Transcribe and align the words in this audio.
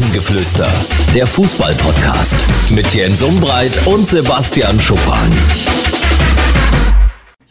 Rasengeflüster, 0.00 0.72
der 1.14 1.26
Fußball-Podcast 1.26 2.34
mit 2.72 2.94
Jens 2.94 3.22
Umbreit 3.22 3.86
und 3.86 4.06
Sebastian 4.06 4.80
Schuppan. 4.80 5.30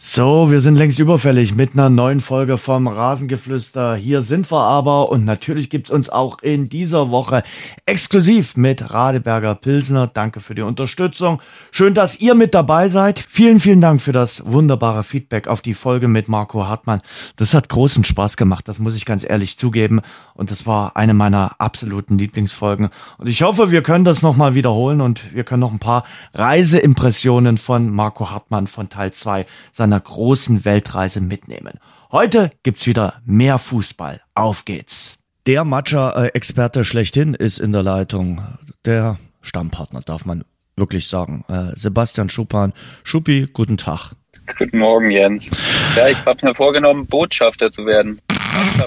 So, 0.02 0.50
wir 0.50 0.62
sind 0.62 0.76
längst 0.76 0.98
überfällig 0.98 1.54
mit 1.54 1.74
einer 1.74 1.90
neuen 1.90 2.20
Folge 2.20 2.56
vom 2.56 2.88
Rasengeflüster. 2.88 3.96
Hier 3.96 4.22
sind 4.22 4.50
wir 4.50 4.62
aber 4.62 5.10
und 5.10 5.26
natürlich 5.26 5.68
gibt's 5.68 5.90
uns 5.90 6.08
auch 6.08 6.38
in 6.40 6.70
dieser 6.70 7.10
Woche 7.10 7.42
exklusiv 7.84 8.56
mit 8.56 8.94
Radeberger 8.94 9.54
Pilsner. 9.54 10.06
Danke 10.06 10.40
für 10.40 10.54
die 10.54 10.62
Unterstützung. 10.62 11.42
Schön, 11.70 11.92
dass 11.92 12.18
ihr 12.18 12.34
mit 12.34 12.54
dabei 12.54 12.88
seid. 12.88 13.18
Vielen, 13.18 13.60
vielen 13.60 13.82
Dank 13.82 14.00
für 14.00 14.12
das 14.12 14.42
wunderbare 14.46 15.02
Feedback 15.02 15.48
auf 15.48 15.60
die 15.60 15.74
Folge 15.74 16.08
mit 16.08 16.28
Marco 16.28 16.66
Hartmann. 16.66 17.02
Das 17.36 17.52
hat 17.52 17.68
großen 17.68 18.02
Spaß 18.02 18.38
gemacht, 18.38 18.68
das 18.68 18.78
muss 18.78 18.96
ich 18.96 19.04
ganz 19.04 19.22
ehrlich 19.22 19.58
zugeben. 19.58 20.00
Und 20.32 20.50
das 20.50 20.66
war 20.66 20.96
eine 20.96 21.12
meiner 21.12 21.56
absoluten 21.58 22.16
Lieblingsfolgen. 22.16 22.88
Und 23.18 23.28
ich 23.28 23.42
hoffe, 23.42 23.70
wir 23.70 23.82
können 23.82 24.06
das 24.06 24.22
nochmal 24.22 24.54
wiederholen 24.54 25.02
und 25.02 25.34
wir 25.34 25.44
können 25.44 25.60
noch 25.60 25.72
ein 25.72 25.78
paar 25.78 26.04
Reiseimpressionen 26.32 27.58
von 27.58 27.90
Marco 27.90 28.30
Hartmann 28.30 28.66
von 28.66 28.88
Teil 28.88 29.12
2 29.12 29.44
seiner 29.72 29.89
großen 29.98 30.64
Weltreise 30.64 31.20
mitnehmen. 31.20 31.80
Heute 32.12 32.50
gibt's 32.62 32.86
wieder 32.86 33.14
mehr 33.24 33.58
Fußball. 33.58 34.20
Auf 34.34 34.64
geht's. 34.64 35.16
Der 35.46 35.64
Matcha-Experte 35.64 36.84
schlechthin 36.84 37.34
ist 37.34 37.58
in 37.58 37.72
der 37.72 37.82
Leitung. 37.82 38.42
Der 38.84 39.18
Stammpartner, 39.40 40.00
darf 40.02 40.26
man 40.26 40.44
wirklich 40.76 41.08
sagen. 41.08 41.44
Äh, 41.48 41.74
Sebastian 41.74 42.28
Schuppan. 42.28 42.72
Schuppi, 43.04 43.48
guten 43.52 43.76
Tag. 43.76 44.12
Guten 44.58 44.78
Morgen, 44.78 45.10
Jens. 45.10 45.50
Ja, 45.96 46.08
ich 46.08 46.24
habe 46.24 46.46
mir 46.46 46.54
vorgenommen, 46.54 47.06
Botschafter 47.06 47.70
zu 47.70 47.86
werden. 47.86 48.20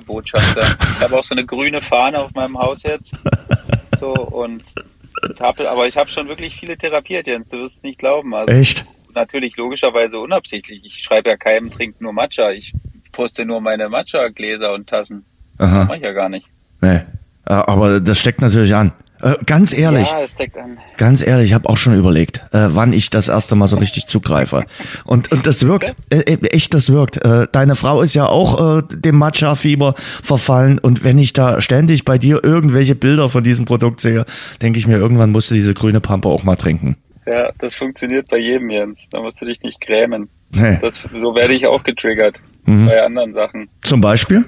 Botschafter. 0.05 0.61
Ich 0.61 0.99
habe 0.99 1.17
auch 1.17 1.23
so 1.23 1.33
eine 1.33 1.45
grüne 1.45 1.81
Fahne 1.81 2.19
auf 2.19 2.31
meinem 2.33 2.57
Haus 2.57 2.83
jetzt. 2.83 3.11
So 3.99 4.13
und 4.13 4.63
hab, 5.39 5.59
aber 5.59 5.87
ich 5.87 5.97
habe 5.97 6.09
schon 6.09 6.27
wirklich 6.27 6.55
viele 6.55 6.77
therapiert, 6.77 7.27
Jens. 7.27 7.47
Du 7.49 7.59
wirst 7.59 7.77
es 7.77 7.83
nicht 7.83 7.99
glauben. 7.99 8.33
Also, 8.33 8.53
Echt? 8.53 8.85
Natürlich 9.15 9.57
logischerweise 9.57 10.19
unabsichtlich. 10.19 10.81
Ich 10.85 10.99
schreibe 10.99 11.29
ja 11.29 11.37
keinem, 11.37 11.71
trinkt 11.71 12.01
nur 12.01 12.13
Matcha. 12.13 12.51
Ich 12.51 12.73
poste 13.11 13.45
nur 13.45 13.61
meine 13.61 13.89
Matcha-Gläser 13.89 14.73
und 14.73 14.87
Tassen. 14.87 15.25
Aha. 15.57 15.79
Das 15.79 15.87
mache 15.87 15.97
ich 15.97 16.03
ja 16.03 16.11
gar 16.11 16.29
nicht. 16.29 16.47
Nee. 16.81 17.01
Aber 17.45 17.99
das 17.99 18.19
steckt 18.19 18.41
natürlich 18.41 18.73
an. 18.73 18.93
Äh, 19.23 19.35
ganz 19.45 19.71
ehrlich. 19.71 20.09
Ja, 20.11 20.21
es 20.21 20.31
steckt 20.31 20.57
an. 20.57 20.77
Ganz 20.97 21.25
ehrlich, 21.25 21.47
ich 21.47 21.53
habe 21.53 21.69
auch 21.69 21.77
schon 21.77 21.95
überlegt, 21.97 22.39
äh, 22.51 22.67
wann 22.69 22.91
ich 22.91 23.09
das 23.09 23.29
erste 23.29 23.55
Mal 23.55 23.67
so 23.67 23.77
richtig 23.77 24.07
zugreife. 24.07 24.65
Und, 25.05 25.31
und 25.31 25.47
das 25.47 25.65
wirkt, 25.65 25.95
äh, 26.09 26.19
äh 26.19 26.47
echt, 26.47 26.73
das 26.73 26.91
wirkt. 26.91 27.23
Äh, 27.23 27.47
deine 27.51 27.75
Frau 27.75 28.01
ist 28.01 28.13
ja 28.15 28.27
auch 28.27 28.79
äh, 28.79 28.83
dem 28.89 29.17
Matcha-Fieber 29.17 29.93
verfallen. 29.95 30.77
Und 30.77 31.05
wenn 31.05 31.17
ich 31.17 31.31
da 31.31 31.61
ständig 31.61 32.03
bei 32.03 32.17
dir 32.17 32.43
irgendwelche 32.43 32.95
Bilder 32.95 33.29
von 33.29 33.43
diesem 33.43 33.63
Produkt 33.63 34.01
sehe, 34.01 34.25
denke 34.61 34.77
ich 34.77 34.87
mir, 34.87 34.97
irgendwann 34.97 35.31
musst 35.31 35.51
du 35.51 35.55
diese 35.55 35.73
grüne 35.73 36.01
Pampe 36.01 36.27
auch 36.27 36.43
mal 36.43 36.57
trinken. 36.57 36.97
Ja, 37.25 37.49
das 37.57 37.75
funktioniert 37.75 38.27
bei 38.29 38.37
jedem, 38.37 38.69
Jens. 38.69 38.99
Da 39.09 39.21
musst 39.21 39.41
du 39.41 39.45
dich 39.45 39.61
nicht 39.61 39.79
grämen. 39.81 40.29
Nee. 40.51 40.77
Das, 40.81 41.01
so 41.11 41.35
werde 41.35 41.53
ich 41.53 41.65
auch 41.65 41.83
getriggert 41.83 42.41
mhm. 42.65 42.87
bei 42.87 43.01
anderen 43.01 43.33
Sachen. 43.33 43.69
Zum 43.81 44.01
Beispiel? 44.01 44.45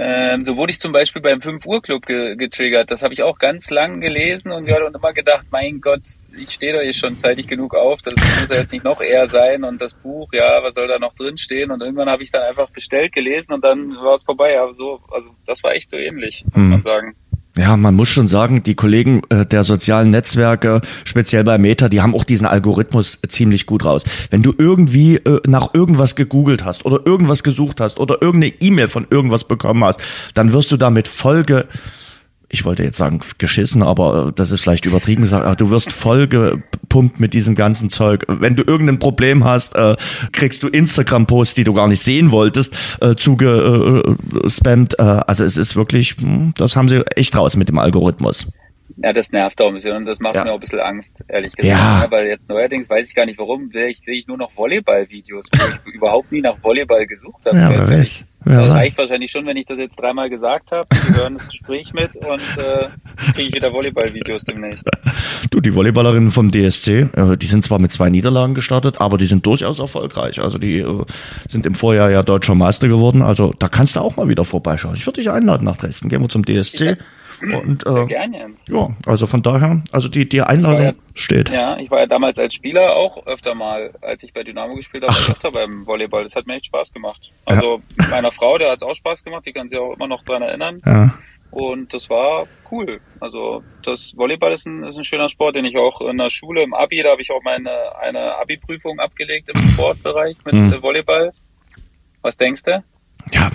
Ähm, 0.00 0.44
so 0.44 0.56
wurde 0.56 0.70
ich 0.70 0.78
zum 0.78 0.92
Beispiel 0.92 1.20
beim 1.20 1.42
5 1.42 1.66
Uhr 1.66 1.82
Club 1.82 2.06
ge 2.06 2.36
getriggert. 2.36 2.88
Das 2.88 3.02
habe 3.02 3.14
ich 3.14 3.24
auch 3.24 3.40
ganz 3.40 3.68
lang 3.70 4.00
gelesen 4.00 4.52
und 4.52 4.64
gehört 4.64 4.84
und 4.84 4.94
immer 4.94 5.12
gedacht, 5.12 5.48
mein 5.50 5.80
Gott, 5.80 6.02
ich 6.40 6.50
stehe 6.52 6.72
doch 6.72 6.82
hier 6.82 6.92
schon 6.92 7.18
zeitig 7.18 7.48
genug 7.48 7.74
auf, 7.74 8.00
das 8.02 8.14
muss 8.14 8.48
ja 8.48 8.58
jetzt 8.58 8.72
nicht 8.72 8.84
noch 8.84 9.00
eher 9.00 9.28
sein 9.28 9.64
und 9.64 9.80
das 9.80 9.94
Buch, 9.94 10.28
ja, 10.32 10.62
was 10.62 10.74
soll 10.74 10.86
da 10.86 11.00
noch 11.00 11.14
drin 11.14 11.36
stehen? 11.36 11.72
Und 11.72 11.82
irgendwann 11.82 12.08
habe 12.08 12.22
ich 12.22 12.30
dann 12.30 12.42
einfach 12.42 12.70
bestellt, 12.70 13.12
gelesen 13.12 13.52
und 13.52 13.64
dann 13.64 13.96
war 13.96 14.14
es 14.14 14.22
vorbei. 14.22 14.60
Aber 14.60 14.72
so, 14.74 15.00
also 15.10 15.30
das 15.44 15.64
war 15.64 15.72
echt 15.72 15.90
so 15.90 15.96
ähnlich, 15.96 16.44
muss 16.44 16.56
mhm. 16.56 16.70
man 16.70 16.82
sagen. 16.82 17.16
Ja, 17.58 17.76
man 17.76 17.96
muss 17.96 18.08
schon 18.08 18.28
sagen, 18.28 18.62
die 18.62 18.76
Kollegen 18.76 19.22
äh, 19.30 19.44
der 19.44 19.64
sozialen 19.64 20.10
Netzwerke, 20.10 20.80
speziell 21.04 21.42
bei 21.42 21.58
Meta, 21.58 21.88
die 21.88 22.00
haben 22.00 22.14
auch 22.14 22.22
diesen 22.22 22.46
Algorithmus 22.46 23.20
ziemlich 23.26 23.66
gut 23.66 23.84
raus. 23.84 24.04
Wenn 24.30 24.42
du 24.44 24.54
irgendwie 24.56 25.16
äh, 25.16 25.40
nach 25.48 25.74
irgendwas 25.74 26.14
gegoogelt 26.14 26.64
hast 26.64 26.84
oder 26.84 27.04
irgendwas 27.04 27.42
gesucht 27.42 27.80
hast 27.80 27.98
oder 27.98 28.22
irgendeine 28.22 28.54
E-Mail 28.60 28.86
von 28.86 29.08
irgendwas 29.10 29.42
bekommen 29.42 29.82
hast, 29.82 30.00
dann 30.34 30.52
wirst 30.52 30.70
du 30.70 30.76
damit 30.76 31.08
Folge 31.08 31.66
ich 32.50 32.64
wollte 32.64 32.82
jetzt 32.82 32.96
sagen 32.96 33.20
geschissen, 33.36 33.82
aber 33.82 34.32
das 34.34 34.50
ist 34.50 34.62
vielleicht 34.62 34.86
übertrieben 34.86 35.22
gesagt, 35.22 35.60
du 35.60 35.70
wirst 35.70 35.92
voll 35.92 36.26
gepumpt 36.26 37.20
mit 37.20 37.34
diesem 37.34 37.54
ganzen 37.54 37.90
Zeug. 37.90 38.24
Wenn 38.26 38.56
du 38.56 38.62
irgendein 38.62 38.98
Problem 38.98 39.44
hast, 39.44 39.74
äh, 39.74 39.96
kriegst 40.32 40.62
du 40.62 40.68
Instagram-Posts, 40.68 41.54
die 41.54 41.64
du 41.64 41.74
gar 41.74 41.88
nicht 41.88 42.00
sehen 42.00 42.30
wolltest, 42.30 42.98
äh, 43.02 43.14
zugespammt. 43.16 44.98
Äh, 44.98 45.02
also 45.02 45.44
es 45.44 45.58
ist 45.58 45.76
wirklich, 45.76 46.16
hm, 46.20 46.54
das 46.56 46.74
haben 46.74 46.88
sie 46.88 47.06
echt 47.16 47.36
raus 47.36 47.56
mit 47.56 47.68
dem 47.68 47.78
Algorithmus. 47.78 48.46
Ja, 49.02 49.12
das 49.12 49.30
nervt 49.30 49.60
auch 49.60 49.68
ein 49.68 49.74
bisschen 49.74 49.96
und 49.96 50.06
das 50.06 50.18
macht 50.18 50.34
ja. 50.34 50.44
mir 50.44 50.50
auch 50.50 50.54
ein 50.54 50.60
bisschen 50.60 50.80
Angst, 50.80 51.22
ehrlich 51.28 51.54
gesagt. 51.54 51.78
Ja. 51.78 52.02
ja. 52.02 52.10
Weil 52.10 52.26
jetzt 52.26 52.48
neuerdings 52.48 52.90
weiß 52.90 53.08
ich 53.08 53.14
gar 53.14 53.26
nicht 53.26 53.38
warum, 53.38 53.68
sehe 53.68 53.88
ich, 53.88 54.00
sehe 54.02 54.18
ich 54.18 54.26
nur 54.26 54.36
noch 54.36 54.50
Volleyball-Videos, 54.56 55.46
wo 55.52 55.64
ich 55.86 55.94
überhaupt 55.94 56.32
nie 56.32 56.40
nach 56.40 56.56
Volleyball 56.62 57.06
gesucht 57.06 57.46
habe. 57.46 57.56
Ja, 57.56 57.70
wer 57.70 57.88
weiß. 57.88 58.24
Wer 58.44 58.60
das 58.60 58.70
reicht 58.70 58.98
wahrscheinlich 58.98 59.30
schon, 59.30 59.46
wenn 59.46 59.56
ich 59.56 59.66
das 59.66 59.78
jetzt 59.78 59.98
dreimal 59.98 60.30
gesagt 60.30 60.70
habe. 60.70 60.86
Sie 60.94 61.14
hören 61.14 61.34
das 61.34 61.48
Gespräch 61.48 61.92
mit 61.92 62.16
und 62.16 62.40
äh, 62.56 62.88
kriege 63.34 63.48
ich 63.48 63.54
wieder 63.54 63.72
Volleyball-Videos 63.72 64.42
demnächst. 64.44 64.84
Du, 65.50 65.60
die 65.60 65.74
Volleyballerinnen 65.74 66.30
vom 66.30 66.50
DSC, 66.50 67.08
äh, 67.14 67.36
die 67.36 67.46
sind 67.46 67.64
zwar 67.64 67.78
mit 67.78 67.92
zwei 67.92 68.10
Niederlagen 68.10 68.54
gestartet, 68.54 69.00
aber 69.00 69.18
die 69.18 69.26
sind 69.26 69.44
durchaus 69.44 69.78
erfolgreich. 69.78 70.40
Also 70.40 70.58
die 70.58 70.78
äh, 70.78 71.04
sind 71.48 71.66
im 71.66 71.74
Vorjahr 71.74 72.10
ja 72.10 72.22
deutscher 72.22 72.54
Meister 72.54 72.88
geworden. 72.88 73.22
Also 73.22 73.52
da 73.58 73.68
kannst 73.68 73.96
du 73.96 74.00
auch 74.00 74.16
mal 74.16 74.28
wieder 74.28 74.44
vorbeischauen. 74.44 74.94
Ich 74.94 75.06
würde 75.06 75.20
dich 75.20 75.30
einladen 75.30 75.64
nach 75.64 75.76
Dresden. 75.76 76.08
Gehen 76.08 76.22
wir 76.22 76.28
zum 76.28 76.44
DSC. 76.44 76.96
Und, 77.42 77.86
äh, 77.86 77.90
Sehr 77.90 78.06
gerne. 78.06 78.50
Ja, 78.68 78.90
also 79.06 79.26
von 79.26 79.42
daher, 79.42 79.82
also 79.92 80.08
die, 80.08 80.28
die 80.28 80.42
Einladung 80.42 80.84
ja, 80.84 80.92
steht. 81.14 81.50
Ja, 81.50 81.78
ich 81.78 81.90
war 81.90 82.00
ja 82.00 82.06
damals 82.06 82.38
als 82.38 82.54
Spieler 82.54 82.94
auch 82.94 83.26
öfter 83.26 83.54
mal, 83.54 83.92
als 84.00 84.22
ich 84.22 84.32
bei 84.32 84.42
Dynamo 84.42 84.74
gespielt 84.74 85.04
habe, 85.04 85.14
Ach. 85.16 85.30
öfter 85.30 85.52
beim 85.52 85.86
Volleyball. 85.86 86.24
Das 86.24 86.34
hat 86.34 86.46
mir 86.46 86.54
echt 86.54 86.66
Spaß 86.66 86.92
gemacht. 86.92 87.32
Also 87.44 87.76
ja. 87.76 87.82
mit 87.96 88.10
meiner 88.10 88.32
Frau, 88.32 88.58
der 88.58 88.72
hat 88.72 88.78
es 88.78 88.82
auch 88.82 88.94
Spaß 88.94 89.24
gemacht, 89.24 89.46
die 89.46 89.52
kann 89.52 89.68
sich 89.68 89.78
auch 89.78 89.94
immer 89.94 90.08
noch 90.08 90.24
dran 90.24 90.42
erinnern. 90.42 90.80
Ja. 90.84 91.14
Und 91.50 91.94
das 91.94 92.10
war 92.10 92.46
cool. 92.70 93.00
Also 93.20 93.62
das 93.82 94.12
Volleyball 94.16 94.52
ist 94.52 94.66
ein, 94.66 94.84
ist 94.84 94.98
ein 94.98 95.04
schöner 95.04 95.28
Sport, 95.28 95.56
den 95.56 95.64
ich 95.64 95.76
auch 95.78 96.00
in 96.02 96.18
der 96.18 96.30
Schule, 96.30 96.62
im 96.62 96.74
Abi, 96.74 97.02
da 97.02 97.10
habe 97.10 97.22
ich 97.22 97.30
auch 97.30 97.42
meine 97.42 97.70
eine 97.98 98.34
Abi-Prüfung 98.36 98.98
abgelegt 99.00 99.48
im 99.48 99.70
Sportbereich 99.70 100.36
mit 100.44 100.54
mhm. 100.54 100.82
Volleyball. 100.82 101.32
Was 102.20 102.36
denkst 102.36 102.62
du? 102.64 102.84
Ja, 103.32 103.50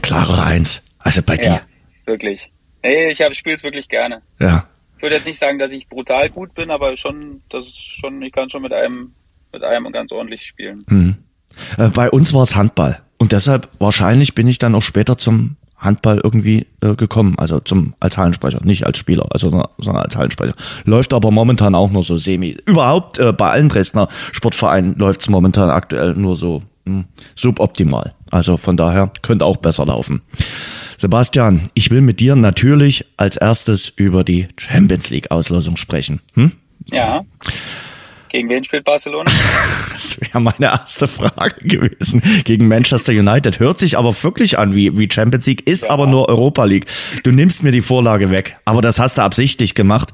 klare 0.00 0.42
Eins. 0.42 0.96
Also 0.98 1.22
bei 1.22 1.36
dir. 1.36 1.44
Ja, 1.46 1.60
wirklich. 2.06 2.50
Nee, 2.86 3.10
ich 3.10 3.36
spiele 3.36 3.56
es 3.56 3.62
wirklich 3.62 3.88
gerne. 3.88 4.22
Ja. 4.38 4.66
Ich 4.96 5.02
würde 5.02 5.16
jetzt 5.16 5.26
nicht 5.26 5.40
sagen, 5.40 5.58
dass 5.58 5.72
ich 5.72 5.88
brutal 5.88 6.30
gut 6.30 6.54
bin, 6.54 6.70
aber 6.70 6.96
schon, 6.96 7.40
das 7.50 7.66
ist 7.66 8.00
schon, 8.00 8.22
ich 8.22 8.32
kann 8.32 8.48
schon 8.48 8.62
mit 8.62 8.72
einem, 8.72 9.12
mit 9.52 9.62
einem 9.62 9.92
ganz 9.92 10.12
ordentlich 10.12 10.44
spielen. 10.44 10.84
Mhm. 10.86 11.16
Äh, 11.78 11.88
bei 11.88 12.10
uns 12.10 12.32
war 12.32 12.42
es 12.42 12.54
Handball. 12.54 13.00
Und 13.18 13.32
deshalb 13.32 13.68
wahrscheinlich 13.78 14.34
bin 14.34 14.46
ich 14.46 14.58
dann 14.58 14.74
auch 14.74 14.82
später 14.82 15.18
zum 15.18 15.56
Handball 15.76 16.20
irgendwie 16.22 16.66
äh, 16.80 16.94
gekommen, 16.94 17.34
also 17.38 17.60
zum 17.60 17.94
als 18.00 18.16
Hallensprecher, 18.16 18.60
nicht 18.64 18.86
als 18.86 18.98
Spieler, 18.98 19.26
also 19.30 19.50
sondern 19.78 20.04
als 20.04 20.16
Hallensprecher. 20.16 20.54
Läuft 20.84 21.12
aber 21.12 21.30
momentan 21.30 21.74
auch 21.74 21.90
nur 21.90 22.02
so 22.02 22.16
semi. 22.16 22.56
Überhaupt 22.66 23.18
äh, 23.18 23.32
bei 23.32 23.50
allen 23.50 23.68
Dresdner 23.68 24.08
Sportvereinen 24.32 24.94
läuft 24.96 25.22
es 25.22 25.28
momentan 25.28 25.70
aktuell 25.70 26.14
nur 26.14 26.36
so 26.36 26.62
mh, 26.86 27.00
hm, 27.00 27.04
suboptimal. 27.34 28.14
Also 28.30 28.56
von 28.56 28.76
daher 28.76 29.10
könnte 29.22 29.44
auch 29.44 29.58
besser 29.58 29.86
laufen. 29.86 30.22
Sebastian, 30.98 31.62
ich 31.74 31.90
will 31.90 32.00
mit 32.00 32.20
dir 32.20 32.36
natürlich 32.36 33.04
als 33.16 33.36
erstes 33.36 33.88
über 33.88 34.24
die 34.24 34.48
Champions 34.58 35.10
League 35.10 35.30
Auslosung 35.30 35.76
sprechen. 35.76 36.20
Hm? 36.34 36.52
Ja. 36.90 37.24
Gegen 38.30 38.48
wen 38.48 38.64
spielt 38.64 38.84
Barcelona? 38.84 39.30
Das 39.96 40.20
wäre 40.20 40.40
meine 40.40 40.66
erste 40.66 41.08
Frage 41.08 41.66
gewesen. 41.66 42.20
Gegen 42.44 42.68
Manchester 42.68 43.12
United. 43.12 43.60
Hört 43.60 43.78
sich 43.78 43.96
aber 43.96 44.12
wirklich 44.22 44.58
an 44.58 44.74
wie, 44.74 44.98
wie 44.98 45.08
Champions 45.10 45.46
League, 45.46 45.66
ist 45.66 45.84
ja. 45.84 45.90
aber 45.90 46.06
nur 46.06 46.28
Europa 46.28 46.64
League. 46.66 46.84
Du 47.22 47.32
nimmst 47.32 47.62
mir 47.62 47.72
die 47.72 47.80
Vorlage 47.80 48.28
weg. 48.30 48.58
Aber 48.66 48.82
das 48.82 48.98
hast 48.98 49.16
du 49.16 49.22
absichtlich 49.22 49.74
gemacht. 49.74 50.12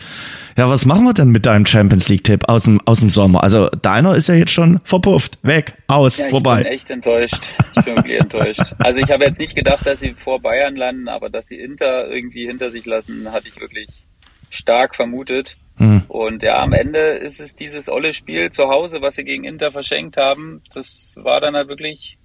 Ja, 0.56 0.68
was 0.68 0.84
machen 0.84 1.04
wir 1.04 1.14
denn 1.14 1.30
mit 1.30 1.46
deinem 1.46 1.64
Champions 1.64 2.08
League-Tipp 2.08 2.48
aus 2.48 2.64
dem, 2.64 2.80
aus 2.86 3.00
dem 3.00 3.10
Sommer? 3.10 3.42
Also 3.42 3.68
deiner 3.68 4.14
ist 4.14 4.28
ja 4.28 4.34
jetzt 4.34 4.52
schon 4.52 4.80
verpufft, 4.84 5.38
weg, 5.42 5.74
aus, 5.86 6.18
ja, 6.18 6.26
vorbei. 6.26 6.58
Ich 6.58 6.64
bin 6.64 6.72
echt 6.72 6.90
enttäuscht. 6.90 7.42
Ich 7.76 7.84
bin 7.84 7.96
wirklich 7.96 8.20
enttäuscht. 8.20 8.74
Also 8.78 9.00
ich 9.00 9.10
habe 9.10 9.24
jetzt 9.24 9.38
nicht 9.38 9.54
gedacht, 9.54 9.86
dass 9.86 10.00
sie 10.00 10.12
vor 10.12 10.40
Bayern 10.40 10.76
landen, 10.76 11.08
aber 11.08 11.30
dass 11.30 11.46
sie 11.46 11.58
Inter 11.58 12.08
irgendwie 12.08 12.46
hinter 12.46 12.70
sich 12.70 12.84
lassen, 12.84 13.32
hatte 13.32 13.48
ich 13.48 13.58
wirklich 13.60 14.04
stark 14.50 14.94
vermutet. 14.94 15.56
Hm. 15.76 16.02
Und 16.08 16.42
ja, 16.42 16.60
am 16.60 16.72
Ende 16.72 16.98
ist 16.98 17.40
es 17.40 17.54
dieses 17.54 17.88
olle 17.88 18.12
Spiel 18.12 18.50
zu 18.50 18.68
Hause, 18.68 19.00
was 19.00 19.14
sie 19.14 19.24
gegen 19.24 19.44
Inter 19.44 19.72
verschenkt 19.72 20.18
haben. 20.18 20.62
Das 20.74 21.14
war 21.16 21.40
dann 21.40 21.56
halt 21.56 21.68
wirklich, 21.68 22.18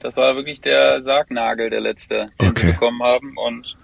das 0.00 0.16
war 0.16 0.36
wirklich 0.36 0.62
der 0.62 1.02
Sargnagel, 1.02 1.68
der 1.68 1.80
letzte, 1.80 2.28
den 2.40 2.48
okay. 2.48 2.66
sie 2.66 2.72
bekommen 2.72 3.02
haben. 3.02 3.34
Und 3.36 3.76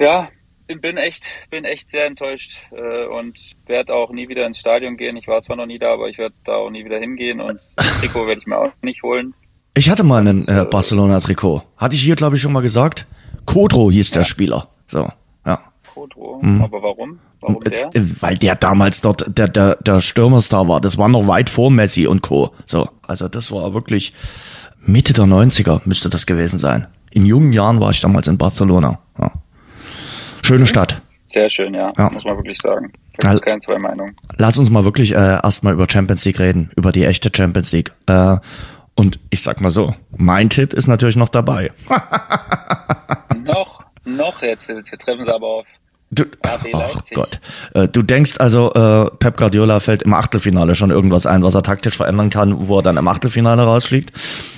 ja, 0.00 0.28
bin 0.76 0.96
echt, 0.96 1.24
bin 1.50 1.64
echt 1.64 1.90
sehr 1.90 2.06
enttäuscht 2.06 2.58
äh, 2.72 3.06
und 3.06 3.38
werde 3.66 3.94
auch 3.94 4.10
nie 4.10 4.28
wieder 4.28 4.46
ins 4.46 4.58
Stadion 4.58 4.96
gehen. 4.96 5.16
Ich 5.16 5.26
war 5.26 5.42
zwar 5.42 5.56
noch 5.56 5.66
nie 5.66 5.78
da, 5.78 5.94
aber 5.94 6.08
ich 6.08 6.18
werde 6.18 6.34
da 6.44 6.56
auch 6.56 6.70
nie 6.70 6.84
wieder 6.84 6.98
hingehen 6.98 7.40
und 7.40 7.58
das 7.76 8.00
Trikot 8.00 8.26
werde 8.26 8.40
ich 8.40 8.46
mir 8.46 8.58
auch 8.58 8.72
nicht 8.82 9.02
holen. 9.02 9.34
Ich 9.74 9.88
hatte 9.88 10.02
mal 10.02 10.26
ein 10.26 10.46
äh, 10.48 10.66
Barcelona-Trikot. 10.68 11.62
Hatte 11.76 11.94
ich 11.94 12.02
hier, 12.02 12.16
glaube 12.16 12.36
ich, 12.36 12.42
schon 12.42 12.52
mal 12.52 12.62
gesagt. 12.62 13.06
Kodro 13.46 13.90
hieß 13.90 14.10
der 14.10 14.24
Spieler. 14.24 14.68
So, 14.86 15.08
ja. 15.46 15.60
Kotro. 15.94 16.40
Mhm. 16.42 16.62
Aber 16.62 16.82
warum? 16.82 17.18
Warum 17.40 17.60
der? 17.60 17.86
Äh, 17.94 18.02
weil 18.20 18.36
der 18.36 18.56
damals 18.56 19.00
dort 19.00 19.24
der, 19.38 19.48
der, 19.48 19.76
der 19.76 20.00
Stürmerstar 20.00 20.68
war. 20.68 20.80
Das 20.80 20.98
war 20.98 21.08
noch 21.08 21.26
weit 21.26 21.48
vor 21.48 21.70
Messi 21.70 22.06
und 22.06 22.22
Co. 22.22 22.50
So, 22.66 22.88
also 23.06 23.28
das 23.28 23.50
war 23.52 23.72
wirklich 23.72 24.12
Mitte 24.84 25.12
der 25.12 25.26
90er 25.26 25.80
müsste 25.84 26.08
das 26.08 26.26
gewesen 26.26 26.58
sein. 26.58 26.86
In 27.10 27.26
jungen 27.26 27.52
Jahren 27.52 27.80
war 27.80 27.90
ich 27.90 28.00
damals 28.00 28.26
in 28.26 28.38
Barcelona. 28.38 28.98
Ja. 29.18 29.32
Schöne 30.48 30.60
mhm. 30.60 30.66
Stadt. 30.66 31.02
Sehr 31.26 31.50
schön, 31.50 31.74
ja, 31.74 31.92
ja. 31.98 32.08
muss 32.08 32.24
man 32.24 32.36
wirklich 32.36 32.56
sagen. 32.56 32.90
Da 33.18 33.32
gibt 33.32 33.44
keine 33.44 33.60
zwei 33.60 33.78
Meinungen. 33.78 34.16
Lass 34.38 34.56
uns 34.56 34.70
mal 34.70 34.84
wirklich 34.84 35.12
äh, 35.12 35.42
erstmal 35.42 35.74
über 35.74 35.86
Champions 35.90 36.24
League 36.24 36.40
reden, 36.40 36.70
über 36.74 36.90
die 36.90 37.04
echte 37.04 37.30
Champions 37.34 37.70
League. 37.72 37.92
Äh, 38.06 38.38
und 38.94 39.20
ich 39.28 39.42
sag 39.42 39.60
mal 39.60 39.68
so, 39.68 39.94
mein 40.16 40.48
Tipp 40.48 40.72
ist 40.72 40.86
natürlich 40.88 41.16
noch 41.16 41.28
dabei. 41.28 41.70
noch, 43.44 43.84
noch 44.06 44.40
jetzt, 44.40 44.68
wir 44.68 44.82
treffen 44.82 45.26
sie 45.26 45.34
aber 45.34 45.46
auf 45.46 45.66
Du, 46.10 46.24
oh 46.42 47.00
Gott. 47.12 47.38
Äh, 47.74 47.88
du 47.88 48.00
denkst 48.00 48.40
also, 48.40 48.72
äh, 48.72 49.10
Pep 49.18 49.36
Guardiola 49.36 49.78
fällt 49.78 50.02
im 50.02 50.14
Achtelfinale 50.14 50.74
schon 50.74 50.90
irgendwas 50.90 51.26
ein, 51.26 51.42
was 51.42 51.54
er 51.54 51.62
taktisch 51.62 51.98
verändern 51.98 52.30
kann, 52.30 52.66
wo 52.66 52.78
er 52.78 52.82
dann 52.82 52.96
im 52.96 53.06
Achtelfinale 53.06 53.62
rausfliegt. 53.62 54.12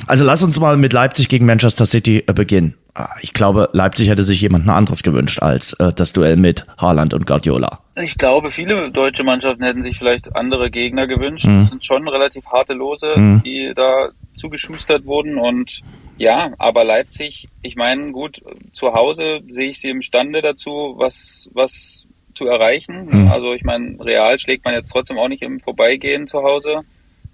Also 0.07 0.25
lass 0.25 0.43
uns 0.43 0.59
mal 0.59 0.77
mit 0.77 0.93
Leipzig 0.93 1.29
gegen 1.29 1.47
Manchester 1.47 1.87
City 1.87 2.25
äh, 2.27 2.33
beginnen. 2.33 2.77
Ah, 2.95 3.11
ich 3.21 3.33
glaube, 3.33 3.69
Leipzig 3.73 4.09
hätte 4.09 4.25
sich 4.25 4.41
jemand 4.41 4.69
anderes 4.69 5.03
gewünscht 5.03 5.41
als 5.41 5.75
äh, 5.75 5.93
das 5.93 6.13
Duell 6.13 6.37
mit 6.37 6.67
Haaland 6.79 7.15
und 7.15 7.27
Guardiola. 7.27 7.79
Ich 7.97 8.19
glaube, 8.19 8.51
viele 8.51 8.91
deutsche 8.91 9.23
Mannschaften 9.23 9.63
hätten 9.63 9.83
sich 9.83 9.99
vielleicht 9.99 10.35
andere 10.35 10.71
Gegner 10.71 11.07
gewünscht. 11.07 11.47
Mhm. 11.47 11.61
Das 11.61 11.69
sind 11.71 11.85
schon 11.85 12.09
relativ 12.09 12.45
harte 12.47 12.75
Lose, 12.75 13.13
mhm. 13.17 13.43
die 13.45 13.73
da 13.75 14.09
zugeschustert 14.37 15.05
wurden 15.05 15.39
und 15.39 15.83
ja, 16.17 16.53
aber 16.59 16.85
Leipzig, 16.85 17.49
ich 17.63 17.77
meine, 17.77 18.13
gut, 18.13 18.43
zu 18.73 18.93
Hause 18.93 19.41
sehe 19.49 19.71
ich 19.71 19.81
sie 19.81 19.89
imstande 19.89 20.43
dazu, 20.43 20.95
was, 20.99 21.49
was 21.55 22.07
zu 22.35 22.47
erreichen. 22.47 23.09
Mhm. 23.11 23.29
Also 23.29 23.55
ich 23.55 23.65
meine, 23.65 23.97
real 24.01 24.39
schlägt 24.39 24.65
man 24.65 24.75
jetzt 24.75 24.91
trotzdem 24.91 25.19
auch 25.19 25.29
nicht 25.29 25.43
im 25.43 25.61
Vorbeigehen 25.61 26.27
zu 26.27 26.43
Hause. 26.43 26.81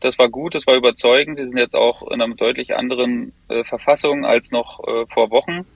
Das 0.00 0.18
war 0.18 0.28
gut, 0.28 0.54
das 0.54 0.66
war 0.66 0.76
überzeugend. 0.76 1.38
Sie 1.38 1.44
sind 1.44 1.56
jetzt 1.56 1.74
auch 1.74 2.02
in 2.08 2.20
einer 2.20 2.34
deutlich 2.34 2.76
anderen 2.76 3.32
äh, 3.48 3.64
Verfassung 3.64 4.24
als 4.24 4.50
noch 4.50 4.80
äh, 4.86 5.06
vor 5.06 5.30
Wochen 5.30 5.66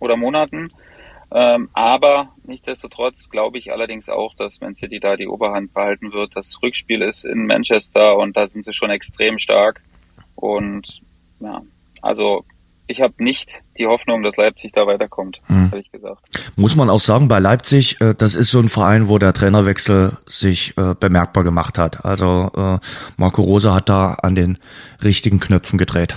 oder 0.00 0.16
Monaten. 0.16 0.68
Ähm, 1.32 1.68
aber 1.72 2.30
nichtsdestotrotz 2.44 3.30
glaube 3.30 3.58
ich 3.58 3.72
allerdings 3.72 4.08
auch, 4.08 4.34
dass 4.34 4.60
Man 4.60 4.74
City 4.74 4.98
da 4.98 5.16
die 5.16 5.28
Oberhand 5.28 5.72
behalten 5.72 6.12
wird. 6.12 6.34
Das 6.34 6.60
Rückspiel 6.62 7.02
ist 7.02 7.24
in 7.24 7.46
Manchester 7.46 8.16
und 8.18 8.36
da 8.36 8.48
sind 8.48 8.64
sie 8.64 8.74
schon 8.74 8.90
extrem 8.90 9.38
stark. 9.38 9.80
Und 10.34 11.00
ja, 11.38 11.62
also 12.02 12.44
ich 12.90 13.00
habe 13.00 13.14
nicht 13.18 13.60
die 13.78 13.86
Hoffnung, 13.86 14.22
dass 14.22 14.36
Leipzig 14.36 14.72
da 14.72 14.86
weiterkommt, 14.86 15.40
hm. 15.46 15.70
ehrlich 15.72 15.90
gesagt. 15.92 16.20
Muss 16.56 16.74
man 16.74 16.90
auch 16.90 16.98
sagen, 16.98 17.28
bei 17.28 17.38
Leipzig, 17.38 18.00
äh, 18.00 18.14
das 18.16 18.34
ist 18.34 18.50
so 18.50 18.58
ein 18.58 18.68
Verein, 18.68 19.08
wo 19.08 19.18
der 19.18 19.32
Trainerwechsel 19.32 20.12
sich 20.26 20.76
äh, 20.76 20.94
bemerkbar 20.98 21.44
gemacht 21.44 21.78
hat. 21.78 22.04
Also 22.04 22.50
äh, 22.56 22.78
Marco 23.16 23.42
Rose 23.42 23.72
hat 23.72 23.88
da 23.88 24.14
an 24.14 24.34
den 24.34 24.58
richtigen 25.02 25.38
Knöpfen 25.38 25.78
gedreht. 25.78 26.16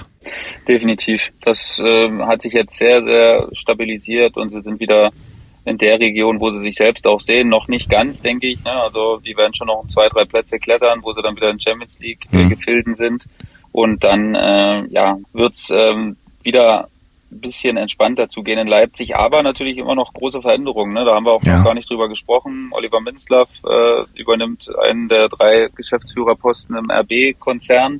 Definitiv. 0.68 1.32
Das 1.42 1.80
äh, 1.80 2.10
hat 2.22 2.42
sich 2.42 2.54
jetzt 2.54 2.78
sehr, 2.78 3.04
sehr 3.04 3.50
stabilisiert 3.52 4.36
und 4.36 4.50
sie 4.50 4.62
sind 4.62 4.80
wieder 4.80 5.12
in 5.66 5.78
der 5.78 6.00
Region, 6.00 6.42
wo 6.42 6.50
sie 6.50 6.62
sich 6.62 6.76
selbst 6.76 7.06
auch 7.08 7.22
sehen, 7.22 7.50
noch 7.50 7.68
nicht 7.68 7.90
ganz, 7.90 8.22
denke 8.22 8.48
ich. 8.48 8.64
Ne? 8.64 8.72
Also 8.72 9.20
die 9.20 9.38
werden 9.38 9.54
schon 9.54 9.68
noch 9.68 9.86
zwei, 9.88 10.10
drei 10.10 10.26
Plätze 10.26 10.60
klettern, 10.60 11.00
wo 11.04 11.14
sie 11.14 11.22
dann 11.22 11.36
wieder 11.36 11.50
in 11.50 11.60
Champions 11.60 12.00
League 12.00 12.28
mhm. 12.32 12.50
gefilden 12.50 12.96
sind. 12.96 13.28
Und 13.72 14.04
dann 14.04 14.36
äh, 14.36 14.86
ja, 14.90 15.18
wird's 15.32 15.72
ähm, 15.72 16.18
wieder 16.44 16.88
ein 17.32 17.42
bisschen 17.42 17.78
entspannter 17.78 18.30
zugehen 18.30 18.60
in 18.60 18.68
Leipzig, 18.68 19.16
aber 19.16 19.44
natürlich 19.44 19.78
immer 19.78 19.96
noch 19.96 20.14
große 20.14 20.42
Veränderungen. 20.42 20.94
Ne? 20.94 21.04
Da 21.06 21.16
haben 21.16 21.26
wir 21.26 21.34
auch 21.34 21.44
ja. 21.44 21.58
noch 21.58 21.66
gar 21.66 21.74
nicht 21.74 21.90
drüber 21.90 22.08
gesprochen. 22.08 22.70
Oliver 22.72 23.02
Minzlaff 23.02 23.50
äh, 23.68 24.04
übernimmt 24.20 24.70
einen 24.82 25.10
der 25.10 25.30
drei 25.30 25.70
Geschäftsführerposten 25.76 26.76
im 26.76 26.92
RB-Konzern 26.92 28.00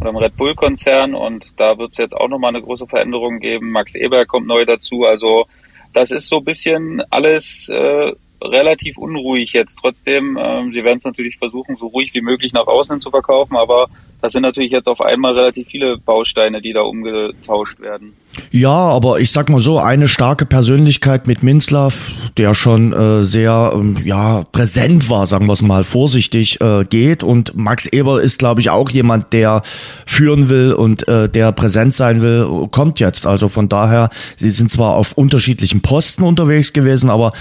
oder 0.00 0.10
im 0.10 0.16
Red 0.16 0.36
Bull-Konzern 0.36 1.14
und 1.14 1.60
da 1.60 1.78
wird 1.78 1.92
es 1.92 1.98
jetzt 1.98 2.16
auch 2.16 2.28
nochmal 2.28 2.48
eine 2.48 2.62
große 2.62 2.86
Veränderung 2.86 3.38
geben. 3.38 3.70
Max 3.70 3.94
Eber 3.94 4.26
kommt 4.26 4.46
neu 4.46 4.64
dazu. 4.64 5.04
Also 5.04 5.46
das 5.92 6.10
ist 6.10 6.28
so 6.28 6.38
ein 6.38 6.44
bisschen 6.44 7.02
alles 7.10 7.68
äh, 7.68 8.12
relativ 8.42 8.98
unruhig 8.98 9.52
jetzt. 9.52 9.76
Trotzdem, 9.76 10.38
ähm, 10.40 10.72
sie 10.72 10.82
werden 10.82 10.98
es 10.98 11.04
natürlich 11.04 11.36
versuchen, 11.38 11.76
so 11.76 11.86
ruhig 11.86 12.12
wie 12.14 12.20
möglich 12.20 12.52
nach 12.52 12.66
außen 12.66 13.00
zu 13.00 13.10
verkaufen, 13.10 13.56
aber 13.56 13.88
das 14.22 14.32
sind 14.32 14.42
natürlich 14.42 14.70
jetzt 14.70 14.86
auf 14.86 15.00
einmal 15.00 15.34
relativ 15.34 15.66
viele 15.66 15.98
Bausteine, 15.98 16.62
die 16.62 16.72
da 16.72 16.82
umgetauscht 16.82 17.80
werden. 17.80 18.12
Ja, 18.52 18.70
aber 18.70 19.18
ich 19.18 19.32
sag 19.32 19.50
mal 19.50 19.60
so, 19.60 19.78
eine 19.78 20.08
starke 20.08 20.46
Persönlichkeit 20.46 21.26
mit 21.26 21.42
Minzlaff, 21.42 22.12
der 22.36 22.54
schon 22.54 22.92
äh, 22.92 23.22
sehr 23.22 23.72
ähm, 23.74 23.98
ja 24.04 24.44
präsent 24.52 25.10
war, 25.10 25.26
sagen 25.26 25.46
wir 25.46 25.52
es 25.52 25.62
mal 25.62 25.84
vorsichtig, 25.84 26.60
äh, 26.60 26.84
geht. 26.84 27.24
Und 27.24 27.56
Max 27.56 27.86
Eberl 27.86 28.20
ist, 28.20 28.38
glaube 28.38 28.60
ich, 28.60 28.70
auch 28.70 28.90
jemand, 28.90 29.32
der 29.32 29.62
führen 30.06 30.48
will 30.48 30.72
und 30.72 31.06
äh, 31.08 31.28
der 31.28 31.50
präsent 31.52 31.92
sein 31.92 32.22
will, 32.22 32.68
kommt 32.70 33.00
jetzt. 33.00 33.26
Also 33.26 33.48
von 33.48 33.68
daher, 33.68 34.08
sie 34.36 34.50
sind 34.50 34.70
zwar 34.70 34.94
auf 34.94 35.12
unterschiedlichen 35.12 35.82
Posten 35.82 36.22
unterwegs 36.22 36.72
gewesen, 36.72 37.10
aber 37.10 37.32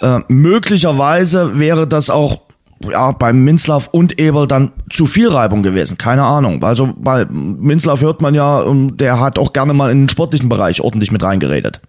äh, 0.00 0.18
möglicherweise 0.28 1.58
wäre 1.58 1.86
das 1.86 2.10
auch 2.10 2.40
ja, 2.80 3.12
beim 3.12 3.44
Minzlaff 3.44 3.88
und 3.88 4.20
Eberl 4.20 4.46
dann 4.46 4.72
zu 4.90 5.06
viel 5.06 5.28
Reibung 5.28 5.62
gewesen. 5.62 5.98
Keine 5.98 6.24
Ahnung. 6.24 6.62
Also 6.62 6.92
bei 6.96 7.24
Minzlaff 7.26 8.02
hört 8.02 8.20
man 8.20 8.34
ja, 8.34 8.64
der 8.68 9.20
hat 9.20 9.38
auch 9.38 9.52
gerne 9.52 9.74
mal 9.74 9.90
in 9.90 10.02
den 10.02 10.08
sportlichen 10.08 10.48
Bereich 10.48 10.80
ordentlich 10.80 11.12
mit 11.12 11.22
reingeredet. 11.22 11.80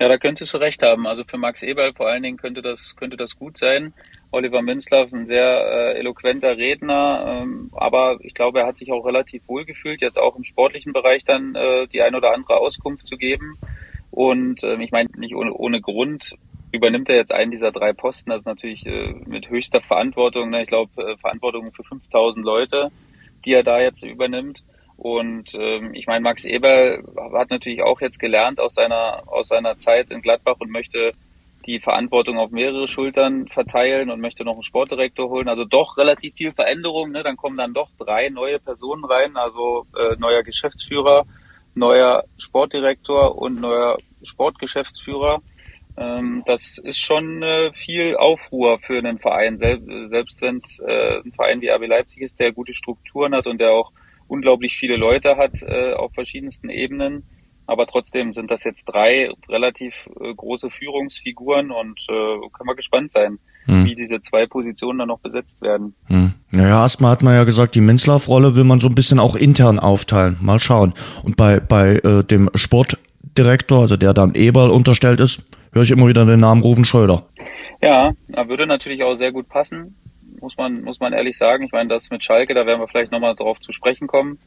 Ja, 0.00 0.06
da 0.06 0.16
könntest 0.16 0.54
du 0.54 0.58
recht 0.58 0.82
haben. 0.82 1.06
Also 1.06 1.24
für 1.26 1.38
Max 1.38 1.62
Eberl 1.62 1.92
vor 1.92 2.08
allen 2.08 2.22
Dingen 2.22 2.36
könnte 2.36 2.62
das, 2.62 2.94
könnte 2.94 3.16
das 3.16 3.36
gut 3.36 3.58
sein. 3.58 3.92
Oliver 4.30 4.62
Minzlaff, 4.62 5.12
ein 5.12 5.26
sehr 5.26 5.44
äh, 5.44 5.98
eloquenter 5.98 6.56
Redner, 6.56 7.40
ähm, 7.42 7.70
aber 7.72 8.18
ich 8.20 8.34
glaube, 8.34 8.60
er 8.60 8.66
hat 8.66 8.76
sich 8.76 8.92
auch 8.92 9.04
relativ 9.04 9.48
wohl 9.48 9.64
gefühlt, 9.64 10.00
jetzt 10.00 10.18
auch 10.18 10.36
im 10.36 10.44
sportlichen 10.44 10.92
Bereich 10.92 11.24
dann 11.24 11.54
äh, 11.54 11.88
die 11.88 12.02
ein 12.02 12.14
oder 12.14 12.34
andere 12.34 12.58
Auskunft 12.58 13.08
zu 13.08 13.16
geben. 13.16 13.58
Und 14.10 14.62
ähm, 14.62 14.80
ich 14.80 14.92
meine, 14.92 15.08
nicht 15.16 15.34
ohne, 15.34 15.52
ohne 15.52 15.80
Grund 15.80 16.36
übernimmt 16.72 17.08
er 17.08 17.16
jetzt 17.16 17.32
einen 17.32 17.50
dieser 17.50 17.72
drei 17.72 17.92
Posten. 17.92 18.30
Das 18.30 18.40
ist 18.40 18.46
natürlich 18.46 18.86
äh, 18.86 19.14
mit 19.26 19.48
höchster 19.48 19.80
Verantwortung. 19.80 20.50
Ne? 20.50 20.62
Ich 20.62 20.68
glaube, 20.68 20.90
äh, 21.02 21.16
Verantwortung 21.16 21.72
für 21.72 21.84
5000 21.84 22.44
Leute, 22.44 22.90
die 23.44 23.52
er 23.52 23.62
da 23.62 23.80
jetzt 23.80 24.04
übernimmt. 24.04 24.64
Und 24.96 25.54
ähm, 25.54 25.94
ich 25.94 26.06
meine, 26.06 26.20
Max 26.20 26.44
Eber 26.44 26.98
hat 27.32 27.50
natürlich 27.50 27.82
auch 27.82 28.00
jetzt 28.00 28.18
gelernt 28.18 28.58
aus 28.58 28.74
seiner, 28.74 29.22
aus 29.26 29.48
seiner 29.48 29.76
Zeit 29.76 30.10
in 30.10 30.20
Gladbach 30.20 30.56
und 30.58 30.70
möchte 30.70 31.12
die 31.66 31.80
Verantwortung 31.80 32.38
auf 32.38 32.50
mehrere 32.50 32.88
Schultern 32.88 33.46
verteilen 33.46 34.10
und 34.10 34.20
möchte 34.20 34.44
noch 34.44 34.54
einen 34.54 34.62
Sportdirektor 34.62 35.28
holen. 35.28 35.48
Also 35.48 35.64
doch 35.64 35.98
relativ 35.98 36.34
viel 36.34 36.52
Veränderung. 36.52 37.12
Ne? 37.12 37.22
Dann 37.22 37.36
kommen 37.36 37.56
dann 37.56 37.74
doch 37.74 37.90
drei 37.98 38.28
neue 38.30 38.58
Personen 38.58 39.04
rein, 39.04 39.36
also 39.36 39.86
äh, 39.96 40.16
neuer 40.18 40.42
Geschäftsführer, 40.42 41.26
neuer 41.74 42.24
Sportdirektor 42.38 43.36
und 43.36 43.60
neuer 43.60 43.98
Sportgeschäftsführer. 44.22 45.42
Ähm, 45.98 46.42
das 46.46 46.78
ist 46.78 46.98
schon 46.98 47.42
äh, 47.42 47.72
viel 47.72 48.16
Aufruhr 48.16 48.78
für 48.80 48.98
einen 48.98 49.18
Verein, 49.18 49.58
selbst 49.58 50.40
wenn 50.40 50.56
es 50.56 50.78
äh, 50.78 51.20
ein 51.24 51.32
Verein 51.32 51.60
wie 51.60 51.70
RB 51.70 51.88
Leipzig 51.88 52.22
ist, 52.22 52.38
der 52.38 52.52
gute 52.52 52.72
Strukturen 52.72 53.34
hat 53.34 53.46
und 53.46 53.60
der 53.60 53.72
auch 53.72 53.92
unglaublich 54.28 54.76
viele 54.76 54.96
Leute 54.96 55.36
hat 55.36 55.62
äh, 55.62 55.94
auf 55.94 56.12
verschiedensten 56.14 56.70
Ebenen. 56.70 57.24
Aber 57.66 57.86
trotzdem 57.86 58.32
sind 58.32 58.50
das 58.50 58.64
jetzt 58.64 58.84
drei 58.84 59.30
relativ 59.46 60.08
große 60.18 60.70
Führungsfiguren 60.70 61.70
und 61.70 62.06
können 62.08 62.66
wir 62.66 62.74
gespannt 62.74 63.12
sein, 63.12 63.40
hm. 63.66 63.84
wie 63.84 63.94
diese 63.94 64.22
zwei 64.22 64.46
Positionen 64.46 65.00
dann 65.00 65.08
noch 65.08 65.18
besetzt 65.18 65.60
werden. 65.60 65.94
Hm. 66.06 66.32
Naja, 66.50 66.80
erstmal 66.80 67.10
hat 67.10 67.22
man 67.22 67.34
ja 67.34 67.44
gesagt, 67.44 67.74
die 67.74 67.82
Minzlaff-Rolle 67.82 68.56
will 68.56 68.64
man 68.64 68.80
so 68.80 68.88
ein 68.88 68.94
bisschen 68.94 69.18
auch 69.18 69.36
intern 69.36 69.78
aufteilen. 69.78 70.38
Mal 70.40 70.58
schauen. 70.60 70.94
Und 71.22 71.36
bei, 71.36 71.60
bei 71.60 71.96
äh, 71.96 72.24
dem 72.24 72.48
Sportdirektor, 72.54 73.82
also 73.82 73.98
der 73.98 74.14
dann 74.14 74.34
Eberl 74.34 74.70
unterstellt 74.70 75.20
ist, 75.20 75.42
höre 75.72 75.82
ich 75.82 75.90
immer 75.90 76.06
wieder 76.06 76.24
den 76.24 76.40
Namen 76.40 76.62
Rufen 76.62 76.84
Schröder. 76.84 77.24
Ja, 77.80 78.12
er 78.32 78.48
würde 78.48 78.66
natürlich 78.66 79.02
auch 79.04 79.14
sehr 79.14 79.32
gut 79.32 79.48
passen, 79.48 79.94
muss 80.40 80.56
man, 80.56 80.82
muss 80.82 81.00
man 81.00 81.12
ehrlich 81.12 81.36
sagen. 81.36 81.64
Ich 81.64 81.72
meine, 81.72 81.88
das 81.88 82.10
mit 82.10 82.24
Schalke, 82.24 82.54
da 82.54 82.66
werden 82.66 82.80
wir 82.80 82.88
vielleicht 82.88 83.12
nochmal 83.12 83.34
darauf 83.34 83.60
zu 83.60 83.72
sprechen 83.72 84.06
kommen, 84.06 84.38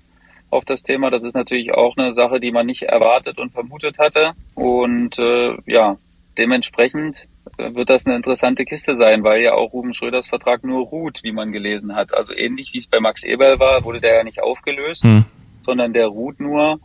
auf 0.50 0.66
das 0.66 0.84
Thema. 0.84 1.10
Das 1.10 1.24
ist 1.24 1.34
natürlich 1.34 1.74
auch 1.74 1.96
eine 1.98 2.14
Sache, 2.14 2.40
die 2.40 2.52
man 2.52 2.66
nicht 2.66 2.84
erwartet 2.84 3.40
und 3.40 3.54
vermutet 3.54 3.98
hatte. 4.00 4.34
Und 4.54 5.18
äh, 5.20 5.56
ja, 5.66 5.98
dementsprechend 6.38 7.28
wird 7.58 7.90
das 7.90 8.06
eine 8.06 8.16
interessante 8.16 8.66
Kiste 8.66 8.96
sein, 8.96 9.24
weil 9.24 9.42
ja 9.42 9.54
auch 9.54 9.74
Ruben 9.74 9.94
Schröders 9.94 10.28
Vertrag 10.28 10.64
nur 10.64 10.86
ruht, 10.86 11.22
wie 11.24 11.32
man 11.32 11.52
gelesen 11.52 11.96
hat. 11.96 12.14
Also 12.14 12.34
ähnlich 12.34 12.74
wie 12.74 12.78
es 12.78 12.88
bei 12.88 13.00
Max 13.00 13.24
Eberl 13.24 13.60
war, 13.60 13.84
wurde 13.84 14.02
der 14.02 14.18
ja 14.18 14.24
nicht 14.24 14.42
aufgelöst, 14.42 15.04
hm. 15.04 15.26
sondern 15.62 15.94
der 15.94 16.08
ruht 16.08 16.40
nur. 16.40 16.80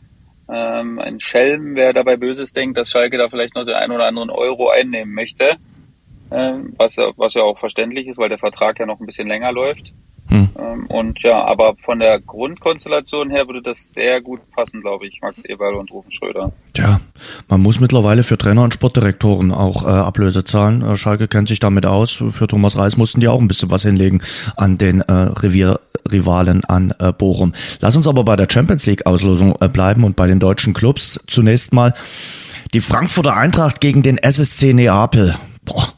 Ähm, 0.49 0.99
ein 0.99 1.19
Schelm, 1.19 1.75
wer 1.75 1.93
dabei 1.93 2.17
Böses 2.17 2.53
denkt, 2.53 2.79
dass 2.79 2.91
Schalke 2.91 3.19
da 3.19 3.29
vielleicht 3.29 3.55
noch 3.55 3.65
den 3.65 3.75
einen 3.75 3.93
oder 3.93 4.07
anderen 4.07 4.31
Euro 4.31 4.71
einnehmen 4.71 5.13
möchte. 5.13 5.57
Ähm, 6.31 6.75
was, 6.77 6.97
ja, 6.97 7.13
was 7.17 7.35
ja 7.35 7.43
auch 7.43 7.59
verständlich 7.59 8.07
ist, 8.09 8.19
weil 8.19 8.29
der 8.29 8.39
Vertrag 8.39 8.79
ja 8.79 8.87
noch 8.87 9.01
ein 9.01 9.07
bisschen 9.07 9.29
länger 9.29 9.53
läuft. 9.53 9.93
Hm. 10.29 10.49
Ähm, 10.59 10.87
und 10.87 11.23
ja, 11.23 11.45
aber 11.45 11.77
von 11.77 12.01
der 12.01 12.21
Grundkonstellation 12.21 13.31
her 13.31 13.47
würde 13.47 13.63
das 13.63 13.93
sehr 13.93 14.21
gut 14.21 14.41
passen, 14.51 14.81
glaube 14.81 15.07
ich, 15.07 15.21
Max 15.21 15.45
Eberl 15.45 15.75
und 15.75 15.91
Rufen 15.93 16.11
Schröder. 16.11 16.53
Tja, 16.87 17.01
man 17.49 17.61
muss 17.61 17.81
mittlerweile 17.81 18.23
für 18.23 18.39
Trainer 18.39 18.63
und 18.63 18.73
Sportdirektoren 18.73 19.51
auch 19.51 19.83
äh, 19.83 19.91
Ablöse 19.91 20.45
zahlen. 20.45 20.83
Äh, 20.83 20.97
Schalke 20.97 21.27
kennt 21.27 21.49
sich 21.49 21.59
damit 21.59 21.85
aus. 21.85 22.23
Für 22.31 22.47
Thomas 22.47 22.77
Reis 22.77 22.97
mussten 22.97 23.21
die 23.21 23.27
auch 23.27 23.41
ein 23.41 23.49
bisschen 23.49 23.71
was 23.73 23.83
hinlegen 23.83 24.23
an 24.57 24.79
den 24.79 25.01
äh, 25.01 25.13
Revierrivalen 25.13 26.65
an 26.65 26.95
äh, 27.01 27.13
Bochum. 27.13 27.53
Lass 27.81 27.97
uns 27.97 28.07
aber 28.07 28.23
bei 28.23 28.37
der 28.37 28.47
Champions 28.49 28.87
League 28.87 29.05
Auslosung 29.05 29.57
äh, 29.61 29.69
bleiben 29.69 30.05
und 30.05 30.15
bei 30.15 30.29
den 30.29 30.39
deutschen 30.39 30.75
Clubs 30.75 31.19
zunächst 31.27 31.73
mal 31.73 31.93
die 32.73 32.81
Frankfurter 32.81 33.37
Eintracht 33.37 33.81
gegen 33.81 34.05
den 34.05 34.19
SSC 34.19 34.73
Neapel. 34.73 35.35
Boah, 35.65 35.89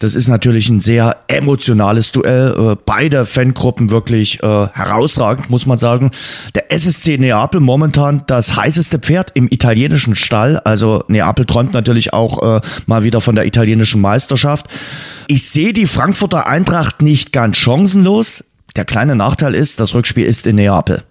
das 0.00 0.14
ist 0.14 0.28
natürlich 0.28 0.70
ein 0.70 0.80
sehr 0.80 1.18
emotionales 1.28 2.10
Duell. 2.10 2.72
Äh, 2.72 2.76
beide 2.86 3.26
Fangruppen 3.26 3.90
wirklich 3.90 4.42
äh, 4.42 4.46
herausragend, 4.46 5.50
muss 5.50 5.66
man 5.66 5.76
sagen. 5.76 6.10
Der 6.54 6.72
SSC 6.72 7.18
Neapel 7.18 7.60
momentan 7.60 8.22
das 8.26 8.56
heißeste 8.56 8.98
Pferd 8.98 9.32
im 9.34 9.48
italienischen 9.50 10.16
Stall. 10.16 10.58
Also 10.64 11.04
Neapel 11.08 11.44
träumt 11.44 11.74
natürlich 11.74 12.14
auch 12.14 12.56
äh, 12.56 12.60
mal 12.86 13.02
wieder 13.02 13.20
von 13.20 13.34
der 13.34 13.44
italienischen 13.44 14.00
Meisterschaft. 14.00 14.68
Ich 15.28 15.48
sehe 15.48 15.74
die 15.74 15.86
Frankfurter 15.86 16.46
Eintracht 16.46 17.02
nicht 17.02 17.32
ganz 17.32 17.58
chancenlos. 17.58 18.52
Der 18.76 18.86
kleine 18.86 19.16
Nachteil 19.16 19.54
ist, 19.54 19.80
das 19.80 19.94
Rückspiel 19.94 20.24
ist 20.24 20.46
in 20.46 20.56
Neapel. 20.56 21.02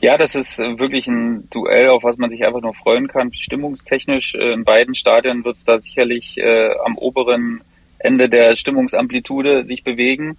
Ja, 0.00 0.18
das 0.18 0.36
ist 0.36 0.58
wirklich 0.58 1.08
ein 1.08 1.48
Duell, 1.50 1.88
auf 1.88 2.04
was 2.04 2.16
man 2.16 2.30
sich 2.30 2.44
einfach 2.44 2.60
nur 2.60 2.74
freuen 2.74 3.08
kann. 3.08 3.32
Stimmungstechnisch 3.32 4.34
in 4.34 4.62
beiden 4.62 4.94
Stadien 4.94 5.44
wird 5.44 5.56
es 5.56 5.64
da 5.64 5.80
sicherlich 5.80 6.38
äh, 6.38 6.70
am 6.84 6.96
oberen 6.96 7.62
Ende 8.04 8.28
der 8.28 8.54
Stimmungsamplitude 8.54 9.66
sich 9.66 9.82
bewegen. 9.82 10.36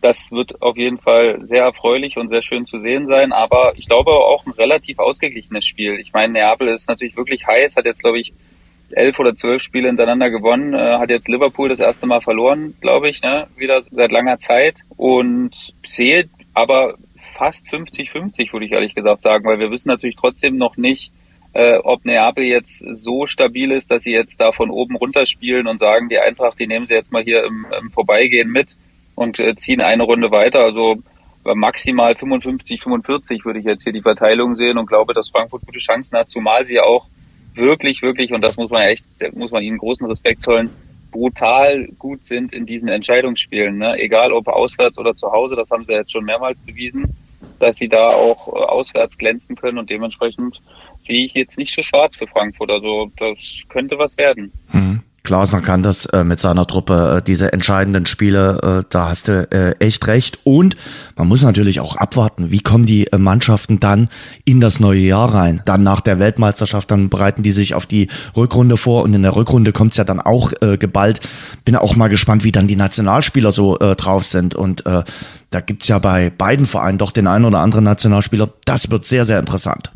Das 0.00 0.32
wird 0.32 0.60
auf 0.62 0.76
jeden 0.76 0.98
Fall 0.98 1.38
sehr 1.44 1.62
erfreulich 1.62 2.16
und 2.16 2.28
sehr 2.28 2.42
schön 2.42 2.66
zu 2.66 2.78
sehen 2.78 3.06
sein, 3.06 3.32
aber 3.32 3.74
ich 3.76 3.86
glaube 3.86 4.10
auch 4.10 4.44
ein 4.46 4.52
relativ 4.52 4.98
ausgeglichenes 4.98 5.64
Spiel. 5.64 5.98
Ich 6.00 6.12
meine, 6.12 6.32
Neapel 6.32 6.68
ist 6.68 6.88
natürlich 6.88 7.16
wirklich 7.16 7.46
heiß, 7.46 7.76
hat 7.76 7.86
jetzt, 7.86 8.02
glaube 8.02 8.20
ich, 8.20 8.32
elf 8.90 9.18
oder 9.18 9.34
zwölf 9.34 9.62
Spiele 9.62 9.88
hintereinander 9.88 10.30
gewonnen, 10.30 10.74
äh, 10.74 10.98
hat 10.98 11.10
jetzt 11.10 11.28
Liverpool 11.28 11.68
das 11.68 11.80
erste 11.80 12.06
Mal 12.06 12.20
verloren, 12.20 12.74
glaube 12.80 13.08
ich, 13.08 13.22
ne? 13.22 13.46
wieder 13.56 13.82
seit 13.90 14.12
langer 14.12 14.38
Zeit 14.38 14.76
und 14.96 15.74
sehe 15.86 16.28
aber 16.52 16.94
fast 17.36 17.66
50-50, 17.68 18.52
würde 18.52 18.66
ich 18.66 18.72
ehrlich 18.72 18.94
gesagt 18.94 19.22
sagen, 19.22 19.44
weil 19.44 19.58
wir 19.58 19.70
wissen 19.70 19.88
natürlich 19.88 20.16
trotzdem 20.16 20.56
noch 20.56 20.76
nicht, 20.76 21.12
äh, 21.54 21.78
ob 21.78 22.04
Neapel 22.04 22.44
jetzt 22.44 22.84
so 22.92 23.26
stabil 23.26 23.70
ist, 23.72 23.90
dass 23.90 24.02
sie 24.02 24.12
jetzt 24.12 24.40
da 24.40 24.52
von 24.52 24.70
oben 24.70 24.96
runterspielen 24.96 25.66
und 25.66 25.78
sagen, 25.78 26.08
die 26.08 26.18
Eintracht, 26.18 26.58
die 26.58 26.66
nehmen 26.66 26.86
sie 26.86 26.94
jetzt 26.94 27.12
mal 27.12 27.22
hier 27.22 27.44
im, 27.44 27.66
im 27.80 27.90
Vorbeigehen 27.90 28.50
mit 28.50 28.76
und 29.14 29.38
äh, 29.38 29.54
ziehen 29.56 29.80
eine 29.80 30.02
Runde 30.02 30.30
weiter. 30.30 30.64
Also 30.64 30.96
maximal 31.54 32.14
55, 32.14 32.82
45 32.82 33.44
würde 33.44 33.58
ich 33.58 33.66
jetzt 33.66 33.84
hier 33.84 33.92
die 33.92 34.00
Verteilung 34.00 34.56
sehen 34.56 34.78
und 34.78 34.86
glaube, 34.86 35.12
dass 35.12 35.28
Frankfurt 35.28 35.66
gute 35.66 35.78
Chancen 35.78 36.16
hat, 36.16 36.30
zumal 36.30 36.64
sie 36.64 36.80
auch 36.80 37.08
wirklich, 37.54 38.02
wirklich, 38.02 38.32
und 38.32 38.40
das 38.40 38.56
muss 38.56 38.70
man 38.70 38.82
echt, 38.82 39.04
muss 39.34 39.50
man 39.50 39.62
ihnen 39.62 39.78
großen 39.78 40.06
Respekt 40.06 40.42
zollen, 40.42 40.70
brutal 41.10 41.86
gut 41.98 42.24
sind 42.24 42.52
in 42.52 42.66
diesen 42.66 42.88
Entscheidungsspielen. 42.88 43.78
Ne? 43.78 43.96
Egal 44.00 44.32
ob 44.32 44.48
auswärts 44.48 44.98
oder 44.98 45.14
zu 45.14 45.30
Hause, 45.30 45.54
das 45.54 45.70
haben 45.70 45.84
sie 45.84 45.92
jetzt 45.92 46.10
schon 46.10 46.24
mehrmals 46.24 46.60
bewiesen, 46.60 47.14
dass 47.60 47.76
sie 47.76 47.88
da 47.88 48.08
auch 48.08 48.48
äh, 48.48 48.50
auswärts 48.50 49.16
glänzen 49.16 49.54
können 49.54 49.78
und 49.78 49.90
dementsprechend 49.90 50.60
sehe 51.04 51.24
ich 51.24 51.34
jetzt 51.34 51.58
nicht 51.58 51.74
so 51.74 51.82
schwarz 51.82 52.16
für 52.16 52.26
Frankfurt. 52.26 52.70
Also 52.70 53.10
das 53.18 53.38
könnte 53.68 53.98
was 53.98 54.16
werden. 54.16 54.52
Mhm. 54.72 55.02
Glasner 55.24 55.62
kann 55.62 55.82
das 55.82 56.04
äh, 56.06 56.22
mit 56.22 56.38
seiner 56.38 56.66
Truppe, 56.66 57.16
äh, 57.16 57.22
diese 57.22 57.50
entscheidenden 57.50 58.04
Spiele, 58.04 58.82
äh, 58.82 58.86
da 58.90 59.08
hast 59.08 59.28
du 59.28 59.48
äh, 59.50 59.74
echt 59.78 60.06
recht. 60.06 60.40
Und 60.44 60.76
man 61.16 61.26
muss 61.28 61.42
natürlich 61.42 61.80
auch 61.80 61.96
abwarten, 61.96 62.50
wie 62.50 62.60
kommen 62.60 62.84
die 62.84 63.06
äh, 63.06 63.16
Mannschaften 63.16 63.80
dann 63.80 64.10
in 64.44 64.60
das 64.60 64.80
neue 64.80 65.00
Jahr 65.00 65.32
rein. 65.32 65.62
Dann 65.64 65.82
nach 65.82 66.02
der 66.02 66.18
Weltmeisterschaft, 66.18 66.90
dann 66.90 67.08
bereiten 67.08 67.42
die 67.42 67.52
sich 67.52 67.72
auf 67.72 67.86
die 67.86 68.10
Rückrunde 68.36 68.76
vor 68.76 69.02
und 69.02 69.14
in 69.14 69.22
der 69.22 69.34
Rückrunde 69.34 69.72
kommt's 69.72 69.96
ja 69.96 70.04
dann 70.04 70.20
auch 70.20 70.52
äh, 70.60 70.76
geballt. 70.76 71.20
Bin 71.64 71.74
auch 71.74 71.96
mal 71.96 72.08
gespannt, 72.08 72.44
wie 72.44 72.52
dann 72.52 72.68
die 72.68 72.76
Nationalspieler 72.76 73.50
so 73.50 73.78
äh, 73.78 73.96
drauf 73.96 74.24
sind. 74.24 74.54
Und 74.54 74.84
äh, 74.84 75.04
da 75.48 75.60
gibt's 75.60 75.88
ja 75.88 75.98
bei 76.00 76.28
beiden 76.28 76.66
Vereinen 76.66 76.98
doch 76.98 77.12
den 77.12 77.28
einen 77.28 77.46
oder 77.46 77.60
anderen 77.60 77.84
Nationalspieler. 77.84 78.50
Das 78.66 78.90
wird 78.90 79.06
sehr, 79.06 79.24
sehr 79.24 79.38
interessant. 79.38 79.90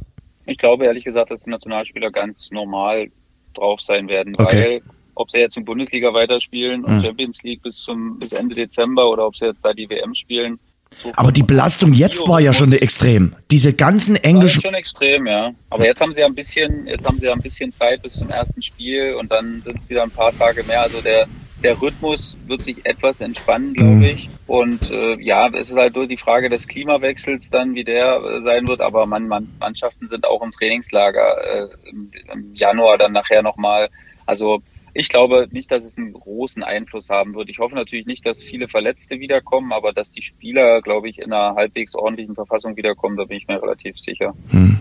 Ich 0.49 0.59
glaube 0.59 0.87
ehrlich 0.87 1.05
gesagt, 1.05 1.31
dass 1.31 1.41
die 1.41 1.51
Nationalspieler 1.51 2.11
ganz 2.11 2.51
normal 2.51 3.11
drauf 3.55 3.81
sein 3.81 4.09
werden, 4.09 4.35
okay. 4.39 4.65
weil 4.65 4.83
ob 5.15 5.31
sie 5.31 5.39
jetzt 5.39 5.57
in 5.57 5.65
Bundesliga 5.65 6.15
weiterspielen 6.15 6.85
und 6.85 6.97
hm. 6.97 7.03
Champions 7.03 7.43
League 7.43 7.63
bis 7.63 7.83
zum 7.83 8.19
bis 8.19 8.33
Ende 8.33 8.55
Dezember 8.55 9.11
oder 9.11 9.27
ob 9.27 9.37
sie 9.37 9.47
jetzt 9.47 9.65
da 9.65 9.73
die 9.73 9.91
WM 9.91 10.15
spielen. 10.15 10.59
So 10.97 11.13
Aber 11.17 11.33
die 11.33 11.43
Belastung 11.43 11.93
jetzt 11.93 12.27
war 12.29 12.41
ja 12.41 12.55
schon 12.55 12.73
extrem. 12.73 13.35
Diese 13.51 13.75
ganzen 13.75 14.17
englischen. 14.17 14.65
War 14.65 14.71
schon 14.71 14.79
extrem, 14.79 15.27
ja. 15.27 15.51
Aber 15.69 15.85
jetzt 15.85 16.01
haben 16.01 16.15
sie 16.15 16.21
ja 16.21 16.27
ein 16.27 16.35
bisschen, 16.35 16.87
jetzt 16.87 17.07
haben 17.07 17.19
sie 17.19 17.27
ja 17.27 17.33
ein 17.33 17.43
bisschen 17.43 17.73
Zeit 17.73 18.01
bis 18.01 18.15
zum 18.15 18.31
ersten 18.31 18.63
Spiel 18.63 19.15
und 19.15 19.31
dann 19.31 19.61
sind 19.63 19.77
es 19.77 19.89
wieder 19.91 20.03
ein 20.03 20.11
paar 20.11 20.33
Tage 20.37 20.65
mehr. 20.65 20.81
Also 20.81 21.03
der 21.03 21.27
der 21.63 21.81
Rhythmus 21.81 22.37
wird 22.47 22.65
sich 22.65 22.85
etwas 22.87 23.21
entspannen, 23.21 23.75
glaube 23.75 23.91
mhm. 23.91 24.03
ich. 24.05 24.29
Und 24.47 24.91
äh, 24.91 25.21
ja, 25.21 25.49
es 25.49 25.71
ist 25.71 25.77
halt 25.77 25.95
nur 25.95 26.07
die 26.07 26.17
Frage 26.17 26.49
des 26.49 26.69
Klimawechsels 26.69 27.51
dann, 27.51 27.75
wie 27.75 27.85
der 27.85 28.17
äh, 28.17 28.43
sein 28.43 28.67
wird. 28.69 28.81
Aber 28.81 29.07
man, 29.07 29.29
man, 29.29 29.49
Mannschaften 29.59 30.07
sind 30.07 30.27
auch 30.27 30.43
im 30.43 30.53
Trainingslager 30.53 31.37
äh, 31.45 31.69
im, 31.91 32.11
im 32.33 32.55
Januar 32.55 32.99
dann 32.99 33.13
nachher 33.13 33.43
nochmal. 33.43 33.89
Also 34.27 34.63
ich 34.95 35.09
glaube 35.09 35.49
nicht, 35.51 35.71
dass 35.71 35.85
es 35.85 35.97
einen 35.97 36.13
großen 36.13 36.63
Einfluss 36.63 37.11
haben 37.11 37.35
wird. 37.35 37.49
Ich 37.51 37.59
hoffe 37.59 37.75
natürlich 37.75 38.07
nicht, 38.07 38.27
dass 38.27 38.43
viele 38.43 38.69
Verletzte 38.69 39.21
wiederkommen, 39.21 39.73
aber 39.73 39.93
dass 39.93 40.11
die 40.11 40.23
Spieler, 40.23 40.81
glaube 40.83 41.09
ich, 41.09 41.19
in 41.19 41.33
einer 41.33 41.55
halbwegs 41.55 41.95
ordentlichen 41.95 42.35
Verfassung 42.35 42.77
wiederkommen, 42.77 43.17
da 43.17 43.25
bin 43.25 43.37
ich 43.37 43.47
mir 43.49 43.63
relativ 43.63 43.99
sicher. 43.99 44.35
Mhm. 44.51 44.81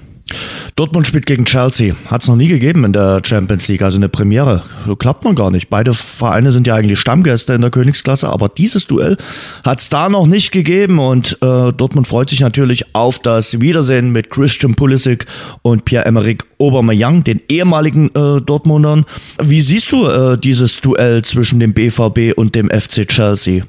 Dortmund 0.78 1.08
spielt 1.08 1.26
gegen 1.26 1.46
Chelsea. 1.46 1.96
Hat 2.06 2.22
es 2.22 2.28
noch 2.28 2.36
nie 2.36 2.50
gegeben 2.50 2.84
in 2.84 2.94
der 2.94 3.24
Champions 3.26 3.68
League, 3.68 3.82
also 3.82 3.98
eine 3.98 4.10
Premiere. 4.10 4.62
Klappt 5.00 5.24
man 5.24 5.34
gar 5.34 5.50
nicht. 5.50 5.72
Beide 5.72 5.96
Vereine 5.96 6.52
sind 6.52 6.68
ja 6.68 6.76
eigentlich 6.76 7.00
Stammgäste 7.00 7.56
in 7.56 7.62
der 7.62 7.72
Königsklasse, 7.72 8.30
aber 8.30 8.48
dieses 8.48 8.86
Duell 8.86 9.18
hat 9.64 9.80
es 9.80 9.90
da 9.90 10.08
noch 10.08 10.28
nicht 10.28 10.52
gegeben 10.52 11.00
und 11.00 11.34
äh, 11.42 11.74
Dortmund 11.74 12.08
freut 12.08 12.30
sich 12.30 12.42
natürlich 12.42 12.94
auf 12.94 13.18
das 13.18 13.60
Wiedersehen 13.60 14.12
mit 14.12 14.30
Christian 14.30 14.76
Pulisic 14.76 15.26
und 15.64 15.84
Pierre-Emerick 15.84 16.44
Aubameyang, 16.60 17.24
den 17.24 17.42
ehemaligen 17.50 18.10
äh, 18.10 18.40
Dortmundern. 18.42 19.08
Wie 19.42 19.62
siehst 19.62 19.92
du 19.92 20.06
äh, 20.06 20.38
dieses 20.38 20.80
Duell 20.80 21.24
zwischen 21.24 21.60
dem 21.60 21.74
BVB 21.74 22.38
und 22.38 22.54
dem 22.54 22.70
FC 22.70 23.08
Chelsea? 23.08 23.64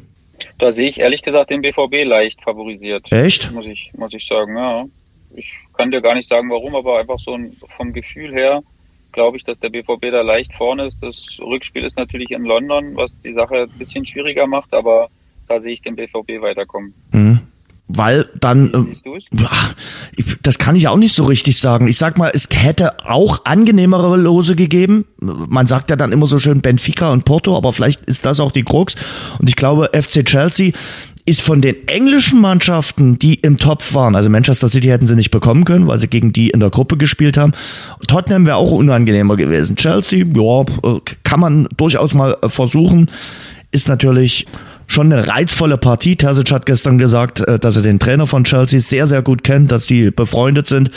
Da 0.59 0.71
sehe 0.71 0.91
ich 0.91 1.01
ehrlich 1.01 1.23
gesagt 1.23 1.49
den 1.49 1.63
BVB 1.63 2.05
leicht 2.05 2.43
favorisiert. 2.43 3.11
Echt? 3.11 3.51
Muss 3.51 3.65
ich, 3.65 3.93
muss 3.97 4.13
ich 4.13 4.27
sagen, 4.27 4.59
ja. 4.59 4.85
Ich 5.35 5.55
kann 5.79 5.91
dir 5.91 6.03
gar 6.03 6.15
nicht 6.15 6.29
sagen, 6.29 6.51
warum, 6.51 6.75
aber 6.75 6.99
einfach 6.99 7.19
so 7.19 7.35
ein, 7.35 7.53
vom 7.53 7.93
Gefühl 7.93 8.33
her 8.33 8.63
glaube 9.13 9.37
ich, 9.39 9.45
dass 9.45 9.59
der 9.59 9.71
BVB 9.71 10.11
da 10.11 10.21
leicht 10.21 10.53
vorne 10.55 10.87
ist. 10.87 11.03
Das 11.03 11.39
Rückspiel 11.41 11.85
ist 11.85 11.97
natürlich 11.97 12.31
in 12.31 12.45
London, 12.45 12.95
was 12.95 13.19
die 13.19 13.33
Sache 13.33 13.63
ein 13.63 13.79
bisschen 13.79 14.05
schwieriger 14.05 14.47
macht, 14.47 14.75
aber 14.75 15.09
da 15.49 15.61
sehe 15.61 15.73
ich 15.73 15.83
den 15.83 15.97
BVB 15.97 16.43
weiterkommen. 16.43 16.93
Mhm. 17.13 17.41
Weil 17.91 18.29
dann, 18.39 18.93
äh, 20.19 20.23
das 20.43 20.59
kann 20.59 20.77
ich 20.77 20.89
auch 20.89 20.99
nicht 20.99 21.15
so 21.15 21.25
richtig 21.25 21.57
sagen. 21.57 21.89
Ich 21.89 21.97
sag 21.97 22.19
mal, 22.19 22.31
es 22.35 22.49
hätte 22.53 23.09
auch 23.09 23.47
angenehmere 23.47 24.19
Lose 24.19 24.57
gegeben. 24.57 25.07
Man 25.21 25.67
sagt 25.67 25.89
ja 25.89 25.97
dann 25.97 26.13
immer 26.13 26.27
so 26.27 26.39
schön 26.39 26.61
Benfica 26.61 27.11
und 27.11 27.25
Porto, 27.25 27.57
aber 27.57 27.73
vielleicht 27.73 28.03
ist 28.03 28.27
das 28.27 28.41
auch 28.41 28.53
die 28.53 28.63
Krux. 28.63 28.95
Und 29.39 29.49
ich 29.49 29.57
glaube, 29.57 29.89
FC 29.95 30.23
Chelsea 30.23 30.73
ist 31.29 31.43
von 31.43 31.61
den 31.61 31.87
englischen 31.87 32.41
Mannschaften, 32.41 33.19
die 33.19 33.35
im 33.35 33.59
Topf 33.59 33.93
waren, 33.93 34.17
also 34.17 34.31
Manchester 34.31 34.67
City 34.67 34.89
hätten 34.89 35.07
sie 35.07 35.15
nicht 35.15 35.31
bekommen 35.31 35.67
können, 35.67 35.87
weil 35.87 35.99
sie 35.99 36.09
gegen 36.09 36.33
die 36.33 36.49
in 36.49 36.61
der 36.61 36.71
Gruppe 36.71 36.97
gespielt 36.97 37.37
haben. 37.37 37.53
Tottenham 38.07 38.47
wäre 38.47 38.57
auch 38.57 38.73
unangenehmer 38.73 39.37
gewesen. 39.37 39.77
Chelsea, 39.77 40.25
ja, 40.25 40.65
kann 41.25 41.41
man 41.41 41.69
durchaus 41.77 42.15
mal 42.15 42.39
versuchen. 42.47 43.11
Ist 43.73 43.89
natürlich 43.89 44.47
schon 44.87 45.13
eine 45.13 45.29
reizvolle 45.29 45.77
Partie. 45.77 46.17
Terzic 46.17 46.51
hat 46.51 46.65
gestern 46.65 46.97
gesagt, 46.97 47.41
äh, 47.41 47.59
dass 47.59 47.77
er 47.77 47.83
den 47.83 47.99
Trainer 47.99 48.27
von 48.27 48.45
Chelsea 48.45 48.81
sehr, 48.81 49.07
sehr 49.07 49.21
gut 49.21 49.45
kennt, 49.45 49.71
dass 49.71 49.87
sie 49.87 50.11
befreundet 50.11 50.67
sind. 50.67 50.91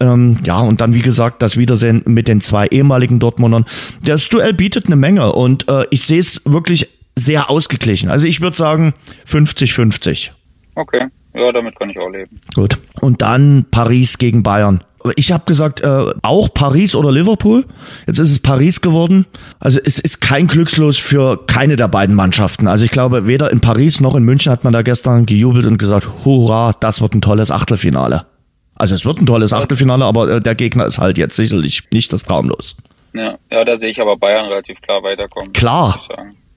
Ähm, 0.00 0.38
ja, 0.44 0.58
und 0.58 0.80
dann, 0.80 0.94
wie 0.94 1.02
gesagt, 1.02 1.42
das 1.42 1.56
Wiedersehen 1.56 2.02
mit 2.06 2.26
den 2.26 2.40
zwei 2.40 2.66
ehemaligen 2.66 3.20
Dortmundern. 3.20 3.64
Das 4.04 4.28
Duell 4.28 4.52
bietet 4.52 4.86
eine 4.86 4.96
Menge 4.96 5.32
und 5.32 5.68
äh, 5.68 5.84
ich 5.90 6.02
sehe 6.02 6.18
es 6.18 6.42
wirklich 6.44 6.88
sehr 7.16 7.50
ausgeglichen. 7.50 8.10
Also 8.10 8.26
ich 8.26 8.40
würde 8.40 8.56
sagen 8.56 8.94
50-50. 9.26 10.30
Okay, 10.74 11.06
ja, 11.34 11.52
damit 11.52 11.78
kann 11.78 11.90
ich 11.90 11.98
auch 11.98 12.08
leben. 12.08 12.40
Gut. 12.54 12.78
Und 13.00 13.22
dann 13.22 13.66
Paris 13.70 14.18
gegen 14.18 14.42
Bayern. 14.42 14.82
Ich 15.14 15.30
habe 15.30 15.44
gesagt, 15.46 15.82
äh, 15.82 16.12
auch 16.22 16.52
Paris 16.52 16.96
oder 16.96 17.12
Liverpool. 17.12 17.64
Jetzt 18.06 18.18
ist 18.18 18.32
es 18.32 18.40
Paris 18.40 18.80
geworden. 18.80 19.24
Also 19.60 19.78
es 19.84 19.98
ist 19.98 20.20
kein 20.20 20.48
Glückslos 20.48 20.98
für 20.98 21.46
keine 21.46 21.76
der 21.76 21.88
beiden 21.88 22.14
Mannschaften. 22.14 22.66
Also 22.66 22.84
ich 22.84 22.90
glaube, 22.90 23.26
weder 23.26 23.52
in 23.52 23.60
Paris 23.60 24.00
noch 24.00 24.16
in 24.16 24.24
München 24.24 24.50
hat 24.50 24.64
man 24.64 24.72
da 24.72 24.82
gestern 24.82 25.24
gejubelt 25.24 25.66
und 25.66 25.78
gesagt, 25.78 26.08
hurra, 26.24 26.72
das 26.80 27.00
wird 27.00 27.14
ein 27.14 27.20
tolles 27.20 27.50
Achtelfinale. 27.50 28.26
Also 28.74 28.94
es 28.94 29.06
wird 29.06 29.20
ein 29.20 29.26
tolles 29.26 29.52
Achtelfinale, 29.52 30.04
aber 30.04 30.28
äh, 30.28 30.40
der 30.40 30.54
Gegner 30.54 30.86
ist 30.86 30.98
halt 30.98 31.18
jetzt 31.18 31.36
sicherlich 31.36 31.84
nicht 31.92 32.12
das 32.12 32.24
Traumlos. 32.24 32.76
Ja, 33.14 33.38
ja 33.50 33.64
da 33.64 33.76
sehe 33.76 33.90
ich 33.90 34.00
aber 34.00 34.16
Bayern 34.16 34.46
relativ 34.46 34.80
klar 34.80 35.02
weiterkommen. 35.02 35.52
Klar. 35.52 36.00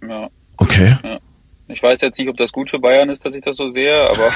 Ja. 0.07 0.29
Okay. 0.59 0.95
Ja. 1.03 1.19
Ich 1.67 1.83
weiß 1.83 2.01
jetzt 2.01 2.17
nicht, 2.17 2.29
ob 2.29 2.37
das 2.37 2.51
gut 2.51 2.69
für 2.69 2.79
Bayern 2.79 3.09
ist, 3.09 3.23
dass 3.25 3.35
ich 3.35 3.43
das 3.43 3.55
so 3.55 3.69
sehe, 3.71 4.09
aber. 4.09 4.29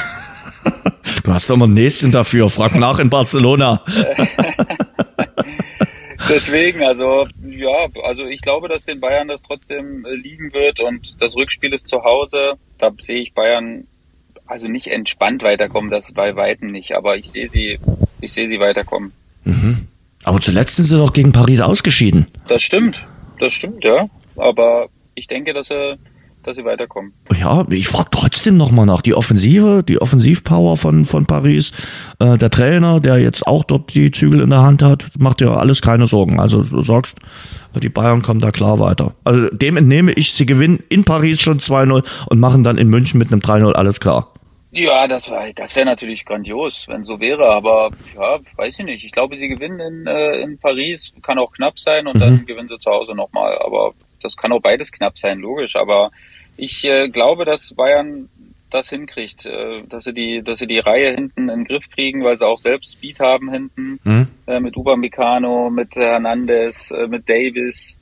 du 1.23 1.33
hast 1.33 1.49
doch 1.49 1.57
mal 1.57 1.67
ein 1.67 1.73
Näschen 1.73 2.11
dafür. 2.11 2.49
Frag 2.49 2.75
nach 2.75 2.99
in 2.99 3.09
Barcelona. 3.09 3.83
Deswegen, 6.29 6.83
also 6.83 7.25
ja, 7.45 7.87
also 8.03 8.23
ich 8.23 8.41
glaube, 8.41 8.69
dass 8.69 8.85
den 8.85 8.99
Bayern 8.99 9.27
das 9.27 9.41
trotzdem 9.41 10.05
äh, 10.05 10.15
liegen 10.15 10.53
wird 10.53 10.79
und 10.79 11.21
das 11.21 11.35
Rückspiel 11.35 11.73
ist 11.73 11.87
zu 11.87 12.03
Hause. 12.03 12.53
Da 12.77 12.91
sehe 12.99 13.19
ich 13.19 13.33
Bayern 13.33 13.87
also 14.45 14.67
nicht 14.67 14.87
entspannt 14.87 15.43
weiterkommen, 15.43 15.89
das 15.89 16.11
bei 16.11 16.35
weitem 16.35 16.71
nicht, 16.71 16.93
aber 16.93 17.17
ich 17.17 17.31
sehe 17.31 17.49
sie, 17.49 17.79
ich 18.21 18.33
sehe 18.33 18.49
sie 18.49 18.59
weiterkommen. 18.59 19.11
Mhm. 19.43 19.87
Aber 20.23 20.39
zuletzt 20.39 20.75
sind 20.75 20.85
sie 20.85 20.97
doch 20.97 21.13
gegen 21.13 21.31
Paris 21.31 21.61
ausgeschieden. 21.61 22.27
Das 22.47 22.61
stimmt, 22.61 23.05
das 23.39 23.53
stimmt, 23.53 23.83
ja. 23.83 24.07
Aber 24.35 24.87
ich 25.15 25.27
denke, 25.27 25.53
dass 25.53 25.67
sie 25.67 25.97
dass 26.43 26.55
sie 26.55 26.65
weiterkommen. 26.65 27.13
Ja, 27.37 27.65
ich 27.69 27.87
frage 27.87 28.09
trotzdem 28.11 28.57
nochmal 28.57 28.85
nach. 28.85 29.01
Die 29.01 29.15
Offensive, 29.15 29.83
die 29.87 30.01
Offensivpower 30.01 30.77
von, 30.77 31.05
von 31.05 31.25
Paris, 31.25 31.71
äh, 32.19 32.37
der 32.37 32.49
Trainer, 32.49 32.99
der 32.99 33.17
jetzt 33.17 33.47
auch 33.47 33.63
dort 33.63 33.93
die 33.93 34.11
Zügel 34.11 34.41
in 34.41 34.49
der 34.49 34.61
Hand 34.61 34.83
hat, 34.83 35.07
macht 35.19 35.39
dir 35.39 35.51
alles 35.51 35.81
keine 35.81 36.05
Sorgen. 36.05 36.39
Also 36.39 36.63
du 36.63 36.81
sagst, 36.81 37.19
die 37.81 37.89
Bayern 37.89 38.21
kommen 38.21 38.39
da 38.39 38.51
klar 38.51 38.79
weiter. 38.79 39.13
Also 39.23 39.49
dem 39.49 39.77
entnehme 39.77 40.11
ich, 40.11 40.33
sie 40.33 40.45
gewinnen 40.45 40.83
in 40.89 41.03
Paris 41.03 41.41
schon 41.41 41.59
2-0 41.59 42.03
und 42.27 42.39
machen 42.39 42.63
dann 42.63 42.77
in 42.77 42.89
München 42.89 43.17
mit 43.17 43.31
einem 43.31 43.41
3-0 43.41 43.73
alles 43.73 43.99
klar. 43.99 44.33
Ja, 44.75 45.05
das, 45.05 45.31
das 45.55 45.75
wäre 45.75 45.85
natürlich 45.85 46.25
grandios, 46.25 46.87
wenn 46.87 47.03
so 47.03 47.19
wäre, 47.19 47.47
aber 47.47 47.91
ja, 48.15 48.39
weiß 48.55 48.79
ich 48.79 48.85
nicht. 48.85 49.05
Ich 49.05 49.11
glaube, 49.11 49.35
sie 49.35 49.47
gewinnen 49.47 49.79
in, 49.79 50.07
äh, 50.07 50.41
in 50.41 50.57
Paris, 50.57 51.13
kann 51.21 51.37
auch 51.37 51.51
knapp 51.51 51.77
sein 51.77 52.07
und 52.07 52.15
mhm. 52.15 52.19
dann 52.19 52.45
gewinnen 52.47 52.69
sie 52.69 52.79
zu 52.79 52.89
Hause 52.89 53.13
nochmal. 53.13 53.55
Aber 53.59 53.93
das 54.23 54.35
kann 54.35 54.51
auch 54.51 54.61
beides 54.61 54.91
knapp 54.91 55.15
sein, 55.15 55.39
logisch. 55.39 55.75
Aber 55.75 56.09
ich 56.57 56.85
äh, 56.85 57.09
glaube, 57.09 57.45
dass 57.45 57.73
Bayern 57.73 58.29
das 58.73 58.89
hinkriegt, 58.89 59.45
äh, 59.45 59.83
dass 59.87 60.05
sie 60.05 60.13
die, 60.13 60.41
dass 60.43 60.59
sie 60.59 60.67
die 60.67 60.79
Reihe 60.79 61.13
hinten 61.13 61.49
in 61.49 61.59
den 61.59 61.65
Griff 61.65 61.89
kriegen, 61.89 62.23
weil 62.23 62.37
sie 62.37 62.47
auch 62.47 62.57
selbst 62.57 62.93
Speed 62.93 63.19
haben 63.19 63.51
hinten 63.51 63.99
mhm. 64.03 64.27
äh, 64.47 64.59
mit 64.59 64.75
Upamecano, 64.75 65.69
mit 65.69 65.95
Hernandez, 65.95 66.91
äh, 66.91 67.07
mit 67.07 67.29
Davis. 67.29 67.99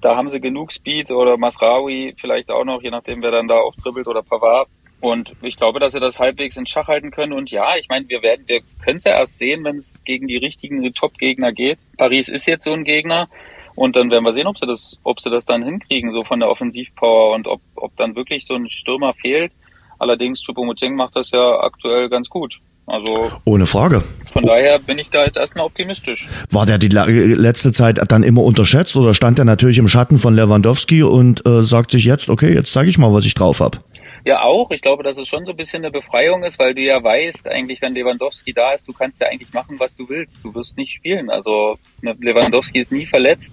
Da 0.00 0.16
haben 0.16 0.28
sie 0.28 0.40
genug 0.40 0.72
Speed 0.72 1.10
oder 1.10 1.36
Masraoui 1.36 2.14
vielleicht 2.18 2.50
auch 2.50 2.64
noch, 2.64 2.82
je 2.82 2.90
nachdem 2.90 3.22
wer 3.22 3.32
dann 3.32 3.48
da 3.48 3.56
auch 3.56 3.74
dribbelt 3.74 4.06
oder 4.06 4.22
Pavard. 4.22 4.68
Und 5.00 5.34
ich 5.42 5.58
glaube, 5.58 5.78
dass 5.78 5.92
sie 5.92 6.00
das 6.00 6.18
halbwegs 6.18 6.56
in 6.56 6.66
Schach 6.66 6.88
halten 6.88 7.10
können. 7.10 7.32
Und 7.32 7.50
ja, 7.50 7.76
ich 7.76 7.88
meine, 7.88 8.08
wir 8.08 8.22
werden, 8.22 8.44
wir 8.46 8.60
können 8.82 8.98
es 8.98 9.04
ja 9.04 9.12
erst 9.12 9.38
sehen, 9.38 9.62
wenn 9.64 9.76
es 9.76 10.02
gegen 10.04 10.26
die 10.26 10.38
richtigen 10.38 10.82
Top-Gegner 10.94 11.52
geht. 11.52 11.78
Paris 11.98 12.28
ist 12.28 12.46
jetzt 12.46 12.64
so 12.64 12.72
ein 12.72 12.84
Gegner. 12.84 13.28
Und 13.76 13.94
dann 13.94 14.10
werden 14.10 14.24
wir 14.24 14.32
sehen, 14.32 14.46
ob 14.46 14.58
sie 14.58 14.66
das, 14.66 14.98
ob 15.04 15.20
sie 15.20 15.30
das 15.30 15.44
dann 15.44 15.62
hinkriegen, 15.62 16.12
so 16.12 16.24
von 16.24 16.40
der 16.40 16.48
Offensivpower 16.48 17.34
und 17.34 17.46
ob, 17.46 17.60
ob 17.76 17.96
dann 17.96 18.16
wirklich 18.16 18.46
so 18.46 18.54
ein 18.54 18.68
Stürmer 18.68 19.12
fehlt. 19.12 19.52
Allerdings 19.98 20.42
Choupo-Moting 20.42 20.94
macht 20.94 21.14
das 21.14 21.30
ja 21.30 21.60
aktuell 21.60 22.08
ganz 22.08 22.28
gut. 22.28 22.58
Also 22.86 23.32
ohne 23.44 23.66
Frage. 23.66 24.04
Von 24.32 24.44
daher 24.44 24.78
bin 24.78 24.98
ich 24.98 25.10
da 25.10 25.24
jetzt 25.24 25.36
erstmal 25.36 25.66
optimistisch. 25.66 26.28
War 26.50 26.66
der 26.66 26.78
die 26.78 26.88
letzte 26.88 27.72
Zeit 27.72 27.98
dann 28.08 28.22
immer 28.22 28.44
unterschätzt 28.44 28.96
oder 28.96 29.12
stand 29.12 29.38
er 29.38 29.44
natürlich 29.44 29.78
im 29.78 29.88
Schatten 29.88 30.18
von 30.18 30.36
Lewandowski 30.36 31.02
und 31.02 31.44
äh, 31.46 31.62
sagt 31.62 31.90
sich 31.90 32.04
jetzt, 32.04 32.28
okay, 32.28 32.54
jetzt 32.54 32.72
zeige 32.72 32.88
ich 32.88 32.96
mal, 32.96 33.12
was 33.12 33.26
ich 33.26 33.34
drauf 33.34 33.60
habe? 33.60 33.78
Ja, 34.24 34.42
auch. 34.42 34.70
Ich 34.70 34.82
glaube, 34.82 35.02
dass 35.02 35.18
es 35.18 35.26
schon 35.26 35.44
so 35.46 35.52
ein 35.52 35.56
bisschen 35.56 35.84
eine 35.84 35.90
Befreiung 35.90 36.44
ist, 36.44 36.58
weil 36.58 36.74
du 36.74 36.80
ja 36.80 37.02
weißt, 37.02 37.48
eigentlich, 37.48 37.82
wenn 37.82 37.94
Lewandowski 37.94 38.52
da 38.52 38.72
ist, 38.72 38.86
du 38.86 38.92
kannst 38.92 39.20
ja 39.20 39.28
eigentlich 39.28 39.52
machen, 39.52 39.78
was 39.78 39.96
du 39.96 40.08
willst. 40.08 40.44
Du 40.44 40.54
wirst 40.54 40.76
nicht 40.76 40.92
spielen. 40.92 41.28
Also 41.28 41.78
ne, 42.02 42.14
Lewandowski 42.20 42.78
ist 42.78 42.92
nie 42.92 43.06
verletzt. 43.06 43.52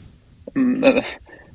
Äh, 0.55 1.01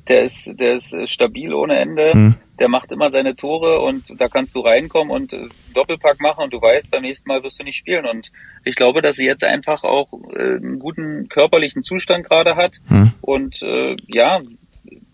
der 0.09 0.25
ist, 0.25 0.51
der 0.59 0.75
ist 0.75 0.97
stabil 1.09 1.53
ohne 1.53 1.79
Ende. 1.79 2.13
Mhm. 2.15 2.35
Der 2.59 2.69
macht 2.69 2.91
immer 2.91 3.11
seine 3.11 3.37
Tore 3.37 3.81
und 3.81 4.05
da 4.21 4.29
kannst 4.29 4.55
du 4.55 4.61
reinkommen 4.61 5.13
und 5.13 5.33
äh, 5.33 5.49
Doppelpack 5.75 6.21
machen 6.21 6.45
und 6.45 6.53
du 6.53 6.61
weißt, 6.61 6.91
beim 6.91 7.03
nächsten 7.03 7.29
Mal 7.29 7.43
wirst 7.43 7.61
du 7.61 7.65
nicht 7.65 7.77
spielen. 7.77 8.07
Und 8.07 8.33
ich 8.65 8.75
glaube, 8.75 9.03
dass 9.03 9.17
sie 9.17 9.27
jetzt 9.27 9.45
einfach 9.45 9.85
auch 9.85 10.09
äh, 10.35 10.57
einen 10.57 10.79
guten 10.79 11.29
körperlichen 11.29 11.83
Zustand 11.83 12.27
gerade 12.27 12.57
hat 12.57 12.81
mhm. 12.89 13.13
und 13.21 13.63
äh, 13.63 13.97
ja, 14.07 14.41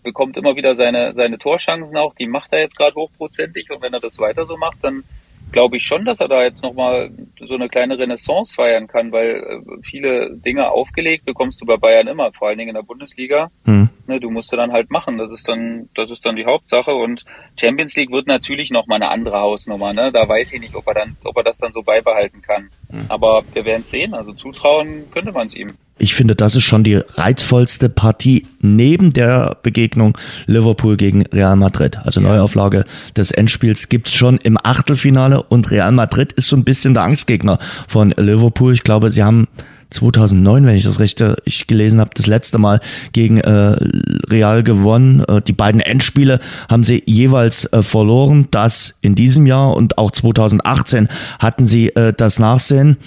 bekommt 0.01 0.37
immer 0.37 0.55
wieder 0.55 0.75
seine, 0.75 1.13
seine 1.13 1.37
Torchancen 1.37 1.97
auch. 1.97 2.15
Die 2.15 2.27
macht 2.27 2.53
er 2.53 2.61
jetzt 2.61 2.77
gerade 2.77 2.95
hochprozentig 2.95 3.71
und 3.71 3.81
wenn 3.81 3.93
er 3.93 3.99
das 3.99 4.17
weiter 4.17 4.45
so 4.45 4.57
macht, 4.57 4.77
dann 4.81 5.03
glaube 5.51 5.77
ich 5.77 5.83
schon, 5.83 6.05
dass 6.05 6.19
er 6.19 6.27
da 6.27 6.43
jetzt 6.43 6.63
nochmal 6.63 7.11
so 7.39 7.55
eine 7.55 7.69
kleine 7.69 7.97
Renaissance 7.97 8.55
feiern 8.55 8.87
kann, 8.87 9.11
weil 9.11 9.35
äh, 9.35 9.81
viele 9.83 10.35
Dinge 10.37 10.69
aufgelegt 10.69 11.25
bekommst 11.25 11.61
du 11.61 11.65
bei 11.65 11.77
Bayern 11.77 12.07
immer, 12.07 12.31
vor 12.33 12.47
allen 12.47 12.57
Dingen 12.57 12.69
in 12.69 12.75
der 12.75 12.83
Bundesliga. 12.83 13.51
Mhm. 13.65 13.89
Ne, 14.07 14.19
du 14.19 14.29
musst 14.29 14.51
du 14.51 14.55
dann 14.55 14.71
halt 14.71 14.91
machen. 14.91 15.17
Das 15.17 15.31
ist 15.31 15.47
dann, 15.47 15.89
das 15.95 16.11
ist 16.11 16.25
dann 16.25 16.35
die 16.35 16.45
Hauptsache. 16.45 16.93
Und 16.93 17.25
Champions 17.59 17.95
League 17.95 18.11
wird 18.11 18.27
natürlich 18.27 18.69
nochmal 18.69 19.01
eine 19.01 19.09
andere 19.09 19.39
Hausnummer. 19.39 19.93
Ne? 19.93 20.11
Da 20.11 20.27
weiß 20.27 20.53
ich 20.53 20.59
nicht, 20.59 20.75
ob 20.75 20.87
er 20.87 20.93
dann, 20.93 21.17
ob 21.23 21.37
er 21.37 21.43
das 21.43 21.57
dann 21.57 21.73
so 21.73 21.81
beibehalten 21.81 22.41
kann. 22.41 22.69
Mhm. 22.91 23.05
Aber 23.09 23.43
wir 23.53 23.65
werden 23.65 23.81
es 23.81 23.91
sehen. 23.91 24.13
Also 24.13 24.33
zutrauen 24.33 25.09
könnte 25.11 25.31
man 25.31 25.47
es 25.47 25.55
ihm. 25.55 25.75
Ich 25.97 26.13
finde, 26.13 26.35
das 26.35 26.55
ist 26.55 26.63
schon 26.63 26.83
die 26.83 26.95
reizvollste 26.95 27.87
Partie 27.87 28.47
neben 28.59 29.11
der 29.11 29.57
Begegnung 29.63 30.17
Liverpool 30.45 30.97
gegen 30.97 31.25
Real 31.27 31.55
Madrid. 31.55 31.97
Also 32.03 32.19
Neuauflage 32.19 32.83
des 33.15 33.31
Endspiels 33.31 33.87
gibt's 33.87 34.13
schon 34.13 34.37
im 34.37 34.57
Achtelfinale 34.61 35.41
und 35.43 35.71
Real 35.71 35.93
Madrid 35.93 36.33
ist 36.33 36.49
so 36.49 36.57
ein 36.57 36.65
bisschen 36.65 36.93
der 36.93 37.03
Angstgegner 37.03 37.59
von 37.87 38.11
Liverpool. 38.17 38.73
Ich 38.73 38.83
glaube, 38.83 39.09
sie 39.09 39.23
haben 39.23 39.47
2009, 39.89 40.65
wenn 40.65 40.75
ich 40.75 40.83
das 40.83 40.99
recht 40.99 41.23
ich 41.45 41.67
gelesen 41.67 41.99
habe, 42.01 42.11
das 42.13 42.27
letzte 42.27 42.57
Mal 42.57 42.81
gegen 43.13 43.39
äh, 43.39 43.77
Real 44.29 44.63
gewonnen. 44.63 45.23
Äh, 45.23 45.41
die 45.41 45.53
beiden 45.53 45.79
Endspiele 45.79 46.39
haben 46.69 46.83
sie 46.83 47.03
jeweils 47.05 47.71
äh, 47.71 47.81
verloren. 47.81 48.47
Das 48.51 48.97
in 49.01 49.15
diesem 49.15 49.45
Jahr 49.45 49.75
und 49.75 49.97
auch 49.97 50.11
2018 50.11 51.07
hatten 51.39 51.65
sie 51.65 51.89
äh, 51.95 52.11
das 52.11 52.39
Nachsehen. 52.39 52.97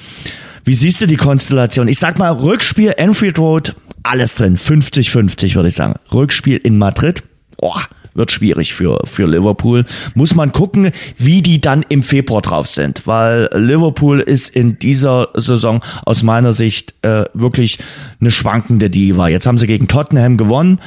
Wie 0.68 0.74
siehst 0.74 1.00
du 1.00 1.07
die 1.07 1.16
Konstellation? 1.16 1.88
Ich 1.88 1.98
sag 1.98 2.18
mal, 2.18 2.31
Rückspiel 2.31 2.92
Enfield 2.98 3.38
Road, 3.38 3.74
alles 4.02 4.35
drin. 4.35 4.59
50-50 4.59 5.54
würde 5.54 5.68
ich 5.68 5.74
sagen. 5.74 5.94
Rückspiel 6.12 6.59
in 6.59 6.76
Madrid, 6.76 7.22
boah, 7.57 7.81
wird 8.12 8.33
schwierig 8.33 8.74
für, 8.74 9.00
für 9.07 9.26
Liverpool. 9.26 9.87
Muss 10.14 10.35
man 10.35 10.52
gucken, 10.52 10.90
wie 11.16 11.40
die 11.40 11.62
dann 11.62 11.87
im 11.88 12.02
Februar 12.02 12.42
drauf 12.42 12.66
sind, 12.66 13.07
weil 13.07 13.48
Liverpool 13.54 14.20
ist 14.20 14.54
in 14.54 14.78
dieser 14.78 15.31
Saison 15.33 15.83
aus 16.04 16.22
meiner 16.22 16.52
Sicht 16.52 16.96
äh, 17.00 17.24
wirklich 17.33 17.78
eine 18.20 18.31
schwankende 18.31 18.90
Diva. 18.90 19.28
Jetzt 19.28 19.46
haben 19.46 19.57
sie 19.57 19.66
gegen 19.66 19.88
Tottenham 19.88 20.37
gewonnen, 20.37 20.83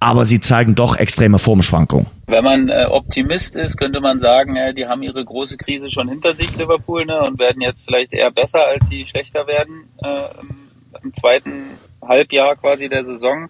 aber 0.00 0.24
sie 0.24 0.40
zeigen 0.40 0.74
doch 0.74 0.96
extreme 0.96 1.38
Formschwankungen. 1.38 2.08
Wenn 2.30 2.44
man 2.44 2.68
äh, 2.68 2.86
Optimist 2.88 3.56
ist, 3.56 3.76
könnte 3.76 4.00
man 4.00 4.20
sagen, 4.20 4.54
äh, 4.54 4.72
die 4.72 4.86
haben 4.86 5.02
ihre 5.02 5.24
große 5.24 5.56
Krise 5.56 5.90
schon 5.90 6.08
hinter 6.08 6.36
sich, 6.36 6.56
Liverpool, 6.56 7.04
ne, 7.04 7.20
und 7.22 7.40
werden 7.40 7.60
jetzt 7.60 7.84
vielleicht 7.84 8.12
eher 8.12 8.30
besser, 8.30 8.64
als 8.66 8.88
sie 8.88 9.04
schlechter 9.04 9.48
werden 9.48 9.88
äh, 10.00 11.00
im, 11.02 11.12
zweiten 11.12 11.70
Halbjahr 12.00 12.54
quasi 12.54 12.88
der 12.88 13.04
Saison. 13.04 13.48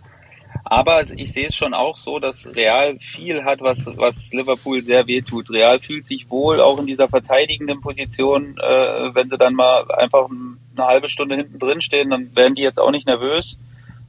Aber 0.65 1.03
ich 1.15 1.33
sehe 1.33 1.49
es 1.49 1.55
schon 1.55 1.75
auch 1.75 1.95
so, 1.95 2.19
dass 2.19 2.57
Real 2.57 2.99
viel 2.99 3.45
hat, 3.45 3.61
was, 3.61 3.85
was 3.99 4.33
Liverpool 4.33 4.81
sehr 4.81 5.07
weh 5.07 5.21
tut. 5.21 5.51
Real 5.51 5.79
fühlt 5.79 6.07
sich 6.07 6.31
wohl 6.31 6.61
auch 6.61 6.79
in 6.79 6.87
dieser 6.87 7.09
verteidigenden 7.09 7.83
Position, 7.83 8.57
äh, 8.57 9.15
wenn 9.15 9.29
sie 9.29 9.37
dann 9.37 9.55
mal 9.55 9.91
einfach 9.91 10.31
eine 10.31 10.87
halbe 10.87 11.11
Stunde 11.11 11.37
hinten 11.37 11.59
drin 11.59 11.83
stehen, 11.83 12.09
dann 12.09 12.35
werden 12.35 12.55
die 12.55 12.63
jetzt 12.63 12.81
auch 12.81 12.93
nicht 12.93 13.07
nervös 13.07 13.59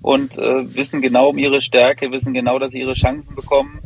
und 0.01 0.37
äh, 0.37 0.75
wissen 0.75 1.01
genau 1.01 1.29
um 1.29 1.37
ihre 1.37 1.59
Stärke, 1.59 2.09
wissen 2.11 2.33
genau, 2.33 2.57
dass 2.57 2.71
sie 2.71 2.79
ihre 2.79 2.93
Chancen 2.93 3.35
bekommen 3.35 3.81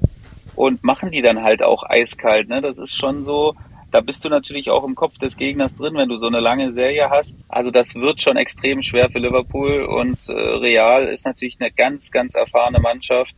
und 0.55 0.83
machen 0.83 1.11
die 1.11 1.21
dann 1.21 1.43
halt 1.43 1.61
auch 1.63 1.83
eiskalt. 1.83 2.49
Ne? 2.49 2.61
Das 2.61 2.77
ist 2.77 2.95
schon 2.95 3.23
so, 3.23 3.55
da 3.91 4.01
bist 4.01 4.25
du 4.25 4.29
natürlich 4.29 4.69
auch 4.69 4.83
im 4.83 4.95
Kopf 4.95 5.17
des 5.17 5.37
Gegners 5.37 5.75
drin, 5.75 5.95
wenn 5.95 6.09
du 6.09 6.17
so 6.17 6.27
eine 6.27 6.39
lange 6.39 6.73
Serie 6.73 7.09
hast. 7.09 7.37
Also 7.49 7.71
das 7.71 7.95
wird 7.95 8.21
schon 8.21 8.37
extrem 8.37 8.81
schwer 8.81 9.09
für 9.09 9.19
Liverpool 9.19 9.83
und 9.83 10.17
äh, 10.27 10.33
Real 10.33 11.07
ist 11.07 11.25
natürlich 11.25 11.57
eine 11.59 11.71
ganz, 11.71 12.11
ganz 12.11 12.35
erfahrene 12.35 12.79
Mannschaft, 12.79 13.35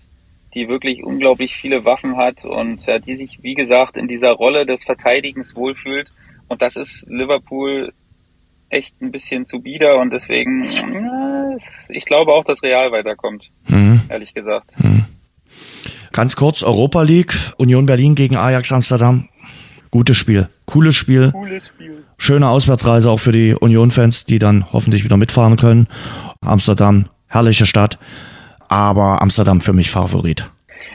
die 0.53 0.67
wirklich 0.67 1.03
unglaublich 1.03 1.55
viele 1.55 1.85
Waffen 1.85 2.17
hat 2.17 2.45
und 2.45 2.87
äh, 2.87 2.99
die 2.99 3.15
sich, 3.15 3.43
wie 3.43 3.53
gesagt, 3.53 3.97
in 3.97 4.07
dieser 4.07 4.31
Rolle 4.31 4.65
des 4.65 4.83
Verteidigens 4.83 5.55
wohlfühlt. 5.55 6.11
Und 6.47 6.61
das 6.61 6.75
ist 6.75 7.05
Liverpool 7.09 7.93
echt 8.69 9.01
ein 9.01 9.11
bisschen 9.11 9.45
zu 9.45 9.59
bieder 9.59 9.99
und 9.99 10.11
deswegen, 10.11 10.67
ich 11.89 12.05
glaube 12.05 12.33
auch, 12.33 12.43
dass 12.43 12.63
Real 12.63 12.91
weiterkommt, 12.91 13.49
mhm. 13.67 14.01
ehrlich 14.09 14.33
gesagt. 14.33 14.73
Mhm. 14.79 15.05
Ganz 16.11 16.35
kurz, 16.35 16.63
Europa 16.63 17.01
League, 17.01 17.33
Union 17.57 17.85
Berlin 17.85 18.15
gegen 18.15 18.35
Ajax 18.37 18.71
Amsterdam. 18.71 19.29
Gutes 19.91 20.17
Spiel, 20.17 20.49
cooles 20.65 20.95
Spiel. 20.95 21.31
Cooles 21.31 21.67
Spiel. 21.67 22.03
Schöne 22.17 22.49
Auswärtsreise 22.49 23.09
auch 23.09 23.19
für 23.19 23.31
die 23.31 23.53
Union-Fans, 23.53 24.25
die 24.25 24.39
dann 24.39 24.65
hoffentlich 24.73 25.03
wieder 25.03 25.17
mitfahren 25.17 25.55
können. 25.55 25.87
Amsterdam, 26.41 27.05
herrliche 27.27 27.65
Stadt, 27.65 27.99
aber 28.67 29.21
Amsterdam 29.21 29.61
für 29.61 29.73
mich 29.73 29.89
Favorit. 29.89 30.49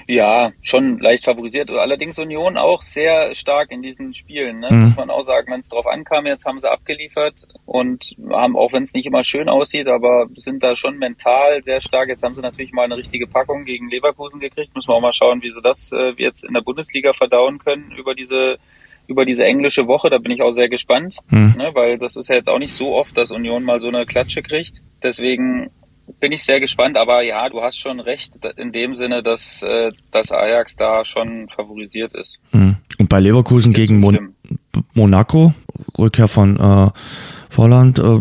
Ja, 0.07 0.53
schon 0.63 0.99
leicht 0.99 1.25
favorisiert. 1.25 1.71
Allerdings 1.71 2.19
Union 2.19 2.57
auch 2.57 2.83
sehr 2.83 3.35
stark 3.35 3.71
in 3.71 3.83
diesen 3.83 4.15
Spielen, 4.15 4.61
ne? 4.61 4.69
mhm. 4.71 4.85
muss 4.85 4.97
man 4.97 5.11
auch 5.11 5.23
sagen. 5.23 5.53
Wenn 5.53 5.61
es 5.61 5.69
drauf 5.69 5.87
ankam, 5.87 6.27
jetzt 6.27 6.45
haben 6.45 6.61
sie 6.61 6.71
abgeliefert 6.71 7.47
und 7.67 8.17
haben, 8.31 8.57
auch 8.57 8.73
wenn 8.73 8.83
es 8.83 8.95
nicht 8.95 9.07
immer 9.07 9.23
schön 9.25 9.49
aussieht, 9.49 9.89
aber 9.89 10.27
sind 10.37 10.63
da 10.63 10.77
schon 10.77 10.99
mental 10.99 11.63
sehr 11.65 11.81
stark. 11.81 12.09
Jetzt 12.09 12.23
haben 12.23 12.35
sie 12.35 12.43
natürlich 12.43 12.73
mal 12.73 12.85
eine 12.85 12.97
richtige 12.97 13.27
Packung 13.27 13.65
gegen 13.65 13.89
Leverkusen 13.89 14.41
gekriegt. 14.41 14.75
Müssen 14.75 14.89
wir 14.89 14.95
auch 14.95 15.01
mal 15.01 15.13
schauen, 15.13 15.43
wie 15.43 15.51
sie 15.51 15.63
das 15.63 15.93
äh, 15.93 16.15
jetzt 16.17 16.45
in 16.45 16.55
der 16.55 16.63
Bundesliga 16.63 17.13
verdauen 17.13 17.59
können 17.59 17.93
über 17.97 18.15
diese 18.15 18.59
über 19.09 19.25
diese 19.25 19.45
englische 19.45 19.87
Woche. 19.87 20.11
Da 20.11 20.19
bin 20.19 20.33
ich 20.33 20.43
auch 20.43 20.53
sehr 20.53 20.69
gespannt, 20.69 21.17
mhm. 21.29 21.55
ne? 21.57 21.71
weil 21.75 21.99
das 21.99 22.17
ist 22.17 22.29
ja 22.29 22.37
jetzt 22.37 22.49
auch 22.49 22.59
nicht 22.59 22.73
so 22.73 22.95
oft, 22.95 23.17
dass 23.17 23.33
Union 23.33 23.65
mal 23.65 23.81
so 23.81 23.89
eine 23.89 24.07
Klatsche 24.07 24.43
kriegt. 24.43 24.81
Deswegen 25.03 25.71
bin 26.23 26.31
ich 26.31 26.45
sehr 26.45 26.61
gespannt, 26.61 26.97
aber 26.97 27.23
ja, 27.23 27.49
du 27.49 27.63
hast 27.63 27.77
schon 27.77 27.99
recht 27.99 28.35
in 28.57 28.71
dem 28.71 28.95
Sinne, 28.95 29.25
dass, 29.25 29.61
äh, 29.65 29.91
dass 30.13 30.31
Ajax 30.31 30.77
da 30.77 31.05
schon 31.05 31.49
favorisiert 31.49 32.15
ist. 32.15 32.41
Hm. 32.53 32.77
Und 33.01 33.09
bei 33.09 33.19
Leverkusen 33.19 33.73
gegen 33.73 33.99
Mon 33.99 34.33
Monaco, 34.95 35.53
Rückkehr 35.99 36.29
von 36.29 36.57
äh, 36.61 36.91
Volland, 37.49 37.99
äh, 37.99 38.21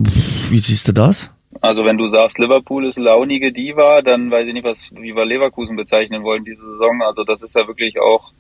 wie 0.49 0.57
siehst 0.57 0.87
du 0.87 0.93
das? 0.93 1.29
Also 1.61 1.85
wenn 1.85 1.99
du 1.99 2.07
sagst, 2.07 2.39
Liverpool 2.39 2.87
ist 2.87 2.97
launige 2.97 3.51
Diva, 3.51 4.01
dann 4.01 4.31
weiß 4.31 4.47
ich 4.47 4.55
nicht, 4.55 4.65
was 4.65 4.89
wie 4.95 5.15
wir 5.15 5.23
Leverkusen 5.23 5.75
bezeichnen 5.75 6.23
wollen 6.23 6.43
diese 6.43 6.65
Saison. 6.65 7.03
Also 7.03 7.23
das 7.23 7.43
ist 7.43 7.55
ja 7.55 7.67
wirklich 7.67 7.99
auch 7.99 8.31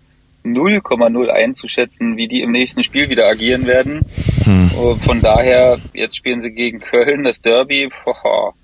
0,0 0.43 1.27
einzuschätzen, 1.27 2.17
wie 2.17 2.27
die 2.27 2.41
im 2.41 2.51
nächsten 2.51 2.81
Spiel 2.81 3.11
wieder 3.11 3.27
agieren 3.27 3.67
werden. 3.67 4.01
Hm. 4.43 4.71
Von 5.05 5.21
daher, 5.21 5.77
jetzt 5.93 6.17
spielen 6.17 6.41
sie 6.41 6.49
gegen 6.49 6.79
Köln, 6.79 7.23
das 7.23 7.41
Derby. 7.41 7.91
Boah, 8.05 8.55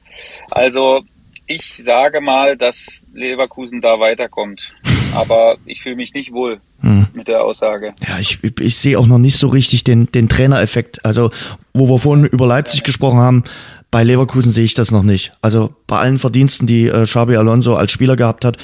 also 0.52 1.02
ich 1.48 1.82
sage 1.84 2.20
mal, 2.20 2.58
dass 2.58 3.08
Leverkusen 3.14 3.82
da 3.82 4.00
weiterkommt. 4.00 4.74
Aber 5.16 5.56
ich 5.66 5.82
fühle 5.82 5.96
mich 5.96 6.14
nicht 6.14 6.34
wohl 6.34 6.60
hm. 6.82 7.08
mit 7.14 7.28
der 7.28 7.44
Aussage. 7.44 7.94
Ja, 8.06 8.20
ich, 8.20 8.44
ich 8.44 8.76
sehe 8.76 9.00
auch 9.00 9.08
noch 9.08 9.18
nicht 9.18 9.38
so 9.38 9.48
richtig 9.48 9.84
den, 9.86 10.12
den 10.12 10.28
Trainereffekt. 10.28 11.06
Also, 11.06 11.32
wo 11.74 11.90
wir 11.90 11.98
vorhin 11.98 12.26
über 12.26 12.46
Leipzig 12.46 12.84
gesprochen 12.84 13.20
haben, 13.20 13.44
bei 13.90 14.04
Leverkusen 14.04 14.52
sehe 14.52 14.66
ich 14.66 14.74
das 14.74 14.92
noch 14.92 15.04
nicht. 15.04 15.32
Also 15.42 15.74
bei 15.88 15.98
allen 15.98 16.18
Verdiensten, 16.18 16.68
die 16.68 16.88
äh, 16.88 17.04
Xabi 17.04 17.38
Alonso 17.38 17.76
als 17.76 17.92
Spieler 17.92 18.18
gehabt 18.18 18.44
hat, 18.44 18.58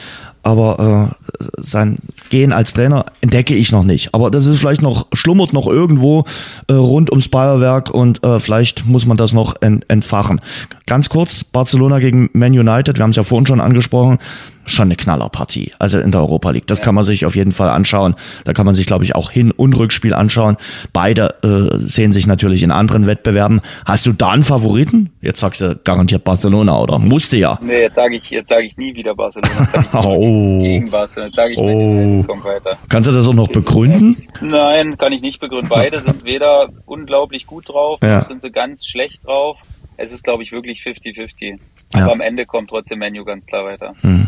aber 0.43 1.15
äh, 1.39 1.45
sein 1.57 1.97
Gehen 2.29 2.51
als 2.51 2.73
Trainer 2.73 3.05
entdecke 3.21 3.55
ich 3.55 3.71
noch 3.71 3.83
nicht. 3.83 4.13
Aber 4.13 4.29
das 4.29 4.45
ist 4.45 4.59
vielleicht 4.59 4.81
noch, 4.81 5.07
schlummert 5.13 5.53
noch 5.53 5.67
irgendwo 5.67 6.25
äh, 6.67 6.73
rund 6.73 7.09
ums 7.09 7.29
Bayerwerk 7.29 7.89
und 7.89 8.23
äh, 8.23 8.39
vielleicht 8.39 8.85
muss 8.85 9.05
man 9.05 9.17
das 9.17 9.33
noch 9.33 9.55
ent 9.61 9.89
entfachen. 9.89 10.41
Ganz 10.85 11.09
kurz, 11.09 11.43
Barcelona 11.43 11.99
gegen 11.99 12.29
Man 12.33 12.51
United, 12.51 12.97
wir 12.97 13.03
haben 13.03 13.11
es 13.11 13.15
ja 13.15 13.23
vorhin 13.23 13.47
schon 13.47 13.61
angesprochen, 13.61 14.19
schon 14.65 14.87
eine 14.87 14.95
Knallerpartie, 14.95 15.71
also 15.79 15.99
in 15.99 16.11
der 16.11 16.21
Europa 16.21 16.51
League. 16.51 16.67
Das 16.67 16.79
ja. 16.79 16.85
kann 16.85 16.95
man 16.95 17.05
sich 17.05 17.25
auf 17.25 17.35
jeden 17.35 17.51
Fall 17.51 17.69
anschauen. 17.69 18.15
Da 18.45 18.53
kann 18.53 18.65
man 18.65 18.75
sich, 18.75 18.85
glaube 18.85 19.03
ich, 19.03 19.15
auch 19.15 19.31
Hin- 19.31 19.51
und 19.51 19.73
Rückspiel 19.77 20.13
anschauen. 20.13 20.57
Beide 20.91 21.35
äh, 21.43 21.77
sehen 21.79 22.13
sich 22.13 22.27
natürlich 22.27 22.63
in 22.63 22.71
anderen 22.71 23.07
Wettbewerben. 23.07 23.61
Hast 23.85 24.05
du 24.05 24.13
da 24.13 24.29
einen 24.29 24.43
Favoriten? 24.43 25.11
Jetzt 25.21 25.39
sagst 25.39 25.61
du 25.61 25.75
garantiert 25.83 26.23
Barcelona, 26.23 26.79
oder? 26.79 26.99
Musste 26.99 27.37
ja. 27.37 27.59
Nee, 27.61 27.81
jetzt 27.81 27.95
sage 27.95 28.15
ich, 28.15 28.29
jetzt 28.29 28.49
sage 28.49 28.65
ich 28.65 28.77
nie 28.77 28.95
wieder 28.95 29.15
Barcelona. 29.15 29.69
oh. 29.93 30.61
Gegen 30.61 30.89
Barcelona. 30.89 31.27
Jetzt 31.27 31.35
sage 31.35 31.53
ich 31.53 31.57
oh. 31.57 32.23
kommt 32.23 32.43
weiter. 32.43 32.77
Kannst 32.89 33.09
du 33.09 33.13
das 33.13 33.27
auch 33.27 33.33
noch 33.33 33.49
begründen? 33.49 34.15
Nein, 34.41 34.97
kann 34.97 35.11
ich 35.13 35.21
nicht 35.21 35.39
begründen. 35.39 35.69
Beide 35.69 35.99
sind 35.99 36.25
weder 36.25 36.69
unglaublich 36.85 37.45
gut 37.45 37.69
drauf, 37.69 37.99
ja. 38.01 38.19
noch 38.19 38.27
sind 38.27 38.41
sie 38.41 38.51
ganz 38.51 38.85
schlecht 38.85 39.25
drauf. 39.25 39.57
Es 39.97 40.11
ist, 40.11 40.23
glaube 40.23 40.43
ich, 40.43 40.51
wirklich 40.51 40.81
50-50. 40.81 41.59
Ja. 41.93 42.03
Aber 42.03 42.13
am 42.13 42.21
Ende 42.21 42.45
kommt 42.45 42.69
trotzdem 42.69 42.99
Menu 42.99 43.23
ganz 43.23 43.45
klar 43.45 43.65
weiter. 43.65 43.93
Hm. 44.01 44.27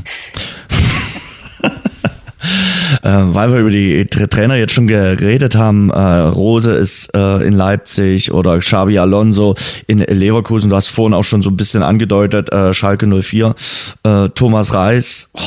äh, 3.04 3.10
weil 3.10 3.52
wir 3.52 3.60
über 3.60 3.72
die 3.72 4.06
Trainer 4.06 4.56
jetzt 4.56 4.74
schon 4.74 4.88
geredet 4.88 5.56
haben, 5.56 5.90
äh, 5.90 6.00
Rose 6.00 6.74
ist 6.74 7.14
äh, 7.16 7.46
in 7.46 7.54
Leipzig 7.54 8.32
oder 8.32 8.60
Xabi 8.60 9.00
Alonso 9.00 9.56
in 9.88 10.00
Leverkusen, 10.00 10.70
du 10.70 10.76
hast 10.76 10.90
vorhin 10.90 11.14
auch 11.14 11.24
schon 11.24 11.42
so 11.42 11.50
ein 11.50 11.58
bisschen 11.58 11.84
angedeutet, 11.84 12.50
Schalke 12.76 13.08
04, 13.08 13.56
äh, 14.04 14.30
Thomas 14.30 14.74
Reis, 14.74 15.32
oh, 15.34 15.42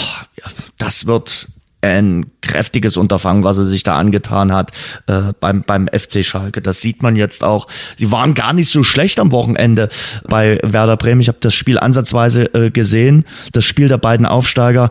das 0.78 1.07
wird 1.07 1.48
ein 1.81 2.27
kräftiges 2.41 2.97
Unterfangen, 2.97 3.45
was 3.45 3.59
er 3.59 3.64
sich 3.64 3.83
da 3.83 3.97
angetan 3.97 4.53
hat 4.53 4.73
äh, 5.07 5.33
beim, 5.38 5.62
beim 5.62 5.88
FC 5.88 6.25
Schalke. 6.25 6.61
Das 6.61 6.81
sieht 6.81 7.03
man 7.03 7.14
jetzt 7.14 7.45
auch. 7.45 7.69
Sie 7.97 8.11
waren 8.11 8.35
gar 8.35 8.53
nicht 8.53 8.71
so 8.71 8.83
schlecht 8.83 9.21
am 9.21 9.31
Wochenende 9.33 9.88
bei 10.29 10.59
Werder 10.62 10.97
Bremen. 10.97 11.21
Ich 11.21 11.29
habe 11.29 11.38
das 11.41 11.55
Spiel 11.55 11.79
ansatzweise 11.79 12.53
äh, 12.55 12.71
gesehen, 12.71 13.25
das 13.53 13.64
Spiel 13.64 13.88
der 13.88 13.99
beiden 13.99 14.27
Aufsteiger. 14.27 14.91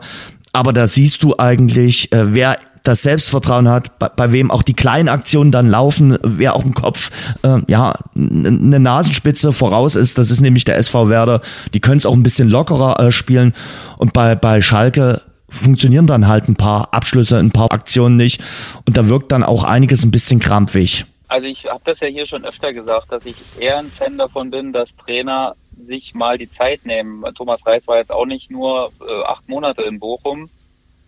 Aber 0.52 0.72
da 0.72 0.86
siehst 0.86 1.22
du 1.22 1.38
eigentlich, 1.38 2.10
äh, 2.12 2.34
wer 2.34 2.56
das 2.84 3.02
Selbstvertrauen 3.02 3.68
hat, 3.68 3.98
bei, 3.98 4.08
bei 4.08 4.32
wem 4.32 4.50
auch 4.50 4.62
die 4.62 4.72
kleinen 4.72 5.10
Aktionen 5.10 5.52
dann 5.52 5.68
laufen, 5.68 6.18
wer 6.22 6.56
auch 6.56 6.64
im 6.64 6.74
Kopf 6.74 7.10
äh, 7.42 7.58
ja 7.66 7.98
eine 8.16 8.80
Nasenspitze 8.80 9.52
voraus 9.52 9.94
ist. 9.94 10.16
Das 10.16 10.30
ist 10.30 10.40
nämlich 10.40 10.64
der 10.64 10.78
SV 10.78 11.10
Werder. 11.10 11.42
Die 11.74 11.80
können 11.80 11.98
es 11.98 12.06
auch 12.06 12.14
ein 12.14 12.22
bisschen 12.22 12.48
lockerer 12.48 12.98
äh, 12.98 13.12
spielen. 13.12 13.52
Und 13.98 14.14
bei, 14.14 14.34
bei 14.34 14.62
Schalke 14.62 15.20
funktionieren 15.48 16.06
dann 16.06 16.28
halt 16.28 16.48
ein 16.48 16.56
paar 16.56 16.92
Abschlüsse, 16.92 17.38
ein 17.38 17.50
paar 17.50 17.72
Aktionen 17.72 18.16
nicht. 18.16 18.42
Und 18.86 18.96
da 18.96 19.08
wirkt 19.08 19.32
dann 19.32 19.42
auch 19.42 19.64
einiges 19.64 20.04
ein 20.04 20.10
bisschen 20.10 20.40
krampfig. 20.40 21.06
Also 21.28 21.46
ich 21.46 21.66
habe 21.66 21.82
das 21.84 22.00
ja 22.00 22.08
hier 22.08 22.26
schon 22.26 22.44
öfter 22.44 22.72
gesagt, 22.72 23.12
dass 23.12 23.26
ich 23.26 23.36
eher 23.58 23.78
ein 23.78 23.90
Fan 23.90 24.16
davon 24.16 24.50
bin, 24.50 24.72
dass 24.72 24.96
Trainer 24.96 25.56
sich 25.80 26.14
mal 26.14 26.38
die 26.38 26.50
Zeit 26.50 26.86
nehmen. 26.86 27.22
Thomas 27.34 27.66
Reis 27.66 27.86
war 27.86 27.98
jetzt 27.98 28.12
auch 28.12 28.26
nicht 28.26 28.50
nur 28.50 28.90
äh, 29.08 29.22
acht 29.24 29.48
Monate 29.48 29.82
in 29.82 29.98
Bochum, 29.98 30.48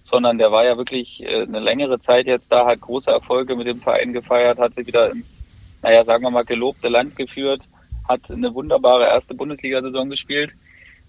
sondern 0.03 0.39
der 0.39 0.53
war 0.53 0.65
ja 0.65 0.77
wirklich 0.77 1.23
äh, 1.23 1.43
eine 1.43 1.61
längere 1.61 2.01
Zeit 2.01 2.27
jetzt 2.27 2.53
da, 2.53 2.67
hat 2.67 2.81
große 2.81 3.11
Erfolge 3.11 3.57
mit 3.57 3.67
dem 3.67 3.81
Verein 3.81 4.13
gefeiert, 4.13 4.59
hat 4.59 4.75
sie 4.75 4.87
wieder 4.87 5.11
ins, 5.11 5.43
naja, 5.83 6.05
sagen 6.05 6.23
wir 6.23 6.31
mal, 6.31 6.45
gelobte 6.45 6.89
Land 6.89 7.17
geführt, 7.17 7.63
hat 8.09 8.31
eine 8.31 8.55
wunderbare 8.55 9.07
erste 9.07 9.35
Bundesliga-Saison 9.35 10.11
gespielt 10.11 10.55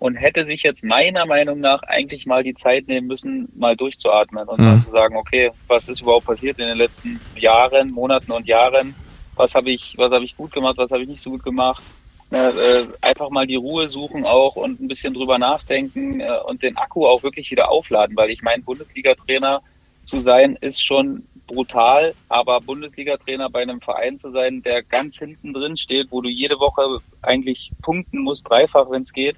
und 0.01 0.15
hätte 0.15 0.45
sich 0.45 0.63
jetzt 0.63 0.83
meiner 0.83 1.27
Meinung 1.27 1.59
nach 1.59 1.83
eigentlich 1.83 2.25
mal 2.25 2.41
die 2.41 2.55
Zeit 2.55 2.87
nehmen 2.87 3.05
müssen, 3.05 3.47
mal 3.55 3.75
durchzuatmen 3.75 4.47
und 4.47 4.57
mhm. 4.57 4.65
mal 4.65 4.79
zu 4.79 4.89
sagen, 4.89 5.15
okay, 5.15 5.51
was 5.67 5.87
ist 5.89 6.01
überhaupt 6.01 6.25
passiert 6.25 6.57
in 6.57 6.65
den 6.65 6.79
letzten 6.79 7.19
Jahren, 7.35 7.91
Monaten 7.91 8.31
und 8.31 8.47
Jahren? 8.47 8.95
Was 9.35 9.53
habe 9.53 9.69
ich, 9.69 9.93
was 9.97 10.11
habe 10.11 10.25
ich 10.25 10.35
gut 10.35 10.53
gemacht, 10.53 10.79
was 10.79 10.89
habe 10.89 11.03
ich 11.03 11.07
nicht 11.07 11.21
so 11.21 11.29
gut 11.29 11.43
gemacht? 11.43 11.83
Äh, 12.31 12.87
einfach 13.01 13.29
mal 13.29 13.45
die 13.45 13.57
Ruhe 13.57 13.87
suchen 13.87 14.25
auch 14.25 14.55
und 14.55 14.81
ein 14.81 14.87
bisschen 14.87 15.13
drüber 15.13 15.37
nachdenken 15.37 16.19
äh, 16.19 16.31
und 16.47 16.63
den 16.63 16.77
Akku 16.77 17.05
auch 17.05 17.21
wirklich 17.21 17.51
wieder 17.51 17.69
aufladen, 17.69 18.17
weil 18.17 18.31
ich 18.31 18.41
meine, 18.41 18.63
Bundesliga-Trainer 18.63 19.61
zu 20.03 20.17
sein 20.17 20.57
ist 20.61 20.83
schon 20.83 21.27
brutal, 21.45 22.15
aber 22.27 22.59
Bundesliga-Trainer 22.59 23.51
bei 23.51 23.61
einem 23.61 23.81
Verein 23.81 24.17
zu 24.17 24.31
sein, 24.31 24.63
der 24.63 24.81
ganz 24.81 25.19
hinten 25.19 25.53
drin 25.53 25.77
steht, 25.77 26.07
wo 26.09 26.21
du 26.21 26.29
jede 26.29 26.59
Woche 26.59 27.01
eigentlich 27.21 27.71
punkten 27.83 28.23
musst, 28.23 28.49
dreifach, 28.49 28.89
wenn 28.89 29.03
es 29.03 29.13
geht, 29.13 29.35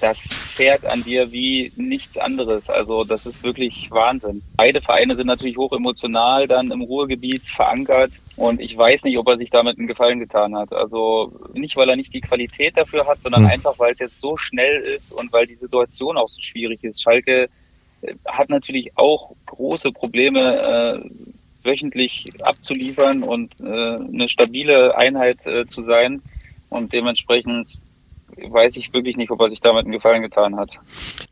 das 0.00 0.18
fährt 0.18 0.84
an 0.84 1.02
dir 1.02 1.30
wie 1.32 1.72
nichts 1.76 2.18
anderes. 2.18 2.68
Also 2.68 3.04
das 3.04 3.26
ist 3.26 3.42
wirklich 3.42 3.90
Wahnsinn. 3.90 4.42
Beide 4.56 4.80
Vereine 4.80 5.16
sind 5.16 5.26
natürlich 5.26 5.56
hoch 5.56 5.72
emotional 5.72 6.46
dann 6.46 6.70
im 6.70 6.82
Ruhrgebiet 6.82 7.46
verankert 7.46 8.12
und 8.36 8.60
ich 8.60 8.76
weiß 8.76 9.04
nicht, 9.04 9.18
ob 9.18 9.28
er 9.28 9.38
sich 9.38 9.50
damit 9.50 9.78
einen 9.78 9.86
Gefallen 9.86 10.18
getan 10.18 10.56
hat. 10.56 10.72
Also 10.72 11.32
nicht, 11.54 11.76
weil 11.76 11.88
er 11.88 11.96
nicht 11.96 12.14
die 12.14 12.20
Qualität 12.20 12.76
dafür 12.76 13.06
hat, 13.06 13.20
sondern 13.20 13.42
mhm. 13.42 13.48
einfach, 13.48 13.78
weil 13.78 13.92
es 13.92 13.98
jetzt 13.98 14.20
so 14.20 14.36
schnell 14.36 14.82
ist 14.82 15.12
und 15.12 15.32
weil 15.32 15.46
die 15.46 15.54
Situation 15.54 16.16
auch 16.16 16.28
so 16.28 16.40
schwierig 16.40 16.82
ist. 16.84 17.02
Schalke 17.02 17.48
äh, 18.02 18.14
hat 18.26 18.48
natürlich 18.48 18.96
auch 18.96 19.34
große 19.46 19.92
Probleme, 19.92 21.02
äh, 21.04 21.10
wöchentlich 21.62 22.24
abzuliefern 22.42 23.22
und 23.22 23.58
äh, 23.60 23.64
eine 23.64 24.28
stabile 24.28 24.96
Einheit 24.96 25.46
äh, 25.46 25.66
zu 25.66 25.82
sein. 25.84 26.22
Und 26.70 26.92
dementsprechend 26.92 27.78
weiß 28.36 28.76
ich 28.76 28.92
wirklich 28.92 29.16
nicht, 29.16 29.30
ob 29.30 29.40
er 29.40 29.50
sich 29.50 29.60
damit 29.60 29.84
einen 29.84 29.92
Gefallen 29.92 30.22
getan 30.22 30.56
hat. 30.56 30.70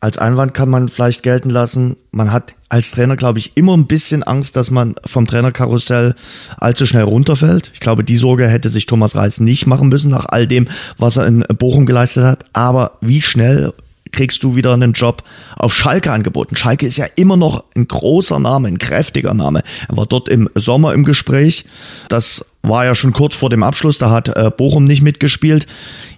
Als 0.00 0.18
Einwand 0.18 0.54
kann 0.54 0.68
man 0.68 0.88
vielleicht 0.88 1.22
gelten 1.22 1.50
lassen, 1.50 1.96
man 2.10 2.32
hat 2.32 2.54
als 2.68 2.90
Trainer, 2.90 3.16
glaube 3.16 3.38
ich, 3.38 3.56
immer 3.56 3.76
ein 3.76 3.86
bisschen 3.86 4.22
Angst, 4.22 4.56
dass 4.56 4.70
man 4.70 4.94
vom 5.06 5.26
Trainerkarussell 5.26 6.14
allzu 6.58 6.86
schnell 6.86 7.04
runterfällt. 7.04 7.70
Ich 7.74 7.80
glaube, 7.80 8.04
die 8.04 8.16
Sorge 8.16 8.46
hätte 8.46 8.68
sich 8.68 8.86
Thomas 8.86 9.16
Reis 9.16 9.40
nicht 9.40 9.66
machen 9.66 9.88
müssen 9.88 10.10
nach 10.10 10.26
all 10.26 10.46
dem, 10.46 10.68
was 10.98 11.16
er 11.16 11.26
in 11.26 11.44
Bochum 11.58 11.86
geleistet 11.86 12.24
hat. 12.24 12.44
Aber 12.52 12.98
wie 13.00 13.22
schnell 13.22 13.72
kriegst 14.12 14.42
du 14.42 14.56
wieder 14.56 14.72
einen 14.72 14.92
Job 14.92 15.22
auf 15.56 15.74
Schalke 15.74 16.12
angeboten. 16.12 16.56
Schalke 16.56 16.86
ist 16.86 16.96
ja 16.96 17.06
immer 17.16 17.36
noch 17.36 17.64
ein 17.76 17.88
großer 17.88 18.38
Name, 18.38 18.68
ein 18.68 18.78
kräftiger 18.78 19.34
Name. 19.34 19.62
Er 19.88 19.96
war 19.96 20.06
dort 20.06 20.28
im 20.28 20.48
Sommer 20.54 20.94
im 20.94 21.04
Gespräch. 21.04 21.64
Das 22.08 22.58
war 22.62 22.84
ja 22.84 22.94
schon 22.94 23.12
kurz 23.12 23.36
vor 23.36 23.50
dem 23.50 23.62
Abschluss, 23.62 23.98
da 23.98 24.10
hat 24.10 24.28
äh, 24.28 24.50
Bochum 24.50 24.84
nicht 24.84 25.02
mitgespielt. 25.02 25.66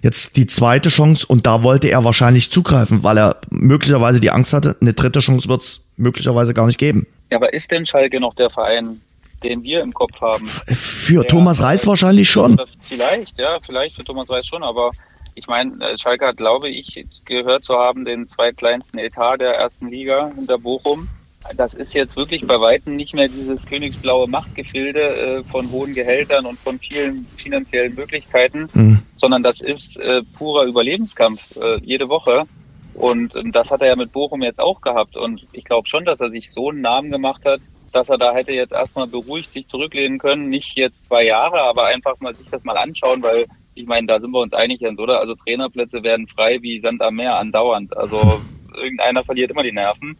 Jetzt 0.01 0.37
die 0.37 0.47
zweite 0.47 0.89
Chance 0.89 1.25
und 1.27 1.47
da 1.47 1.63
wollte 1.63 1.87
er 1.87 2.03
wahrscheinlich 2.03 2.51
zugreifen, 2.51 3.03
weil 3.03 3.17
er 3.17 3.37
möglicherweise 3.49 4.19
die 4.19 4.31
Angst 4.31 4.53
hatte, 4.53 4.75
eine 4.81 4.93
dritte 4.93 5.19
Chance 5.19 5.47
wird 5.47 5.61
es 5.61 5.87
möglicherweise 5.97 6.53
gar 6.53 6.65
nicht 6.65 6.77
geben. 6.77 7.07
Ja, 7.29 7.37
aber 7.37 7.53
ist 7.53 7.71
denn 7.71 7.85
Schalke 7.85 8.19
noch 8.19 8.33
der 8.35 8.49
Verein, 8.49 8.99
den 9.43 9.63
wir 9.63 9.81
im 9.81 9.93
Kopf 9.93 10.19
haben? 10.19 10.45
Für 10.45 11.21
der, 11.21 11.27
Thomas 11.27 11.61
Reis 11.61 11.87
wahrscheinlich 11.87 12.29
schon. 12.29 12.59
Vielleicht, 12.87 13.37
ja, 13.39 13.57
vielleicht 13.65 13.95
für 13.95 14.03
Thomas 14.03 14.29
Reis 14.29 14.45
schon, 14.45 14.63
aber 14.63 14.91
ich 15.35 15.47
meine, 15.47 15.83
äh, 15.85 15.97
Schalke 15.97 16.27
hat, 16.27 16.37
glaube 16.37 16.69
ich, 16.69 17.05
gehört 17.25 17.63
zu 17.63 17.75
haben, 17.75 18.05
den 18.05 18.29
zweitkleinsten 18.29 18.99
Etat 18.99 19.37
der 19.37 19.55
ersten 19.55 19.87
Liga 19.87 20.31
hinter 20.35 20.57
Bochum. 20.57 21.07
das 21.55 21.73
ist 21.73 21.93
jetzt 21.93 22.15
wirklich 22.15 22.45
bei 22.45 22.59
Weitem 22.59 22.95
nicht 22.95 23.13
mehr 23.13 23.27
dieses 23.27 23.65
königsblaue 23.65 24.27
Machtgefilde 24.27 24.99
äh, 24.99 25.43
von 25.43 25.71
hohen 25.71 25.93
Gehältern 25.93 26.45
und 26.45 26.59
von 26.59 26.79
vielen 26.79 27.25
finanziellen 27.37 27.95
Möglichkeiten, 27.95 28.69
mhm. 28.73 29.01
sondern 29.15 29.43
das 29.43 29.61
ist 29.61 29.97
äh, 29.99 30.21
purer 30.37 30.65
Überlebenskampf 30.65 31.55
jede 31.81 32.09
Woche. 32.09 32.45
Und 32.93 33.35
ähm, 33.35 33.51
das 33.51 33.71
hat 33.71 33.81
er 33.81 33.87
ja 33.87 33.95
mit 33.95 34.11
Bochum 34.11 34.41
jetzt 34.41 34.59
auch 34.59 34.81
gehabt. 34.81 35.17
Und 35.17 35.45
ich 35.51 35.63
glaube 35.63 35.87
schon, 35.87 36.05
dass 36.05 36.19
er 36.19 36.29
sich 36.29 36.51
so 36.51 36.69
einen 36.69 36.81
Namen 36.81 37.09
gemacht 37.09 37.45
hat, 37.45 37.61
dass 37.91 38.09
er 38.09 38.17
da 38.17 38.33
hätte 38.33 38.53
jetzt 38.53 38.73
erstmal 38.73 39.07
beruhigt 39.07 39.51
sich 39.51 39.67
zurücklehnen 39.67 40.17
können. 40.17 40.49
Nicht 40.49 40.75
jetzt 40.75 41.07
zwei 41.07 41.23
Jahre, 41.23 41.61
aber 41.61 41.85
einfach 41.85 42.19
mal 42.19 42.35
sich 42.35 42.49
das 42.49 42.63
mal 42.63 42.77
anschauen, 42.77 43.21
weil 43.21 43.47
ich 43.73 43.85
meine, 43.85 44.07
da 44.07 44.19
sind 44.19 44.33
wir 44.33 44.39
uns 44.39 44.53
einig, 44.53 44.81
Jens, 44.81 44.99
oder? 44.99 45.19
Also 45.19 45.35
Trainerplätze 45.35 46.03
werden 46.03 46.27
frei 46.27 46.61
wie 46.61 46.79
Sand 46.79 47.01
am 47.01 47.15
Meer 47.15 47.37
andauernd. 47.37 47.95
Also 47.95 48.41
irgendeiner 48.75 49.23
verliert 49.23 49.51
immer 49.51 49.63
die 49.63 49.71
Nerven 49.71 50.17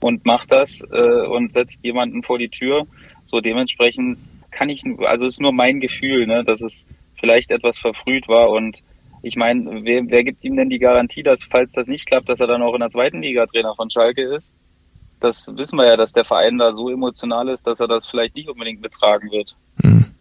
und 0.00 0.24
macht 0.24 0.52
das 0.52 0.82
äh, 0.92 1.26
und 1.26 1.52
setzt 1.52 1.82
jemanden 1.82 2.22
vor 2.22 2.38
die 2.38 2.48
Tür. 2.48 2.86
So 3.24 3.40
dementsprechend 3.40 4.20
kann 4.50 4.68
ich, 4.68 4.84
also 5.06 5.26
es 5.26 5.34
ist 5.34 5.40
nur 5.40 5.52
mein 5.52 5.80
Gefühl, 5.80 6.26
ne, 6.26 6.44
dass 6.44 6.60
es 6.60 6.86
vielleicht 7.18 7.50
etwas 7.50 7.78
verfrüht 7.78 8.28
war 8.28 8.50
und 8.50 8.82
ich 9.22 9.36
meine, 9.36 9.84
wer, 9.84 10.02
wer 10.06 10.22
gibt 10.22 10.44
ihm 10.44 10.56
denn 10.56 10.68
die 10.68 10.78
Garantie, 10.78 11.22
dass 11.22 11.44
falls 11.44 11.72
das 11.72 11.86
nicht 11.86 12.04
klappt, 12.04 12.28
dass 12.28 12.40
er 12.40 12.46
dann 12.46 12.60
auch 12.60 12.74
in 12.74 12.80
der 12.80 12.90
zweiten 12.90 13.22
Liga 13.22 13.46
Trainer 13.46 13.74
von 13.74 13.88
Schalke 13.88 14.22
ist? 14.22 14.52
Das 15.18 15.50
wissen 15.56 15.76
wir 15.76 15.86
ja, 15.86 15.96
dass 15.96 16.12
der 16.12 16.26
Verein 16.26 16.58
da 16.58 16.74
so 16.74 16.90
emotional 16.90 17.48
ist, 17.48 17.66
dass 17.66 17.80
er 17.80 17.88
das 17.88 18.06
vielleicht 18.06 18.34
nicht 18.36 18.50
unbedingt 18.50 18.82
betragen 18.82 19.30
wird. 19.30 19.56
Hm. 19.82 20.13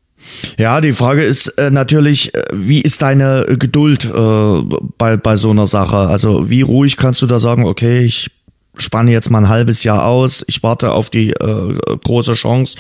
Ja, 0.58 0.82
die 0.82 0.94
Frage 0.94 1.24
ist 1.24 1.48
äh, 1.58 1.72
natürlich, 1.72 2.34
äh, 2.34 2.44
wie 2.52 2.82
ist 2.82 3.02
deine 3.02 3.46
Geduld 3.60 4.06
äh, 4.06 4.62
bei, 4.98 5.18
bei 5.18 5.36
so 5.36 5.50
einer 5.50 5.66
Sache? 5.66 5.98
Also 5.98 6.50
wie 6.50 6.62
ruhig 6.62 6.98
kannst 6.98 7.22
du 7.22 7.28
da 7.28 7.40
sagen, 7.40 7.66
okay, 7.66 8.04
ich 8.04 8.32
spanne 8.76 9.12
jetzt 9.12 9.30
mal 9.30 9.40
ein 9.40 9.50
halbes 9.50 9.84
Jahr 9.84 10.06
aus, 10.06 10.44
ich 10.48 10.64
warte 10.64 10.94
auf 10.94 11.10
die 11.10 11.30
äh, 11.30 11.76
große 12.04 12.34
Chance 12.34 12.78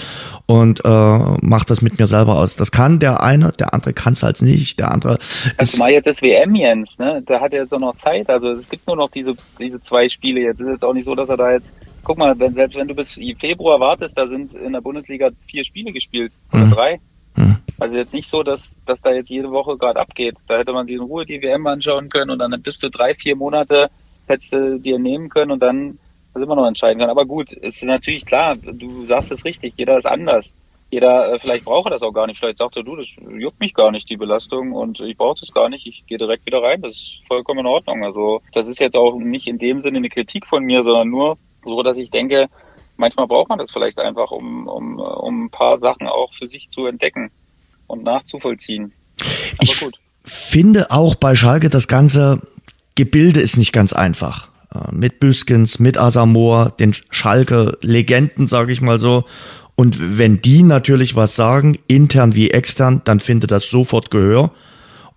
und 0.47 0.83
äh, 0.83 0.87
mache 0.87 1.65
das 1.67 1.81
mit 1.81 1.99
mir 1.99 2.07
selber 2.07 2.39
aus. 2.39 2.55
Das 2.55 2.71
kann 2.71 2.99
der 2.99 3.21
eine, 3.21 3.51
der 3.51 3.73
andere 3.73 3.93
kann 3.93 4.13
es 4.13 4.23
halt 4.23 4.41
nicht, 4.41 4.79
der 4.79 4.91
andere 4.91 5.19
ist... 5.59 5.77
mal 5.77 5.91
jetzt 5.91 6.07
das 6.07 6.21
WM, 6.21 6.55
Jens, 6.55 6.97
ne? 6.97 7.21
Da 7.25 7.39
hat 7.39 7.53
er 7.53 7.61
jetzt 7.61 7.71
noch 7.71 7.95
Zeit, 7.97 8.29
also 8.29 8.51
es 8.51 8.67
gibt 8.67 8.87
nur 8.87 8.95
noch 8.95 9.09
diese, 9.11 9.35
diese 9.59 9.81
zwei 9.81 10.09
Spiele 10.09 10.41
jetzt. 10.41 10.59
Es 10.59 10.65
ist 10.65 10.73
jetzt 10.73 10.83
auch 10.83 10.93
nicht 10.93 11.05
so, 11.05 11.13
dass 11.13 11.29
er 11.29 11.37
da 11.37 11.51
jetzt, 11.51 11.73
guck 12.03 12.17
mal, 12.17 12.37
wenn, 12.39 12.55
selbst 12.55 12.75
wenn 12.75 12.87
du 12.87 12.95
bis 12.95 13.13
Februar 13.39 13.79
wartest, 13.79 14.17
da 14.17 14.27
sind 14.27 14.55
in 14.55 14.73
der 14.73 14.81
Bundesliga 14.81 15.29
vier 15.45 15.63
Spiele 15.63 15.91
gespielt 15.91 16.31
oder 16.51 16.65
mhm. 16.65 16.71
drei. 16.71 16.99
Also 17.79 17.97
jetzt 17.97 18.13
nicht 18.13 18.29
so, 18.29 18.43
dass, 18.43 18.77
dass 18.85 19.01
da 19.01 19.11
jetzt 19.11 19.29
jede 19.29 19.51
Woche 19.51 19.77
gerade 19.77 19.99
abgeht. 19.99 20.35
Da 20.47 20.57
hätte 20.57 20.73
man 20.73 20.85
sich 20.85 20.95
in 20.95 21.01
Ruhe 21.01 21.25
die 21.25 21.41
WM 21.41 21.65
anschauen 21.67 22.09
können 22.09 22.31
und 22.31 22.39
dann 22.39 22.61
bist 22.61 22.83
du 22.83 22.89
drei, 22.89 23.13
vier 23.13 23.35
Monate 23.35 23.89
hättest 24.27 24.53
du 24.53 24.79
dir 24.79 24.99
nehmen 24.99 25.29
können 25.29 25.51
und 25.51 25.59
dann 25.59 25.99
das 26.33 26.43
immer 26.43 26.55
noch 26.55 26.67
entscheiden 26.67 26.99
können. 26.99 27.11
Aber 27.11 27.25
gut, 27.25 27.51
ist 27.51 27.83
natürlich 27.83 28.25
klar, 28.25 28.55
du 28.55 29.05
sagst 29.05 29.31
es 29.31 29.45
richtig, 29.45 29.73
jeder 29.77 29.97
ist 29.97 30.05
anders. 30.05 30.53
Jeder, 30.89 31.33
äh, 31.33 31.39
vielleicht 31.39 31.65
braucht 31.65 31.87
er 31.87 31.91
das 31.91 32.03
auch 32.03 32.13
gar 32.13 32.27
nicht. 32.27 32.39
Vielleicht 32.39 32.59
sagt 32.59 32.77
er, 32.77 32.83
du, 32.83 32.95
das 32.95 33.07
juckt 33.39 33.59
mich 33.59 33.73
gar 33.73 33.91
nicht, 33.91 34.09
die 34.09 34.17
Belastung, 34.17 34.73
und 34.73 34.99
ich 34.99 35.17
brauche 35.17 35.39
das 35.39 35.51
gar 35.51 35.67
nicht. 35.67 35.87
Ich 35.87 36.05
gehe 36.05 36.19
direkt 36.19 36.45
wieder 36.45 36.61
rein. 36.61 36.81
Das 36.81 36.93
ist 36.93 37.21
vollkommen 37.27 37.61
in 37.61 37.65
Ordnung. 37.65 38.03
Also, 38.03 38.41
das 38.53 38.67
ist 38.67 38.79
jetzt 38.79 38.95
auch 38.95 39.15
nicht 39.15 39.47
in 39.47 39.57
dem 39.57 39.79
Sinne 39.79 39.97
eine 39.97 40.09
Kritik 40.09 40.45
von 40.45 40.63
mir, 40.63 40.83
sondern 40.83 41.09
nur 41.09 41.37
so, 41.65 41.81
dass 41.81 41.97
ich 41.97 42.11
denke, 42.11 42.47
manchmal 42.97 43.25
braucht 43.25 43.49
man 43.49 43.57
das 43.57 43.71
vielleicht 43.71 43.99
einfach, 43.99 44.29
um, 44.29 44.67
um, 44.67 44.99
um 44.99 45.45
ein 45.45 45.49
paar 45.49 45.79
Sachen 45.79 46.07
auch 46.07 46.31
für 46.33 46.47
sich 46.47 46.69
zu 46.69 46.85
entdecken 46.85 47.31
und 47.87 48.03
nachzuvollziehen. 48.03 48.93
Aber 49.57 49.63
ich 49.63 49.79
gut. 49.79 49.95
finde 50.23 50.91
auch 50.91 51.15
bei 51.15 51.35
Schalke 51.35 51.69
das 51.69 51.87
Ganze 51.87 52.41
Gebilde 52.95 53.41
ist 53.41 53.57
nicht 53.57 53.73
ganz 53.73 53.93
einfach. 53.93 54.49
Äh, 54.73 54.93
mit 54.93 55.19
Büskens, 55.19 55.79
mit 55.79 55.97
Asamoah, 55.97 56.71
den 56.71 56.93
Schalke-Legenden, 57.09 58.47
sage 58.47 58.71
ich 58.71 58.81
mal 58.81 58.99
so. 58.99 59.25
Und 59.75 60.19
wenn 60.19 60.41
die 60.41 60.61
natürlich 60.61 61.15
was 61.15 61.35
sagen, 61.35 61.79
intern 61.87 62.35
wie 62.35 62.51
extern, 62.51 63.01
dann 63.05 63.19
findet 63.19 63.51
das 63.51 63.69
sofort 63.69 64.11
Gehör. 64.11 64.51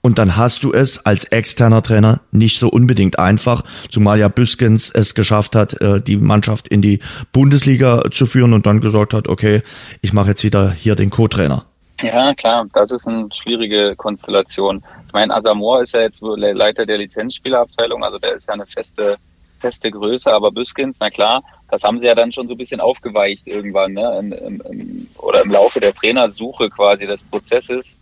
Und 0.01 0.19
dann 0.19 0.37
hast 0.37 0.63
du 0.63 0.73
es 0.73 1.05
als 1.05 1.25
externer 1.25 1.83
Trainer 1.83 2.21
nicht 2.31 2.59
so 2.59 2.69
unbedingt 2.69 3.19
einfach, 3.19 3.63
zumal 3.91 4.19
ja 4.19 4.29
Büskens 4.29 4.89
es 4.89 5.15
geschafft 5.15 5.57
hat, 5.57 5.81
äh, 5.81 6.01
die 6.01 6.17
Mannschaft 6.17 6.69
in 6.69 6.81
die 6.81 7.01
Bundesliga 7.33 8.05
zu 8.11 8.25
führen 8.25 8.53
und 8.53 8.67
dann 8.67 8.81
gesagt 8.81 9.15
hat, 9.15 9.29
okay, 9.29 9.63
ich 10.03 10.13
mache 10.13 10.29
jetzt 10.29 10.45
wieder 10.45 10.71
hier 10.71 10.95
den 10.95 11.11
Co-Trainer. 11.11 11.67
Ja, 12.03 12.35
klar, 12.35 12.67
das 12.75 12.91
ist 12.91 13.09
eine 13.09 13.29
schwierige 13.33 13.97
Konstellation. 13.97 14.85
Ich 15.07 15.13
meine, 15.13 15.35
Asamoah 15.35 15.83
ist 15.83 15.95
ja 15.95 16.03
jetzt 16.03 16.21
Leiter 16.23 16.85
der 16.85 16.99
Lizenzspielerabteilung, 16.99 18.05
also 18.05 18.19
der 18.19 18.35
ist 18.35 18.49
ja 18.49 18.55
eine 18.55 18.67
feste, 18.67 19.17
feste 19.61 19.91
Größe, 19.91 20.31
aber 20.31 20.53
Büskins, 20.53 20.99
na 21.01 21.09
klar, 21.09 21.43
das 21.71 21.83
haben 21.83 21.99
sie 21.99 22.07
ja 22.07 22.15
dann 22.15 22.33
schon 22.33 22.49
so 22.49 22.55
ein 22.55 22.59
bisschen 22.59 22.81
aufgeweicht 22.81 23.47
irgendwann, 23.47 23.95
ne? 23.95 24.19
Im, 24.19 24.33
im, 24.33 25.09
oder 25.19 25.43
im 25.43 25.51
Laufe 25.51 25.81
der 25.81 25.95
Trainersuche 25.95 26.69
quasi 26.69 27.07
des 27.07 27.23
Prozesses 27.23 27.97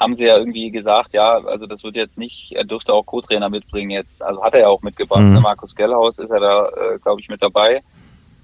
haben 0.00 0.16
sie 0.16 0.24
ja 0.24 0.38
irgendwie 0.38 0.70
gesagt, 0.70 1.12
ja, 1.12 1.38
also 1.44 1.66
das 1.66 1.84
wird 1.84 1.94
jetzt 1.94 2.16
nicht, 2.16 2.52
er 2.52 2.64
dürfte 2.64 2.92
auch 2.92 3.04
Co-Trainer 3.04 3.50
mitbringen 3.50 3.90
jetzt. 3.90 4.22
Also 4.22 4.42
hat 4.42 4.54
er 4.54 4.60
ja 4.60 4.68
auch 4.68 4.80
mitgebracht. 4.80 5.20
Mhm. 5.20 5.34
Ne? 5.34 5.40
Markus 5.40 5.76
Gellhaus 5.76 6.18
ist 6.18 6.30
er 6.30 6.40
da, 6.40 6.68
äh, 6.68 6.98
glaube 6.98 7.20
ich, 7.20 7.28
mit 7.28 7.42
dabei. 7.42 7.82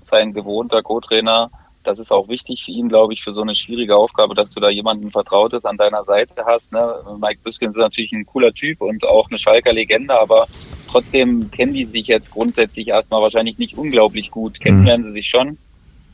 Sein 0.04 0.34
gewohnter 0.34 0.82
Co-Trainer 0.82 1.50
das 1.86 1.98
ist 1.98 2.10
auch 2.10 2.28
wichtig 2.28 2.64
für 2.64 2.72
ihn, 2.72 2.88
glaube 2.88 3.14
ich, 3.14 3.22
für 3.22 3.32
so 3.32 3.42
eine 3.42 3.54
schwierige 3.54 3.96
Aufgabe, 3.96 4.34
dass 4.34 4.50
du 4.50 4.60
da 4.60 4.68
jemanden 4.68 5.10
Vertrautes 5.10 5.64
an 5.64 5.76
deiner 5.76 6.04
Seite 6.04 6.44
hast. 6.44 6.72
Ne? 6.72 6.82
Mike 7.20 7.40
Büskin 7.44 7.70
ist 7.70 7.76
natürlich 7.76 8.12
ein 8.12 8.26
cooler 8.26 8.52
Typ 8.52 8.80
und 8.80 9.04
auch 9.04 9.28
eine 9.28 9.38
Schalker 9.38 9.72
Legende, 9.72 10.18
aber 10.18 10.46
trotzdem 10.90 11.50
kennen 11.50 11.74
die 11.74 11.84
sich 11.84 12.08
jetzt 12.08 12.30
grundsätzlich 12.32 12.88
erstmal 12.88 13.22
wahrscheinlich 13.22 13.58
nicht 13.58 13.78
unglaublich 13.78 14.30
gut. 14.30 14.58
Kennenlernen 14.60 15.06
mhm. 15.06 15.08
sie 15.10 15.14
sich 15.14 15.28
schon, 15.28 15.58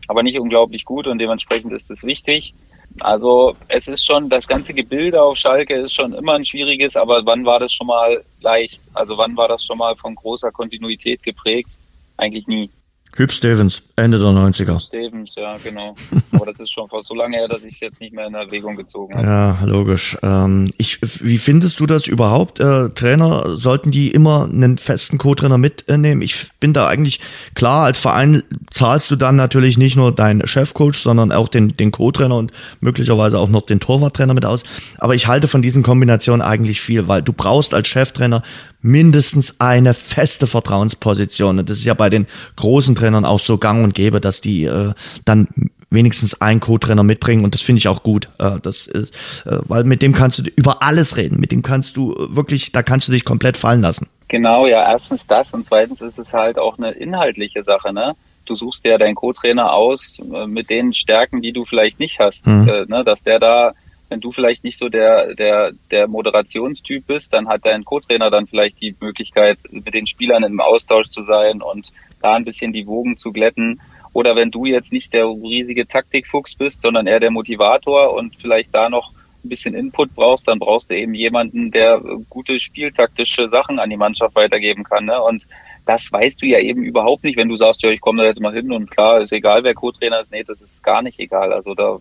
aber 0.09 0.23
nicht 0.23 0.39
unglaublich 0.39 0.85
gut 0.85 1.07
und 1.07 1.19
dementsprechend 1.19 1.73
ist 1.73 1.91
es 1.91 2.05
wichtig. 2.05 2.53
Also 3.01 3.57
es 3.69 3.89
ist 3.89 4.05
schon, 4.05 4.29
das 4.29 4.47
ganze 4.47 4.75
Gebilde 4.75 5.23
auf 5.23 5.39
Schalke 5.39 5.75
ist 5.75 5.95
schon 5.95 6.13
immer 6.13 6.35
ein 6.35 6.45
schwieriges, 6.45 6.97
aber 6.97 7.25
wann 7.25 7.47
war 7.47 7.59
das 7.59 7.73
schon 7.73 7.87
mal 7.87 8.23
leicht? 8.43 8.81
Also 8.93 9.17
wann 9.17 9.35
war 9.37 9.49
das 9.49 9.65
schon 9.65 9.79
mal 9.79 9.97
von 9.97 10.15
großer 10.15 10.51
Kontinuität 10.51 11.23
geprägt? 11.23 11.71
Eigentlich 12.19 12.47
nie. 12.47 12.69
Hüb 13.15 13.31
Stevens, 13.31 13.83
Ende 13.97 14.19
der 14.19 14.29
90er. 14.29 14.81
Stevens, 14.81 15.35
ja, 15.37 15.55
genau. 15.63 15.95
Aber 16.33 16.47
das 16.47 16.61
ist 16.61 16.73
schon 16.73 16.89
fast 16.89 17.07
so 17.07 17.15
lange 17.15 17.37
her, 17.37 17.47
dass 17.47 17.63
ich 17.63 17.75
es 17.75 17.81
jetzt 17.81 18.01
nicht 18.01 18.15
mehr 18.15 18.27
in 18.27 18.35
Erwägung 18.35 18.75
gezogen 18.75 19.15
habe. 19.15 19.27
Ja, 19.27 19.59
logisch. 19.67 20.17
Ähm, 20.23 20.73
ich, 20.79 20.99
wie 21.03 21.37
findest 21.37 21.79
du 21.81 21.85
das 21.85 22.07
überhaupt? 22.07 22.59
Äh, 22.59 22.89
Trainer, 22.91 23.57
sollten 23.57 23.91
die 23.91 24.11
immer 24.11 24.45
einen 24.45 24.79
festen 24.79 25.19
Co-Trainer 25.19 25.59
mitnehmen? 25.59 26.23
Ich 26.23 26.53
bin 26.59 26.73
da 26.73 26.89
eigentlich 26.89 27.21
klar, 27.55 27.85
als 27.85 27.99
Verein 27.99 28.45
zahlst 28.71 29.11
du 29.11 29.17
dann 29.17 29.37
natürlich 29.37 29.77
nicht 29.77 29.97
nur 29.97 30.15
deinen 30.15 30.47
Chefcoach, 30.47 30.97
sondern 30.97 31.33
auch 31.33 31.49
den, 31.49 31.77
den 31.77 31.93
Co-Trainer 31.93 32.37
und 32.37 32.51
möglicherweise 32.81 33.39
auch 33.39 33.51
noch 33.51 33.63
den 33.63 33.79
Torwarttrainer 33.79 34.33
mit 34.33 34.47
aus. 34.47 34.63
Aber 34.97 35.15
ich 35.15 35.27
halte 35.27 35.49
von 35.49 35.61
diesen 35.61 35.83
Kombinationen 35.83 36.41
eigentlich 36.41 36.81
viel, 36.81 37.09
weil 37.09 37.21
du 37.21 37.35
brauchst 37.35 37.75
als 37.75 37.89
Cheftrainer 37.89 38.43
mindestens 38.83 39.61
eine 39.61 39.95
feste 39.95 40.47
Vertrauensposition. 40.47 41.61
Und 41.61 41.69
das 41.69 41.79
ist 41.79 41.85
ja 41.85 41.95
bei 41.95 42.11
den 42.11 42.27
großen 42.57 42.95
Trainern 43.03 43.25
auch 43.25 43.41
so 43.41 43.59
gang 43.59 43.85
und 43.85 43.95
gäbe, 43.95 44.21
dass 44.21 44.41
die 44.41 44.65
äh, 44.65 44.93
dann 45.25 45.49
wenigstens 45.91 46.41
einen 46.41 46.61
Co-Trainer 46.61 47.03
mitbringen 47.03 47.45
und 47.45 47.55
das 47.55 47.63
finde 47.63 47.79
ich 47.79 47.89
auch 47.89 48.03
gut. 48.03 48.29
Äh, 48.39 48.59
das 48.63 48.87
ist, 48.87 49.15
äh, 49.47 49.59
weil 49.69 49.85
mit 49.85 50.03
dem 50.03 50.13
kannst 50.13 50.39
du 50.39 50.43
über 50.57 50.83
alles 50.83 51.17
reden. 51.17 51.39
Mit 51.39 51.53
dem 51.53 51.63
kannst 51.63 51.97
du 51.97 52.15
wirklich, 52.31 52.73
da 52.73 52.83
kannst 52.83 53.09
du 53.09 53.13
dich 53.13 53.25
komplett 53.25 53.57
fallen 53.57 53.83
lassen. 53.83 54.09
Genau, 54.29 54.67
ja, 54.67 54.91
erstens 54.91 55.27
das 55.27 55.53
und 55.53 55.67
zweitens 55.67 56.01
ist 56.01 56.19
es 56.19 56.33
halt 56.33 56.59
auch 56.59 56.79
eine 56.79 56.93
inhaltliche 56.93 57.63
Sache, 57.63 57.93
ne? 57.93 58.15
Du 58.47 58.57
suchst 58.57 58.85
ja 58.85 58.99
deinen 58.99 59.15
Co-Trainer 59.15 59.73
aus 59.73 60.19
äh, 60.35 60.47
mit 60.47 60.71
den 60.71 60.93
Stärken, 60.95 61.43
die 61.43 61.53
du 61.53 61.65
vielleicht 61.65 62.01
nicht 62.01 62.19
hast, 62.19 62.47
mhm. 62.47 62.69
äh, 62.69 62.85
ne? 62.87 63.05
dass 63.05 63.23
der 63.23 63.39
da 63.39 63.73
wenn 64.13 64.21
du 64.21 64.31
vielleicht 64.31 64.63
nicht 64.63 64.79
so 64.79 64.91
der, 64.91 65.35
der, 65.35 65.73
der 65.91 66.07
Moderationstyp 66.07 67.07
bist, 67.07 67.33
dann 67.33 67.49
hat 67.49 67.65
dein 67.65 67.83
Co-Trainer 67.83 68.31
dann 68.31 68.47
vielleicht 68.47 68.81
die 68.83 68.95
Möglichkeit, 69.01 69.59
mit 69.71 69.95
den 69.95 70.07
Spielern 70.07 70.43
im 70.43 70.61
Austausch 70.61 71.09
zu 71.09 71.23
sein 71.23 71.63
und 71.63 71.93
da 72.21 72.35
ein 72.35 72.45
bisschen 72.45 72.75
die 72.75 72.87
Wogen 72.87 73.17
zu 73.17 73.33
glätten. 73.33 73.81
Oder 74.13 74.37
wenn 74.37 74.51
du 74.51 74.67
jetzt 74.67 74.93
nicht 74.93 75.15
der 75.15 75.25
riesige 75.25 75.87
Taktikfuchs 75.87 76.55
bist, 76.55 76.83
sondern 76.83 77.07
eher 77.07 77.21
der 77.21 77.31
Motivator 77.31 78.15
und 78.15 78.37
vielleicht 78.37 78.75
da 78.75 78.91
noch 78.91 79.13
ein 79.43 79.49
bisschen 79.49 79.75
Input 79.75 80.15
brauchst, 80.15 80.47
dann 80.47 80.59
brauchst 80.59 80.91
du 80.91 80.95
eben 80.95 81.15
jemanden, 81.15 81.71
der 81.71 82.03
gute 82.29 82.61
spieltaktische 82.61 83.49
Sachen 83.49 83.79
an 83.79 83.89
die 83.89 83.97
Mannschaft 83.97 84.37
weitergeben 84.37 84.85
kann. 84.85 85.07
Ne? 85.07 85.21
Und 85.23 85.49
das 85.87 86.13
weißt 86.13 86.43
du 86.43 86.47
ja 86.47 86.59
eben 86.59 86.85
überhaupt 86.85 87.25
nicht, 87.25 87.39
wenn 87.39 87.49
du 87.49 87.57
sagst, 87.57 87.83
ja, 87.83 87.89
ich 87.89 88.03
komme 88.03 88.23
da 88.23 88.29
jetzt 88.29 88.43
mal 88.43 88.53
hin 88.53 88.71
und 88.73 88.91
klar, 88.91 89.23
ist 89.23 89.33
egal, 89.33 89.65
wer 89.65 89.73
Co-Trainer 89.73 90.21
ist. 90.21 90.31
Nee, 90.31 90.45
das 90.45 90.61
ist 90.61 90.85
gar 90.85 91.01
nicht 91.01 91.19
egal. 91.19 91.51
Also 91.55 91.75
da 91.75 91.99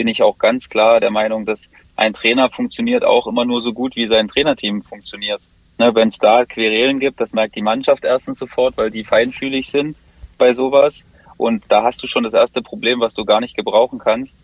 bin 0.00 0.08
ich 0.08 0.22
auch 0.22 0.38
ganz 0.38 0.70
klar 0.70 0.98
der 0.98 1.10
Meinung, 1.10 1.44
dass 1.44 1.70
ein 1.94 2.14
Trainer 2.14 2.48
funktioniert 2.48 3.04
auch 3.04 3.26
immer 3.26 3.44
nur 3.44 3.60
so 3.60 3.74
gut, 3.74 3.96
wie 3.96 4.08
sein 4.08 4.28
Trainerteam 4.28 4.80
funktioniert. 4.80 5.42
Ne, 5.76 5.94
Wenn 5.94 6.08
es 6.08 6.16
da 6.16 6.46
Querelen 6.46 7.00
gibt, 7.00 7.20
das 7.20 7.34
merkt 7.34 7.54
die 7.54 7.60
Mannschaft 7.60 8.02
erstens 8.02 8.38
sofort, 8.38 8.78
weil 8.78 8.90
die 8.90 9.04
feinfühlig 9.04 9.70
sind 9.70 9.98
bei 10.38 10.54
sowas. 10.54 11.06
Und 11.36 11.64
da 11.68 11.82
hast 11.82 12.02
du 12.02 12.06
schon 12.06 12.24
das 12.24 12.32
erste 12.32 12.62
Problem, 12.62 13.00
was 13.00 13.12
du 13.12 13.26
gar 13.26 13.40
nicht 13.40 13.54
gebrauchen 13.54 13.98
kannst. 13.98 14.38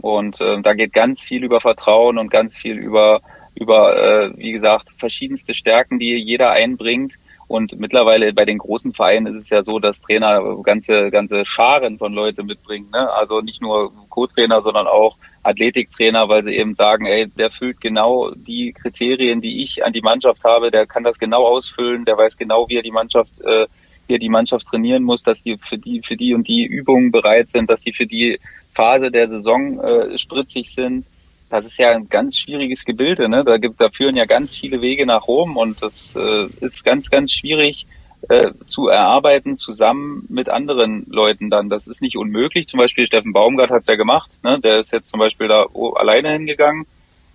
Und 0.00 0.40
äh, 0.40 0.62
da 0.62 0.72
geht 0.74 0.92
ganz 0.92 1.20
viel 1.20 1.42
über 1.42 1.60
Vertrauen 1.60 2.16
und 2.16 2.30
ganz 2.30 2.56
viel 2.56 2.76
über, 2.78 3.22
über 3.56 3.96
äh, 3.96 4.38
wie 4.38 4.52
gesagt, 4.52 4.92
verschiedenste 4.98 5.52
Stärken, 5.52 5.98
die 5.98 6.14
jeder 6.14 6.52
einbringt 6.52 7.14
Und 7.52 7.78
mittlerweile 7.78 8.32
bei 8.32 8.46
den 8.46 8.56
großen 8.56 8.94
Vereinen 8.94 9.26
ist 9.26 9.42
es 9.42 9.50
ja 9.50 9.62
so, 9.62 9.78
dass 9.78 10.00
Trainer 10.00 10.56
ganze, 10.62 11.10
ganze 11.10 11.44
Scharen 11.44 11.98
von 11.98 12.14
Leute 12.14 12.44
mitbringen. 12.44 12.88
Ne? 12.90 13.12
Also 13.12 13.42
nicht 13.42 13.60
nur 13.60 13.92
Co-Trainer, 14.08 14.62
sondern 14.62 14.86
auch 14.86 15.18
Athletiktrainer, 15.42 16.30
weil 16.30 16.44
sie 16.44 16.56
eben 16.56 16.74
sagen, 16.74 17.04
ey, 17.04 17.28
der 17.28 17.50
füllt 17.50 17.78
genau 17.78 18.30
die 18.30 18.72
Kriterien, 18.72 19.42
die 19.42 19.62
ich 19.62 19.84
an 19.84 19.92
die 19.92 20.00
Mannschaft 20.00 20.42
habe, 20.44 20.70
der 20.70 20.86
kann 20.86 21.04
das 21.04 21.18
genau 21.18 21.46
ausfüllen, 21.46 22.06
der 22.06 22.16
weiß 22.16 22.38
genau, 22.38 22.70
wie 22.70 22.76
er 22.76 22.82
die 22.82 22.90
Mannschaft, 22.90 23.38
äh, 23.42 23.66
wie 24.06 24.14
er 24.14 24.18
die 24.18 24.30
Mannschaft 24.30 24.66
trainieren 24.68 25.02
muss, 25.02 25.22
dass 25.22 25.42
die 25.42 25.58
für 25.58 25.76
die, 25.76 26.00
für 26.00 26.16
die 26.16 26.32
und 26.32 26.48
die 26.48 26.64
Übungen 26.64 27.12
bereit 27.12 27.50
sind, 27.50 27.68
dass 27.68 27.82
die 27.82 27.92
für 27.92 28.06
die 28.06 28.40
Phase 28.72 29.10
der 29.10 29.28
Saison 29.28 29.78
äh, 29.78 30.16
spritzig 30.16 30.74
sind. 30.74 31.10
Das 31.52 31.66
ist 31.66 31.76
ja 31.76 31.90
ein 31.90 32.08
ganz 32.08 32.38
schwieriges 32.38 32.86
Gebilde, 32.86 33.28
ne? 33.28 33.44
Da 33.44 33.58
gibt, 33.58 33.78
da 33.78 33.90
führen 33.90 34.16
ja 34.16 34.24
ganz 34.24 34.56
viele 34.56 34.80
Wege 34.80 35.04
nach 35.04 35.28
Rom 35.28 35.58
und 35.58 35.82
das 35.82 36.16
äh, 36.16 36.46
ist 36.64 36.82
ganz, 36.82 37.10
ganz 37.10 37.30
schwierig, 37.30 37.86
äh, 38.30 38.52
zu 38.68 38.88
erarbeiten, 38.88 39.58
zusammen 39.58 40.24
mit 40.30 40.48
anderen 40.48 41.04
Leuten 41.10 41.50
dann. 41.50 41.68
Das 41.68 41.88
ist 41.88 42.00
nicht 42.00 42.16
unmöglich. 42.16 42.68
Zum 42.68 42.78
Beispiel 42.78 43.04
Steffen 43.04 43.34
Baumgart 43.34 43.68
hat 43.68 43.82
es 43.82 43.86
ja 43.86 43.96
gemacht. 43.96 44.30
Ne? 44.42 44.60
Der 44.60 44.78
ist 44.78 44.92
jetzt 44.92 45.10
zum 45.10 45.20
Beispiel 45.20 45.46
da 45.46 45.66
alleine 45.96 46.32
hingegangen, 46.32 46.86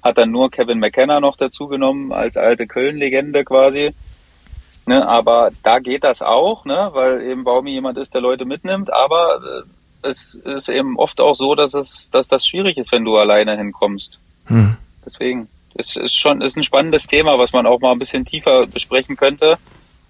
hat 0.01 0.17
dann 0.17 0.31
nur 0.31 0.49
Kevin 0.49 0.79
McKenna 0.79 1.19
noch 1.19 1.37
dazu 1.37 1.67
genommen 1.67 2.11
als 2.11 2.37
alte 2.37 2.65
Köln-Legende 2.65 3.45
quasi. 3.45 3.91
Ne? 4.87 5.07
Aber 5.07 5.51
da 5.61 5.77
geht 5.77 6.03
das 6.03 6.23
auch, 6.23 6.65
ne? 6.65 6.89
weil 6.93 7.21
eben 7.21 7.43
Baumi 7.43 7.69
jemand 7.69 7.99
ist, 7.99 8.15
der 8.15 8.21
Leute 8.21 8.45
mitnimmt. 8.45 8.91
Aber 8.91 9.35
äh, 9.35 9.76
es 10.01 10.35
ist 10.35 10.69
eben 10.69 10.97
oft 10.97 11.19
auch 11.19 11.35
so, 11.35 11.55
dass 11.55 11.73
es, 11.73 12.09
dass 12.11 12.27
das 12.27 12.47
schwierig 12.47 12.77
ist, 12.77 12.91
wenn 12.91 13.05
du 13.05 13.17
alleine 13.17 13.57
hinkommst. 13.57 14.19
Hm. 14.45 14.77
Deswegen. 15.05 15.49
Es 15.79 15.95
ist 15.95 16.15
schon, 16.17 16.41
ist 16.41 16.57
ein 16.57 16.63
spannendes 16.63 17.05
Thema, 17.05 17.37
was 17.37 17.53
man 17.53 17.67
auch 17.67 17.79
mal 17.79 17.91
ein 17.91 17.99
bisschen 17.99 18.25
tiefer 18.25 18.65
besprechen 18.65 19.15
könnte. 19.15 19.57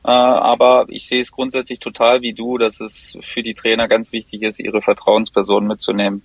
Äh, 0.05 0.09
aber 0.09 0.85
ich 0.87 1.05
sehe 1.05 1.19
es 1.19 1.33
grundsätzlich 1.33 1.79
total 1.79 2.21
wie 2.21 2.31
du, 2.31 2.57
dass 2.57 2.79
es 2.79 3.17
für 3.23 3.43
die 3.43 3.53
Trainer 3.53 3.89
ganz 3.89 4.13
wichtig 4.13 4.43
ist, 4.43 4.59
ihre 4.59 4.81
Vertrauenspersonen 4.81 5.67
mitzunehmen. 5.67 6.21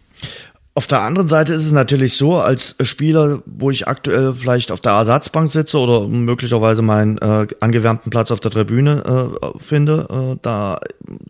Auf 0.74 0.86
der 0.86 1.00
anderen 1.02 1.28
Seite 1.28 1.52
ist 1.52 1.66
es 1.66 1.72
natürlich 1.72 2.14
so, 2.14 2.36
als 2.36 2.76
Spieler, 2.80 3.42
wo 3.44 3.70
ich 3.70 3.88
aktuell 3.88 4.32
vielleicht 4.32 4.72
auf 4.72 4.80
der 4.80 4.92
Ersatzbank 4.92 5.50
sitze 5.50 5.78
oder 5.78 6.08
möglicherweise 6.08 6.80
meinen 6.80 7.18
äh, 7.18 7.46
angewärmten 7.60 8.10
Platz 8.10 8.30
auf 8.30 8.40
der 8.40 8.50
Tribüne 8.50 9.36
äh, 9.42 9.58
finde, 9.58 10.06
äh, 10.10 10.38
da 10.40 10.80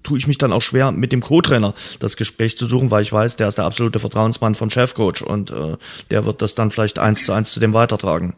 tue 0.05 0.17
ich 0.17 0.29
mich 0.29 0.39
dann 0.39 0.53
auch 0.53 0.63
schwer, 0.63 0.93
mit 0.93 1.11
dem 1.11 1.23
Co-Trainer 1.23 1.75
das 1.99 2.17
Gespräch 2.17 2.57
zu 2.57 2.67
suchen, 2.67 2.93
weil 2.93 3.03
ich 3.03 3.13
weiß, 3.13 3.35
der 3.35 3.49
ist 3.49 3.59
der 3.59 3.65
absolute 3.65 3.99
Vertrauensmann 3.99 4.55
von 4.55 4.71
Chefcoach 4.71 5.23
und 5.27 5.51
äh, 5.51 5.77
der 6.13 6.25
wird 6.25 6.41
das 6.41 6.55
dann 6.55 6.71
vielleicht 6.71 7.01
eins 7.01 7.27
zu 7.27 7.33
eins 7.33 7.53
zu 7.53 7.59
dem 7.59 7.75
weitertragen. 7.75 8.37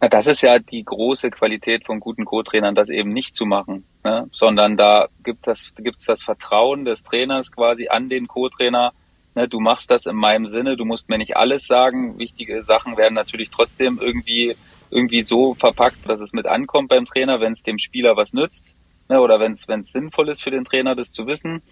Na, 0.00 0.08
das 0.08 0.28
ist 0.28 0.42
ja 0.42 0.60
die 0.60 0.84
große 0.84 1.30
Qualität 1.30 1.84
von 1.84 1.98
guten 1.98 2.24
Co-Trainern, 2.24 2.76
das 2.76 2.88
eben 2.88 3.12
nicht 3.12 3.34
zu 3.34 3.46
machen, 3.46 3.84
ne? 4.04 4.28
sondern 4.30 4.76
da 4.76 5.08
gibt 5.24 5.48
es 5.48 5.74
gibt's 5.76 6.04
das 6.04 6.22
Vertrauen 6.22 6.84
des 6.84 7.02
Trainers 7.02 7.50
quasi 7.50 7.88
an 7.88 8.08
den 8.08 8.28
Co-Trainer. 8.28 8.92
Ne? 9.40 9.48
Du 9.48 9.60
machst 9.60 9.90
das 9.90 10.06
in 10.06 10.16
meinem 10.16 10.46
Sinne, 10.46 10.76
du 10.76 10.84
musst 10.84 11.08
mir 11.08 11.18
nicht 11.18 11.36
alles 11.36 11.66
sagen. 11.66 12.18
Wichtige 12.18 12.62
Sachen 12.62 12.96
werden 12.96 13.14
natürlich 13.14 13.50
trotzdem 13.50 13.98
irgendwie 14.00 14.54
irgendwie 14.90 15.22
so 15.22 15.54
verpackt, 15.54 16.08
dass 16.08 16.20
es 16.20 16.32
mit 16.32 16.46
ankommt 16.46 16.88
beim 16.88 17.06
Trainer, 17.06 17.40
wenn 17.40 17.52
es 17.52 17.62
dem 17.62 17.78
Spieler 17.78 18.16
was 18.16 18.32
nützt 18.32 18.74
ne? 19.08 19.20
oder 19.20 19.38
wenn 19.38 19.52
es 19.52 19.68
wenn 19.68 19.80
es 19.80 19.92
sinnvoll 19.92 20.28
ist 20.28 20.42
für 20.42 20.50
den 20.50 20.64
Trainer, 20.64 20.94
das 20.94 21.12
zu 21.12 21.26
wissen. 21.26 21.62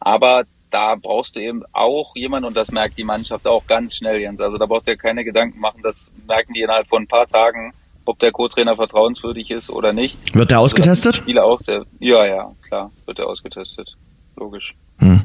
Aber 0.00 0.44
da 0.70 0.96
brauchst 0.96 1.36
du 1.36 1.40
eben 1.40 1.62
auch 1.72 2.14
jemanden, 2.16 2.48
und 2.48 2.56
das 2.56 2.70
merkt 2.70 2.98
die 2.98 3.04
Mannschaft 3.04 3.46
auch 3.46 3.66
ganz 3.66 3.96
schnell, 3.96 4.20
Jens. 4.20 4.40
Also 4.40 4.58
da 4.58 4.66
brauchst 4.66 4.86
du 4.86 4.90
ja 4.90 4.96
keine 4.96 5.24
Gedanken 5.24 5.60
machen, 5.60 5.80
das 5.82 6.10
merken 6.26 6.52
die 6.52 6.60
innerhalb 6.60 6.88
von 6.88 7.04
ein 7.04 7.08
paar 7.08 7.26
Tagen, 7.26 7.72
ob 8.04 8.18
der 8.18 8.32
Co-Trainer 8.32 8.76
vertrauenswürdig 8.76 9.50
ist 9.50 9.70
oder 9.70 9.92
nicht. 9.92 10.18
Wird 10.34 10.50
der 10.50 10.60
ausgetestet? 10.60 11.22
Viele 11.24 11.44
auch 11.44 11.60
sehr, 11.60 11.84
ja, 12.00 12.26
ja, 12.26 12.52
klar, 12.66 12.90
wird 13.06 13.18
er 13.18 13.28
ausgetestet. 13.28 13.96
Logisch. 14.36 14.74
Hm. 14.98 15.24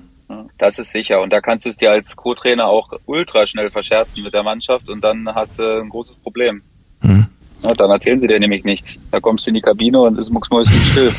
Das 0.58 0.80
ist 0.80 0.92
sicher. 0.92 1.22
Und 1.22 1.32
da 1.32 1.42
kannst 1.42 1.66
du 1.66 1.70
es 1.70 1.78
dir 1.78 1.92
als 1.92 2.16
Co-Trainer 2.16 2.68
auch 2.68 2.90
ultra 3.06 3.46
schnell 3.46 3.70
verscherzen 3.70 4.24
mit 4.24 4.34
der 4.34 4.44
Mannschaft 4.44 4.90
und 4.90 5.02
dann 5.02 5.28
hast 5.34 5.58
du 5.60 5.82
ein 5.82 5.90
großes 5.90 6.18
Problem. 6.18 6.62
Hm. 7.02 7.26
Ja, 7.66 7.74
dann 7.74 7.92
erzählen 7.92 8.20
sie 8.20 8.28
dir 8.28 8.40
nämlich 8.40 8.64
nichts. 8.64 9.00
Da 9.12 9.20
kommst 9.20 9.46
du 9.46 9.50
in 9.50 9.56
die 9.56 9.62
Kabine 9.62 10.00
und 10.02 10.18
ist 10.18 10.32
mucksmäuschen 10.32 10.74
still. 10.92 11.12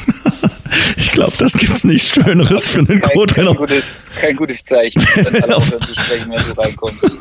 ich 0.97 1.13
glaube, 1.13 1.35
das 1.39 1.53
gibt's 1.55 1.85
nichts 1.85 2.09
Schöneres 2.09 2.69
für 2.69 2.81
einen 2.81 3.01
Co-Trainer. 3.01 3.55
Kein 3.55 3.57
gutes, 3.57 4.11
kein 4.21 4.37
gutes 4.37 4.65
Zeichen, 4.65 5.03
wenn 5.15 5.43
alle 5.43 5.57
aufhören 5.59 5.83
zu 5.83 5.95
sprechen, 5.95 6.31
wenn 6.31 6.43
du 6.43 6.61
reinkommst. 6.61 7.05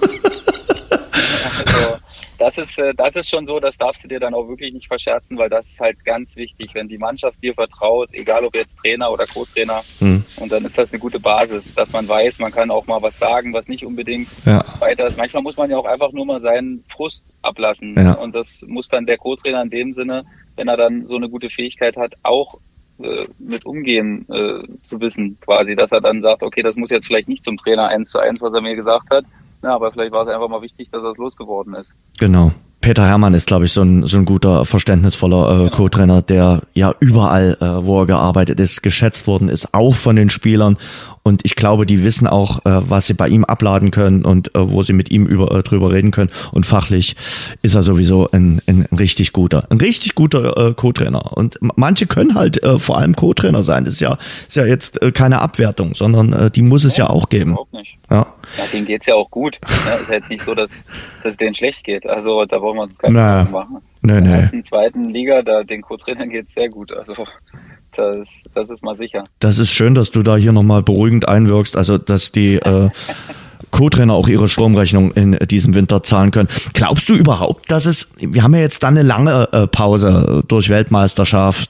also, 1.68 1.98
das 2.42 2.58
ist, 2.58 2.80
äh, 2.80 2.94
das 2.96 3.16
ist 3.16 3.30
schon 3.30 3.46
so, 3.46 3.60
das 3.60 3.78
darfst 3.78 4.04
du 4.04 4.08
dir 4.08 4.20
dann 4.20 4.34
auch 4.34 4.48
wirklich 4.48 4.74
nicht 4.74 4.88
verscherzen, 4.88 5.38
weil 5.38 5.50
das 5.50 5.70
ist 5.70 5.80
halt 5.80 6.04
ganz 6.04 6.36
wichtig, 6.36 6.74
wenn 6.74 6.88
die 6.88 6.98
Mannschaft 6.98 7.42
dir 7.44 7.54
vertraut, 7.54 8.10
egal 8.14 8.44
ob 8.44 8.56
jetzt 8.56 8.80
Trainer 8.80 9.12
oder 9.12 9.26
Co-Trainer, 9.28 9.82
mhm. 10.00 10.26
und 10.40 10.52
dann 10.52 10.66
ist 10.66 10.76
das 10.76 10.92
eine 10.92 11.00
gute 11.00 11.20
Basis, 11.20 11.76
dass 11.76 11.94
man 11.94 12.08
weiß, 12.08 12.40
man 12.40 12.52
kann 12.52 12.72
auch 12.72 12.88
mal 12.88 13.02
was 13.02 13.20
sagen, 13.20 13.54
was 13.54 13.68
nicht 13.68 13.86
unbedingt 13.86 14.28
ja. 14.46 14.66
weiter 14.80 15.06
ist. 15.06 15.18
Manchmal 15.18 15.44
muss 15.44 15.56
man 15.56 15.70
ja 15.70 15.78
auch 15.78 15.86
einfach 15.86 16.12
nur 16.14 16.26
mal 16.26 16.42
seinen 16.42 16.84
Frust 16.90 17.36
ablassen 17.44 17.96
ja. 17.96 18.14
und 18.14 18.34
das 18.34 18.66
muss 18.68 18.88
dann 18.88 19.06
der 19.06 19.18
Co-Trainer 19.18 19.62
in 19.62 19.70
dem 19.70 19.94
Sinne, 19.94 20.26
wenn 20.56 20.68
er 20.68 20.78
dann 20.78 21.06
so 21.06 21.18
eine 21.18 21.30
gute 21.30 21.52
Fähigkeit 21.52 21.96
hat, 21.96 22.16
auch 22.24 22.60
äh, 23.04 23.28
mit 23.38 23.68
umgehen 23.68 24.26
äh, 24.30 24.64
zu 24.90 25.00
wissen, 25.00 25.38
quasi, 25.42 25.76
dass 25.76 25.92
er 25.92 26.02
dann 26.02 26.24
sagt, 26.24 26.42
okay, 26.42 26.64
das 26.64 26.76
muss 26.76 26.90
jetzt 26.90 27.06
vielleicht 27.06 27.30
nicht 27.30 27.44
zum 27.44 27.58
Trainer 27.58 27.90
eins 27.90 28.10
zu 28.10 28.18
eins, 28.18 28.42
was 28.42 28.54
er 28.54 28.62
mir 28.62 28.76
gesagt 28.76 29.12
hat, 29.12 29.26
ja, 29.63 29.76
aber 29.76 29.91
vielleicht 29.91 30.12
war 30.12 30.28
es 30.28 30.34
einfach 30.34 30.50
mal 30.50 30.62
wichtig, 30.62 30.89
dass 30.91 31.04
er 31.04 31.12
es 31.12 31.17
losgeworden 31.17 31.74
ist. 31.76 31.95
Genau. 32.19 32.52
Peter 32.82 33.06
Hermann 33.06 33.36
ist, 33.36 33.45
glaube 33.45 33.65
ich, 33.65 33.74
so 33.74 33.84
ein, 33.84 34.08
so 34.08 34.17
ein 34.17 34.26
guter, 34.26 34.65
verständnisvoller 34.65 35.52
äh, 35.52 35.58
genau. 35.58 35.69
Co-Trainer, 35.69 36.21
der 36.24 36.63
ja 36.74 36.95
überall, 37.00 37.56
äh, 37.62 37.86
wo 37.86 38.02
er 38.02 38.08
gearbeitet 38.08 38.60
ist, 38.60 38.82
geschätzt 38.82 39.28
worden 39.28 39.50
ist, 39.50 39.76
auch 39.76 39.93
von 39.93 40.15
den 40.15 40.32
Spielern. 40.32 40.78
Und 41.21 41.41
ich 41.43 41.56
glaube, 41.56 41.86
die 41.86 42.04
wissen 42.04 42.26
auch, 42.26 42.65
äh, 42.65 42.89
was 42.89 43.06
sie 43.06 43.13
bei 43.13 43.30
ihm 43.30 43.45
abladen 43.45 43.91
können 43.91 44.26
und 44.26 44.56
äh, 44.56 44.71
wo 44.71 44.82
sie 44.82 44.93
mit 44.93 45.12
ihm 45.12 45.28
über, 45.28 45.52
äh, 45.52 45.62
drüber 45.62 45.91
reden 45.91 46.10
können. 46.10 46.32
Und 46.52 46.65
fachlich 46.65 47.15
ist 47.62 47.76
er 47.76 47.84
sowieso 47.84 48.28
ein, 48.32 48.63
ein 48.65 48.88
richtig 48.97 49.32
guter, 49.32 49.67
ein 49.69 49.80
richtig 49.80 50.15
guter 50.15 50.58
äh, 50.58 50.74
Co-Trainer. 50.74 51.38
Und 51.38 51.60
manche 51.62 52.08
können 52.08 52.34
halt 52.34 52.63
äh, 52.63 52.80
vor 52.80 52.97
allem 52.97 53.15
Co-Trainer 53.15 53.62
sein. 53.62 53.86
Das 53.86 53.93
ist 53.93 54.00
ja, 54.00 54.17
ist 54.47 54.56
ja 54.56 54.65
jetzt 54.65 55.00
äh, 55.04 55.12
keine 55.12 55.41
Abwertung, 55.41 55.93
sondern 55.93 56.34
äh, 56.34 56.50
die 56.50 56.63
muss 56.63 56.84
es 56.84 56.97
ja, 56.97 57.06
ja 57.06 57.12
auch 57.12 57.30
geben. 57.30 57.56
Nicht. 57.74 58.00
Ja. 58.10 58.34
Ja, 58.58 58.66
denen 58.72 58.86
geht's 58.86 59.06
ja 59.06 59.16
auch 59.16 59.30
gut. 59.30 59.60
Ja, 59.86 59.96
ist 59.96 60.10
ja 60.10 60.16
jetzt 60.16 60.30
nicht 60.30 60.44
so, 60.44 60.56
dass, 60.56 60.84
dass 61.24 61.34
es 61.34 61.38
denen 61.38 61.56
schlecht 61.56 61.84
geht. 61.84 62.06
Also 62.08 62.46
da 62.46 62.62
wollen 62.62 62.78
wir 62.78 62.84
uns 62.84 62.98
keine 62.98 63.14
naja. 63.14 63.48
machen. 63.52 63.78
Nee, 64.02 64.18
In 64.18 64.24
der 64.24 64.34
nee. 64.34 64.42
ersten, 64.42 64.66
zweiten 64.66 65.10
Liga, 65.10 65.42
da 65.42 65.64
den 65.64 65.82
Co-Trainern 65.82 66.30
geht's 66.30 66.54
sehr 66.54 66.70
gut. 66.70 66.92
Also 66.92 67.14
das, 67.96 68.28
das 68.54 68.70
ist 68.70 68.84
mal 68.84 68.98
sicher. 68.98 69.24
Das 69.40 69.60
ist 69.60 69.74
schön, 69.74 69.96
dass 69.96 70.12
du 70.12 70.24
da 70.24 70.38
hier 70.38 70.52
nochmal 70.52 70.82
beruhigend 70.82 71.28
einwirkst, 71.28 71.76
also 71.76 71.98
dass 71.98 72.32
die 72.32 72.56
äh, 72.56 72.90
Co-Trainer 73.71 74.13
auch 74.13 74.28
ihre 74.28 74.47
Stromrechnung 74.47 75.12
in 75.12 75.38
diesem 75.50 75.74
Winter 75.74 76.04
zahlen 76.04 76.32
können. 76.32 76.50
Glaubst 76.74 77.10
du 77.10 77.15
überhaupt, 77.15 77.71
dass 77.71 77.86
es, 77.86 78.13
wir 78.19 78.43
haben 78.43 78.54
ja 78.54 78.62
jetzt 78.62 78.84
dann 78.84 78.97
eine 78.97 79.08
lange 79.08 79.50
äh, 79.52 79.67
Pause 79.67 80.43
durch 80.47 80.69
Weltmeisterschaft, 80.69 81.69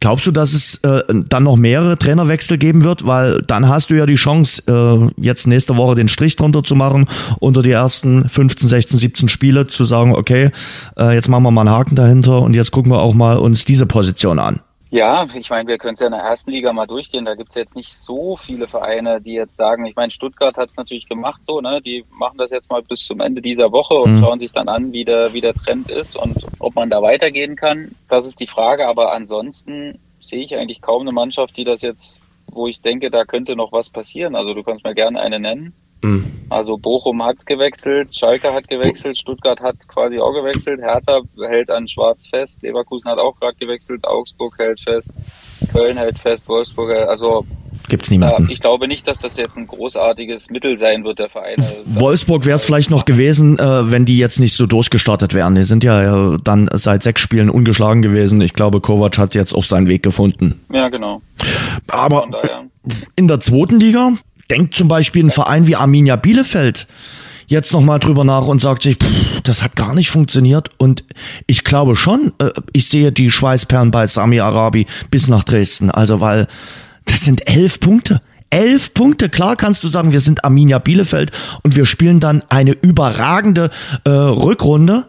glaubst 0.00 0.26
du, 0.26 0.30
dass 0.30 0.52
es 0.52 0.76
äh, 0.84 1.02
dann 1.28 1.44
noch 1.44 1.56
mehrere 1.56 1.98
Trainerwechsel 1.98 2.58
geben 2.58 2.82
wird? 2.82 3.06
Weil 3.06 3.42
dann 3.42 3.68
hast 3.68 3.90
du 3.90 3.94
ja 3.94 4.06
die 4.06 4.14
Chance, 4.14 4.62
äh, 4.66 5.22
jetzt 5.22 5.46
nächste 5.46 5.76
Woche 5.76 5.94
den 5.94 6.08
Strich 6.08 6.36
drunter 6.36 6.62
zu 6.62 6.74
machen, 6.74 7.06
unter 7.38 7.62
die 7.62 7.70
ersten 7.70 8.28
15, 8.28 8.68
16, 8.68 8.98
17 8.98 9.28
Spiele 9.28 9.66
zu 9.66 9.84
sagen, 9.84 10.14
okay, 10.14 10.50
jetzt 10.98 11.28
machen 11.28 11.42
wir 11.42 11.50
mal 11.50 11.62
einen 11.62 11.70
Haken 11.70 11.96
dahinter 11.96 12.42
und 12.42 12.54
jetzt 12.54 12.70
gucken 12.70 12.92
wir 12.92 13.00
auch 13.00 13.14
mal 13.14 13.36
uns 13.36 13.64
diese 13.64 13.86
Position 13.86 14.38
an. 14.38 14.60
Ja, 14.92 15.24
ich 15.34 15.50
meine, 15.50 15.68
wir 15.68 15.78
können 15.78 15.94
es 15.94 16.00
ja 16.00 16.06
in 16.06 16.12
der 16.12 16.22
ersten 16.22 16.50
Liga 16.50 16.72
mal 16.72 16.86
durchgehen. 16.86 17.24
Da 17.24 17.36
gibt 17.36 17.50
es 17.50 17.54
jetzt 17.54 17.76
nicht 17.76 17.94
so 17.94 18.36
viele 18.36 18.66
Vereine, 18.66 19.20
die 19.20 19.34
jetzt 19.34 19.56
sagen, 19.56 19.86
ich 19.86 19.94
meine, 19.94 20.10
Stuttgart 20.10 20.56
hat 20.56 20.68
es 20.68 20.76
natürlich 20.76 21.08
gemacht 21.08 21.44
so, 21.44 21.60
ne? 21.60 21.80
Die 21.80 22.04
machen 22.10 22.38
das 22.38 22.50
jetzt 22.50 22.70
mal 22.70 22.82
bis 22.82 23.04
zum 23.04 23.20
Ende 23.20 23.40
dieser 23.40 23.70
Woche 23.70 23.94
und 23.94 24.16
mhm. 24.16 24.24
schauen 24.24 24.40
sich 24.40 24.50
dann 24.50 24.68
an, 24.68 24.92
wie 24.92 25.04
der, 25.04 25.32
wie 25.32 25.40
der 25.40 25.54
Trend 25.54 25.88
ist 25.92 26.16
und 26.16 26.36
ob 26.58 26.74
man 26.74 26.90
da 26.90 27.02
weitergehen 27.02 27.54
kann. 27.54 27.94
Das 28.08 28.26
ist 28.26 28.40
die 28.40 28.48
Frage. 28.48 28.88
Aber 28.88 29.12
ansonsten 29.12 30.00
sehe 30.18 30.42
ich 30.42 30.56
eigentlich 30.56 30.82
kaum 30.82 31.02
eine 31.02 31.12
Mannschaft, 31.12 31.56
die 31.56 31.64
das 31.64 31.82
jetzt, 31.82 32.20
wo 32.50 32.66
ich 32.66 32.82
denke, 32.82 33.12
da 33.12 33.24
könnte 33.24 33.54
noch 33.54 33.70
was 33.70 33.90
passieren. 33.90 34.34
Also 34.34 34.54
du 34.54 34.64
kannst 34.64 34.84
mir 34.84 34.94
gerne 34.94 35.20
eine 35.20 35.38
nennen. 35.38 35.72
Mhm. 36.02 36.24
Also 36.48 36.76
Bochum 36.76 37.22
hat 37.22 37.44
gewechselt, 37.46 38.14
Schalke 38.14 38.52
hat 38.52 38.68
gewechselt, 38.68 39.18
Stuttgart 39.18 39.60
hat 39.60 39.76
quasi 39.88 40.18
auch 40.18 40.32
gewechselt, 40.32 40.80
Hertha 40.80 41.20
hält 41.46 41.70
an 41.70 41.88
Schwarz 41.88 42.26
fest, 42.26 42.62
Leverkusen 42.62 43.10
hat 43.10 43.18
auch 43.18 43.38
gerade 43.38 43.56
gewechselt, 43.58 44.06
Augsburg 44.06 44.58
hält 44.58 44.80
fest, 44.80 45.12
Köln 45.72 45.96
hält 45.96 46.18
fest, 46.18 46.48
Wolfsburg 46.48 46.90
hält, 46.90 47.08
also 47.08 47.44
Gibt's 47.88 48.10
niemanden. 48.10 48.48
ich 48.50 48.60
glaube 48.60 48.88
nicht, 48.88 49.06
dass 49.06 49.18
das 49.18 49.32
jetzt 49.36 49.56
ein 49.56 49.66
großartiges 49.66 50.48
Mittel 50.50 50.76
sein 50.76 51.04
wird, 51.04 51.18
der 51.18 51.28
Vereine. 51.28 51.62
Wolfsburg 51.86 52.46
wäre 52.46 52.56
es 52.56 52.64
vielleicht 52.64 52.90
noch 52.90 53.04
gewesen, 53.04 53.58
äh, 53.58 53.90
wenn 53.90 54.04
die 54.04 54.18
jetzt 54.18 54.38
nicht 54.38 54.54
so 54.54 54.66
durchgestartet 54.66 55.34
wären. 55.34 55.54
Die 55.54 55.64
sind 55.64 55.82
ja 55.82 56.36
dann 56.38 56.68
seit 56.72 57.02
sechs 57.02 57.20
Spielen 57.20 57.50
ungeschlagen 57.50 58.00
gewesen. 58.02 58.40
Ich 58.40 58.54
glaube, 58.54 58.80
Kovac 58.80 59.18
hat 59.18 59.34
jetzt 59.34 59.54
auch 59.54 59.64
seinen 59.64 59.88
Weg 59.88 60.02
gefunden. 60.02 60.60
Ja, 60.72 60.88
genau. 60.88 61.20
Aber 61.88 62.26
in 63.16 63.28
der 63.28 63.40
zweiten 63.40 63.80
Liga 63.80 64.12
denkt 64.50 64.74
zum 64.74 64.88
Beispiel 64.88 65.24
ein 65.24 65.30
Verein 65.30 65.66
wie 65.66 65.76
Arminia 65.76 66.16
Bielefeld 66.16 66.86
jetzt 67.50 67.72
nochmal 67.72 67.98
drüber 67.98 68.24
nach 68.24 68.46
und 68.46 68.60
sagt 68.60 68.84
sich, 68.84 68.96
pff, 68.96 69.40
das 69.42 69.62
hat 69.62 69.74
gar 69.74 69.94
nicht 69.94 70.08
funktioniert. 70.08 70.70
Und 70.78 71.04
ich 71.46 71.64
glaube 71.64 71.96
schon, 71.96 72.32
äh, 72.38 72.50
ich 72.72 72.88
sehe 72.88 73.12
die 73.12 73.30
Schweißperlen 73.30 73.90
bei 73.90 74.06
Sami 74.06 74.40
Arabi 74.40 74.86
bis 75.10 75.28
nach 75.28 75.42
Dresden. 75.42 75.90
Also, 75.90 76.20
weil 76.20 76.46
das 77.04 77.24
sind 77.24 77.46
elf 77.48 77.80
Punkte. 77.80 78.22
Elf 78.50 78.94
Punkte, 78.94 79.28
klar 79.28 79.56
kannst 79.56 79.84
du 79.84 79.88
sagen, 79.88 80.12
wir 80.12 80.20
sind 80.20 80.44
Arminia 80.44 80.78
Bielefeld 80.78 81.30
und 81.62 81.76
wir 81.76 81.86
spielen 81.86 82.18
dann 82.18 82.42
eine 82.48 82.72
überragende 82.72 83.70
äh, 84.04 84.10
Rückrunde. 84.10 85.06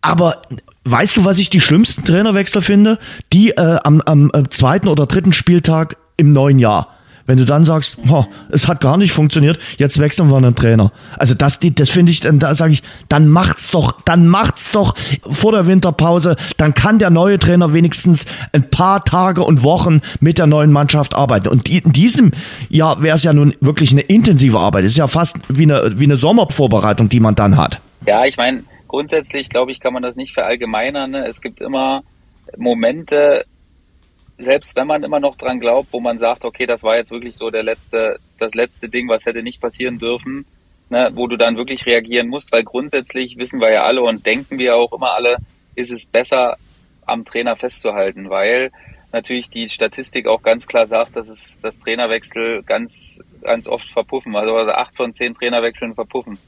Aber 0.00 0.42
weißt 0.84 1.16
du, 1.16 1.24
was 1.24 1.38
ich 1.38 1.50
die 1.50 1.60
schlimmsten 1.60 2.04
Trainerwechsel 2.04 2.62
finde? 2.62 2.98
Die 3.32 3.50
äh, 3.50 3.78
am, 3.84 4.00
am 4.00 4.30
äh, 4.32 4.44
zweiten 4.50 4.88
oder 4.88 5.06
dritten 5.06 5.32
Spieltag 5.32 5.96
im 6.16 6.32
neuen 6.32 6.58
Jahr. 6.58 6.88
Wenn 7.26 7.38
du 7.38 7.44
dann 7.44 7.64
sagst, 7.64 7.98
oh, 8.08 8.24
es 8.50 8.68
hat 8.68 8.80
gar 8.80 8.96
nicht 8.96 9.12
funktioniert, 9.12 9.58
jetzt 9.78 9.98
wechseln 9.98 10.30
wir 10.30 10.36
einen 10.36 10.54
Trainer. 10.54 10.92
Also 11.16 11.34
das, 11.34 11.58
das 11.60 11.90
finde 11.90 12.12
ich, 12.12 12.20
dann 12.20 12.38
da 12.38 12.54
sage 12.54 12.72
ich, 12.72 12.82
dann 13.08 13.28
macht's 13.28 13.70
doch, 13.70 14.00
dann 14.02 14.26
macht's 14.26 14.72
doch 14.72 14.94
vor 15.30 15.52
der 15.52 15.66
Winterpause. 15.66 16.36
Dann 16.56 16.74
kann 16.74 16.98
der 16.98 17.10
neue 17.10 17.38
Trainer 17.38 17.72
wenigstens 17.74 18.26
ein 18.52 18.70
paar 18.70 19.04
Tage 19.04 19.42
und 19.42 19.62
Wochen 19.62 20.00
mit 20.20 20.38
der 20.38 20.46
neuen 20.46 20.72
Mannschaft 20.72 21.14
arbeiten. 21.14 21.48
Und 21.48 21.68
in 21.68 21.92
diesem 21.92 22.32
Jahr 22.68 23.02
wäre 23.02 23.16
es 23.16 23.24
ja 23.24 23.32
nun 23.32 23.54
wirklich 23.60 23.92
eine 23.92 24.02
intensive 24.02 24.58
Arbeit. 24.58 24.84
Es 24.84 24.92
ist 24.92 24.98
ja 24.98 25.06
fast 25.06 25.38
wie 25.48 25.62
eine 25.62 25.98
wie 25.98 26.04
eine 26.04 26.16
Sommervorbereitung, 26.16 27.08
die 27.08 27.20
man 27.20 27.34
dann 27.34 27.56
hat. 27.56 27.80
Ja, 28.06 28.24
ich 28.24 28.36
meine, 28.36 28.64
grundsätzlich 28.88 29.48
glaube 29.48 29.72
ich, 29.72 29.80
kann 29.80 29.92
man 29.92 30.02
das 30.02 30.16
nicht 30.16 30.34
verallgemeinern. 30.34 31.10
Ne? 31.10 31.26
Es 31.26 31.40
gibt 31.40 31.60
immer 31.60 32.02
Momente, 32.56 33.44
selbst 34.42 34.76
wenn 34.76 34.86
man 34.86 35.02
immer 35.02 35.20
noch 35.20 35.36
dran 35.36 35.60
glaubt, 35.60 35.88
wo 35.92 36.00
man 36.00 36.18
sagt, 36.18 36.44
okay, 36.44 36.66
das 36.66 36.82
war 36.82 36.96
jetzt 36.96 37.10
wirklich 37.10 37.36
so 37.36 37.50
der 37.50 37.62
letzte, 37.62 38.18
das 38.38 38.54
letzte 38.54 38.88
Ding, 38.88 39.08
was 39.08 39.26
hätte 39.26 39.42
nicht 39.42 39.60
passieren 39.60 39.98
dürfen, 39.98 40.44
ne, 40.90 41.10
wo 41.14 41.26
du 41.26 41.36
dann 41.36 41.56
wirklich 41.56 41.86
reagieren 41.86 42.28
musst, 42.28 42.52
weil 42.52 42.64
grundsätzlich 42.64 43.36
wissen 43.38 43.60
wir 43.60 43.70
ja 43.70 43.84
alle 43.84 44.02
und 44.02 44.26
denken 44.26 44.58
wir 44.58 44.76
auch 44.76 44.92
immer 44.92 45.12
alle, 45.12 45.36
ist 45.74 45.90
es 45.90 46.06
besser, 46.06 46.56
am 47.06 47.24
Trainer 47.24 47.56
festzuhalten, 47.56 48.30
weil 48.30 48.70
natürlich 49.12 49.50
die 49.50 49.68
Statistik 49.68 50.26
auch 50.26 50.42
ganz 50.42 50.66
klar 50.66 50.86
sagt, 50.86 51.16
dass 51.16 51.28
es 51.28 51.58
das 51.60 51.78
Trainerwechsel 51.78 52.62
ganz, 52.62 53.20
ganz 53.42 53.68
oft 53.68 53.88
verpuffen. 53.88 54.34
Also, 54.36 54.54
also 54.56 54.70
acht 54.72 54.96
von 54.96 55.14
zehn 55.14 55.34
Trainerwechseln 55.34 55.94
verpuffen. 55.94 56.38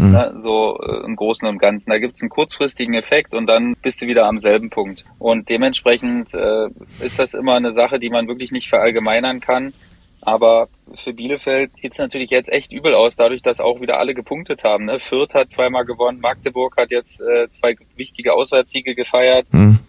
Mhm. 0.00 0.12
Ne, 0.12 0.40
so 0.42 0.78
äh, 0.80 1.04
im 1.04 1.14
Großen 1.16 1.46
und 1.46 1.58
Ganzen. 1.58 1.90
Da 1.90 1.98
gibt 1.98 2.16
es 2.16 2.22
einen 2.22 2.30
kurzfristigen 2.30 2.94
Effekt 2.94 3.34
und 3.34 3.46
dann 3.46 3.74
bist 3.82 4.00
du 4.00 4.06
wieder 4.06 4.26
am 4.26 4.38
selben 4.38 4.70
Punkt. 4.70 5.04
Und 5.18 5.48
dementsprechend 5.48 6.34
äh, 6.34 6.68
ist 7.00 7.18
das 7.18 7.34
immer 7.34 7.54
eine 7.54 7.72
Sache, 7.72 7.98
die 7.98 8.10
man 8.10 8.26
wirklich 8.26 8.50
nicht 8.50 8.68
verallgemeinern 8.68 9.40
kann. 9.40 9.72
Aber 10.22 10.68
für 10.94 11.12
Bielefeld 11.12 11.72
sieht 11.74 11.92
es 11.92 11.98
natürlich 11.98 12.30
jetzt 12.30 12.50
echt 12.50 12.72
übel 12.72 12.94
aus, 12.94 13.16
dadurch, 13.16 13.42
dass 13.42 13.60
auch 13.60 13.80
wieder 13.80 13.98
alle 13.98 14.14
gepunktet 14.14 14.64
haben. 14.64 14.86
Ne? 14.86 15.00
Fürth 15.00 15.34
hat 15.34 15.50
zweimal 15.50 15.84
gewonnen, 15.84 16.20
Magdeburg 16.20 16.76
hat 16.76 16.90
jetzt 16.90 17.20
äh, 17.22 17.48
zwei 17.50 17.76
wichtige 17.96 18.34
Auswärtssiege 18.34 18.94
gefeiert. 18.94 19.46
Mhm. 19.52 19.80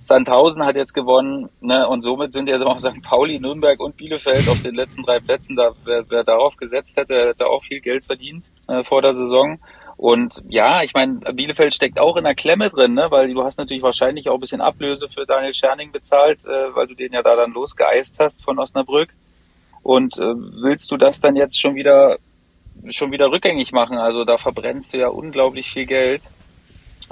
Sandhausen 0.00 0.64
hat 0.64 0.76
jetzt 0.76 0.94
gewonnen, 0.94 1.50
ne, 1.60 1.86
und 1.86 2.02
somit 2.02 2.32
sind 2.32 2.48
jetzt 2.48 2.64
auch 2.64 2.78
St. 2.78 3.02
Pauli, 3.02 3.38
Nürnberg 3.38 3.78
und 3.80 3.98
Bielefeld 3.98 4.48
auf 4.48 4.62
den 4.62 4.74
letzten 4.74 5.02
drei 5.02 5.20
Plätzen. 5.20 5.56
Da, 5.56 5.72
wer, 5.84 6.08
wer 6.08 6.24
darauf 6.24 6.56
gesetzt 6.56 6.96
hätte, 6.96 7.28
hätte 7.28 7.46
auch 7.46 7.62
viel 7.62 7.80
Geld 7.80 8.06
verdient 8.06 8.44
äh, 8.66 8.82
vor 8.82 9.02
der 9.02 9.14
Saison. 9.14 9.58
Und 9.98 10.42
ja, 10.48 10.82
ich 10.82 10.94
meine, 10.94 11.18
Bielefeld 11.34 11.74
steckt 11.74 12.00
auch 12.00 12.16
in 12.16 12.24
der 12.24 12.34
Klemme 12.34 12.70
drin, 12.70 12.94
ne? 12.94 13.10
weil 13.10 13.34
du 13.34 13.44
hast 13.44 13.58
natürlich 13.58 13.82
wahrscheinlich 13.82 14.30
auch 14.30 14.34
ein 14.34 14.40
bisschen 14.40 14.62
Ablöse 14.62 15.10
für 15.10 15.26
Daniel 15.26 15.52
Scherning 15.52 15.92
bezahlt, 15.92 16.46
äh, 16.46 16.74
weil 16.74 16.86
du 16.86 16.94
den 16.94 17.12
ja 17.12 17.22
da 17.22 17.36
dann 17.36 17.52
losgeeist 17.52 18.18
hast 18.18 18.42
von 18.42 18.58
Osnabrück. 18.58 19.10
Und 19.82 20.18
äh, 20.18 20.34
willst 20.62 20.90
du 20.90 20.96
das 20.96 21.20
dann 21.20 21.36
jetzt 21.36 21.60
schon 21.60 21.74
wieder 21.74 22.16
schon 22.88 23.12
wieder 23.12 23.30
rückgängig 23.30 23.72
machen? 23.72 23.98
Also 23.98 24.24
da 24.24 24.38
verbrennst 24.38 24.94
du 24.94 24.98
ja 24.98 25.08
unglaublich 25.08 25.70
viel 25.70 25.84
Geld. 25.84 26.22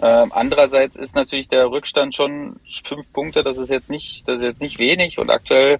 Ähm, 0.01 0.33
andererseits 0.33 0.97
ist 0.97 1.15
natürlich 1.15 1.49
der 1.49 1.71
Rückstand 1.71 2.15
schon 2.15 2.57
fünf 2.85 3.13
Punkte, 3.13 3.43
das 3.43 3.59
ist 3.59 3.69
jetzt 3.69 3.91
nicht, 3.91 4.27
das 4.29 4.39
ist 4.39 4.45
jetzt 4.45 4.61
nicht 4.61 4.79
wenig 4.79 5.19
und 5.19 5.31
aktuell 5.31 5.79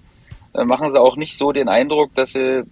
äh, 0.53 0.65
machen 0.65 0.91
sie 0.91 0.99
auch 0.99 1.15
nicht 1.15 1.37
so 1.37 1.51
den 1.51 1.69
Eindruck, 1.69 2.13
dass 2.15 2.33
sie 2.33 2.63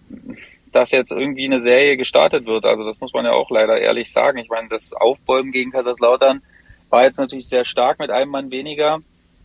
dass 0.74 0.91
jetzt 0.91 1.12
irgendwie 1.12 1.45
eine 1.45 1.62
Serie 1.62 1.98
gestartet 1.98 2.45
wird. 2.45 2.66
Also 2.66 2.84
das 2.84 3.00
muss 3.00 3.14
man 3.14 3.26
ja 3.26 3.32
auch 3.32 3.50
leider 3.50 3.80
ehrlich 3.80 4.12
sagen. 4.12 4.38
Ich 4.38 4.50
meine, 4.50 4.68
das 4.70 4.91
Aufbäumen 4.93 5.52
gegen 5.52 5.72
Kaiserslautern 5.72 6.41
war 6.89 7.04
jetzt 7.04 7.18
natürlich 7.18 7.48
sehr 7.48 7.66
stark 7.66 8.00
mit 8.00 8.12
einem 8.12 8.32
Mann 8.32 8.52
weniger, 8.52 9.00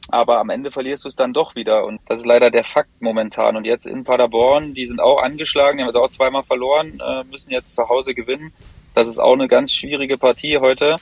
aber 0.09 0.38
am 0.38 0.50
Ende 0.50 0.70
verlierst 0.70 1.05
du 1.05 1.09
es 1.09 1.16
dann 1.16 1.32
doch 1.32 1.55
wieder 1.55 1.84
und 1.84 2.00
das 2.07 2.20
ist 2.20 2.26
leider 2.26 2.50
der 2.50 2.64
Fakt 2.64 3.00
momentan. 3.00 3.57
Und 3.57 3.64
jetzt 3.64 3.86
in 3.86 4.05
Paderborn, 4.05 4.74
die 4.74 4.86
sind 4.86 5.00
auch 5.00 5.22
angeschlagen, 5.22 5.78
die 5.78 5.84
haben 5.84 5.88
jetzt 5.88 5.96
auch 5.96 6.11
zweimal 6.11 6.42
verloren, 6.42 7.00
äh, 7.00 7.24
müssen 7.30 7.50
jetzt 7.50 7.74
zu 7.74 7.88
Hause 7.88 8.14
gewinnen. 8.14 8.53
Das 8.94 9.09
ist 9.09 9.18
auch 9.18 9.32
eine 9.32 9.48
ganz 9.48 9.72
schwierige 9.72 10.18
Partie 10.18 10.59
heute. 10.59 10.96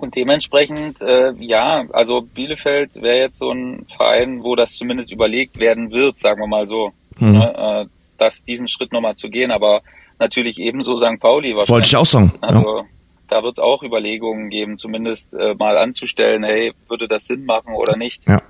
Und 0.00 0.16
dementsprechend, 0.16 1.02
äh, 1.02 1.32
ja, 1.32 1.84
also 1.92 2.22
Bielefeld 2.22 3.02
wäre 3.02 3.18
jetzt 3.18 3.38
so 3.38 3.50
ein 3.50 3.86
Verein, 3.94 4.42
wo 4.42 4.56
das 4.56 4.72
zumindest 4.72 5.12
überlegt 5.12 5.58
werden 5.58 5.90
wird, 5.90 6.18
sagen 6.18 6.40
wir 6.40 6.46
mal 6.46 6.66
so. 6.66 6.92
Mhm. 7.18 7.32
Ne? 7.32 7.54
Äh, 7.54 7.86
das, 8.16 8.42
diesen 8.42 8.66
Schritt 8.66 8.92
nochmal 8.92 9.14
zu 9.14 9.28
gehen. 9.28 9.50
Aber 9.50 9.82
natürlich 10.18 10.58
ebenso 10.58 10.96
St. 10.96 11.20
Pauli 11.20 11.50
wahrscheinlich. 11.50 11.68
Wollte 11.68 11.86
ich 11.86 11.96
auch 11.96 12.06
sagen. 12.06 12.32
Also 12.40 12.78
ja. 12.78 12.84
da 13.28 13.42
wird 13.42 13.58
es 13.58 13.62
auch 13.62 13.82
Überlegungen 13.82 14.48
geben, 14.48 14.78
zumindest 14.78 15.34
äh, 15.34 15.54
mal 15.54 15.76
anzustellen, 15.76 16.44
hey, 16.44 16.72
würde 16.88 17.06
das 17.06 17.26
Sinn 17.26 17.44
machen 17.44 17.74
oder 17.74 17.98
nicht. 17.98 18.26
Ja. 18.26 18.40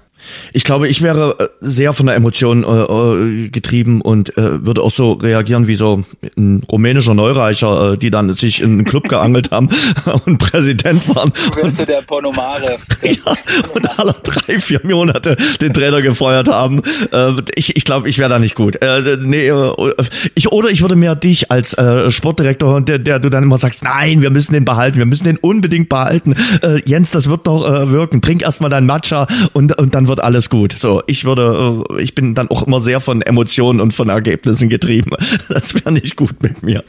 Ich 0.53 0.65
glaube, 0.65 0.89
ich 0.89 1.03
wäre 1.03 1.37
äh, 1.39 1.49
sehr 1.61 1.93
von 1.93 2.07
der 2.07 2.15
Emotion 2.15 2.65
äh, 2.65 2.67
äh, 2.67 3.49
getrieben 3.49 4.01
und 4.01 4.37
äh, 4.37 4.65
würde 4.65 4.83
auch 4.83 4.91
so 4.91 5.13
reagieren 5.13 5.67
wie 5.67 5.75
so 5.75 6.05
ein 6.37 6.63
rumänischer 6.71 7.15
Neureicher, 7.15 7.93
äh, 7.93 7.99
die 7.99 8.11
dann 8.11 8.33
sich 8.33 8.61
in 8.61 8.73
einen 8.73 8.85
Club 8.85 9.09
geangelt 9.09 9.51
haben 9.51 9.69
und 10.25 10.39
Präsident 10.39 11.09
waren. 11.15 11.33
Du 11.55 11.63
und, 11.63 11.89
der 11.89 12.03
Ponomare. 12.03 12.77
ja, 13.03 13.35
und 13.75 13.99
alle 13.99 14.15
drei, 14.23 14.59
vier 14.59 14.81
Monate 14.85 15.37
den 15.61 15.73
Trainer 15.73 16.03
gefeuert 16.03 16.49
haben. 16.49 16.83
Äh, 17.13 17.33
ich 17.55 17.77
ich 17.77 17.85
glaube, 17.85 18.09
ich 18.09 18.19
wäre 18.19 18.31
da 18.31 18.39
nicht 18.39 18.55
gut. 18.55 18.83
Äh, 18.83 19.17
nee, 19.23 19.49
äh, 19.49 19.73
ich, 20.35 20.53
oder 20.53 20.69
ich 20.69 20.83
würde 20.83 20.97
mehr 20.97 21.15
dich 21.15 21.51
als 21.51 21.75
äh, 21.75 22.11
Sportdirektor, 22.11 22.81
der, 22.81 22.99
der 22.99 23.19
du 23.19 23.31
dann 23.31 23.43
immer 23.43 23.59
sagst, 23.59 23.83
nein, 23.85 24.23
wir 24.23 24.31
müssen 24.31 24.53
den 24.53 24.65
behalten, 24.65 24.99
wir 24.99 25.07
müssen 25.07 25.25
den 25.25 25.37
unbedingt 25.39 25.89
behalten. 25.89 26.35
Äh, 26.63 26.83
Jens, 26.85 27.11
das 27.11 27.29
wird 27.29 27.47
noch 27.47 27.67
äh, 27.67 27.91
wirken. 27.91 28.21
Trink 28.21 28.43
erstmal 28.43 28.71
dein 28.71 28.87
Matcha 28.87 29.27
und, 29.53 29.79
und 29.79 29.95
dann 29.95 30.09
wird 30.11 30.21
alles 30.21 30.51
gut. 30.51 30.75
So, 30.75 31.03
ich 31.07 31.25
würde, 31.25 31.85
äh, 31.89 32.03
ich 32.03 32.15
bin 32.15 32.35
dann 32.35 32.51
auch 32.51 32.67
immer 32.67 32.81
sehr 32.81 33.01
von 33.01 33.23
Emotionen 33.23 33.81
und 33.81 33.93
von 33.95 34.11
Ergebnissen 34.11 34.69
getrieben. 34.69 35.13
Das 35.49 35.75
wäre 35.75 35.93
nicht 35.93 36.17
gut 36.17 36.43
mit 36.43 36.63
mir. 36.63 36.85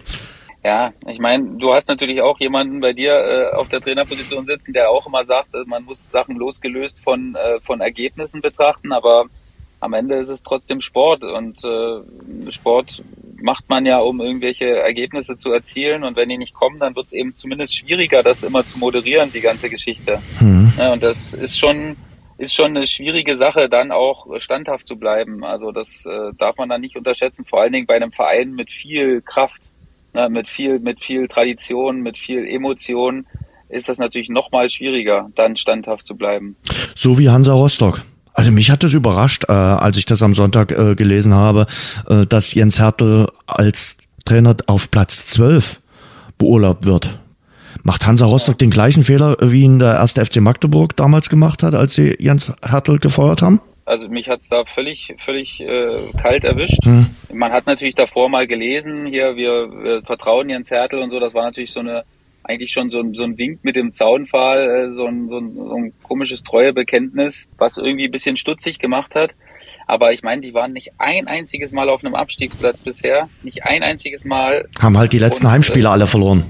Ja, 0.63 0.91
ich 1.07 1.19
meine, 1.19 1.57
du 1.57 1.74
hast 1.74 1.88
natürlich 1.88 2.22
auch 2.22 2.39
jemanden 2.39 2.82
bei 2.82 2.93
dir 2.93 3.13
äh, 3.13 3.55
auf 3.55 3.69
der 3.69 3.82
Trainerposition 3.82 4.45
sitzen, 4.45 4.74
der 4.74 4.89
auch 4.89 5.07
immer 5.07 5.24
sagt, 5.26 5.55
äh, 5.55 5.63
man 5.65 5.84
muss 5.84 6.09
Sachen 6.09 6.36
losgelöst 6.36 6.99
von, 7.03 7.36
äh, 7.36 7.59
von 7.61 7.82
Ergebnissen 7.82 8.41
betrachten, 8.41 8.91
aber 8.91 9.26
am 9.80 9.93
Ende 9.93 10.15
ist 10.15 10.30
es 10.30 10.43
trotzdem 10.43 10.80
Sport 10.80 11.24
und 11.24 11.63
äh, 11.63 12.51
Sport 12.51 13.01
macht 13.41 13.67
man 13.69 13.88
ja, 13.88 13.99
um 13.99 14.22
irgendwelche 14.22 14.67
Ergebnisse 14.67 15.36
zu 15.38 15.51
erzielen 15.51 16.03
und 16.03 16.15
wenn 16.15 16.30
die 16.30 16.38
nicht 16.38 16.53
kommen, 16.53 16.80
dann 16.80 16.95
wird 16.95 17.07
es 17.07 17.13
eben 17.13 17.36
zumindest 17.36 17.76
schwieriger, 17.76 18.22
das 18.22 18.43
immer 18.43 18.63
zu 18.63 18.78
moderieren, 18.78 19.32
die 19.34 19.41
ganze 19.41 19.69
Geschichte. 19.69 20.19
Mhm. 20.39 20.72
Ja, 20.78 20.93
und 20.93 21.01
das 21.01 21.34
ist 21.34 21.57
schon 21.57 21.95
ist 22.42 22.56
schon 22.56 22.76
eine 22.76 22.86
schwierige 22.86 23.38
Sache, 23.38 23.70
dann 23.70 23.92
auch 23.92 24.26
standhaft 24.39 24.88
zu 24.88 24.98
bleiben. 24.98 25.44
Also 25.44 25.72
das 25.72 26.06
äh, 26.06 26.34
darf 26.38 26.58
man 26.58 26.70
dann 26.70 26.82
nicht 26.82 26.98
unterschätzen, 26.98 27.46
vor 27.46 27.62
allen 27.62 27.72
Dingen 27.72 27.86
bei 27.86 27.96
einem 27.96 28.12
Verein 28.12 28.52
mit 28.54 28.72
viel 28.72 29.22
Kraft, 29.22 29.70
ne, 30.14 30.28
mit 30.30 30.48
viel, 30.48 30.80
mit 30.80 31.04
viel 31.04 31.28
Tradition, 31.28 32.02
mit 32.02 32.18
viel 32.18 32.48
Emotion 32.48 33.26
ist 33.72 33.88
das 33.88 33.98
natürlich 33.98 34.30
noch 34.30 34.52
mal 34.52 34.68
schwieriger, 34.70 35.30
dann 35.36 35.56
standhaft 35.56 36.06
zu 36.06 36.16
bleiben. 36.16 36.58
So 36.94 37.18
wie 37.18 37.30
Hansa 37.30 37.54
Rostock. 37.54 38.04
Also 38.34 38.52
mich 38.52 38.70
hat 38.72 38.84
das 38.84 38.94
überrascht, 38.94 39.46
äh, 39.48 39.54
als 39.54 39.98
ich 39.98 40.06
das 40.06 40.22
am 40.24 40.34
Sonntag 40.34 40.72
äh, 40.72 40.96
gelesen 40.96 41.34
habe, 41.34 41.68
äh, 42.08 42.26
dass 42.26 42.54
Jens 42.54 42.80
Hertel 42.80 43.28
als 43.46 43.98
Trainer 44.26 44.56
auf 44.68 44.92
Platz 44.92 45.28
12 45.28 45.82
beurlaubt 46.38 46.86
wird. 46.86 47.20
Macht 47.84 48.06
Hansa 48.06 48.26
Rostock 48.26 48.58
den 48.58 48.70
gleichen 48.70 49.04
Fehler, 49.04 49.38
wie 49.40 49.64
ihn 49.64 49.80
der 49.80 49.94
erste 49.96 50.24
FC 50.24 50.38
Magdeburg 50.38 50.96
damals 50.96 51.30
gemacht 51.30 51.64
hat, 51.64 51.74
als 51.74 51.94
sie 51.94 52.16
Jens 52.20 52.54
Hertel 52.64 53.00
gefeuert 53.00 53.42
haben? 53.42 53.60
Also 53.86 54.08
mich 54.08 54.30
hat's 54.30 54.48
da 54.48 54.64
völlig, 54.66 55.16
völlig 55.18 55.60
äh, 55.62 56.12
kalt 56.22 56.46
erwischt. 56.46 56.86
Hm. 56.86 57.08
Man 57.34 57.52
hat 57.52 57.66
natürlich 57.66 57.96
davor 57.96 58.30
mal 58.30 58.48
gelesen, 58.48 59.08
hier, 59.08 59.36
wir, 59.36 59.70
wir 59.84 60.02
vertrauen 60.04 60.50
Jens 60.50 60.70
Hertel 60.70 61.02
und 61.02 61.10
so, 61.10 61.20
das 61.20 61.34
war 61.34 61.44
natürlich 61.44 61.72
so 61.72 61.80
eine, 61.80 62.04
eigentlich 62.44 62.72
schon 62.72 62.90
so 62.90 63.00
ein, 63.00 63.14
so 63.14 63.24
ein 63.24 63.38
Wink 63.38 63.64
mit 63.64 63.76
dem 63.76 63.92
Zaunpfahl, 63.92 64.60
äh, 64.62 64.96
so, 64.96 65.06
ein, 65.06 65.28
so, 65.30 65.38
ein, 65.38 65.56
so 65.56 65.76
ein 65.76 65.94
komisches 66.04 66.44
Treuebekenntnis, 66.44 67.50
was 67.58 67.78
irgendwie 67.78 68.06
ein 68.06 68.12
bisschen 68.12 68.38
stutzig 68.38 68.80
gemacht 68.80 69.16
hat. 69.16 69.36
Aber 69.88 70.14
ich 70.14 70.22
meine, 70.22 70.42
die 70.42 70.54
waren 70.54 70.74
nicht 70.74 70.92
ein 71.00 71.28
einziges 71.28 71.72
Mal 71.72 71.90
auf 71.90 72.04
einem 72.04 72.16
Abstiegsplatz 72.16 72.80
bisher. 72.80 73.30
Nicht 73.44 73.66
ein 73.66 73.84
einziges 73.84 74.24
Mal. 74.24 74.70
Haben 74.80 74.98
halt 74.98 75.12
die 75.12 75.18
letzten 75.18 75.48
und, 75.48 75.52
Heimspiele 75.52 75.88
äh, 75.88 75.92
alle 75.92 76.08
verloren. 76.08 76.50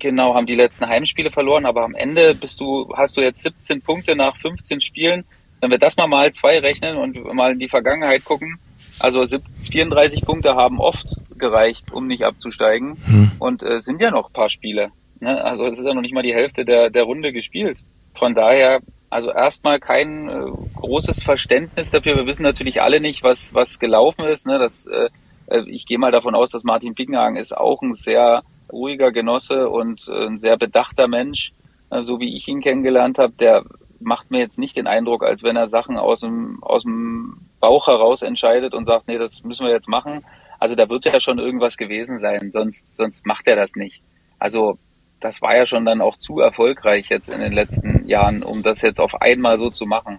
Genau, 0.00 0.34
haben 0.34 0.46
die 0.46 0.54
letzten 0.54 0.88
Heimspiele 0.88 1.30
verloren, 1.30 1.66
aber 1.66 1.84
am 1.84 1.94
Ende 1.94 2.34
bist 2.34 2.58
du, 2.58 2.90
hast 2.96 3.18
du 3.18 3.20
jetzt 3.20 3.42
17 3.42 3.82
Punkte 3.82 4.16
nach 4.16 4.36
15 4.36 4.80
Spielen. 4.80 5.24
Wenn 5.60 5.70
wir 5.70 5.78
das 5.78 5.98
mal 5.98 6.06
mal 6.06 6.32
zwei 6.32 6.58
rechnen 6.58 6.96
und 6.96 7.22
mal 7.34 7.52
in 7.52 7.58
die 7.58 7.68
Vergangenheit 7.68 8.24
gucken, 8.24 8.58
also 8.98 9.26
34 9.26 10.22
Punkte 10.22 10.56
haben 10.56 10.80
oft 10.80 11.06
gereicht, 11.38 11.92
um 11.92 12.06
nicht 12.06 12.24
abzusteigen. 12.24 12.96
Hm. 13.04 13.32
Und 13.38 13.62
es 13.62 13.68
äh, 13.68 13.80
sind 13.80 14.00
ja 14.00 14.10
noch 14.10 14.28
ein 14.28 14.32
paar 14.32 14.48
Spiele. 14.48 14.90
Ne? 15.20 15.42
Also 15.44 15.66
es 15.66 15.78
ist 15.78 15.84
ja 15.84 15.92
noch 15.92 16.00
nicht 16.00 16.14
mal 16.14 16.22
die 16.22 16.34
Hälfte 16.34 16.64
der, 16.64 16.88
der 16.88 17.02
Runde 17.02 17.32
gespielt. 17.32 17.84
Von 18.14 18.34
daher, 18.34 18.80
also 19.10 19.30
erstmal 19.30 19.80
kein 19.80 20.30
äh, 20.30 20.50
großes 20.76 21.22
Verständnis 21.22 21.90
dafür. 21.90 22.16
Wir 22.16 22.26
wissen 22.26 22.42
natürlich 22.42 22.80
alle 22.80 23.00
nicht, 23.00 23.22
was, 23.22 23.54
was 23.54 23.78
gelaufen 23.78 24.24
ist. 24.24 24.46
Ne? 24.46 24.58
Das, 24.58 24.86
äh, 24.86 25.08
äh 25.48 25.68
ich 25.68 25.84
gehe 25.84 25.98
mal 25.98 26.10
davon 26.10 26.34
aus, 26.34 26.48
dass 26.48 26.64
Martin 26.64 26.94
Pickenhagen 26.94 27.36
ist 27.36 27.54
auch 27.54 27.82
ein 27.82 27.92
sehr 27.92 28.42
ruhiger 28.72 29.12
Genosse 29.12 29.68
und 29.68 30.08
äh, 30.08 30.26
ein 30.26 30.38
sehr 30.38 30.56
bedachter 30.56 31.08
Mensch, 31.08 31.52
äh, 31.90 32.02
so 32.02 32.20
wie 32.20 32.36
ich 32.36 32.48
ihn 32.48 32.60
kennengelernt 32.60 33.18
habe. 33.18 33.32
Der 33.38 33.64
macht 34.00 34.30
mir 34.30 34.38
jetzt 34.38 34.58
nicht 34.58 34.76
den 34.76 34.86
Eindruck, 34.86 35.22
als 35.22 35.42
wenn 35.42 35.56
er 35.56 35.68
Sachen 35.68 35.96
aus 35.96 36.20
dem, 36.20 36.62
aus 36.62 36.82
dem 36.82 37.46
Bauch 37.60 37.86
heraus 37.86 38.22
entscheidet 38.22 38.74
und 38.74 38.86
sagt, 38.86 39.08
nee, 39.08 39.18
das 39.18 39.42
müssen 39.44 39.66
wir 39.66 39.72
jetzt 39.72 39.88
machen. 39.88 40.24
Also 40.58 40.74
da 40.74 40.88
wird 40.88 41.04
ja 41.06 41.20
schon 41.20 41.38
irgendwas 41.38 41.76
gewesen 41.76 42.18
sein, 42.18 42.50
sonst, 42.50 42.94
sonst 42.94 43.26
macht 43.26 43.46
er 43.46 43.56
das 43.56 43.76
nicht. 43.76 44.02
Also 44.38 44.78
das 45.20 45.42
war 45.42 45.56
ja 45.56 45.66
schon 45.66 45.84
dann 45.84 46.00
auch 46.00 46.16
zu 46.16 46.40
erfolgreich 46.40 47.08
jetzt 47.10 47.28
in 47.28 47.40
den 47.40 47.52
letzten 47.52 48.06
Jahren, 48.08 48.42
um 48.42 48.62
das 48.62 48.80
jetzt 48.80 49.00
auf 49.00 49.20
einmal 49.20 49.58
so 49.58 49.70
zu 49.70 49.84
machen. 49.84 50.18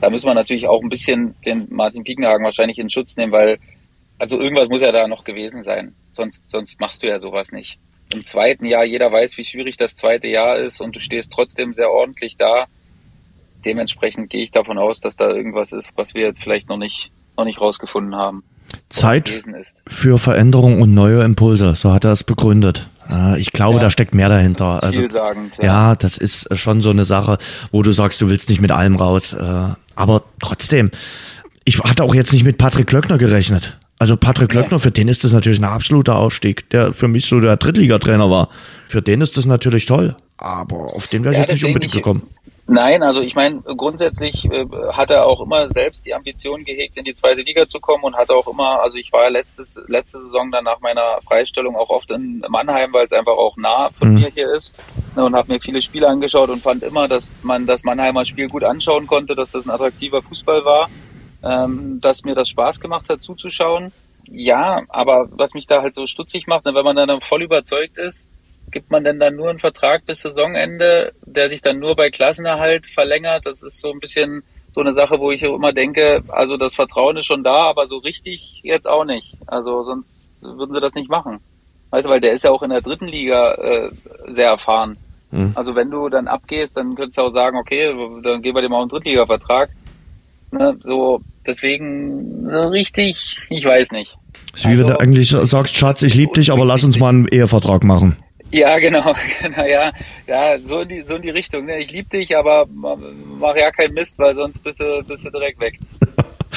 Da 0.00 0.10
müssen 0.10 0.26
wir 0.26 0.34
natürlich 0.34 0.66
auch 0.66 0.82
ein 0.82 0.88
bisschen 0.88 1.34
den 1.46 1.68
Martin 1.70 2.04
Piekenhagen 2.04 2.44
wahrscheinlich 2.44 2.78
in 2.78 2.90
Schutz 2.90 3.16
nehmen, 3.16 3.32
weil 3.32 3.58
also 4.18 4.38
irgendwas 4.38 4.68
muss 4.68 4.82
ja 4.82 4.92
da 4.92 5.08
noch 5.08 5.24
gewesen 5.24 5.62
sein. 5.62 5.94
Sonst, 6.12 6.46
sonst 6.46 6.78
machst 6.80 7.02
du 7.02 7.08
ja 7.08 7.18
sowas 7.18 7.50
nicht. 7.50 7.78
Im 8.12 8.24
zweiten 8.24 8.66
Jahr, 8.66 8.84
jeder 8.84 9.10
weiß, 9.10 9.36
wie 9.38 9.44
schwierig 9.44 9.76
das 9.76 9.94
zweite 9.94 10.28
Jahr 10.28 10.58
ist 10.58 10.80
und 10.80 10.94
du 10.94 11.00
stehst 11.00 11.32
trotzdem 11.32 11.72
sehr 11.72 11.90
ordentlich 11.90 12.36
da. 12.36 12.66
Dementsprechend 13.64 14.28
gehe 14.28 14.42
ich 14.42 14.50
davon 14.50 14.78
aus, 14.78 15.00
dass 15.00 15.16
da 15.16 15.30
irgendwas 15.30 15.72
ist, 15.72 15.90
was 15.96 16.14
wir 16.14 16.22
jetzt 16.22 16.42
vielleicht 16.42 16.68
noch 16.68 16.76
nicht, 16.76 17.10
noch 17.36 17.44
nicht 17.44 17.60
rausgefunden 17.60 18.16
haben. 18.16 18.42
Zeit 18.88 19.42
für 19.86 20.18
Veränderung 20.18 20.80
und 20.80 20.94
neue 20.94 21.22
Impulse, 21.22 21.74
so 21.74 21.92
hat 21.92 22.04
er 22.04 22.12
es 22.12 22.24
begründet. 22.24 22.88
Äh, 23.10 23.38
ich 23.40 23.52
glaube, 23.52 23.76
ja, 23.76 23.82
da 23.82 23.90
steckt 23.90 24.14
mehr 24.14 24.28
dahinter. 24.28 24.82
Also, 24.82 25.02
ja. 25.02 25.34
ja, 25.60 25.94
das 25.94 26.18
ist 26.18 26.56
schon 26.56 26.80
so 26.80 26.90
eine 26.90 27.04
Sache, 27.04 27.38
wo 27.70 27.82
du 27.82 27.92
sagst, 27.92 28.20
du 28.20 28.28
willst 28.28 28.48
nicht 28.48 28.60
mit 28.60 28.70
allem 28.70 28.96
raus. 28.96 29.32
Äh, 29.32 29.68
aber 29.94 30.22
trotzdem, 30.40 30.90
ich 31.64 31.78
hatte 31.80 32.04
auch 32.04 32.14
jetzt 32.14 32.32
nicht 32.32 32.44
mit 32.44 32.58
Patrick 32.58 32.86
Klöckner 32.86 33.18
gerechnet. 33.18 33.78
Also 34.02 34.16
Patrick 34.16 34.48
Klöckner, 34.48 34.80
für 34.80 34.90
den 34.90 35.06
ist 35.06 35.22
das 35.22 35.32
natürlich 35.32 35.60
ein 35.60 35.64
absoluter 35.64 36.16
Aufstieg, 36.16 36.68
der 36.70 36.92
für 36.92 37.06
mich 37.06 37.26
so 37.26 37.38
der 37.38 37.56
Drittligatrainer 37.56 38.28
war. 38.28 38.48
Für 38.88 39.00
den 39.00 39.20
ist 39.20 39.36
das 39.36 39.46
natürlich 39.46 39.86
toll. 39.86 40.16
Aber 40.38 40.92
auf 40.92 41.06
den 41.06 41.22
wäre 41.22 41.34
ich 41.34 41.38
ja, 41.38 41.44
jetzt 41.44 41.52
nicht 41.52 41.64
unbedingt 41.64 41.92
gekommen. 41.92 42.28
Nein, 42.66 43.04
also 43.04 43.20
ich 43.20 43.36
meine, 43.36 43.60
grundsätzlich 43.60 44.44
äh, 44.46 44.66
hat 44.92 45.10
er 45.10 45.26
auch 45.26 45.40
immer 45.40 45.68
selbst 45.68 46.04
die 46.04 46.14
Ambition 46.14 46.64
gehegt, 46.64 46.96
in 46.96 47.04
die 47.04 47.14
zweite 47.14 47.42
Liga 47.42 47.68
zu 47.68 47.78
kommen 47.78 48.02
und 48.02 48.16
hat 48.16 48.30
auch 48.30 48.48
immer, 48.48 48.82
also 48.82 48.98
ich 48.98 49.12
war 49.12 49.22
ja 49.22 49.28
letztes, 49.28 49.80
letzte 49.86 50.20
Saison 50.20 50.50
dann 50.50 50.64
nach 50.64 50.80
meiner 50.80 51.20
Freistellung 51.24 51.76
auch 51.76 51.90
oft 51.90 52.10
in 52.10 52.44
Mannheim, 52.48 52.92
weil 52.92 53.04
es 53.04 53.12
einfach 53.12 53.36
auch 53.36 53.56
nah 53.56 53.90
von 53.96 54.08
mhm. 54.08 54.20
mir 54.20 54.30
hier 54.34 54.52
ist 54.52 54.82
ne, 55.14 55.24
und 55.24 55.36
habe 55.36 55.52
mir 55.52 55.60
viele 55.60 55.80
Spiele 55.80 56.08
angeschaut 56.08 56.50
und 56.50 56.60
fand 56.60 56.82
immer, 56.82 57.06
dass 57.06 57.38
man 57.44 57.66
das 57.66 57.84
Mannheimer 57.84 58.24
Spiel 58.24 58.48
gut 58.48 58.64
anschauen 58.64 59.06
konnte, 59.06 59.36
dass 59.36 59.52
das 59.52 59.64
ein 59.64 59.70
attraktiver 59.70 60.22
Fußball 60.22 60.64
war, 60.64 60.88
ähm, 61.42 62.00
dass 62.00 62.24
mir 62.24 62.34
das 62.34 62.48
Spaß 62.48 62.80
gemacht 62.80 63.08
hat 63.08 63.22
zuzuschauen. 63.22 63.92
Ja, 64.28 64.82
aber 64.88 65.28
was 65.32 65.54
mich 65.54 65.66
da 65.66 65.82
halt 65.82 65.94
so 65.94 66.06
stutzig 66.06 66.46
macht, 66.46 66.64
ne, 66.64 66.74
wenn 66.74 66.84
man 66.84 66.96
dann 66.96 67.20
voll 67.20 67.42
überzeugt 67.42 67.98
ist, 67.98 68.28
gibt 68.70 68.90
man 68.90 69.04
denn 69.04 69.20
dann 69.20 69.36
nur 69.36 69.50
einen 69.50 69.58
Vertrag 69.58 70.06
bis 70.06 70.20
Saisonende, 70.20 71.12
der 71.26 71.48
sich 71.48 71.60
dann 71.60 71.78
nur 71.78 71.96
bei 71.96 72.10
Klassenerhalt 72.10 72.86
verlängert? 72.86 73.44
Das 73.44 73.62
ist 73.62 73.80
so 73.80 73.90
ein 73.90 74.00
bisschen 74.00 74.42
so 74.72 74.80
eine 74.80 74.92
Sache, 74.92 75.20
wo 75.20 75.30
ich 75.30 75.42
immer 75.42 75.72
denke, 75.72 76.22
also 76.28 76.56
das 76.56 76.74
Vertrauen 76.74 77.16
ist 77.18 77.26
schon 77.26 77.44
da, 77.44 77.68
aber 77.68 77.86
so 77.86 77.98
richtig 77.98 78.60
jetzt 78.62 78.88
auch 78.88 79.04
nicht. 79.04 79.36
Also 79.46 79.82
sonst 79.82 80.30
würden 80.40 80.74
sie 80.74 80.80
das 80.80 80.94
nicht 80.94 81.10
machen. 81.10 81.40
Weißt 81.90 82.06
du, 82.06 82.10
weil 82.10 82.20
der 82.20 82.32
ist 82.32 82.44
ja 82.44 82.50
auch 82.50 82.62
in 82.62 82.70
der 82.70 82.80
dritten 82.80 83.06
Liga 83.06 83.52
äh, 83.52 83.90
sehr 84.28 84.48
erfahren. 84.48 84.96
Mhm. 85.30 85.52
Also 85.54 85.74
wenn 85.74 85.90
du 85.90 86.08
dann 86.08 86.26
abgehst, 86.26 86.76
dann 86.76 86.94
könntest 86.94 87.18
du 87.18 87.22
auch 87.22 87.34
sagen, 87.34 87.58
okay, 87.58 87.92
dann 88.22 88.40
geben 88.40 88.56
wir 88.56 88.62
dir 88.62 88.70
mal 88.70 88.80
einen 88.80 88.88
Drittliga-Vertrag. 88.88 89.68
Ne, 90.52 90.76
so, 90.84 91.20
deswegen 91.46 92.48
so 92.48 92.68
richtig, 92.68 93.38
ich 93.48 93.64
weiß 93.64 93.90
nicht. 93.90 94.16
ist 94.54 94.64
wie 94.64 94.68
also, 94.68 94.82
wenn 94.82 94.88
du 94.88 95.00
eigentlich 95.00 95.30
sagst, 95.30 95.78
Schatz, 95.78 96.02
ich 96.02 96.14
liebe 96.14 96.34
dich, 96.34 96.52
aber 96.52 96.66
lass 96.66 96.84
uns 96.84 96.98
mal 96.98 97.08
einen 97.08 97.26
Ehevertrag 97.26 97.84
machen. 97.84 98.16
Ja, 98.50 98.78
genau, 98.78 99.14
genau, 99.40 99.64
ja, 99.64 99.92
ja, 100.26 100.58
so 100.58 100.80
in 100.80 100.88
die, 100.88 101.00
so 101.00 101.16
in 101.16 101.22
die 101.22 101.30
Richtung. 101.30 101.64
Ne? 101.64 101.80
Ich 101.80 101.90
liebe 101.90 102.10
dich, 102.10 102.36
aber 102.36 102.66
mach 102.70 103.56
ja 103.56 103.70
keinen 103.70 103.94
Mist, 103.94 104.18
weil 104.18 104.34
sonst 104.34 104.62
bist 104.62 104.78
du, 104.78 105.02
bist 105.02 105.24
du 105.24 105.30
direkt 105.30 105.58
weg. 105.58 105.78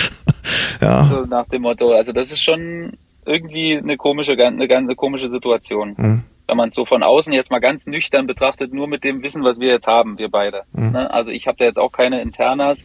ja. 0.82 1.06
So 1.06 1.26
nach 1.26 1.48
dem 1.48 1.62
Motto. 1.62 1.93
Also 1.93 2.12
das 2.12 2.34
ist 2.34 2.43
schon 2.43 2.98
irgendwie 3.26 3.78
eine 3.78 3.96
komische, 3.96 4.34
eine 4.34 4.68
ganz 4.68 4.93
komische 4.98 5.30
Situation. 5.30 5.96
Mhm. 5.96 6.24
Wenn 6.48 6.58
man 6.58 6.68
es 6.68 6.76
so 6.76 6.84
von 6.86 7.02
außen 7.02 7.32
jetzt 7.32 7.50
mal 7.50 7.60
ganz 7.60 7.88
nüchtern 7.88 8.28
betrachtet, 8.28 8.74
nur 8.74 8.88
mit 8.88 9.06
dem 9.06 9.24
Wissen, 9.24 9.43
was 9.46 9.60
wir 9.60 9.70
jetzt 9.70 9.88
haben, 9.88 10.18
wir 10.18 10.30
beide. 10.30 10.64
Mhm. 10.74 10.91
Ne? 10.91 11.12
Also 11.12 11.32
ich 11.32 11.48
habe 11.48 11.58
da 11.58 11.64
jetzt 11.64 11.80
auch 11.80 11.93
keine 11.93 12.22
Internas 12.22 12.84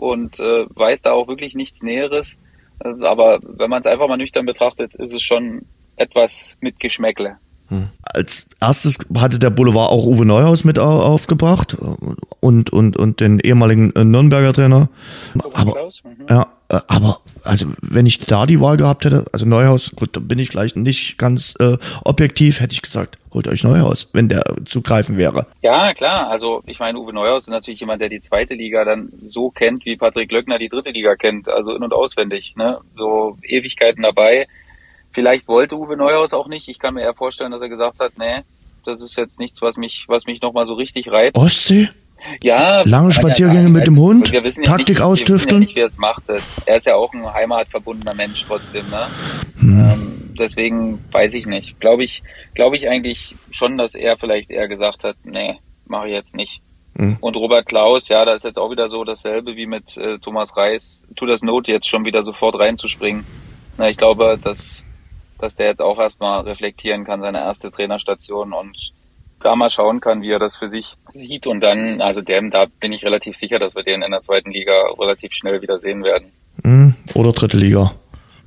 und 0.00 0.40
äh, 0.40 0.64
weiß 0.74 1.02
da 1.02 1.12
auch 1.12 1.28
wirklich 1.28 1.54
nichts 1.54 1.82
Näheres. 1.82 2.36
Aber 2.78 3.38
wenn 3.46 3.68
man 3.68 3.80
es 3.80 3.86
einfach 3.86 4.08
mal 4.08 4.16
nüchtern 4.16 4.46
betrachtet, 4.46 4.94
ist 4.94 5.12
es 5.12 5.22
schon 5.22 5.66
etwas 5.96 6.56
mit 6.60 6.80
Geschmäckle. 6.80 7.36
Als 8.02 8.50
erstes 8.60 8.98
hatte 9.14 9.38
der 9.38 9.50
Boulevard 9.50 9.92
auch 9.92 10.04
Uwe 10.04 10.24
Neuhaus 10.24 10.64
mit 10.64 10.78
aufgebracht 10.78 11.76
und, 12.40 12.70
und, 12.70 12.96
und 12.96 13.20
den 13.20 13.38
ehemaligen 13.38 13.94
äh, 13.94 14.02
Nürnberger 14.02 14.52
Trainer. 14.52 14.88
Aber, 15.52 15.90
mhm. 16.02 16.26
ja, 16.28 16.46
äh, 16.68 16.80
aber 16.88 17.20
also 17.44 17.66
wenn 17.82 18.06
ich 18.06 18.18
da 18.18 18.46
die 18.46 18.60
Wahl 18.60 18.76
gehabt 18.76 19.04
hätte, 19.04 19.26
also 19.32 19.46
Neuhaus, 19.46 19.94
gut, 19.96 20.16
da 20.16 20.20
bin 20.20 20.38
ich 20.38 20.50
vielleicht 20.50 20.76
nicht 20.76 21.18
ganz 21.18 21.54
äh, 21.58 21.76
objektiv, 22.04 22.60
hätte 22.60 22.72
ich 22.72 22.82
gesagt, 22.82 23.18
holt 23.32 23.48
euch 23.48 23.62
Neuhaus, 23.64 24.10
wenn 24.12 24.28
der 24.28 24.42
zu 24.64 24.82
greifen 24.82 25.16
wäre. 25.16 25.46
Ja, 25.62 25.92
klar. 25.94 26.30
Also 26.30 26.62
ich 26.66 26.78
meine, 26.78 26.98
Uwe 26.98 27.12
Neuhaus 27.12 27.42
ist 27.42 27.48
natürlich 27.48 27.80
jemand, 27.80 28.02
der 28.02 28.08
die 28.08 28.20
zweite 28.20 28.54
Liga 28.54 28.84
dann 28.84 29.10
so 29.26 29.50
kennt, 29.50 29.84
wie 29.84 29.96
Patrick 29.96 30.32
Löckner 30.32 30.58
die 30.58 30.68
dritte 30.68 30.90
Liga 30.90 31.16
kennt, 31.16 31.48
also 31.48 31.74
in- 31.74 31.82
und 31.82 31.92
auswendig. 31.92 32.54
Ne? 32.56 32.78
So 32.96 33.36
Ewigkeiten 33.42 34.02
dabei 34.02 34.46
Vielleicht 35.12 35.48
wollte 35.48 35.76
Uwe 35.76 35.96
Neuhaus 35.96 36.32
auch 36.32 36.46
nicht. 36.46 36.68
Ich 36.68 36.78
kann 36.78 36.94
mir 36.94 37.02
eher 37.02 37.14
vorstellen, 37.14 37.50
dass 37.50 37.62
er 37.62 37.68
gesagt 37.68 37.98
hat, 37.98 38.12
nee, 38.18 38.42
das 38.84 39.00
ist 39.00 39.16
jetzt 39.16 39.40
nichts, 39.40 39.60
was 39.60 39.76
mich, 39.76 40.04
was 40.06 40.26
mich 40.26 40.40
nochmal 40.40 40.66
so 40.66 40.74
richtig 40.74 41.10
reizt. 41.10 41.34
Ostsee? 41.34 41.88
Ja. 42.42 42.82
Lange 42.82 43.12
Spaziergänge 43.12 43.68
mit 43.68 43.86
dem 43.86 43.98
Hund? 43.98 44.32
Wir 44.32 44.44
wissen 44.44 44.62
ja 44.62 44.70
Taktik 44.70 44.96
nicht, 44.96 45.02
austüfteln? 45.02 45.36
Wir 45.36 45.36
wissen 45.36 45.50
ja 45.50 45.58
nicht, 45.60 45.76
wie 45.76 45.80
er 45.80 45.86
es 45.86 45.98
macht. 45.98 46.22
Er 46.66 46.76
ist 46.76 46.86
ja 46.86 46.94
auch 46.94 47.12
ein 47.12 47.32
heimatverbundener 47.32 48.14
Mensch 48.14 48.44
trotzdem, 48.46 48.88
ne? 48.90 49.06
Hm. 49.58 49.78
Ähm, 49.78 50.34
deswegen 50.38 51.04
weiß 51.10 51.34
ich 51.34 51.46
nicht. 51.46 51.80
Glaube 51.80 52.04
ich, 52.04 52.22
glaube 52.54 52.76
ich 52.76 52.88
eigentlich 52.88 53.34
schon, 53.50 53.78
dass 53.78 53.94
er 53.94 54.16
vielleicht 54.16 54.50
eher 54.50 54.68
gesagt 54.68 55.04
hat, 55.04 55.16
nee, 55.24 55.58
mache 55.86 56.08
ich 56.08 56.14
jetzt 56.14 56.34
nicht. 56.34 56.60
Hm. 56.96 57.16
Und 57.20 57.36
Robert 57.36 57.66
Klaus, 57.66 58.08
ja, 58.08 58.24
da 58.24 58.34
ist 58.34 58.44
jetzt 58.44 58.58
auch 58.58 58.70
wieder 58.70 58.88
so 58.88 59.04
dasselbe 59.04 59.56
wie 59.56 59.66
mit 59.66 59.96
äh, 59.96 60.18
Thomas 60.18 60.56
Reis. 60.56 61.02
Tu 61.16 61.26
das 61.26 61.42
Not 61.42 61.68
jetzt 61.68 61.88
schon 61.88 62.04
wieder 62.04 62.22
sofort 62.22 62.58
reinzuspringen. 62.58 63.24
Na, 63.78 63.88
ich 63.88 63.96
glaube, 63.96 64.38
dass 64.42 64.84
dass 65.40 65.56
der 65.56 65.68
jetzt 65.68 65.80
auch 65.80 65.98
erstmal 65.98 66.42
reflektieren 66.42 67.04
kann, 67.04 67.20
seine 67.20 67.38
erste 67.38 67.70
Trainerstation 67.70 68.52
und 68.52 68.92
da 69.40 69.56
mal 69.56 69.70
schauen 69.70 70.00
kann, 70.00 70.22
wie 70.22 70.30
er 70.30 70.38
das 70.38 70.56
für 70.56 70.68
sich 70.68 70.96
sieht. 71.14 71.46
Und 71.46 71.60
dann, 71.60 72.00
also 72.00 72.20
dem, 72.22 72.50
da 72.50 72.66
bin 72.80 72.92
ich 72.92 73.04
relativ 73.04 73.36
sicher, 73.36 73.58
dass 73.58 73.74
wir 73.74 73.82
den 73.82 74.02
in 74.02 74.10
der 74.10 74.22
zweiten 74.22 74.50
Liga 74.50 74.72
relativ 74.98 75.32
schnell 75.32 75.62
wieder 75.62 75.78
sehen 75.78 76.04
werden. 76.04 76.32
Mhm. 76.62 76.94
Oder 77.14 77.32
dritte 77.32 77.56
Liga. 77.56 77.92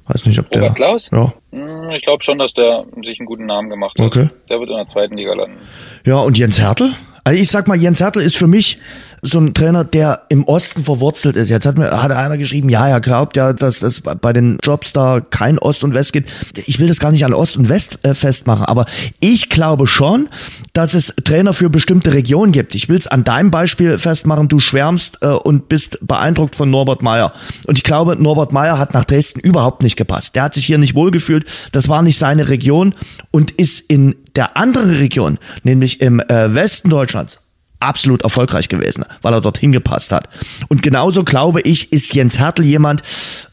Weiß 0.07 0.25
nicht, 0.25 0.39
ob 0.39 0.49
der. 0.51 0.63
Robert 0.63 0.75
Klaus? 0.75 1.09
Ja. 1.11 1.33
Hm, 1.51 1.91
ich 1.91 2.03
glaube 2.03 2.23
schon, 2.23 2.37
dass 2.37 2.53
der 2.53 2.85
sich 3.03 3.19
einen 3.19 3.25
guten 3.25 3.45
Namen 3.45 3.69
gemacht 3.69 3.97
hat. 3.97 4.05
Okay. 4.05 4.29
Der 4.49 4.59
wird 4.59 4.69
in 4.69 4.75
der 4.75 4.87
zweiten 4.87 5.17
Liga 5.17 5.33
landen. 5.33 5.57
Ja, 6.05 6.17
und 6.17 6.37
Jens 6.37 6.61
Hertel? 6.61 6.93
Also 7.23 7.41
ich 7.41 7.49
sag 7.49 7.67
mal, 7.67 7.77
Jens 7.77 8.01
Hertel 8.01 8.21
ist 8.21 8.35
für 8.35 8.47
mich 8.47 8.79
so 9.25 9.39
ein 9.39 9.53
Trainer, 9.53 9.85
der 9.85 10.23
im 10.27 10.43
Osten 10.43 10.83
verwurzelt 10.83 11.37
ist. 11.37 11.49
Jetzt 11.49 11.65
hat 11.65 11.77
mir 11.77 12.03
hat 12.03 12.11
einer 12.11 12.37
geschrieben, 12.37 12.67
ja, 12.67 12.87
er 12.89 12.99
glaubt 12.99 13.37
ja, 13.37 13.53
dass 13.53 13.81
es 13.81 14.01
bei 14.01 14.33
den 14.33 14.57
Jobs 14.61 14.91
da 14.91 15.21
kein 15.21 15.57
Ost 15.57 15.85
und 15.85 15.93
West 15.93 16.11
gibt. 16.11 16.29
Ich 16.65 16.77
will 16.77 16.87
das 16.87 16.99
gar 16.99 17.11
nicht 17.11 17.23
an 17.23 17.33
Ost 17.33 17.55
und 17.55 17.69
West 17.69 17.99
äh, 18.03 18.13
festmachen, 18.13 18.65
aber 18.65 18.85
ich 19.21 19.49
glaube 19.49 19.87
schon, 19.87 20.27
dass 20.73 20.93
es 20.93 21.15
Trainer 21.23 21.53
für 21.53 21.69
bestimmte 21.69 22.13
Regionen 22.13 22.51
gibt. 22.51 22.75
Ich 22.75 22.89
will 22.89 22.97
es 22.97 23.07
an 23.07 23.23
deinem 23.23 23.49
Beispiel 23.49 23.97
festmachen. 23.97 24.49
Du 24.49 24.59
schwärmst 24.59 25.19
äh, 25.21 25.27
und 25.27 25.69
bist 25.69 25.99
beeindruckt 26.01 26.55
von 26.55 26.69
Norbert 26.69 27.01
Meyer. 27.01 27.31
Und 27.65 27.77
ich 27.77 27.85
glaube, 27.85 28.17
Norbert 28.21 28.51
Meyer 28.51 28.77
hat 28.77 28.93
nach 28.93 29.05
Dresden 29.05 29.39
überhaupt 29.39 29.83
nicht 29.83 29.95
gepasst. 29.95 30.35
Der 30.35 30.43
hat 30.43 30.53
sich 30.53 30.65
hier 30.65 30.77
nicht 30.77 30.95
wohlgefühlt. 30.95 31.45
Das 31.71 31.87
war 31.87 32.01
nicht 32.01 32.17
seine 32.17 32.49
Region 32.49 32.93
und 33.31 33.51
ist 33.51 33.79
in 33.79 34.15
der 34.35 34.57
anderen 34.57 34.89
Region, 34.89 35.37
nämlich 35.63 36.01
im 36.01 36.19
äh, 36.19 36.53
Westen 36.53 36.89
Deutschlands, 36.89 37.39
absolut 37.83 38.23
erfolgreich 38.23 38.69
gewesen, 38.69 39.05
weil 39.21 39.33
er 39.33 39.41
dorthin 39.41 39.71
gepasst 39.71 40.11
hat. 40.11 40.29
Und 40.69 40.81
genauso 40.81 41.23
glaube 41.23 41.61
ich, 41.61 41.91
ist 41.91 42.13
Jens 42.13 42.39
Hertel 42.39 42.65
jemand, 42.65 43.01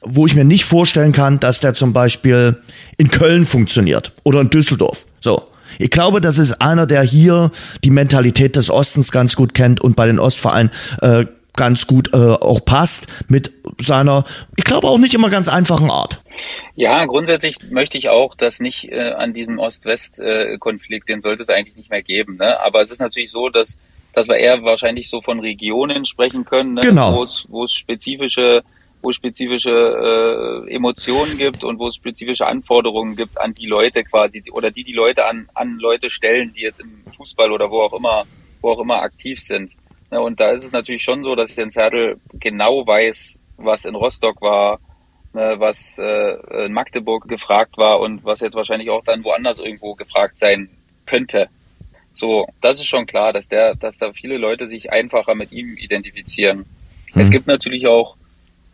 wo 0.01 0.26
ich 0.26 0.35
mir 0.35 0.45
nicht 0.45 0.64
vorstellen 0.64 1.12
kann, 1.12 1.41
dass 1.41 1.61
der 1.61 1.74
zum 1.74 1.93
Beispiel 1.93 2.57
in 2.97 3.11
Köln 3.11 3.45
funktioniert 3.45 4.12
oder 4.22 4.41
in 4.41 4.51
Düsseldorf. 4.51 5.07
So. 5.20 5.49
Ich 5.78 5.91
glaube, 5.91 6.20
das 6.20 6.39
ist 6.39 6.61
einer, 6.61 6.87
der 6.87 7.03
hier 7.03 7.51
die 7.85 7.91
Mentalität 7.91 8.57
des 8.57 8.70
Ostens 8.70 9.12
ganz 9.12 9.37
gut 9.37 9.55
kennt 9.55 9.81
und 9.81 9.97
bei 9.97 10.07
den 10.07 10.18
Ostvereinen 10.18 10.70
äh, 11.01 11.26
ganz 11.57 11.87
gut 11.87 12.12
äh, 12.12 12.16
auch 12.16 12.64
passt 12.64 13.07
mit 13.28 13.53
seiner, 13.81 14.24
ich 14.57 14.64
glaube 14.64 14.89
auch 14.89 14.99
nicht 14.99 15.14
immer 15.14 15.31
ganz 15.31 15.49
einfachen 15.49 15.91
Art. 15.91 16.22
Ja, 16.74 17.05
grundsätzlich 17.05 17.57
möchte 17.70 17.99
ich 17.99 18.09
auch, 18.09 18.35
dass 18.35 18.61
nicht 18.61 18.91
äh, 18.91 19.12
an 19.12 19.33
diesem 19.33 19.59
Ost-West-Konflikt, 19.59 21.09
den 21.09 21.20
sollte 21.20 21.43
es 21.43 21.49
eigentlich 21.49 21.76
nicht 21.76 21.91
mehr 21.91 22.03
geben. 22.03 22.37
Ne? 22.37 22.59
Aber 22.61 22.81
es 22.81 22.91
ist 22.91 23.01
natürlich 23.01 23.31
so, 23.31 23.49
dass, 23.49 23.76
dass 24.13 24.29
wir 24.29 24.37
eher 24.37 24.63
wahrscheinlich 24.63 25.09
so 25.09 25.21
von 25.21 25.41
Regionen 25.41 26.05
sprechen 26.07 26.45
können, 26.45 26.75
ne? 26.75 26.81
Genau. 26.83 27.27
wo 27.49 27.65
es, 27.65 27.73
spezifische 27.73 28.63
wo 29.03 29.11
es 29.11 29.17
spezifische 29.17 29.71
äh, 29.71 30.75
Emotionen 30.75 31.39
gibt 31.39 31.65
und 31.65 31.79
wo 31.79 31.87
es 31.87 31.95
spezifische 31.95 32.47
Anforderungen 32.47 33.17
gibt 33.17 33.41
an 33.41 33.55
die 33.55 33.67
Leute 33.67 34.05
quasi 34.05 34.43
oder 34.53 34.71
die 34.71 34.85
die 34.85 34.93
Leute 34.93 35.25
an, 35.25 35.49
an 35.55 35.79
Leute 35.79 36.11
stellen, 36.11 36.53
die 36.55 36.61
jetzt 36.61 36.81
im 36.81 37.03
Fußball 37.17 37.51
oder 37.51 37.71
wo 37.71 37.81
auch 37.81 37.95
immer 37.95 38.25
wo 38.61 38.73
auch 38.73 38.81
immer 38.81 39.03
aktiv 39.03 39.41
sind. 39.41 39.75
Ne? 40.11 40.21
Und 40.21 40.41
da 40.41 40.51
ist 40.51 40.65
es 40.65 40.73
natürlich 40.73 41.03
schon 41.03 41.25
so, 41.25 41.35
dass 41.35 41.57
Jens 41.57 41.77
Hertel 41.77 42.21
genau 42.35 42.87
weiß, 42.87 43.39
was 43.57 43.85
in 43.85 43.95
Rostock 43.95 44.41
war, 44.43 44.81
ne, 45.33 45.57
was 45.59 45.99
äh, 45.99 46.65
in 46.67 46.73
Magdeburg 46.73 47.29
gefragt 47.29 47.77
war 47.77 48.01
und 48.01 48.25
was 48.25 48.41
jetzt 48.41 48.55
wahrscheinlich 48.55 48.91
auch 48.91 49.05
dann 49.05 49.25
woanders 49.25 49.59
irgendwo 49.59 49.95
gefragt 49.95 50.39
sein 50.39 50.69
könnte. 51.07 51.49
So, 52.21 52.47
das 52.61 52.79
ist 52.79 52.87
schon 52.87 53.07
klar, 53.07 53.33
dass 53.33 53.49
der, 53.49 53.75
dass 53.75 53.97
da 53.97 54.12
viele 54.12 54.37
Leute 54.37 54.68
sich 54.68 54.93
einfacher 54.93 55.35
mit 55.35 55.53
ihm 55.53 55.79
identifizieren. 55.79 56.66
Hm. 57.12 57.23
Es 57.23 57.31
gibt 57.31 57.47
natürlich 57.47 57.87
auch 57.87 58.16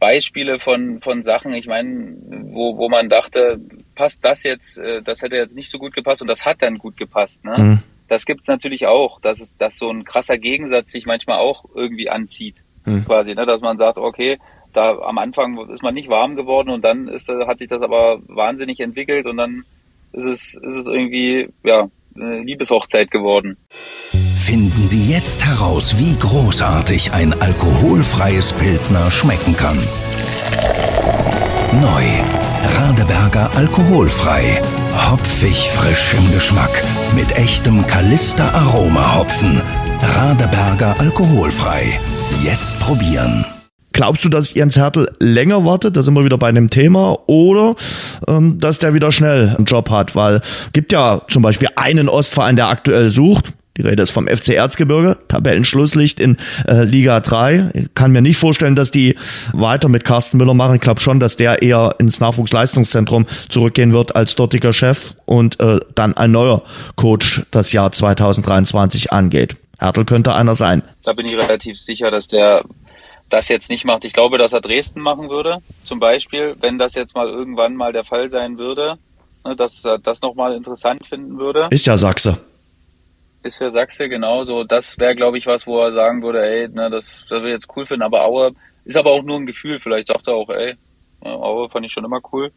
Beispiele 0.00 0.58
von, 0.58 1.00
von 1.00 1.22
Sachen, 1.22 1.52
ich 1.52 1.68
meine, 1.68 2.16
wo, 2.50 2.76
wo 2.76 2.88
man 2.88 3.08
dachte, 3.08 3.60
passt 3.94 4.24
das 4.24 4.42
jetzt, 4.42 4.78
äh, 4.78 5.00
das 5.00 5.22
hätte 5.22 5.36
jetzt 5.36 5.54
nicht 5.54 5.70
so 5.70 5.78
gut 5.78 5.94
gepasst 5.94 6.22
und 6.22 6.28
das 6.28 6.44
hat 6.44 6.60
dann 6.60 6.76
gut 6.76 6.96
gepasst. 6.96 7.44
Ne? 7.44 7.56
Hm. 7.56 7.78
Das 8.08 8.26
gibt's 8.26 8.48
natürlich 8.48 8.88
auch, 8.88 9.20
dass 9.20 9.40
es, 9.40 9.56
dass 9.56 9.78
so 9.78 9.90
ein 9.90 10.04
krasser 10.04 10.38
Gegensatz 10.38 10.90
sich 10.90 11.06
manchmal 11.06 11.38
auch 11.38 11.66
irgendwie 11.72 12.10
anzieht, 12.10 12.56
Hm. 12.82 13.04
quasi, 13.04 13.36
ne? 13.36 13.46
dass 13.46 13.60
man 13.60 13.78
sagt, 13.78 13.96
okay, 13.98 14.38
da 14.72 14.98
am 14.98 15.18
Anfang 15.18 15.56
ist 15.70 15.84
man 15.84 15.94
nicht 15.94 16.08
warm 16.08 16.34
geworden 16.34 16.70
und 16.70 16.82
dann 16.82 17.06
ist, 17.06 17.28
äh, 17.28 17.46
hat 17.46 17.60
sich 17.60 17.68
das 17.68 17.80
aber 17.80 18.18
wahnsinnig 18.26 18.80
entwickelt 18.80 19.26
und 19.26 19.36
dann 19.36 19.62
ist 20.12 20.24
es, 20.24 20.54
ist 20.54 20.76
es 20.76 20.88
irgendwie, 20.88 21.48
ja, 21.62 21.88
Liebeshochzeit 22.16 23.10
geworden. 23.10 23.56
Finden 24.36 24.86
Sie 24.86 25.10
jetzt 25.10 25.44
heraus, 25.44 25.98
wie 25.98 26.16
großartig 26.16 27.12
ein 27.12 27.34
alkoholfreies 27.40 28.52
Pilsner 28.52 29.10
schmecken 29.10 29.56
kann. 29.56 29.76
Neu. 31.80 32.04
Radeberger 32.78 33.50
alkoholfrei. 33.56 34.60
Hopfig 35.10 35.68
frisch 35.70 36.14
im 36.14 36.32
Geschmack. 36.32 36.82
Mit 37.14 37.36
echtem 37.36 37.86
Kalister 37.86 38.54
Aroma 38.54 39.16
Hopfen. 39.16 39.60
Radeberger 40.00 40.94
alkoholfrei. 41.00 41.98
Jetzt 42.42 42.78
probieren. 42.80 43.44
Glaubst 43.96 44.26
du, 44.26 44.28
dass 44.28 44.52
Jens 44.52 44.76
Hertel 44.76 45.10
länger 45.20 45.64
wartet? 45.64 45.96
Da 45.96 46.02
sind 46.02 46.12
wir 46.12 46.22
wieder 46.22 46.36
bei 46.36 46.48
einem 46.48 46.68
Thema. 46.68 47.18
Oder 47.28 47.76
ähm, 48.28 48.58
dass 48.58 48.78
der 48.78 48.92
wieder 48.92 49.10
schnell 49.10 49.54
einen 49.56 49.64
Job 49.64 49.88
hat? 49.88 50.14
Weil 50.14 50.42
gibt 50.74 50.92
ja 50.92 51.22
zum 51.28 51.42
Beispiel 51.42 51.68
einen 51.76 52.10
Ostverein, 52.10 52.56
der 52.56 52.68
aktuell 52.68 53.08
sucht. 53.08 53.54
Die 53.78 53.80
Rede 53.80 54.02
ist 54.02 54.10
vom 54.10 54.28
FC 54.28 54.50
Erzgebirge, 54.50 55.16
Tabellenschlusslicht 55.28 56.20
in 56.20 56.36
äh, 56.68 56.84
Liga 56.84 57.20
3. 57.20 57.70
Ich 57.72 57.94
kann 57.94 58.12
mir 58.12 58.20
nicht 58.20 58.36
vorstellen, 58.36 58.76
dass 58.76 58.90
die 58.90 59.16
weiter 59.54 59.88
mit 59.88 60.04
Carsten 60.04 60.36
Müller 60.36 60.52
machen. 60.52 60.74
Ich 60.74 60.82
glaube 60.82 61.00
schon, 61.00 61.18
dass 61.18 61.36
der 61.36 61.62
eher 61.62 61.94
ins 61.98 62.20
Nachwuchsleistungszentrum 62.20 63.24
zurückgehen 63.48 63.94
wird 63.94 64.14
als 64.14 64.34
dortiger 64.34 64.74
Chef 64.74 65.14
und 65.24 65.58
äh, 65.58 65.80
dann 65.94 66.14
ein 66.18 66.32
neuer 66.32 66.64
Coach 66.96 67.46
das 67.50 67.72
Jahr 67.72 67.92
2023 67.92 69.10
angeht. 69.10 69.56
Hertel 69.78 70.04
könnte 70.04 70.34
einer 70.34 70.54
sein. 70.54 70.82
Da 71.02 71.14
bin 71.14 71.24
ich 71.24 71.36
relativ 71.36 71.78
sicher, 71.78 72.10
dass 72.10 72.28
der 72.28 72.62
das 73.28 73.48
jetzt 73.48 73.70
nicht 73.70 73.84
macht. 73.84 74.04
Ich 74.04 74.12
glaube, 74.12 74.38
dass 74.38 74.52
er 74.52 74.60
Dresden 74.60 75.00
machen 75.00 75.28
würde, 75.30 75.58
zum 75.84 75.98
Beispiel, 75.98 76.56
wenn 76.60 76.78
das 76.78 76.94
jetzt 76.94 77.14
mal 77.14 77.28
irgendwann 77.28 77.74
mal 77.74 77.92
der 77.92 78.04
Fall 78.04 78.30
sein 78.30 78.56
würde, 78.58 78.96
ne, 79.44 79.56
dass 79.56 79.84
er 79.84 79.98
das 79.98 80.20
nochmal 80.22 80.54
interessant 80.54 81.06
finden 81.06 81.38
würde. 81.38 81.66
Ist 81.70 81.86
ja 81.86 81.96
Sachse. 81.96 82.38
Ist 83.42 83.58
für 83.58 83.70
Sachse 83.70 84.08
genauso. 84.08 84.64
Das 84.64 84.98
wäre, 84.98 85.14
glaube 85.14 85.38
ich, 85.38 85.46
was, 85.46 85.66
wo 85.66 85.78
er 85.80 85.92
sagen 85.92 86.22
würde, 86.22 86.44
ey, 86.44 86.68
ne, 86.68 86.90
das, 86.90 87.24
das 87.28 87.42
wir 87.42 87.50
jetzt 87.50 87.68
cool 87.76 87.84
finden, 87.86 88.02
aber 88.02 88.24
Aue 88.24 88.52
ist 88.84 88.96
aber 88.96 89.10
auch 89.12 89.22
nur 89.22 89.36
ein 89.36 89.46
Gefühl. 89.46 89.78
Vielleicht 89.80 90.06
sagt 90.08 90.26
er 90.28 90.34
auch, 90.34 90.48
ey, 90.50 90.74
ne, 91.22 91.30
Aue 91.30 91.68
fand 91.68 91.84
ich 91.86 91.92
schon 91.92 92.04
immer 92.04 92.20
cool 92.32 92.52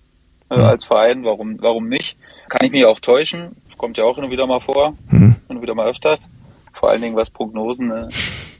äh, 0.50 0.58
Mhm. 0.58 0.64
als 0.64 0.86
Verein, 0.86 1.24
warum, 1.26 1.62
warum 1.62 1.90
nicht? 1.90 2.18
Kann 2.48 2.66
ich 2.66 2.72
mich 2.72 2.86
auch 2.86 3.00
täuschen, 3.00 3.56
kommt 3.78 3.98
ja 3.98 4.04
auch 4.04 4.18
und 4.18 4.32
wieder 4.32 4.48
mal 4.48 4.60
vor, 4.60 4.96
Mhm. 5.12 5.36
und 5.48 5.62
wieder 5.62 5.76
mal 5.76 5.88
öfters. 5.88 6.28
Vor 6.74 6.90
allen 6.90 7.02
Dingen, 7.02 7.16
was 7.16 7.30
Prognosen 7.30 7.92
äh, 7.92 8.08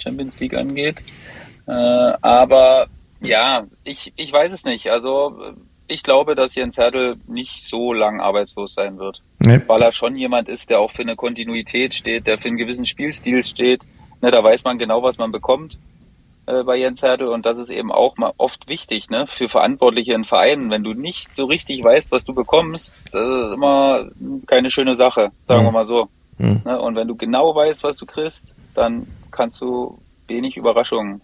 Champions 0.04 0.40
League 0.40 0.54
angeht. 0.54 0.98
Äh, 1.70 2.18
aber 2.22 2.88
ja, 3.22 3.66
ich, 3.84 4.14
ich 4.16 4.32
weiß 4.34 4.54
es 4.54 4.64
nicht. 4.64 4.88
Also 4.90 5.38
ich 5.88 6.04
glaube, 6.04 6.36
dass 6.36 6.56
Jens 6.56 6.78
Hertel 6.78 7.18
nicht 7.28 7.64
so 7.68 7.94
lang 7.94 8.20
arbeitslos 8.22 8.74
sein 8.76 8.98
wird 8.98 9.22
Nee. 9.40 9.62
weil 9.68 9.82
er 9.82 9.92
schon 9.92 10.16
jemand 10.18 10.50
ist, 10.50 10.70
der 10.70 10.80
auch 10.80 10.92
für 10.92 11.02
eine 11.04 11.16
Kontinuität 11.16 11.94
steht, 11.94 12.28
der 12.28 12.38
für 12.38 12.48
einen 12.50 12.58
gewissen 12.58 12.86
Spielstil 12.86 13.42
steht. 13.44 13.82
Ne, 14.22 14.32
da 14.32 14.44
weiß 14.44 14.64
man 14.66 14.78
genau, 14.78 15.02
was 15.04 15.18
man 15.18 15.32
bekommt 15.32 15.78
äh, 16.46 16.64
bei 16.64 16.76
Jens 16.78 17.02
Hertel 17.02 17.28
und 17.30 17.46
das 17.46 17.58
ist 17.58 17.70
eben 17.70 17.92
auch 17.92 18.18
mal 18.18 18.34
oft 18.38 18.68
wichtig 18.68 19.10
ne, 19.10 19.28
für 19.28 19.48
Verantwortliche 19.48 20.14
in 20.14 20.26
Vereinen. 20.26 20.70
Wenn 20.70 20.84
du 20.84 20.94
nicht 20.94 21.36
so 21.36 21.46
richtig 21.46 21.84
weißt, 21.84 22.12
was 22.12 22.26
du 22.26 22.34
bekommst, 22.34 22.94
das 23.14 23.24
ist 23.24 23.54
immer 23.54 24.08
keine 24.48 24.70
schöne 24.72 24.96
Sache, 24.96 25.32
sagen 25.48 25.62
Mhm. 25.62 25.68
wir 25.68 25.72
mal 25.72 25.86
so. 25.86 26.10
Mhm. 26.38 26.62
Ne, 26.66 26.80
und 26.82 26.96
wenn 26.96 27.08
du 27.08 27.16
genau 27.16 27.56
weißt, 27.56 27.84
was 27.84 27.96
du 27.98 28.06
kriegst, 28.06 28.54
dann 28.76 29.08
kannst 29.32 29.62
du 29.62 29.98
wenig 30.28 30.58
Überraschungen 30.58 31.22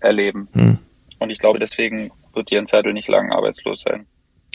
erleben. 0.00 0.48
Mhm. 0.54 0.78
Und 1.18 1.30
ich 1.30 1.38
glaube, 1.38 1.58
deswegen 1.58 2.10
wird 2.34 2.50
Jens 2.50 2.72
Hertel 2.72 2.92
nicht 2.92 3.08
lange 3.08 3.34
arbeitslos 3.34 3.82
sein. 3.82 4.06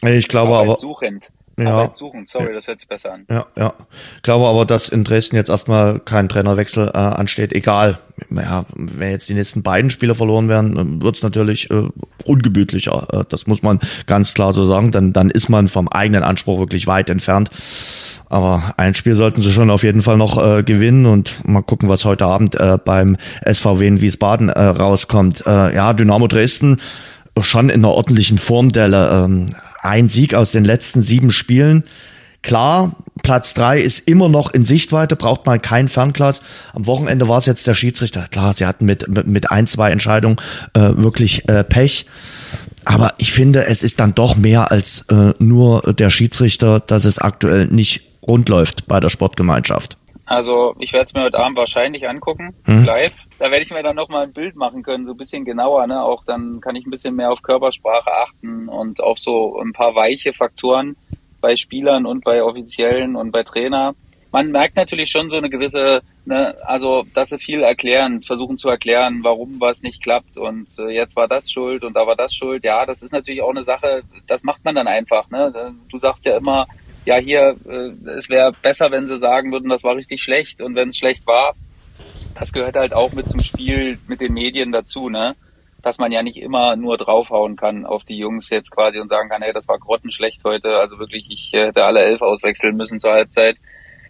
Ich 0.04 0.28
glaube 0.28 0.54
aber, 0.54 0.72
Arbeitssuchend. 0.72 1.32
Ja. 1.58 1.74
Arbeitssuchend, 1.76 2.30
sorry, 2.30 2.54
das 2.54 2.68
hört 2.68 2.80
sich 2.80 2.88
besser 2.88 3.14
an. 3.14 3.26
ja, 3.30 3.46
ja. 3.56 3.74
Ich 4.16 4.22
glaube 4.24 4.48
aber, 4.48 4.66
dass 4.66 4.90
in 4.90 5.04
Dresden 5.04 5.36
jetzt 5.36 5.50
erstmal 5.50 6.00
kein 6.00 6.30
Trainerwechsel 6.30 6.88
äh, 6.88 6.98
ansteht. 6.98 7.54
Egal. 7.54 8.00
Ja, 8.30 8.66
wenn 8.76 9.12
jetzt 9.12 9.28
die 9.30 9.34
nächsten 9.34 9.62
beiden 9.62 9.92
Spiele 9.92 10.16
verloren 10.16 10.48
werden, 10.48 11.02
wird 11.02 11.18
es 11.18 11.24
natürlich 11.24 11.70
äh, 11.70 11.90
ungemütlicher. 12.26 13.08
Äh, 13.12 13.26
das 13.30 13.48
muss 13.48 13.62
man 13.62 13.80
ganz 14.08 14.34
klar 14.34 14.54
so 14.54 14.66
sagen. 14.66 14.92
Dann, 14.92 15.14
dann 15.14 15.30
ist 15.30 15.50
man 15.50 15.68
vom 15.68 15.88
eigenen 15.88 16.24
Anspruch 16.24 16.60
wirklich 16.60 16.88
weit 16.88 17.10
entfernt. 17.10 17.50
Aber 18.32 18.76
ein 18.78 18.94
Spiel 18.94 19.16
sollten 19.16 19.42
sie 19.42 19.52
schon 19.52 19.70
auf 19.70 19.84
jeden 19.84 20.00
Fall 20.00 20.16
noch 20.16 20.42
äh, 20.42 20.64
gewinnen 20.64 21.06
und 21.06 21.46
mal 21.46 21.62
gucken, 21.62 21.90
was 21.90 22.06
heute 22.06 22.26
Abend 22.26 22.56
äh, 22.56 22.78
beim 22.84 23.18
SVW 23.46 23.86
in 23.86 24.00
Wiesbaden 24.00 24.48
äh, 24.48 24.62
rauskommt. 24.62 25.44
Äh, 25.46 25.76
ja, 25.76 25.92
Dynamo 25.92 26.30
Dresden 26.30 26.78
schon 27.42 27.70
in 27.70 27.82
einer 27.82 27.94
ordentlichen 27.94 28.38
Formdelle. 28.38 29.26
Ähm, 29.26 29.56
ein 29.82 30.08
Sieg 30.08 30.34
aus 30.34 30.54
den 30.54 30.64
letzten 30.64 31.02
sieben 31.02 31.32
Spielen. 31.32 31.84
Klar, 32.42 32.96
Platz 33.22 33.54
drei 33.54 33.82
ist 33.82 34.08
immer 34.08 34.30
noch 34.30 34.54
in 34.54 34.64
Sichtweite, 34.64 35.18
braucht 35.18 35.46
man 35.46 35.62
kein 35.62 35.90
Fernglas. 35.90 36.42
Am 36.72 36.86
Wochenende 36.86 37.28
war 37.28 37.38
es 37.38 37.46
jetzt 37.46 37.68
der 37.68 37.74
Schiedsrichter. 37.74 38.28
Klar, 38.32 38.54
sie 38.54 38.66
hatten 38.66 38.86
mit, 38.86 39.10
mit, 39.10 39.28
mit 39.28 39.52
ein, 39.52 39.68
zwei 39.68 39.92
Entscheidungen 39.92 40.38
äh, 40.74 40.80
wirklich 40.96 41.50
äh, 41.50 41.66
Pech. 41.66 42.06
Aber 42.86 43.14
ich 43.18 43.34
finde, 43.34 43.66
es 43.66 43.84
ist 43.84 44.00
dann 44.00 44.16
doch 44.16 44.38
mehr 44.38 44.72
als 44.72 45.02
äh, 45.10 45.34
nur 45.38 45.82
der 45.94 46.10
Schiedsrichter, 46.10 46.80
dass 46.80 47.04
es 47.04 47.20
aktuell 47.20 47.68
nicht 47.68 48.11
rund 48.28 48.50
läuft 48.50 48.88
bei 48.88 49.00
der 49.00 49.10
Sportgemeinschaft. 49.10 49.98
Also 50.26 50.76
ich 50.80 50.94
werde 50.94 51.06
es 51.06 51.14
mir 51.14 51.24
heute 51.24 51.40
Abend 51.40 51.58
wahrscheinlich 51.58 52.08
angucken, 52.08 52.56
Hm. 52.66 52.86
live. 52.86 53.14
Da 53.38 53.52
werde 53.52 53.64
ich 53.64 53.72
mir 53.72 53.84
dann 53.84 53.96
nochmal 53.98 54.24
ein 54.24 54.34
Bild 54.34 54.56
machen 54.56 54.82
können, 54.82 55.06
so 55.06 55.12
ein 55.12 55.18
bisschen 55.18 55.44
genauer. 55.44 55.88
Ne? 55.88 56.02
Auch 56.02 56.24
dann 56.26 56.62
kann 56.62 56.76
ich 56.76 56.86
ein 56.86 56.92
bisschen 56.92 57.16
mehr 57.16 57.32
auf 57.32 57.42
Körpersprache 57.42 58.10
achten 58.12 58.70
und 58.70 59.02
auf 59.04 59.20
so 59.20 59.60
ein 59.60 59.74
paar 59.74 59.94
weiche 59.96 60.32
Faktoren 60.34 60.96
bei 61.42 61.56
Spielern 61.56 62.06
und 62.06 62.24
bei 62.24 62.44
Offiziellen 62.44 63.16
und 63.18 63.32
bei 63.32 63.44
Trainer. 63.44 63.94
Man 64.32 64.52
merkt 64.52 64.78
natürlich 64.78 65.10
schon 65.12 65.30
so 65.30 65.36
eine 65.36 65.50
gewisse, 65.50 66.02
ne, 66.24 66.56
also 66.66 67.04
dass 67.14 67.30
sie 67.30 67.38
viel 67.40 67.64
erklären, 67.64 68.22
versuchen 68.22 68.58
zu 68.58 68.70
erklären, 68.70 69.20
warum 69.24 69.60
was 69.60 69.82
nicht 69.82 70.02
klappt 70.02 70.38
und 70.38 70.68
äh, 70.80 70.92
jetzt 70.92 71.18
war 71.18 71.28
das 71.28 71.52
schuld 71.52 71.84
und 71.84 71.94
da 71.98 72.08
war 72.08 72.16
das 72.16 72.34
schuld. 72.34 72.64
Ja, 72.64 72.86
das 72.86 73.04
ist 73.04 73.12
natürlich 73.12 73.42
auch 73.42 73.50
eine 73.50 73.64
Sache, 73.66 74.04
das 74.28 74.44
macht 74.44 74.64
man 74.64 74.76
dann 74.76 74.88
einfach. 74.88 75.30
Ne? 75.32 75.74
Du 75.90 75.98
sagst 75.98 76.26
ja 76.26 76.38
immer, 76.38 76.66
ja 77.06 77.18
hier, 77.18 77.56
äh, 77.68 78.10
es 78.12 78.30
wäre 78.30 78.54
besser, 78.62 78.92
wenn 78.92 79.08
sie 79.08 79.20
sagen 79.20 79.52
würden, 79.52 79.70
das 79.70 79.84
war 79.84 79.96
richtig 79.96 80.22
schlecht 80.22 80.62
und 80.62 80.76
wenn 80.76 80.90
es 80.90 80.98
schlecht 80.98 81.26
war, 81.26 81.56
das 82.36 82.52
gehört 82.52 82.76
halt 82.76 82.94
auch 82.94 83.14
mit 83.14 83.26
zum 83.26 83.42
Spiel 83.42 84.00
mit 84.08 84.22
den 84.22 84.34
Medien 84.34 84.72
dazu, 84.72 85.10
ne? 85.10 85.36
Dass 85.82 85.98
man 85.98 86.12
ja 86.12 86.22
nicht 86.22 86.38
immer 86.38 86.76
nur 86.76 86.98
draufhauen 86.98 87.56
kann 87.56 87.86
auf 87.86 88.04
die 88.04 88.18
Jungs 88.18 88.50
jetzt 88.50 88.72
quasi 88.72 89.00
und 89.00 89.10
sagen 89.10 89.30
kann, 89.30 89.42
hey, 89.42 89.52
das 89.52 89.68
war 89.68 89.80
grottenschlecht 89.80 90.42
heute, 90.44 90.78
also 90.78 91.00
wirklich, 91.00 91.26
ich 91.30 91.54
äh, 91.54 91.68
hätte 91.68 91.84
alle 91.84 92.02
elf 92.02 92.22
auswechseln 92.22 92.78
müssen 92.78 93.00
zur 93.00 93.14
Halbzeit. 93.14 93.58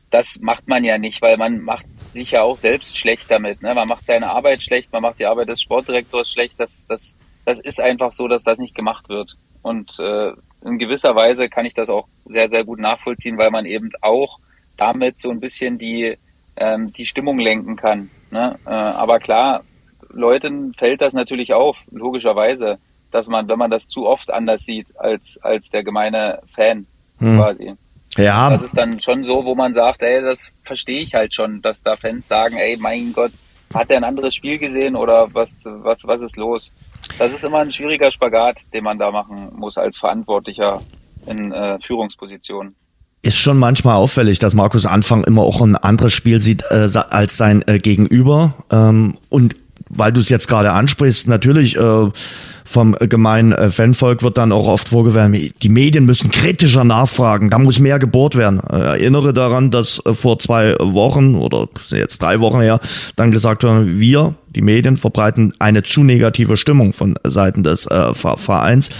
Das 0.09 0.39
macht 0.41 0.67
man 0.67 0.83
ja 0.83 0.97
nicht, 0.97 1.21
weil 1.21 1.37
man 1.37 1.61
macht 1.61 1.85
sich 2.13 2.31
ja 2.31 2.41
auch 2.41 2.57
selbst 2.57 2.97
schlecht 2.97 3.31
damit. 3.31 3.61
Ne? 3.61 3.73
Man 3.73 3.87
macht 3.87 4.05
seine 4.05 4.29
Arbeit 4.29 4.61
schlecht, 4.61 4.91
man 4.91 5.01
macht 5.01 5.19
die 5.19 5.25
Arbeit 5.25 5.47
des 5.47 5.61
Sportdirektors 5.61 6.29
schlecht. 6.29 6.59
Das, 6.59 6.85
das, 6.87 7.17
das 7.45 7.61
ist 7.61 7.79
einfach 7.79 8.11
so, 8.11 8.27
dass 8.27 8.43
das 8.43 8.59
nicht 8.59 8.75
gemacht 8.75 9.07
wird. 9.07 9.37
Und 9.61 9.97
äh, 9.99 10.33
in 10.63 10.77
gewisser 10.77 11.15
Weise 11.15 11.49
kann 11.49 11.65
ich 11.65 11.73
das 11.73 11.89
auch 11.89 12.07
sehr, 12.25 12.49
sehr 12.49 12.63
gut 12.63 12.79
nachvollziehen, 12.79 13.37
weil 13.37 13.51
man 13.51 13.65
eben 13.65 13.89
auch 14.01 14.39
damit 14.77 15.19
so 15.19 15.29
ein 15.29 15.39
bisschen 15.39 15.77
die, 15.77 16.17
ähm, 16.55 16.93
die 16.93 17.05
Stimmung 17.05 17.39
lenken 17.39 17.75
kann. 17.75 18.09
Ne? 18.29 18.57
Äh, 18.65 18.69
aber 18.69 19.19
klar, 19.19 19.63
Leuten 20.09 20.73
fällt 20.73 21.01
das 21.01 21.13
natürlich 21.13 21.53
auf, 21.53 21.77
logischerweise. 21.91 22.77
dass 23.11 23.27
man, 23.27 23.47
wenn 23.49 23.59
man 23.59 23.71
das 23.71 23.89
zu 23.89 24.07
oft 24.07 24.31
anders 24.31 24.63
sieht 24.63 24.87
als, 24.97 25.37
als 25.43 25.69
der 25.69 25.83
gemeine 25.83 26.39
Fan 26.53 26.85
hm. 27.19 27.37
quasi. 27.37 27.73
Ja. 28.17 28.49
Das 28.49 28.63
ist 28.63 28.77
dann 28.77 28.99
schon 28.99 29.23
so, 29.23 29.45
wo 29.45 29.55
man 29.55 29.73
sagt, 29.73 30.01
ey, 30.01 30.21
das 30.21 30.51
verstehe 30.63 31.01
ich 31.01 31.13
halt 31.13 31.33
schon, 31.33 31.61
dass 31.61 31.83
da 31.83 31.95
Fans 31.95 32.27
sagen, 32.27 32.55
ey, 32.57 32.77
mein 32.79 33.13
Gott, 33.13 33.31
hat 33.73 33.89
er 33.89 33.97
ein 33.97 34.03
anderes 34.03 34.35
Spiel 34.35 34.57
gesehen 34.57 34.95
oder 34.95 35.33
was, 35.33 35.61
was, 35.63 36.05
was 36.05 36.21
ist 36.21 36.37
los? 36.37 36.73
Das 37.17 37.33
ist 37.33 37.43
immer 37.43 37.59
ein 37.59 37.71
schwieriger 37.71 38.11
Spagat, 38.11 38.57
den 38.73 38.83
man 38.83 38.97
da 38.97 39.11
machen 39.11 39.51
muss 39.55 39.77
als 39.77 39.97
Verantwortlicher 39.97 40.81
in 41.27 41.51
äh, 41.51 41.77
Führungspositionen 41.81 42.75
ist 43.23 43.37
schon 43.37 43.59
manchmal 43.59 43.97
auffällig, 43.97 44.39
dass 44.39 44.55
Markus 44.55 44.85
Anfang 44.85 45.23
immer 45.23 45.43
auch 45.43 45.61
ein 45.61 45.75
anderes 45.75 46.13
Spiel 46.13 46.39
sieht 46.39 46.63
äh, 46.71 46.87
als 47.09 47.37
sein 47.37 47.63
äh, 47.67 47.79
Gegenüber. 47.79 48.53
Ähm, 48.71 49.17
und 49.29 49.55
weil 49.93 50.11
du 50.11 50.21
es 50.21 50.29
jetzt 50.29 50.47
gerade 50.47 50.71
ansprichst, 50.71 51.27
natürlich 51.27 51.77
äh, 51.77 52.09
vom 52.65 52.95
gemeinen 52.99 53.51
äh, 53.51 53.69
Fanvolk 53.69 54.23
wird 54.23 54.37
dann 54.37 54.51
auch 54.51 54.67
oft 54.67 54.89
vorgeworfen, 54.89 55.51
die 55.61 55.69
Medien 55.69 56.05
müssen 56.05 56.31
kritischer 56.31 56.83
nachfragen, 56.83 57.49
da 57.49 57.59
muss 57.59 57.79
mehr 57.79 57.99
gebohrt 57.99 58.35
werden. 58.35 58.61
Äh, 58.69 58.77
erinnere 58.77 59.33
daran, 59.33 59.71
dass 59.71 60.03
äh, 60.05 60.13
vor 60.13 60.39
zwei 60.39 60.75
Wochen 60.79 61.35
oder 61.35 61.67
jetzt 61.89 62.21
drei 62.21 62.39
Wochen 62.39 62.61
her 62.61 62.79
dann 63.15 63.31
gesagt 63.31 63.63
wurde, 63.63 63.99
wir, 63.99 64.35
die 64.49 64.61
Medien, 64.61 64.97
verbreiten 64.97 65.53
eine 65.59 65.83
zu 65.83 66.03
negative 66.03 66.57
Stimmung 66.57 66.93
von 66.93 67.15
Seiten 67.23 67.63
des 67.63 67.87
äh, 67.87 68.13
Vereins. 68.13 68.91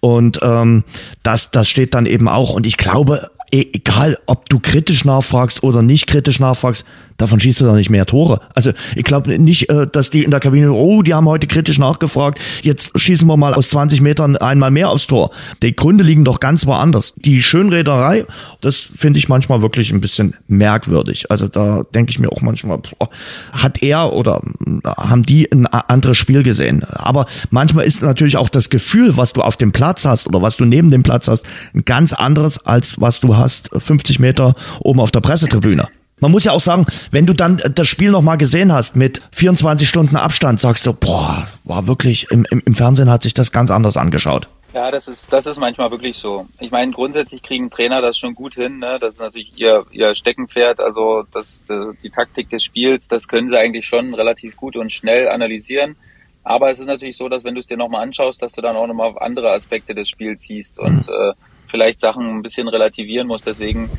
Und 0.00 0.40
ähm, 0.42 0.84
das, 1.22 1.50
das 1.50 1.68
steht 1.68 1.94
dann 1.94 2.06
eben 2.06 2.28
auch. 2.28 2.54
Und 2.54 2.66
ich 2.66 2.76
glaube, 2.76 3.30
egal 3.52 4.18
ob 4.26 4.48
du 4.48 4.58
kritisch 4.58 5.04
nachfragst 5.04 5.62
oder 5.62 5.82
nicht 5.82 6.06
kritisch 6.06 6.40
nachfragst, 6.40 6.86
davon 7.18 7.38
schießt 7.38 7.60
du 7.60 7.66
doch 7.66 7.74
nicht 7.74 7.90
mehr 7.90 8.06
Tore. 8.06 8.40
Also 8.54 8.72
ich 8.96 9.04
glaube 9.04 9.38
nicht, 9.38 9.68
äh, 9.68 9.86
dass 9.86 10.08
die 10.08 10.24
in 10.24 10.30
der 10.30 10.40
Kabine, 10.40 10.72
oh, 10.72 11.02
die 11.02 11.12
haben 11.12 11.26
heute 11.26 11.46
kritisch 11.46 11.78
nachgefragt, 11.78 12.40
jetzt 12.62 12.98
schießen 12.98 13.28
wir 13.28 13.36
mal 13.36 13.52
aus 13.52 13.68
20 13.68 14.00
Metern 14.00 14.36
einmal 14.36 14.70
mehr 14.70 14.88
aufs 14.88 15.06
Tor. 15.06 15.30
Die 15.62 15.76
Gründe 15.76 16.02
liegen 16.02 16.24
doch 16.24 16.40
ganz 16.40 16.66
woanders. 16.66 17.14
Die 17.16 17.42
Schönrederei, 17.42 18.24
das 18.62 18.76
finde 18.76 19.18
ich 19.18 19.28
manchmal 19.28 19.60
wirklich 19.60 19.92
ein 19.92 20.00
bisschen 20.00 20.34
merkwürdig. 20.48 21.30
Also 21.30 21.46
da 21.46 21.82
denke 21.94 22.10
ich 22.10 22.18
mir 22.18 22.32
auch 22.32 22.40
manchmal, 22.40 22.78
boah, 22.78 23.10
hat 23.52 23.82
er 23.82 24.14
oder 24.14 24.40
äh, 24.66 24.88
haben 24.88 25.24
die 25.24 25.52
ein 25.52 25.66
anderes 25.66 26.16
Spiel 26.16 26.42
gesehen. 26.42 26.84
Aber 26.84 27.26
manchmal 27.50 27.84
ist 27.84 28.02
natürlich 28.02 28.38
auch 28.38 28.48
das 28.48 28.70
Gefühl, 28.70 29.18
was 29.18 29.34
du 29.34 29.42
auf 29.42 29.58
dem 29.58 29.72
Platz 29.72 30.06
hast 30.06 30.26
oder 30.26 30.40
was 30.40 30.56
du 30.56 30.64
neben 30.64 30.90
dem 30.90 31.02
Platz 31.02 31.28
hast, 31.28 31.44
ein 31.74 31.84
ganz 31.84 32.14
anderes, 32.14 32.64
als 32.64 32.98
was 32.98 33.20
du 33.20 33.36
hast 33.36 33.41
50 33.48 34.18
Meter 34.18 34.54
oben 34.80 35.00
auf 35.00 35.10
der 35.10 35.20
Pressetribüne. 35.20 35.88
Man 36.20 36.30
muss 36.30 36.44
ja 36.44 36.52
auch 36.52 36.60
sagen, 36.60 36.86
wenn 37.10 37.26
du 37.26 37.32
dann 37.32 37.60
das 37.74 37.88
Spiel 37.88 38.12
nochmal 38.12 38.38
gesehen 38.38 38.72
hast 38.72 38.94
mit 38.94 39.20
24 39.32 39.88
Stunden 39.88 40.14
Abstand, 40.14 40.60
sagst 40.60 40.86
du, 40.86 40.92
boah, 40.92 41.48
war 41.64 41.88
wirklich, 41.88 42.30
im, 42.30 42.46
im, 42.48 42.62
im 42.64 42.74
Fernsehen 42.74 43.10
hat 43.10 43.24
sich 43.24 43.34
das 43.34 43.50
ganz 43.50 43.72
anders 43.72 43.96
angeschaut. 43.96 44.48
Ja, 44.72 44.90
das 44.90 45.06
ist, 45.08 45.30
das 45.32 45.46
ist 45.46 45.58
manchmal 45.58 45.90
wirklich 45.90 46.16
so. 46.16 46.46
Ich 46.60 46.70
meine, 46.70 46.92
grundsätzlich 46.92 47.42
kriegen 47.42 47.70
Trainer 47.70 48.00
das 48.00 48.16
schon 48.16 48.34
gut 48.34 48.54
hin. 48.54 48.78
Ne? 48.78 48.98
Das 49.00 49.14
ist 49.14 49.20
natürlich 49.20 49.52
ihr, 49.56 49.84
ihr 49.90 50.14
Steckenpferd. 50.14 50.82
Also 50.82 51.24
das, 51.32 51.62
die 52.02 52.10
Taktik 52.10 52.48
des 52.48 52.64
Spiels, 52.64 53.06
das 53.08 53.28
können 53.28 53.50
sie 53.50 53.58
eigentlich 53.58 53.86
schon 53.86 54.14
relativ 54.14 54.56
gut 54.56 54.76
und 54.76 54.90
schnell 54.90 55.28
analysieren. 55.28 55.96
Aber 56.44 56.70
es 56.70 56.78
ist 56.78 56.86
natürlich 56.86 57.16
so, 57.16 57.28
dass 57.28 57.44
wenn 57.44 57.54
du 57.54 57.60
es 57.60 57.66
dir 57.66 57.76
nochmal 57.76 58.02
anschaust, 58.02 58.40
dass 58.40 58.52
du 58.52 58.62
dann 58.62 58.76
auch 58.76 58.86
nochmal 58.86 59.10
auf 59.10 59.20
andere 59.20 59.50
Aspekte 59.50 59.94
des 59.94 60.08
Spiels 60.08 60.42
siehst 60.42 60.78
und 60.78 61.06
mhm. 61.06 61.14
äh, 61.14 61.32
vielleicht 61.72 62.00
Sachen 62.00 62.28
ein 62.28 62.42
bisschen 62.42 62.68
relativieren 62.68 63.26
musst. 63.26 63.46
Deswegen 63.46 63.90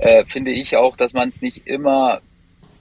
äh, 0.00 0.24
finde 0.24 0.52
ich 0.52 0.76
auch, 0.76 0.96
dass 0.96 1.12
man 1.12 1.28
es 1.28 1.42
nicht 1.42 1.66
immer 1.66 2.20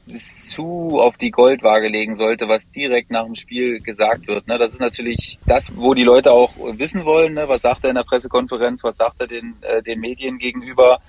zu 0.08 1.00
auf 1.02 1.18
die 1.18 1.32
Goldwaage 1.32 1.88
legen 1.88 2.16
sollte, 2.16 2.48
was 2.48 2.70
direkt 2.70 3.10
nach 3.10 3.26
dem 3.26 3.34
Spiel 3.34 3.80
gesagt 3.80 4.28
wird. 4.28 4.48
Ne? 4.48 4.60
Das 4.60 4.74
ist 4.74 4.80
natürlich 4.80 5.40
das, 5.48 5.76
wo 5.76 5.96
die 5.96 6.04
Leute 6.04 6.32
auch 6.32 6.52
wissen 6.78 7.06
wollen. 7.06 7.34
Ne? 7.34 7.50
Was 7.50 7.64
sagt 7.64 7.84
er 7.84 7.90
in 7.90 7.96
der 7.96 8.04
Pressekonferenz? 8.04 8.84
Was 8.84 8.98
sagt 8.98 9.20
er 9.20 9.28
den, 9.28 9.56
äh, 9.62 9.82
den 9.82 10.00
Medien 10.00 10.38
gegenüber? 10.38 11.00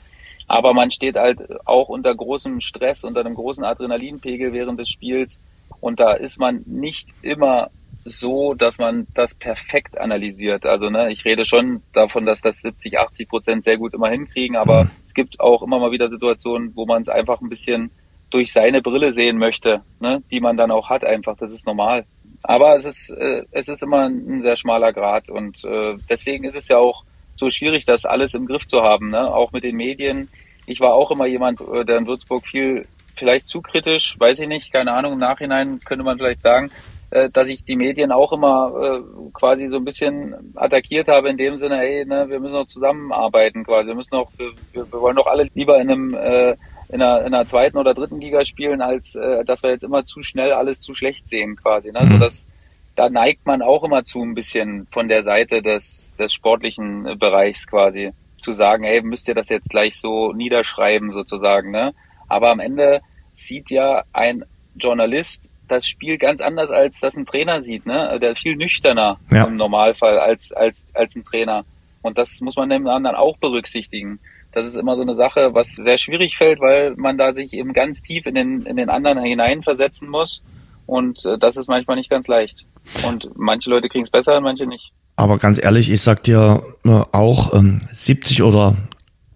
Aber 0.49 0.73
man 0.73 0.91
steht 0.91 1.17
halt 1.17 1.41
auch 1.67 1.91
unter 1.91 2.15
großem 2.15 2.61
Stress, 2.61 3.05
unter 3.05 3.21
einem 3.21 3.35
großen 3.35 3.65
Adrenalinpegel 3.65 4.55
während 4.55 4.81
des 4.81 4.89
Spiels. 4.89 5.43
Und 5.81 6.01
da 6.01 6.15
ist 6.15 6.39
man 6.39 6.63
nicht 6.65 7.09
immer 7.21 7.71
so, 8.07 8.55
dass 8.55 8.79
man 8.79 9.07
das 9.15 9.35
perfekt 9.35 9.99
analysiert. 9.99 10.65
Also 10.65 10.89
ne, 10.91 11.13
ich 11.13 11.25
rede 11.25 11.45
schon 11.45 11.83
davon, 11.93 12.25
dass 12.25 12.41
das 12.41 12.63
70, 12.63 12.99
80 12.99 13.29
Prozent 13.29 13.65
sehr 13.65 13.77
gut 13.77 13.95
immer 13.95 14.09
hinkriegen, 14.09 14.57
aber 14.57 14.85
mhm. 14.85 14.91
es 15.05 15.13
gibt 15.13 15.41
auch 15.41 15.63
immer 15.63 15.81
mal 15.81 15.91
wieder 15.91 16.09
Situationen, 16.09 16.75
wo 16.77 16.87
man 16.87 17.03
es 17.03 17.09
einfach 17.09 17.41
ein 17.41 17.49
bisschen 17.49 17.91
durch 18.31 18.53
seine 18.53 18.81
Brille 18.81 19.13
sehen 19.13 19.39
möchte, 19.39 19.83
ne, 20.01 20.23
die 20.31 20.41
man 20.41 20.57
dann 20.57 20.71
auch 20.71 20.89
hat 20.89 21.05
einfach. 21.05 21.37
Das 21.37 21.51
ist 21.51 21.67
normal. 21.67 22.07
Aber 22.43 22.77
es 22.77 22.85
ist 22.85 23.11
äh, 23.11 23.43
es 23.51 23.69
ist 23.69 23.83
immer 23.83 24.09
ein 24.09 24.43
sehr 24.43 24.57
schmaler 24.57 24.93
Grad 24.93 25.29
und 25.29 25.65
äh, 25.65 25.97
deswegen 26.09 26.45
ist 26.45 26.57
es 26.57 26.69
ja 26.69 26.79
auch 26.79 27.05
so 27.35 27.51
schwierig, 27.51 27.85
das 27.87 28.05
alles 28.05 28.35
im 28.35 28.47
Griff 28.47 28.67
zu 28.67 28.83
haben, 28.83 29.11
ne? 29.11 29.33
auch 29.35 29.53
mit 29.53 29.65
den 29.65 29.77
Medien. 29.77 30.29
Ich 30.67 30.81
war 30.81 30.95
auch 30.95 31.11
immer 31.11 31.27
jemand, 31.27 31.61
äh, 31.61 31.85
der 31.85 31.99
in 31.99 32.07
Würzburg 32.07 32.47
viel 32.47 32.87
vielleicht 33.17 33.49
zu 33.49 33.63
kritisch, 33.63 34.17
weiß 34.19 34.41
ich 34.41 34.49
nicht, 34.49 34.73
keine 34.73 34.93
Ahnung, 34.93 35.15
im 35.15 35.19
Nachhinein 35.19 35.81
könnte 35.85 36.05
man 36.05 36.19
vielleicht 36.19 36.43
sagen, 36.43 36.71
äh, 37.17 37.31
dass 37.31 37.49
ich 37.49 37.65
die 37.65 37.77
Medien 37.77 38.13
auch 38.13 38.33
immer 38.33 38.73
äh, 38.77 39.31
quasi 39.33 39.69
so 39.69 39.77
ein 39.77 39.85
bisschen 39.85 40.53
attackiert 40.55 41.09
habe 41.09 41.31
in 41.31 41.39
dem 41.39 41.57
Sinne, 41.57 41.81
ey, 41.81 42.05
ne, 42.05 42.29
wir 42.29 42.41
müssen 42.41 42.55
noch 42.55 42.67
zusammenarbeiten 42.67 43.65
quasi, 43.65 43.89
wir 43.89 43.95
müssen 43.95 44.15
noch, 44.15 44.31
wir, 44.37 44.53
wir 44.75 45.01
wollen 45.01 45.17
doch 45.17 45.27
alle 45.27 45.49
lieber 45.55 45.81
in 45.81 45.91
einem 45.91 46.15
äh, 46.15 46.57
in 46.89 47.03
einer, 47.03 47.21
in 47.21 47.35
einer 47.35 47.47
zweiten 47.47 47.79
oder 47.79 47.95
dritten 47.95 48.21
Liga 48.21 48.45
spielen, 48.45 48.81
als 48.81 49.17
äh, 49.17 49.45
dass 49.45 49.63
wir 49.63 49.71
jetzt 49.71 49.83
immer 49.83 50.05
zu 50.05 50.23
schnell 50.23 50.53
alles 50.53 50.79
zu 50.81 50.95
schlecht 50.95 51.29
sehen 51.29 51.57
quasi. 51.57 51.91
Ne? 51.91 52.01
Also 52.01 52.15
mhm. 52.15 52.21
das, 52.21 52.49
da 52.95 53.09
neigt 53.09 53.47
man 53.47 53.63
auch 53.63 53.83
immer 53.83 54.05
zu 54.05 54.23
ein 54.23 54.35
bisschen 54.35 54.87
von 54.93 55.09
der 55.09 55.25
Seite 55.25 55.63
des, 55.63 56.15
des 56.19 56.33
sportlichen 56.33 57.19
Bereichs 57.19 57.67
quasi 57.67 58.13
zu 58.37 58.53
sagen, 58.53 58.85
ey, 58.85 59.03
müsst 59.03 59.27
ihr 59.27 59.35
das 59.35 59.49
jetzt 59.49 59.71
gleich 59.71 59.99
so 59.99 60.33
niederschreiben 60.33 61.11
sozusagen. 61.11 61.71
Ne? 61.71 61.93
Aber 62.29 62.51
am 62.51 62.61
Ende 62.61 63.01
sieht 63.33 63.71
ja 63.71 64.05
ein 64.13 64.45
Journalist 64.77 65.51
das 65.69 65.87
Spiel 65.87 66.19
ganz 66.19 66.41
anders, 66.41 66.71
als 66.71 67.01
das 67.01 67.17
ein 67.17 67.27
Trainer 67.27 67.63
sieht. 67.63 67.87
Ne? 67.87 68.19
Der 68.21 68.33
ist 68.33 68.41
viel 68.41 68.57
nüchterner 68.57 69.19
ja. 69.31 69.45
im 69.45 69.55
Normalfall 69.55 70.19
als, 70.19 70.53
als, 70.53 70.87
als 70.95 71.15
ein 71.17 71.25
Trainer. 71.25 71.65
Und 72.03 72.19
das 72.19 72.41
muss 72.41 72.57
man 72.57 72.71
dem 72.71 72.87
anderen 72.87 73.17
auch 73.17 73.37
berücksichtigen. 73.39 74.21
Das 74.53 74.67
ist 74.67 74.77
immer 74.77 74.97
so 74.97 75.03
eine 75.03 75.15
Sache, 75.15 75.55
was 75.55 75.75
sehr 75.75 75.99
schwierig 75.99 76.37
fällt, 76.37 76.61
weil 76.61 76.95
man 76.97 77.19
da 77.19 77.35
sich 77.35 77.53
eben 77.53 77.73
ganz 77.73 78.01
tief 78.01 78.27
in 78.27 78.35
den, 78.35 78.63
in 78.63 78.77
den 78.77 78.89
anderen 78.89 79.19
hineinversetzen 79.19 80.09
muss. 80.09 80.43
Und 80.87 81.25
äh, 81.27 81.37
das 81.39 81.57
ist 81.57 81.69
manchmal 81.69 81.97
nicht 81.97 82.09
ganz 82.09 82.29
leicht. 82.29 82.65
Und 83.07 83.29
manche 83.37 83.69
Leute 83.69 83.89
kriegen 83.89 84.05
es 84.05 84.11
besser 84.11 84.37
und 84.37 84.45
manche 84.45 84.67
nicht. 84.67 84.93
Aber 85.17 85.39
ganz 85.39 85.63
ehrlich, 85.63 85.91
ich 85.91 86.01
sag 86.01 86.23
dir 86.23 86.63
äh, 86.85 86.91
auch, 87.13 87.55
ähm, 87.55 87.81
70 87.91 88.43
oder 88.43 88.77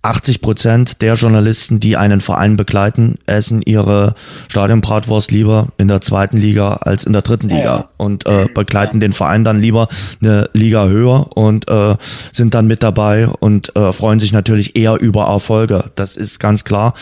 80 0.02 0.40
Prozent 0.40 1.02
der 1.02 1.14
Journalisten, 1.14 1.78
die 1.78 1.98
einen 1.98 2.20
Verein 2.20 2.56
begleiten, 2.56 3.16
essen 3.26 3.60
ihre 3.60 4.14
Stadionbratwurst 4.48 5.30
lieber 5.30 5.68
in 5.76 5.88
der 5.88 6.00
zweiten 6.00 6.38
Liga 6.38 6.74
als 6.74 7.04
in 7.04 7.12
der 7.12 7.20
dritten 7.20 7.50
Liga 7.50 7.62
ja. 7.62 7.88
und 7.98 8.24
äh, 8.24 8.46
begleiten 8.54 8.96
ja. 8.96 9.00
den 9.00 9.12
Verein 9.12 9.44
dann 9.44 9.60
lieber 9.60 9.88
eine 10.22 10.48
Liga 10.54 10.86
höher 10.86 11.36
und 11.36 11.68
äh, 11.68 11.96
sind 12.32 12.54
dann 12.54 12.66
mit 12.66 12.82
dabei 12.82 13.28
und 13.28 13.76
äh, 13.76 13.92
freuen 13.92 14.20
sich 14.20 14.32
natürlich 14.32 14.74
eher 14.74 14.98
über 14.98 15.24
Erfolge. 15.24 15.90
Das 15.96 16.16
ist 16.16 16.40
ganz 16.40 16.64
klar. 16.64 16.94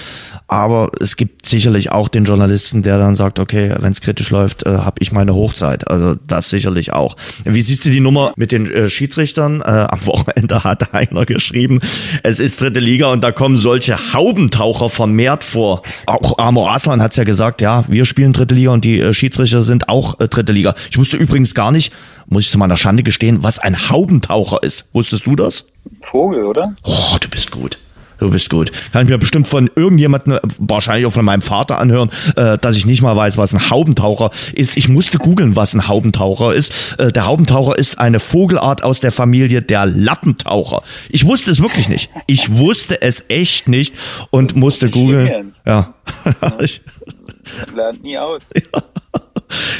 Aber 0.48 0.90
es 1.00 1.16
gibt 1.16 1.46
sicherlich 1.46 1.92
auch 1.92 2.08
den 2.08 2.24
Journalisten, 2.24 2.82
der 2.82 2.98
dann 2.98 3.14
sagt, 3.14 3.38
okay, 3.38 3.76
wenn 3.78 3.92
es 3.92 4.00
kritisch 4.00 4.30
läuft, 4.30 4.66
äh, 4.66 4.70
habe 4.70 4.96
ich 4.98 5.12
meine 5.12 5.34
Hochzeit. 5.34 5.86
Also 5.88 6.16
das 6.26 6.50
sicherlich 6.50 6.92
auch. 6.92 7.14
Wie 7.44 7.60
siehst 7.60 7.86
du 7.86 7.90
die 7.90 8.00
Nummer 8.00 8.32
mit 8.34 8.50
den 8.50 8.68
äh, 8.68 8.90
Schiedsrichtern? 8.90 9.60
Äh, 9.60 9.86
am 9.88 10.04
Wochenende 10.06 10.64
hat 10.64 10.94
einer 10.98 11.26
geschrieben, 11.26 11.80
es 12.24 12.40
ist 12.40 12.60
dritte 12.60 12.80
Liga 12.80 12.87
und 12.96 13.22
da 13.22 13.32
kommen 13.32 13.56
solche 13.56 14.14
Haubentaucher 14.14 14.88
vermehrt 14.88 15.44
vor. 15.44 15.82
Auch 16.06 16.38
Amor 16.38 16.72
Aslan 16.72 17.02
hat's 17.02 17.16
ja 17.16 17.24
gesagt, 17.24 17.60
ja, 17.60 17.86
wir 17.88 18.06
spielen 18.06 18.32
dritte 18.32 18.54
Liga 18.54 18.70
und 18.70 18.84
die 18.84 18.98
äh, 18.98 19.12
Schiedsrichter 19.12 19.60
sind 19.60 19.88
auch 19.90 20.18
äh, 20.20 20.28
dritte 20.28 20.52
Liga. 20.52 20.74
Ich 20.90 20.96
wusste 20.96 21.18
übrigens 21.18 21.54
gar 21.54 21.70
nicht, 21.70 21.92
muss 22.28 22.44
ich 22.44 22.50
zu 22.50 22.58
meiner 22.58 22.78
Schande 22.78 23.02
gestehen, 23.02 23.42
was 23.42 23.58
ein 23.58 23.90
Haubentaucher 23.90 24.62
ist. 24.62 24.94
Wusstest 24.94 25.26
du 25.26 25.36
das? 25.36 25.66
Vogel, 26.10 26.44
oder? 26.44 26.74
Oh, 26.82 27.16
du 27.20 27.28
bist 27.28 27.50
gut 27.50 27.78
du 28.18 28.30
bist 28.30 28.50
gut. 28.50 28.70
Kann 28.92 29.04
ich 29.04 29.08
mir 29.08 29.18
bestimmt 29.18 29.46
von 29.46 29.70
irgendjemandem, 29.74 30.38
wahrscheinlich 30.58 31.06
auch 31.06 31.12
von 31.12 31.24
meinem 31.24 31.42
Vater 31.42 31.78
anhören, 31.78 32.10
äh, 32.36 32.58
dass 32.58 32.76
ich 32.76 32.86
nicht 32.86 33.02
mal 33.02 33.16
weiß, 33.16 33.38
was 33.38 33.54
ein 33.54 33.70
Haubentaucher 33.70 34.30
ist. 34.54 34.76
Ich 34.76 34.88
musste 34.88 35.18
googeln, 35.18 35.56
was 35.56 35.74
ein 35.74 35.88
Haubentaucher 35.88 36.54
ist. 36.54 36.98
Äh, 36.98 37.12
der 37.12 37.26
Haubentaucher 37.26 37.78
ist 37.78 37.98
eine 37.98 38.20
Vogelart 38.20 38.82
aus 38.82 39.00
der 39.00 39.12
Familie 39.12 39.62
der 39.62 39.86
Lappentaucher. 39.86 40.82
Ich 41.08 41.24
wusste 41.24 41.50
es 41.50 41.60
wirklich 41.60 41.88
nicht. 41.88 42.10
Ich 42.26 42.58
wusste 42.58 43.02
es 43.02 43.24
echt 43.28 43.68
nicht 43.68 43.94
und 44.30 44.56
musste 44.56 44.90
googeln. 44.90 45.54
Ja. 45.66 45.94
ja. 46.40 46.58
Lernt 47.74 48.02
nie 48.02 48.18
aus. 48.18 48.42
Ja. 48.54 48.82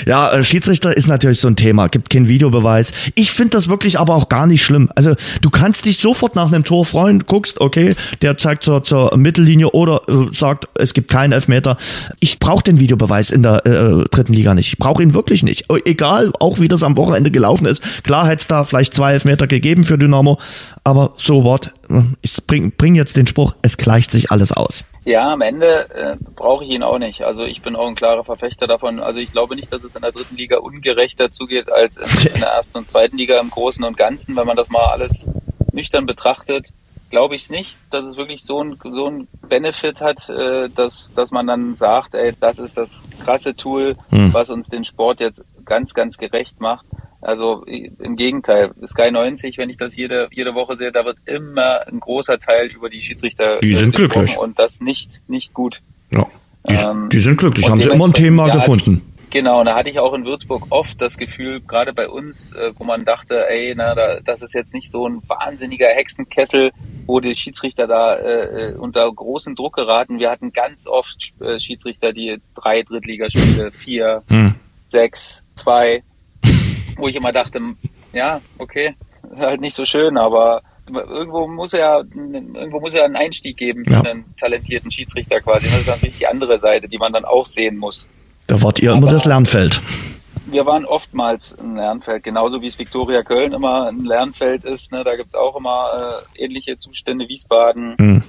Ja, 0.07 0.33
äh, 0.33 0.43
Schiedsrichter 0.43 0.97
ist 0.97 1.09
natürlich 1.09 1.41
so 1.41 1.49
ein 1.49 1.57
Thema. 1.57 1.89
Gibt 1.89 2.11
keinen 2.11 2.29
Videobeweis. 2.29 2.93
Ich 3.15 3.31
finde 3.31 3.51
das 3.51 3.69
wirklich 3.69 3.99
aber 3.99 4.15
auch 4.15 4.29
gar 4.29 4.47
nicht 4.47 4.63
schlimm. 4.63 4.91
Also 4.95 5.15
du 5.41 5.51
kannst 5.51 5.85
dich 5.85 5.99
sofort 5.99 6.37
nach 6.37 6.49
einem 6.49 6.65
Tor 6.65 6.87
freuen, 6.87 7.25
guckst, 7.27 7.61
okay, 7.61 7.95
der 8.23 8.37
zeigt 8.39 8.63
zur, 8.65 8.83
zur 8.83 9.17
Mittellinie 9.17 9.71
oder 9.71 10.03
äh, 10.09 10.35
sagt, 10.35 10.69
es 10.75 10.95
gibt 10.95 11.11
keinen 11.11 11.33
Elfmeter. 11.33 11.77
Ich 12.21 12.39
brauche 12.39 12.65
den 12.65 12.79
Videobeweis 12.79 13.31
in 13.31 13.43
der 13.43 13.67
äh, 13.67 14.05
dritten 14.11 14.33
Liga 14.33 14.55
nicht. 14.55 14.69
Ich 14.69 14.79
brauche 14.79 15.03
ihn 15.03 15.15
wirklich 15.15 15.43
nicht. 15.43 15.67
Egal, 15.85 16.33
auch 16.39 16.61
wie 16.61 16.69
das 16.69 16.83
am 16.83 16.97
Wochenende 16.97 17.31
gelaufen 17.31 17.67
ist. 17.67 17.83
Klar 18.05 18.27
hätte 18.27 18.41
es 18.41 18.47
da 18.47 18.65
vielleicht 18.65 18.95
zwei 18.95 19.13
Elfmeter 19.13 19.47
gegeben 19.47 19.85
für 19.85 19.99
Dynamo, 19.99 20.39
aber 20.85 21.13
so 21.17 21.45
what? 21.45 21.73
Ich 22.21 22.47
bring, 22.47 22.73
bring 22.73 22.95
jetzt 22.95 23.17
den 23.17 23.27
Spruch, 23.27 23.55
es 23.63 23.77
gleicht 23.77 24.11
sich 24.11 24.31
alles 24.31 24.53
aus. 24.53 24.91
Ja, 25.05 25.33
am 25.33 25.41
Ende 25.41 25.89
äh, 25.95 26.17
brauche 26.37 26.65
ich 26.65 26.71
ihn 26.71 26.83
auch 26.83 26.99
nicht. 26.99 27.23
Also 27.23 27.45
ich 27.45 27.63
bin 27.63 27.77
auch 27.77 27.89
ein 27.89 27.95
klarer 27.95 28.25
Verfechter 28.25 28.67
davon. 28.67 29.01
Also 29.01 29.21
ich 29.21 29.33
glaube 29.33 29.57
nicht, 29.57 29.73
dass 29.73 29.83
es 29.83 29.97
in 29.97 30.03
der 30.03 30.13
dritten 30.13 30.37
Liga 30.37 30.59
ungerechter 30.59 31.33
zugeht 31.33 31.73
als 31.73 31.97
in, 31.97 32.33
in 32.35 32.41
der 32.41 32.51
ersten 32.51 32.79
und 32.79 32.87
zweiten 32.87 33.17
Liga 33.17 33.41
im 33.41 33.51
Großen 33.51 33.83
und 33.85 33.97
Ganzen, 33.97 34.37
wenn 34.37 34.47
man 34.47 34.57
das 34.57 34.69
mal 34.69 34.87
alles 34.87 35.29
nüchtern 35.73 36.07
betrachtet. 36.07 36.69
Glaube 37.11 37.37
ich 37.37 37.45
es 37.45 37.51
nicht, 37.51 37.77
dass 37.91 38.05
es 38.05 38.19
wirklich 38.19 38.43
so 38.45 38.63
ein, 38.63 38.77
so 38.83 39.09
ein 39.09 39.29
Benefit 39.49 40.03
hat, 40.03 40.29
äh, 40.29 40.69
dass, 40.69 41.11
dass 41.15 41.31
man 41.31 41.47
dann 41.47 41.75
sagt, 41.77 42.15
ey, 42.15 42.35
das 42.39 42.59
ist 42.59 42.77
das 42.77 43.01
krasse 43.25 43.57
Tool, 43.57 43.97
hm. 44.11 44.35
was 44.35 44.51
uns 44.51 44.69
den 44.69 44.85
Sport 44.85 45.21
jetzt 45.21 45.43
ganz, 45.65 45.95
ganz 45.95 46.19
gerecht 46.19 46.61
macht. 46.61 46.85
Also 47.21 47.65
im 47.65 48.17
Gegenteil, 48.17 48.73
Sky 48.87 49.11
90, 49.11 49.59
wenn 49.59 49.71
ich 49.71 49.77
das 49.77 49.97
jede, 49.97 50.29
jede 50.31 50.55
Woche 50.55 50.77
sehe, 50.77 50.93
da 50.93 51.05
wird 51.05 51.19
immer 51.25 51.87
ein 51.89 51.99
großer 51.99 52.39
Teil 52.39 52.69
über 52.69 52.89
die 52.89 53.03
Schiedsrichter 53.03 53.59
Die 53.59 53.75
sind 53.75 53.95
glücklich. 53.95 54.39
Und 54.39 54.59
das 54.59 54.81
nicht, 54.81 55.21
nicht 55.27 55.53
gut. 55.53 55.81
Ja, 56.13 56.27
die, 56.69 56.75
ähm, 56.75 57.09
die 57.11 57.19
sind 57.19 57.39
glücklich, 57.39 57.69
haben 57.69 57.81
sie 57.81 57.91
immer 57.91 58.07
ein 58.07 58.13
Thema 58.13 58.47
ja, 58.47 58.55
gefunden. 58.55 59.03
Genau, 59.31 59.61
und 59.61 59.67
da 59.67 59.75
hatte 59.75 59.91
ich 59.91 59.99
auch 59.99 60.15
in 60.15 60.25
Würzburg 60.25 60.67
oft 60.71 61.01
das 61.03 61.19
Gefühl, 61.19 61.61
gerade 61.61 61.93
bei 61.93 62.09
uns, 62.09 62.53
äh, 62.53 62.73
wo 62.79 62.85
man 62.85 63.05
dachte, 63.05 63.47
ey, 63.49 63.75
na, 63.77 63.95
da, 63.95 64.21
das 64.25 64.41
ist 64.41 64.55
jetzt 64.55 64.73
nicht 64.73 64.91
so 64.91 65.07
ein 65.07 65.21
wahnsinniger 65.27 65.89
Hexenkessel, 65.89 66.71
wo 67.07 67.21
die 67.21 67.35
Schiedsrichter 67.35 67.87
da 67.87 68.15
äh, 68.15 68.71
äh 68.71 68.75
unter 68.75 69.11
großen 69.13 69.55
Druck 69.55 69.75
geraten. 69.75 70.19
Wir 70.19 70.31
hatten 70.31 70.53
ganz 70.53 70.87
oft 70.87 71.33
äh, 71.41 71.59
Schiedsrichter, 71.59 72.13
die 72.13 72.41
drei 72.55 72.83
Drittligaspiele, 72.83 73.71
vier, 73.73 74.23
hm. 74.29 74.55
sechs, 74.89 75.45
zwei, 75.57 76.03
wo 76.99 77.09
ich 77.09 77.17
immer 77.17 77.33
dachte, 77.33 77.61
ja, 78.13 78.41
okay, 78.59 78.95
halt 79.37 79.61
nicht 79.61 79.75
so 79.75 79.85
schön, 79.85 80.17
aber 80.17 80.63
irgendwo 80.91 81.47
muss 81.47 81.73
ja 81.73 81.99
irgendwo 81.99 82.81
muss 82.81 82.95
ja 82.95 83.05
einen 83.05 83.17
Einstieg 83.17 83.57
geben 83.57 83.85
für 83.85 83.93
ja. 83.93 84.03
einen 84.03 84.25
talentierten 84.37 84.91
Schiedsrichter 84.91 85.41
quasi. 85.41 85.67
Das 85.67 85.81
ist 85.81 85.89
natürlich 85.89 86.19
die 86.19 86.27
andere 86.27 86.59
Seite, 86.59 86.89
die 86.89 86.99
man 86.99 87.13
dann 87.13 87.25
auch 87.25 87.47
sehen 87.47 87.77
muss. 87.77 88.07
Da 88.47 88.61
wart 88.63 88.79
ihr 88.81 88.91
aber 88.91 88.99
immer 88.99 89.11
das 89.11 89.27
Lernfeld. 89.27 89.81
Wir 90.47 90.65
waren 90.65 90.87
oftmals 90.87 91.59
ein 91.59 91.77
Lernfeld, 91.77 92.23
genauso 92.23 92.63
wie 92.63 92.69
es 92.69 92.79
Viktoria 92.79 93.23
Köln 93.23 93.53
immer 93.53 93.89
ein 93.89 94.05
Lernfeld 94.05 94.65
ist. 94.65 94.93
Ne? 94.93 95.05
Da 95.05 95.15
gibt's 95.17 95.35
auch 95.35 95.57
immer 95.57 95.85
äh, 96.35 96.43
ähnliche 96.43 96.79
Zustände, 96.79 97.29
Wiesbaden. 97.29 97.97
Mhm 97.99 98.23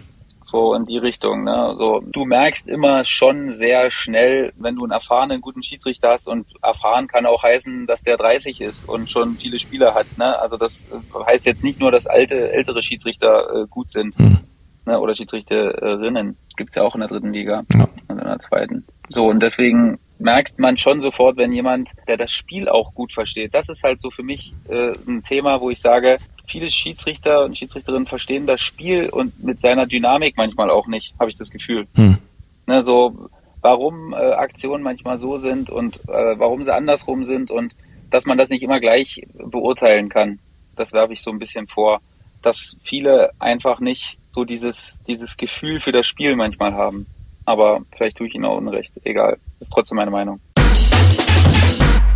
so 0.49 0.73
in 0.73 0.83
die 0.83 0.97
Richtung. 0.97 1.43
Ne? 1.43 1.75
So, 1.77 2.01
du 2.03 2.25
merkst 2.25 2.67
immer 2.67 3.03
schon 3.03 3.53
sehr 3.53 3.91
schnell, 3.91 4.51
wenn 4.57 4.75
du 4.75 4.83
einen 4.83 4.91
erfahrenen 4.91 5.41
guten 5.41 5.63
Schiedsrichter 5.63 6.09
hast 6.09 6.27
und 6.27 6.47
erfahren 6.61 7.07
kann 7.07 7.25
auch 7.25 7.43
heißen, 7.43 7.85
dass 7.87 8.03
der 8.03 8.17
30 8.17 8.61
ist 8.61 8.87
und 8.87 9.09
schon 9.09 9.35
viele 9.35 9.59
Spieler 9.59 9.93
hat. 9.93 10.07
Ne? 10.17 10.37
Also 10.39 10.57
das 10.57 10.87
heißt 11.25 11.45
jetzt 11.45 11.63
nicht 11.63 11.79
nur, 11.79 11.91
dass 11.91 12.07
alte, 12.07 12.51
ältere 12.51 12.81
Schiedsrichter 12.81 13.63
äh, 13.63 13.67
gut 13.67 13.91
sind 13.91 14.17
hm. 14.17 14.39
ne? 14.85 14.99
oder 14.99 15.15
Schiedsrichterinnen. 15.15 16.37
Gibt's 16.57 16.75
ja 16.75 16.83
auch 16.83 16.95
in 16.95 17.01
der 17.01 17.09
dritten 17.09 17.31
Liga 17.31 17.63
ja. 17.73 17.87
und 18.07 18.19
in 18.19 18.25
der 18.25 18.39
zweiten. 18.39 18.85
So 19.07 19.27
und 19.27 19.41
deswegen 19.41 19.99
merkt 20.17 20.59
man 20.59 20.77
schon 20.77 20.99
sofort, 20.99 21.37
wenn 21.37 21.53
jemand, 21.53 21.91
der 22.07 22.17
das 22.17 22.31
Spiel 22.31 22.67
auch 22.67 22.93
gut 22.93 23.13
versteht. 23.13 23.53
Das 23.53 23.69
ist 23.69 23.83
halt 23.83 24.01
so 24.01 24.11
für 24.11 24.23
mich 24.23 24.53
äh, 24.67 24.93
ein 25.07 25.23
Thema, 25.23 25.61
wo 25.61 25.69
ich 25.69 25.79
sage, 25.79 26.17
viele 26.49 26.69
Schiedsrichter 26.71 27.45
und 27.45 27.57
Schiedsrichterinnen 27.57 28.07
verstehen 28.07 28.47
das 28.47 28.59
Spiel 28.59 29.09
und 29.09 29.43
mit 29.43 29.61
seiner 29.61 29.85
Dynamik 29.85 30.35
manchmal 30.35 30.69
auch 30.69 30.87
nicht, 30.87 31.13
habe 31.19 31.29
ich 31.29 31.37
das 31.37 31.49
Gefühl. 31.51 31.87
Hm. 31.95 32.17
Ne, 32.65 32.83
so 32.83 33.29
warum 33.61 34.13
äh, 34.13 34.15
Aktionen 34.15 34.83
manchmal 34.83 35.19
so 35.19 35.37
sind 35.37 35.69
und 35.69 35.97
äh, 36.07 36.37
warum 36.37 36.63
sie 36.63 36.73
andersrum 36.73 37.23
sind 37.23 37.51
und 37.51 37.75
dass 38.09 38.25
man 38.25 38.37
das 38.37 38.49
nicht 38.49 38.63
immer 38.63 38.79
gleich 38.79 39.21
beurteilen 39.37 40.09
kann. 40.09 40.39
Das 40.75 40.93
werfe 40.93 41.13
ich 41.13 41.21
so 41.21 41.31
ein 41.31 41.39
bisschen 41.39 41.67
vor, 41.67 42.01
dass 42.41 42.77
viele 42.83 43.31
einfach 43.37 43.79
nicht 43.79 44.17
so 44.31 44.45
dieses 44.45 44.99
dieses 45.07 45.37
Gefühl 45.37 45.79
für 45.79 45.91
das 45.91 46.05
Spiel 46.05 46.35
manchmal 46.35 46.73
haben. 46.73 47.05
Aber 47.45 47.81
vielleicht 47.95 48.17
tue 48.17 48.27
ich 48.27 48.35
ihnen 48.35 48.45
auch 48.45 48.57
Unrecht. 48.57 48.93
Egal, 49.03 49.37
das 49.59 49.67
ist 49.67 49.73
trotzdem 49.73 49.97
meine 49.97 50.11
Meinung. 50.11 50.39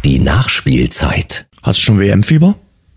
Die 0.05 0.19
Nachspielzeit. 0.19 1.47
Hast 1.63 1.79
du 1.79 1.83
schon 1.83 1.99
WM-Fieber? 1.99 2.55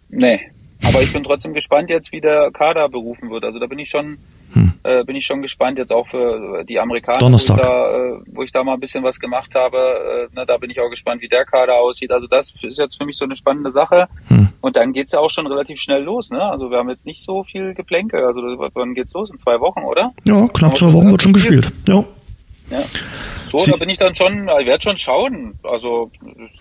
Nee, 0.09 0.41
aber 0.85 1.03
ich 1.03 1.13
bin 1.13 1.25
trotzdem 1.25 1.55
gespannt 1.55 1.91
jetzt, 1.91 2.13
wie 2.13 2.21
der 2.21 2.51
Kader 2.51 2.89
berufen 2.89 3.31
wird. 3.31 3.45
Also 3.45 3.59
da 3.59 3.67
bin 3.67 3.79
ich 3.79 3.89
schon, 3.89 4.19
hm. 4.53 4.75
äh, 4.83 5.05
bin 5.05 5.17
ich 5.17 5.27
schon 5.27 5.43
gespannt 5.43 5.79
jetzt 5.79 5.93
auch 5.93 6.07
für 6.09 6.65
die 6.65 6.79
Amerikaner, 6.79 7.19
Donnerstag. 7.19 7.59
Wo, 7.59 7.63
ich 7.63 7.69
da, 7.69 7.97
äh, 7.97 8.21
wo 8.27 8.43
ich 8.43 8.53
da 8.53 8.65
mal 8.65 8.75
ein 8.75 8.81
bisschen 8.81 9.03
was 9.05 9.19
gemacht 9.19 9.55
habe. 9.55 10.29
Äh, 10.33 10.37
ne, 10.37 10.47
da 10.47 10.57
bin 10.59 10.71
ich 10.71 10.81
auch 10.81 10.91
gespannt, 10.91 11.23
wie 11.23 11.29
der 11.29 11.45
Kader 11.45 11.77
aussieht. 11.77 12.13
Also 12.13 12.27
das 12.27 12.55
ist 12.63 12.79
jetzt 12.79 12.97
für 12.97 13.05
mich 13.05 13.17
so 13.17 13.25
eine 13.25 13.37
spannende 13.37 13.71
Sache. 13.71 14.09
Hm. 14.29 14.49
Und 14.61 14.77
dann 14.77 14.93
geht's 14.93 15.13
ja 15.13 15.21
auch 15.21 15.31
schon 15.31 15.47
relativ 15.47 15.81
schnell 15.81 16.03
los. 16.03 16.31
Ne? 16.31 16.43
Also 16.43 16.71
wir 16.71 16.79
haben 16.79 16.91
jetzt 16.91 17.07
nicht 17.07 17.23
so 17.23 17.45
viel 17.45 17.75
Geplänkel. 17.75 18.25
Also 18.25 18.41
wann 18.75 18.95
geht's 18.95 19.13
los? 19.13 19.31
In 19.31 19.39
zwei 19.39 19.61
Wochen, 19.61 19.81
oder? 19.81 20.13
Ja, 20.27 20.49
knapp 20.49 20.77
zwei 20.77 20.93
Wochen 20.93 21.11
wird 21.11 21.23
schon 21.23 21.33
gespielt. 21.33 21.73
Ja. 21.89 22.05
Ja. 22.71 22.83
So, 23.49 23.59
Sie 23.59 23.71
da 23.71 23.77
bin 23.77 23.89
ich 23.89 23.99
dann 23.99 24.15
schon, 24.15 24.49
ich 24.61 24.67
werde 24.67 24.83
schon 24.83 24.97
schauen. 24.97 25.59
Also 25.63 26.11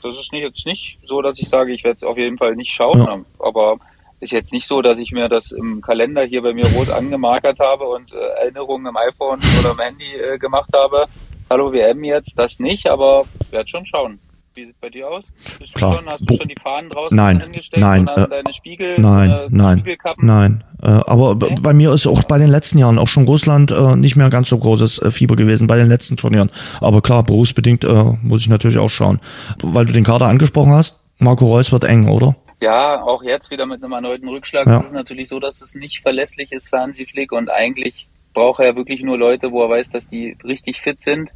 das 0.04 0.18
ist 0.18 0.32
nicht, 0.32 0.44
jetzt 0.44 0.66
nicht 0.66 1.00
so, 1.08 1.22
dass 1.22 1.40
ich 1.40 1.50
sage, 1.50 1.74
ich 1.74 1.84
werde 1.84 1.96
es 1.96 2.04
auf 2.04 2.18
jeden 2.18 2.38
Fall 2.38 2.56
nicht 2.56 2.72
schauen, 2.72 3.00
ja. 3.00 3.20
aber 3.40 3.78
ist 4.26 4.32
jetzt 4.32 4.52
nicht 4.52 4.68
so, 4.68 4.82
dass 4.82 4.98
ich 4.98 5.12
mir 5.12 5.30
das 5.30 5.52
im 5.52 5.82
Kalender 5.82 6.24
hier 6.24 6.42
bei 6.42 6.54
mir 6.54 6.66
rot 6.74 6.90
angemarkert 6.90 7.60
habe 7.60 7.86
und 7.86 8.14
äh, 8.14 8.42
Erinnerungen 8.42 8.88
im 8.88 8.98
iPhone 8.98 9.40
oder 9.60 9.72
im 9.72 9.80
Handy 9.80 10.16
äh, 10.16 10.38
gemacht 10.38 10.70
habe. 10.74 11.06
Hallo 11.50 11.72
WM 11.72 12.04
jetzt, 12.04 12.38
das 12.38 12.60
nicht, 12.60 12.88
aber 12.88 13.26
werde 13.52 13.70
schon 13.70 13.86
schauen. 13.86 14.20
Wie 14.56 14.62
sieht 14.62 14.74
es 14.74 14.80
bei 14.80 14.90
dir 14.90 15.10
aus? 15.10 15.26
Bist 15.60 15.76
du 15.76 15.78
Klar. 15.78 15.98
Schon, 15.98 16.06
hast 16.08 16.22
du 16.22 16.38
schon 16.38 16.48
die 16.48 16.56
Fahnen 16.62 16.90
draußen 16.90 17.16
nein, 17.16 17.42
hingestellt 17.42 17.82
nein, 17.82 18.08
und 18.08 18.18
äh, 18.18 18.28
deine 18.30 18.54
Spiegel, 18.54 18.96
nein, 18.98 19.30
äh, 19.30 19.48
nein, 19.50 19.84
nein. 20.18 20.64
Äh, 20.82 20.88
aber 20.88 21.32
okay. 21.32 21.56
bei 21.62 21.74
mir 21.74 21.92
ist 21.92 22.08
auch 22.08 22.24
bei 22.24 22.38
den 22.38 22.48
letzten 22.48 22.78
Jahren 22.78 22.98
auch 22.98 23.10
schon 23.10 23.26
Russland 23.26 23.72
äh, 23.72 23.96
nicht 23.98 24.16
mehr 24.16 24.30
ganz 24.30 24.50
so 24.50 24.58
großes 24.58 25.00
äh, 25.00 25.12
Fieber 25.12 25.36
gewesen 25.36 25.68
bei 25.68 25.78
den 25.78 25.90
letzten 25.90 26.16
Turnieren. 26.16 26.50
Aber 26.80 27.02
klar, 27.02 27.24
berufsbedingt 27.24 27.84
äh, 27.84 28.04
muss 28.22 28.42
ich 28.42 28.50
natürlich 28.50 28.78
auch 28.78 28.90
schauen. 28.90 29.20
Weil 29.62 29.86
du 29.86 29.94
den 29.94 30.06
Kader 30.06 30.28
angesprochen 30.28 30.72
hast, 30.72 31.02
Marco 31.20 31.46
Reus 31.48 31.72
wird 31.72 31.84
eng, 31.84 32.08
oder? 32.08 32.36
Ja, 32.62 33.02
auch 33.02 33.22
jetzt 33.24 33.52
wieder 33.52 33.66
mit 33.66 33.84
einem 33.84 33.94
erneuten 33.94 34.28
Rückschlag. 34.28 34.66
Ja. 34.66 34.80
Es 34.80 34.88
ist 34.88 34.94
natürlich 34.94 35.28
so, 35.28 35.40
dass 35.40 35.62
es 35.62 35.76
nicht 35.76 36.02
verlässlich 36.02 36.52
ist 36.52 36.70
für 36.70 36.80
Hansi 36.80 37.06
Flick 37.06 37.32
und 37.32 37.50
eigentlich 37.50 38.08
braucht 38.34 38.62
er 38.62 38.76
wirklich 38.76 39.02
nur 39.02 39.18
Leute, 39.18 39.52
wo 39.52 39.64
er 39.64 39.70
weiß, 39.70 39.90
dass 39.90 40.08
die 40.08 40.38
richtig 40.44 40.82
fit 40.82 41.02
sind. 41.02 41.32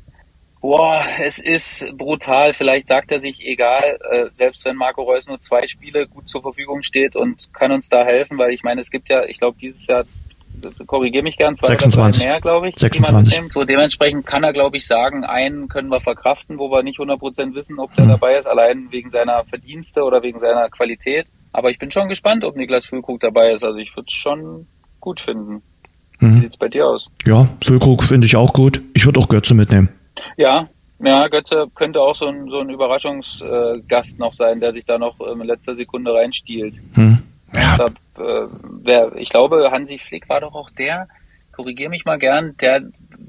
Boah, 0.61 1.01
es 1.21 1.39
ist 1.39 1.85
brutal. 1.97 2.53
Vielleicht 2.53 2.89
sagt 2.89 3.11
er 3.11 3.19
sich, 3.19 3.45
egal, 3.45 3.97
äh, 4.11 4.25
selbst 4.35 4.65
wenn 4.65 4.75
Marco 4.75 5.03
Reus 5.03 5.27
nur 5.27 5.39
zwei 5.39 5.65
Spiele 5.67 6.05
gut 6.05 6.27
zur 6.27 6.41
Verfügung 6.41 6.81
steht 6.81 7.15
und 7.15 7.53
kann 7.53 7.71
uns 7.71 7.87
da 7.87 8.03
helfen, 8.03 8.37
weil 8.37 8.51
ich 8.51 8.63
meine, 8.63 8.81
es 8.81 8.91
gibt 8.91 9.07
ja, 9.07 9.23
ich 9.23 9.39
glaube, 9.39 9.57
dieses 9.57 9.87
Jahr 9.87 10.03
korrigiere 10.85 11.23
mich 11.23 11.37
gern, 11.37 11.55
zwei 11.57 11.67
26. 11.67 12.23
mehr, 12.23 12.39
glaube 12.41 12.69
ich. 12.69 12.75
26. 12.77 13.51
So 13.51 13.63
dementsprechend 13.63 14.25
kann 14.25 14.43
er, 14.43 14.53
glaube 14.53 14.77
ich, 14.77 14.87
sagen, 14.87 15.23
einen 15.23 15.67
können 15.67 15.89
wir 15.89 16.01
verkraften, 16.01 16.57
wo 16.57 16.69
wir 16.71 16.83
nicht 16.83 16.99
100% 16.99 17.55
wissen, 17.55 17.79
ob 17.79 17.93
der 17.95 18.05
hm. 18.05 18.11
dabei 18.11 18.37
ist, 18.37 18.47
allein 18.47 18.91
wegen 18.91 19.11
seiner 19.11 19.43
Verdienste 19.45 20.03
oder 20.03 20.23
wegen 20.23 20.39
seiner 20.39 20.69
Qualität. 20.69 21.27
Aber 21.51 21.71
ich 21.71 21.79
bin 21.79 21.91
schon 21.91 22.09
gespannt, 22.09 22.43
ob 22.43 22.55
Niklas 22.55 22.85
Füllkrug 22.85 23.19
dabei 23.19 23.51
ist. 23.51 23.63
Also 23.63 23.77
ich 23.79 23.95
würde 23.95 24.07
es 24.07 24.13
schon 24.13 24.67
gut 24.99 25.21
finden. 25.21 25.61
Mhm. 26.19 26.35
Wie 26.35 26.39
sieht's 26.41 26.57
bei 26.57 26.67
dir 26.67 26.85
aus? 26.85 27.09
Ja, 27.25 27.47
Füllkrug 27.63 28.03
finde 28.03 28.27
ich 28.27 28.35
auch 28.35 28.53
gut. 28.53 28.81
Ich 28.93 29.05
würde 29.05 29.19
auch 29.19 29.29
Götze 29.29 29.53
mitnehmen. 29.53 29.89
Ja, 30.37 30.67
ja, 31.01 31.27
Götze 31.29 31.67
könnte 31.75 32.01
auch 32.01 32.15
so 32.15 32.27
ein, 32.27 32.49
so 32.49 32.59
ein 32.59 32.69
Überraschungsgast 32.69 34.19
noch 34.19 34.33
sein, 34.33 34.59
der 34.59 34.73
sich 34.73 34.85
da 34.85 34.97
noch 34.97 35.19
in 35.21 35.39
letzter 35.39 35.75
Sekunde 35.75 36.13
reinstiehlt. 36.13 36.81
Hm. 36.93 37.19
Ja. 37.53 37.77
Da, 37.77 37.85
äh, 38.23 38.47
wer, 38.83 39.15
ich 39.15 39.29
glaube, 39.29 39.69
Hansi 39.71 39.99
Flick 39.99 40.29
war 40.29 40.41
doch 40.41 40.53
auch 40.53 40.69
der, 40.71 41.07
korrigier 41.51 41.89
mich 41.89 42.05
mal 42.05 42.17
gern, 42.17 42.55
der, 42.61 42.83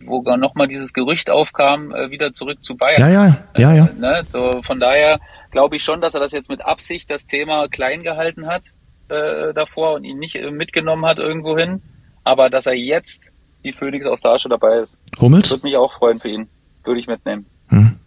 wo 0.05 0.23
nochmal 0.37 0.69
dieses 0.69 0.93
Gerücht 0.93 1.31
aufkam, 1.31 1.95
äh, 1.95 2.11
wieder 2.11 2.33
zurück 2.33 2.63
zu 2.63 2.77
Bayern. 2.77 3.01
Ja, 3.01 3.09
ja, 3.09 3.37
ja, 3.57 3.75
ja. 3.75 3.87
Äh, 3.87 4.01
ne? 4.01 4.23
So, 4.29 4.63
von 4.63 4.81
daher 4.81 5.21
glaube 5.51 5.77
ich 5.77 5.83
schon, 5.83 6.01
dass 6.01 6.15
er 6.15 6.21
das 6.21 6.33
jetzt 6.33 6.49
mit 6.49 6.65
Absicht 6.65 7.11
das 7.11 7.27
Thema 7.27 7.69
klein 7.69 8.03
gehalten 8.03 8.47
hat 8.47 8.67
äh, 9.09 9.53
davor 9.53 9.95
und 9.95 10.05
ihn 10.05 10.19
nicht 10.19 10.39
mitgenommen 10.53 11.05
hat 11.07 11.19
irgendwo 11.19 11.57
hin. 11.57 11.83
Aber 12.23 12.51
dass 12.51 12.67
er 12.67 12.75
jetzt 12.75 13.21
die 13.65 13.73
Phoenix 13.73 14.07
aus 14.07 14.21
der 14.21 14.33
Asche 14.33 14.49
dabei 14.49 14.79
ist. 14.79 14.97
Hummels? 15.21 15.51
Würde 15.51 15.67
mich 15.67 15.77
auch 15.77 15.93
freuen 15.95 16.21
für 16.21 16.29
ihn. 16.29 16.49
Würde 16.85 17.01
ich 17.01 17.07
mitnehmen. 17.07 17.47
Hm 17.69 18.00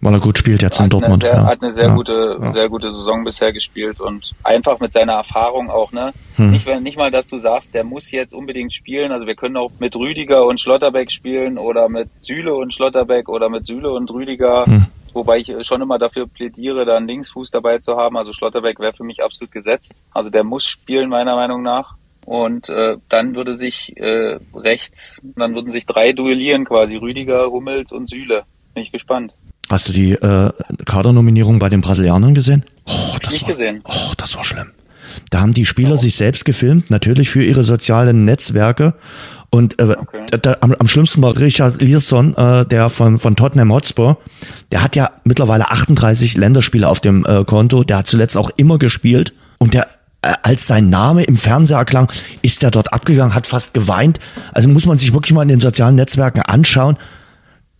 weil 0.00 0.14
er 0.14 0.20
gut 0.20 0.38
spielt 0.38 0.62
jetzt 0.62 0.78
hat 0.78 0.86
in 0.86 0.90
Dortmund. 0.90 1.22
Sehr, 1.22 1.34
ja. 1.34 1.44
Hat 1.44 1.62
eine 1.62 1.72
sehr 1.72 1.86
ja. 1.86 1.94
gute, 1.94 2.38
ja. 2.40 2.52
sehr 2.52 2.68
gute 2.68 2.92
Saison 2.92 3.24
bisher 3.24 3.52
gespielt 3.52 4.00
und 4.00 4.32
einfach 4.42 4.80
mit 4.80 4.92
seiner 4.92 5.14
Erfahrung 5.14 5.70
auch, 5.70 5.92
ne? 5.92 6.12
Hm. 6.36 6.50
Nicht, 6.50 6.66
wenn, 6.66 6.82
nicht 6.82 6.96
mal, 6.96 7.10
dass 7.10 7.28
du 7.28 7.38
sagst, 7.38 7.74
der 7.74 7.84
muss 7.84 8.10
jetzt 8.10 8.34
unbedingt 8.34 8.72
spielen. 8.72 9.12
Also 9.12 9.26
wir 9.26 9.34
können 9.34 9.56
auch 9.56 9.70
mit 9.78 9.94
Rüdiger 9.94 10.44
und 10.46 10.60
Schlotterbeck 10.60 11.10
spielen 11.10 11.58
oder 11.58 11.88
mit 11.88 12.20
Süle 12.20 12.54
und 12.54 12.74
Schlotterbeck 12.74 13.28
oder 13.28 13.48
mit 13.48 13.66
Süle 13.66 13.90
und 13.92 14.10
Rüdiger. 14.10 14.66
Hm. 14.66 14.86
wobei 15.12 15.38
ich 15.38 15.54
schon 15.66 15.82
immer 15.82 15.98
dafür 15.98 16.26
plädiere, 16.26 16.84
da 16.84 16.96
einen 16.96 17.06
Linksfuß 17.06 17.50
dabei 17.50 17.78
zu 17.78 17.96
haben. 17.96 18.16
Also 18.16 18.32
Schlotterbeck 18.32 18.80
wäre 18.80 18.94
für 18.94 19.04
mich 19.04 19.22
absolut 19.22 19.52
gesetzt. 19.52 19.94
Also 20.12 20.30
der 20.30 20.42
muss 20.42 20.64
spielen, 20.64 21.10
meiner 21.10 21.36
Meinung 21.36 21.62
nach. 21.62 21.96
Und 22.24 22.68
äh, 22.70 22.96
dann 23.08 23.34
würde 23.34 23.54
sich 23.54 23.96
äh, 23.96 24.38
rechts, 24.54 25.20
dann 25.36 25.54
würden 25.54 25.70
sich 25.70 25.86
drei 25.86 26.12
duellieren 26.12 26.64
quasi, 26.64 26.96
Rüdiger, 26.96 27.50
Hummels 27.50 27.92
und 27.92 28.08
Süle. 28.08 28.44
Bin 28.74 28.84
ich 28.84 28.92
gespannt. 28.92 29.34
Hast 29.72 29.88
du 29.88 29.94
die 29.94 30.12
äh, 30.12 30.50
Kadernominierung 30.84 31.58
bei 31.58 31.70
den 31.70 31.80
Brasilianern 31.80 32.34
gesehen? 32.34 32.62
Oh, 32.84 33.16
das 33.22 33.32
nicht 33.32 33.44
war, 33.44 33.52
gesehen. 33.52 33.80
Oh, 33.84 34.12
das 34.18 34.36
war 34.36 34.44
schlimm. 34.44 34.66
Da 35.30 35.40
haben 35.40 35.54
die 35.54 35.64
Spieler 35.64 35.94
oh. 35.94 35.96
sich 35.96 36.14
selbst 36.14 36.44
gefilmt, 36.44 36.90
natürlich 36.90 37.30
für 37.30 37.42
ihre 37.42 37.64
sozialen 37.64 38.26
Netzwerke. 38.26 38.92
Und 39.48 39.80
äh, 39.80 39.96
okay. 39.98 40.26
da, 40.42 40.58
am, 40.60 40.74
am 40.74 40.86
schlimmsten 40.86 41.22
war 41.22 41.38
Richard 41.38 41.80
Learson, 41.80 42.36
äh, 42.36 42.66
der 42.66 42.90
von, 42.90 43.16
von 43.16 43.34
Tottenham 43.34 43.72
Hotspur. 43.72 44.18
Der 44.72 44.82
hat 44.82 44.94
ja 44.94 45.10
mittlerweile 45.24 45.70
38 45.70 46.36
Länderspiele 46.36 46.86
auf 46.86 47.00
dem 47.00 47.24
äh, 47.24 47.42
Konto. 47.46 47.82
Der 47.82 47.96
hat 47.96 48.06
zuletzt 48.06 48.36
auch 48.36 48.50
immer 48.58 48.76
gespielt. 48.76 49.32
Und 49.56 49.72
der 49.72 49.86
äh, 50.20 50.34
als 50.42 50.66
sein 50.66 50.90
Name 50.90 51.24
im 51.24 51.38
Fernseher 51.38 51.78
erklang, 51.78 52.12
ist 52.42 52.62
er 52.62 52.70
dort 52.70 52.92
abgegangen, 52.92 53.34
hat 53.34 53.46
fast 53.46 53.72
geweint. 53.72 54.18
Also 54.52 54.68
muss 54.68 54.84
man 54.84 54.98
sich 54.98 55.14
wirklich 55.14 55.32
mal 55.32 55.42
in 55.42 55.48
den 55.48 55.60
sozialen 55.60 55.94
Netzwerken 55.94 56.42
anschauen. 56.42 56.98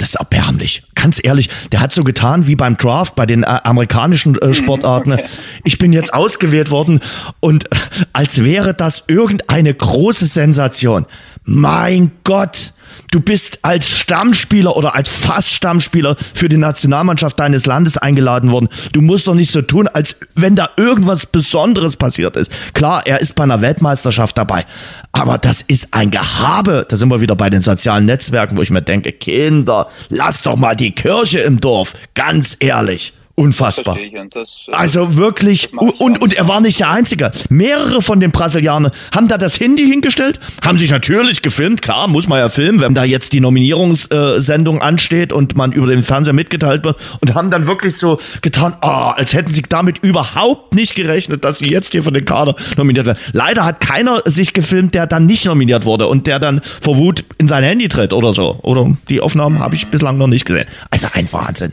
Das 0.03 0.09
ist 0.09 0.15
erbärmlich. 0.17 0.83
Ganz 0.97 1.21
ehrlich, 1.23 1.49
der 1.71 1.79
hat 1.79 1.93
so 1.93 2.03
getan 2.03 2.49
wie 2.49 2.57
beim 2.57 2.77
Draft 2.77 3.15
bei 3.15 3.25
den 3.25 3.45
äh, 3.45 3.61
amerikanischen 3.63 4.37
äh, 4.37 4.53
Sportarten. 4.53 5.17
Ich 5.65 5.79
bin 5.79 5.93
jetzt 5.93 6.13
ausgewählt 6.13 6.73
worden 6.73 6.99
und 7.39 7.67
äh, 7.67 7.77
als 8.13 8.43
wäre 8.43 8.75
das 8.75 9.05
irgendeine 9.07 9.73
große 9.73 10.27
Sensation. 10.27 11.07
Mein 11.45 12.11
Gott, 12.25 12.73
Du 13.11 13.21
bist 13.21 13.59
als 13.63 13.89
Stammspieler 13.89 14.77
oder 14.77 14.95
als 14.95 15.09
fast 15.09 15.51
Stammspieler 15.51 16.17
für 16.35 16.49
die 16.49 16.57
Nationalmannschaft 16.57 17.39
deines 17.39 17.67
Landes 17.67 17.99
eingeladen 17.99 18.51
worden. 18.51 18.69
Du 18.93 19.01
musst 19.01 19.27
doch 19.27 19.35
nicht 19.35 19.51
so 19.51 19.63
tun, 19.63 19.89
als 19.89 20.17
wenn 20.35 20.57
da 20.57 20.71
irgendwas 20.77 21.27
Besonderes 21.27 21.97
passiert 21.97 22.37
ist. 22.37 22.75
Klar, 22.75 23.07
er 23.07 23.21
ist 23.21 23.35
bei 23.35 23.45
einer 23.45 23.61
Weltmeisterschaft 23.61 24.39
dabei. 24.39 24.65
Aber 25.13 25.39
das 25.39 25.63
ist 25.63 25.93
ein 25.93 26.11
Gehabe. 26.11 26.87
Da 26.89 26.97
sind 26.97 27.09
wir 27.09 27.21
wieder 27.21 27.37
bei 27.37 27.51
den 27.51 27.61
sozialen 27.61 28.07
Netzwerken, 28.07 28.57
wo 28.57 28.63
ich 28.63 28.71
mir 28.71 28.83
denke, 28.83 29.13
Kinder, 29.13 29.89
lass 30.09 30.43
doch 30.43 30.57
mal 30.57 30.75
die 30.75 30.93
Kirche 30.93 31.41
im 31.41 31.61
Dorf. 31.61 31.95
Ganz 32.15 32.57
ehrlich. 32.61 33.13
Unfassbar. 33.35 33.99
Das, 34.31 34.67
äh, 34.69 34.73
also 34.73 35.17
wirklich, 35.17 35.73
und, 35.73 36.21
und 36.21 36.35
er 36.35 36.49
war 36.49 36.61
nicht 36.61 36.81
der 36.81 36.91
Einzige. 36.91 37.33
Mehrere 37.49 38.03
von 38.03 38.21
den 38.21 38.31
Brasilianern 38.31 38.93
haben 39.15 39.27
da 39.27 39.39
das 39.39 39.59
Handy 39.59 39.87
hingestellt, 39.87 40.39
haben 40.63 40.79
sich 40.79 40.91
natürlich 40.91 41.41
gefilmt, 41.41 41.81
klar, 41.81 42.09
muss 42.09 42.29
man 42.29 42.39
ja 42.39 42.51
filmen, 42.51 42.81
wenn 42.81 42.95
da 42.95 43.05
jetzt 43.05 43.33
die 43.33 43.41
Nominierungssendung 43.41 44.83
ansteht 44.83 45.33
und 45.33 45.57
man 45.57 45.73
über 45.73 45.87
den 45.87 46.03
Fernseher 46.03 46.35
mitgeteilt 46.35 46.85
wird 46.85 46.99
und 47.21 47.35
haben 47.35 47.51
dann 47.51 47.67
wirklich 47.67 47.97
so 47.97 48.21
getan, 48.43 48.77
ah, 48.83 49.13
als 49.13 49.33
hätten 49.33 49.51
sie 49.51 49.63
damit 49.63 49.99
überhaupt 49.99 50.75
nicht 50.75 50.95
gerechnet, 50.95 51.45
dass 51.45 51.59
sie 51.59 51.71
jetzt 51.71 51.93
hier 51.93 52.03
für 52.03 52.13
den 52.13 52.27
Kader 52.27 52.55
nominiert 52.77 53.07
werden. 53.07 53.19
Leider 53.33 53.65
hat 53.65 53.81
keiner 53.81 54.21
sich 54.27 54.53
gefilmt, 54.53 54.95
der 54.95 55.07
dann 55.07 55.25
nicht 55.25 55.47
nominiert 55.47 55.87
wurde 55.87 56.07
und 56.07 56.27
der 56.27 56.39
dann 56.39 56.61
vor 56.63 56.99
Wut 56.99 57.25
in 57.39 57.49
sein 57.49 57.65
Handy 57.65 57.89
tritt 57.89 58.13
oder 58.13 58.35
so. 58.35 58.59
Oder 58.63 58.95
die 59.09 59.23
Aufnahmen 59.23 59.59
habe 59.59 59.75
ich 59.75 59.87
bislang 59.87 60.19
noch 60.19 60.27
nicht 60.27 60.45
gesehen. 60.45 60.67
Also 60.91 61.09
ein 61.13 61.33
Wahnsinn. 61.33 61.73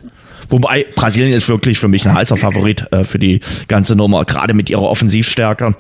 Wobei 0.50 0.86
Brasilien 0.96 1.34
ist 1.34 1.48
wirklich 1.50 1.80
für 1.80 1.88
mich 1.88 2.08
ein 2.08 2.14
heißer 2.14 2.38
Favorit 2.38 2.86
äh, 2.92 3.04
für 3.04 3.20
die 3.20 3.40
ganze 3.68 3.96
Nummer, 3.96 4.26
gerade 4.26 4.54
mit 4.54 4.70
ihrer 4.70 4.84
Offensivstärke. 4.84 5.76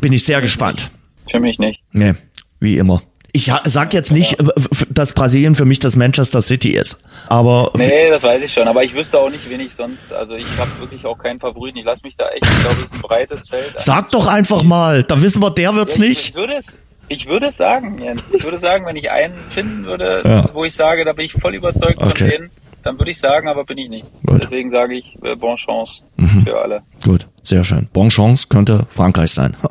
Bin 0.00 0.12
ich 0.12 0.24
sehr 0.24 0.40
gespannt. 0.40 0.90
Für 1.30 1.40
mich 1.40 1.58
nicht. 1.58 1.80
Nee, 1.92 2.14
wie 2.60 2.78
immer. 2.78 3.02
Ich 3.34 3.50
sag 3.64 3.94
jetzt 3.94 4.12
nicht, 4.12 4.38
ja. 4.38 4.52
dass 4.90 5.14
Brasilien 5.14 5.54
für 5.54 5.64
mich 5.64 5.78
das 5.78 5.96
Manchester 5.96 6.42
City 6.42 6.72
ist. 6.72 7.02
Aber 7.28 7.72
nee, 7.74 8.10
das 8.10 8.22
weiß 8.22 8.44
ich 8.44 8.52
schon. 8.52 8.68
Aber 8.68 8.84
ich 8.84 8.94
wüsste 8.94 9.18
auch 9.18 9.30
nicht, 9.30 9.48
wen 9.48 9.60
ich 9.60 9.74
sonst. 9.74 10.12
Also 10.12 10.36
ich 10.36 10.44
habe 10.58 10.70
wirklich 10.80 11.06
auch 11.06 11.16
keinen 11.16 11.40
Favoriten. 11.40 11.78
Ich 11.78 11.86
lasse 11.86 12.02
mich 12.04 12.14
da 12.18 12.28
echt, 12.28 12.44
ich 12.44 12.60
glaube, 12.60 12.76
es 12.76 12.84
ist 12.84 12.92
ein 12.92 13.00
breites 13.00 13.48
Feld. 13.48 13.72
Sag 13.76 14.10
doch 14.10 14.26
einfach 14.26 14.62
mal. 14.64 15.02
Da 15.02 15.22
wissen 15.22 15.40
wir, 15.42 15.50
der 15.50 15.74
wird's 15.74 15.96
ja, 15.96 16.04
ich, 16.04 16.08
nicht. 16.10 16.28
Ich 16.28 16.34
würde 16.34 16.56
es, 16.56 16.66
ich 17.08 17.26
würde 17.26 17.46
es 17.46 17.56
sagen, 17.56 17.98
Jens. 18.02 18.22
Ich 18.34 18.44
würde 18.44 18.58
sagen, 18.58 18.84
wenn 18.84 18.96
ich 18.96 19.10
einen 19.10 19.34
finden 19.50 19.86
würde, 19.86 20.20
ja. 20.22 20.50
wo 20.52 20.64
ich 20.64 20.74
sage, 20.74 21.06
da 21.06 21.14
bin 21.14 21.24
ich 21.24 21.32
voll 21.32 21.54
überzeugt 21.54 22.02
okay. 22.02 22.18
von 22.18 22.28
denen, 22.28 22.50
dann 22.82 22.98
würde 22.98 23.10
ich 23.10 23.18
sagen, 23.18 23.48
aber 23.48 23.64
bin 23.64 23.78
ich 23.78 23.88
nicht. 23.88 24.06
Gut. 24.26 24.42
Deswegen 24.42 24.70
sage 24.70 24.94
ich 24.94 25.16
äh, 25.22 25.36
Bon 25.36 25.56
Chance 25.56 26.02
mhm. 26.16 26.44
für 26.44 26.58
alle. 26.58 26.82
Gut, 27.04 27.28
sehr 27.42 27.64
schön. 27.64 27.88
Bon 27.92 28.08
Chance 28.08 28.46
könnte 28.48 28.86
Frankreich 28.88 29.30
sein. 29.30 29.56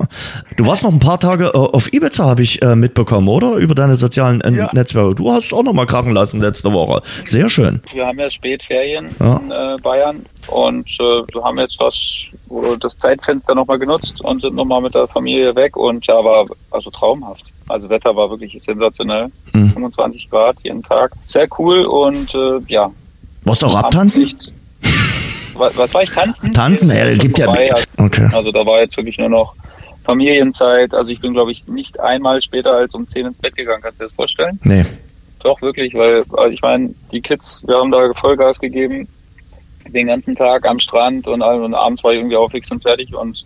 Du 0.58 0.68
warst 0.68 0.84
noch 0.84 0.92
ein 0.92 1.00
paar 1.00 1.20
Tage 1.20 1.46
äh, 1.46 1.58
auf 1.58 1.92
Ibiza, 1.92 2.26
habe 2.26 2.44
ich 2.44 2.62
äh, 2.62 2.76
mitbekommen, 2.76 3.28
oder? 3.28 3.56
Über 3.56 3.74
deine 3.74 3.96
sozialen 3.96 4.42
äh, 4.42 4.52
ja. 4.52 4.70
Netzwerke. 4.74 5.16
Du 5.16 5.32
hast 5.32 5.54
auch 5.54 5.64
noch 5.64 5.74
mal 5.74 5.86
krachen 5.86 6.12
lassen 6.12 6.40
letzte 6.40 6.72
Woche. 6.72 7.02
Sehr 7.26 7.50
schön. 7.50 7.82
Wir 7.92 8.06
haben 8.06 8.20
ja 8.20 8.30
Spätferien 8.30 9.16
ja. 9.20 9.38
in 9.38 9.52
äh, 9.52 9.78
Bayern 9.82 10.26
und 10.48 10.88
äh, 11.00 11.24
wir 11.34 11.44
haben 11.44 11.58
jetzt 11.58 11.78
das, 11.80 11.96
das 12.80 12.98
Zeitfenster 12.98 13.56
noch 13.56 13.66
mal 13.66 13.80
genutzt 13.80 14.22
und 14.22 14.42
sind 14.42 14.56
noch 14.56 14.66
mal 14.66 14.82
mit 14.82 14.94
der 14.94 15.08
Familie 15.08 15.56
weg 15.56 15.76
und 15.78 16.06
ja, 16.06 16.24
war 16.24 16.46
also 16.70 16.90
traumhaft. 16.92 17.46
Also 17.68 17.90
Wetter 17.90 18.16
war 18.16 18.30
wirklich 18.30 18.62
sensationell. 18.62 19.32
Mhm. 19.54 19.72
25 19.72 20.30
Grad 20.30 20.58
jeden 20.64 20.84
Tag. 20.84 21.14
Sehr 21.28 21.48
cool 21.58 21.86
und 21.86 22.34
äh, 22.36 22.60
ja, 22.68 22.92
warst 23.44 23.62
du 23.62 23.68
auch 23.68 23.76
abtanzen? 23.76 24.32
Was, 25.54 25.78
was 25.78 25.94
war 25.94 26.04
ich 26.04 26.10
tanzen? 26.10 26.52
Tanzen, 26.54 26.90
ja, 26.90 27.14
gibt 27.16 27.38
ja. 27.38 27.52
Okay. 27.98 28.30
Also 28.32 28.52
da 28.52 28.66
war 28.66 28.80
jetzt 28.80 28.98
wirklich 28.98 29.18
nur 29.18 29.30
noch 29.30 29.56
Familienzeit. 30.04 30.94
Also 30.94 31.12
ich 31.12 31.20
bin, 31.20 31.34
glaube 31.34 31.52
ich, 31.52 31.68
nicht 31.68 32.00
einmal 32.00 32.42
später 32.42 32.74
als 32.74 32.96
um 32.96 33.08
10 33.08 33.28
ins 33.28 33.40
Bett 33.40 33.56
gegangen. 33.56 33.82
Kannst 33.82 34.00
du 34.00 34.06
dir 34.06 34.08
das 34.10 34.16
vorstellen? 34.16 34.60
Nee. 34.64 34.86
Doch, 35.44 35.62
wirklich, 35.62 35.94
weil 35.94 36.24
also 36.38 36.52
ich 36.52 36.62
meine, 36.62 36.94
die 37.12 37.22
Kids, 37.22 37.64
wir 37.66 37.76
haben 37.76 37.92
da 37.92 38.14
Vollgas 38.14 38.60
gegeben, 38.60 39.08
den 39.88 40.08
ganzen 40.08 40.36
Tag 40.36 40.66
am 40.68 40.80
Strand 40.80 41.28
und, 41.28 41.42
und 41.42 41.74
abends 41.74 42.04
war 42.04 42.12
ich 42.12 42.20
irgendwie 42.20 42.38
auch 42.38 42.52
fix 42.52 42.72
und 42.72 42.84
fertig 42.84 43.14
und 43.14 43.44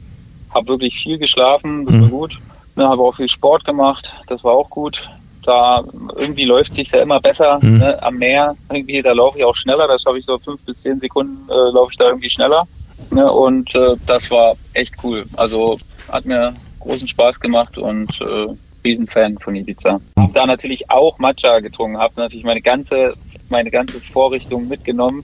habe 0.53 0.67
wirklich 0.67 0.95
viel 1.01 1.17
geschlafen, 1.17 1.85
das 1.85 1.93
war 1.93 2.01
mhm. 2.01 2.09
gut. 2.09 2.33
Ne, 2.75 2.87
habe 2.87 3.01
auch 3.03 3.15
viel 3.15 3.29
Sport 3.29 3.63
gemacht, 3.63 4.11
das 4.27 4.43
war 4.43 4.51
auch 4.51 4.69
gut 4.69 5.09
da 5.45 5.83
irgendwie 6.15 6.45
läuft 6.45 6.75
sich 6.75 6.91
ja 6.91 7.01
immer 7.01 7.19
besser 7.19 7.59
mhm. 7.61 7.77
ne, 7.77 8.01
am 8.01 8.15
Meer. 8.15 8.55
Irgendwie, 8.71 9.01
da 9.01 9.13
laufe 9.13 9.37
ich 9.37 9.45
auch 9.45 9.55
schneller, 9.55 9.87
das 9.87 10.05
habe 10.05 10.19
ich 10.19 10.25
so 10.25 10.37
fünf 10.37 10.61
bis 10.61 10.81
zehn 10.81 10.99
Sekunden 10.99 11.49
äh, 11.49 11.71
laufe 11.73 11.91
ich 11.91 11.97
da 11.97 12.05
irgendwie 12.05 12.29
schneller. 12.29 12.67
Ne, 13.11 13.31
und 13.31 13.73
äh, 13.75 13.95
das 14.05 14.29
war 14.31 14.55
echt 14.73 14.95
cool. 15.03 15.25
Also 15.35 15.79
hat 16.11 16.25
mir 16.25 16.55
großen 16.79 17.07
Spaß 17.07 17.39
gemacht 17.39 17.77
und 17.77 18.09
äh, 18.21 18.47
Riesenfan 18.83 19.37
von 19.39 19.55
Ibiza. 19.55 19.99
Hab 20.17 20.33
da 20.33 20.45
natürlich 20.45 20.89
auch 20.89 21.17
Matcha 21.17 21.59
getrunken, 21.59 21.97
habe 21.97 22.13
natürlich 22.17 22.45
meine 22.45 22.61
ganze, 22.61 23.13
meine 23.49 23.71
ganze 23.71 23.99
Vorrichtung 23.99 24.67
mitgenommen. 24.67 25.23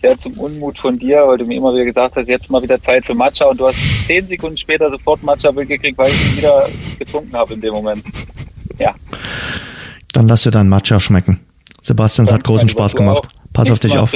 Sehr 0.00 0.18
zum 0.18 0.34
Unmut 0.34 0.78
von 0.78 0.98
dir, 0.98 1.26
weil 1.26 1.38
du 1.38 1.46
mir 1.46 1.56
immer 1.56 1.72
wieder 1.72 1.86
gesagt 1.86 2.16
hast, 2.16 2.28
jetzt 2.28 2.50
mal 2.50 2.62
wieder 2.62 2.82
Zeit 2.82 3.06
für 3.06 3.14
Matcha 3.14 3.46
und 3.46 3.58
du 3.58 3.66
hast 3.66 4.06
zehn 4.06 4.26
Sekunden 4.26 4.56
später 4.56 4.90
sofort 4.90 5.22
Matcha-Bild 5.22 5.68
gekriegt, 5.68 5.96
weil 5.96 6.10
ich 6.10 6.32
ihn 6.32 6.36
wieder 6.38 6.68
getrunken 6.98 7.34
habe 7.34 7.54
in 7.54 7.60
dem 7.62 7.72
Moment. 7.72 8.04
Ja. 8.78 8.94
Dann 10.12 10.28
lass 10.28 10.44
dir 10.44 10.50
dein 10.50 10.68
Matcha 10.68 11.00
schmecken. 11.00 11.40
Sebastian, 11.80 12.26
es 12.26 12.32
hat 12.32 12.44
großen 12.44 12.68
Spaß 12.68 12.96
gemacht. 12.96 13.28
Pass 13.54 13.70
auf 13.70 13.78
dich 13.78 13.96
auf. 13.96 14.12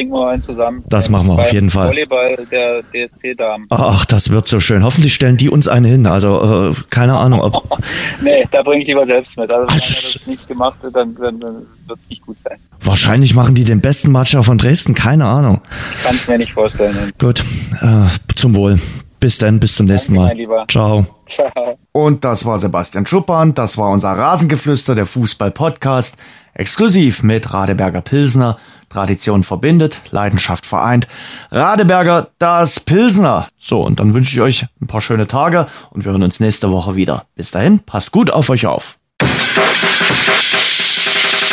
Das 0.88 1.10
machen 1.10 1.28
wir 1.28 1.34
auf 1.34 1.52
jeden 1.52 1.70
Fall. 1.70 1.88
Volleyball 1.88 2.36
der 2.50 2.82
DSC-Damen. 2.82 3.66
Ach, 3.70 4.04
das 4.04 4.30
wird 4.30 4.48
so 4.48 4.58
schön. 4.58 4.82
Hoffentlich 4.82 5.14
stellen 5.14 5.36
die 5.36 5.48
uns 5.48 5.68
einen 5.68 5.84
hin. 5.86 6.06
Also, 6.06 6.70
äh, 6.70 6.74
keine 6.90 7.16
Ahnung. 7.16 7.40
Ob 7.40 7.62
nee, 8.20 8.44
da 8.50 8.62
bringe 8.62 8.82
ich 8.82 8.88
lieber 8.88 9.06
selbst 9.06 9.36
mit. 9.36 9.52
Also, 9.52 9.68
wenn 9.68 9.74
also, 9.74 9.94
das 9.94 10.26
nicht 10.26 10.48
gemacht 10.48 10.82
wird, 10.82 10.96
dann, 10.96 11.14
dann, 11.14 11.38
dann 11.38 11.54
wird 11.86 11.98
es 12.02 12.10
nicht 12.10 12.26
gut 12.26 12.36
sein. 12.42 12.58
Wahrscheinlich 12.80 13.34
machen 13.36 13.54
die 13.54 13.62
den 13.62 13.80
besten 13.80 14.10
Matcha 14.10 14.42
von 14.42 14.58
Dresden. 14.58 14.94
Keine 14.94 15.26
Ahnung. 15.26 15.60
Kann 16.02 16.16
es 16.16 16.26
mir 16.26 16.38
nicht 16.38 16.52
vorstellen. 16.52 17.12
Gut, 17.18 17.44
äh, 17.80 18.06
zum 18.34 18.56
Wohl. 18.56 18.80
Bis 19.20 19.38
dann, 19.38 19.58
bis 19.58 19.76
zum 19.76 19.86
nächsten 19.86 20.14
Mal. 20.14 20.36
Ciao. 20.68 21.06
Ciao. 21.26 21.78
Und 21.92 22.24
das 22.24 22.44
war 22.44 22.58
Sebastian 22.58 23.06
Schuppan, 23.06 23.54
das 23.54 23.76
war 23.76 23.90
unser 23.90 24.10
Rasengeflüster, 24.10 24.94
der 24.94 25.06
Fußball-Podcast, 25.06 26.16
exklusiv 26.54 27.22
mit 27.22 27.52
Radeberger 27.52 28.00
Pilsner. 28.00 28.58
Tradition 28.88 29.42
verbindet, 29.42 30.00
Leidenschaft 30.10 30.64
vereint. 30.64 31.06
Radeberger, 31.50 32.28
das 32.38 32.80
Pilsner. 32.80 33.48
So, 33.58 33.82
und 33.82 34.00
dann 34.00 34.14
wünsche 34.14 34.34
ich 34.34 34.40
euch 34.40 34.66
ein 34.80 34.86
paar 34.86 35.02
schöne 35.02 35.26
Tage 35.26 35.66
und 35.90 36.04
wir 36.04 36.12
hören 36.12 36.22
uns 36.22 36.40
nächste 36.40 36.70
Woche 36.70 36.94
wieder. 36.94 37.26
Bis 37.34 37.50
dahin, 37.50 37.80
passt 37.80 38.12
gut 38.12 38.30
auf 38.30 38.48
euch 38.48 38.66
auf. 38.66 38.98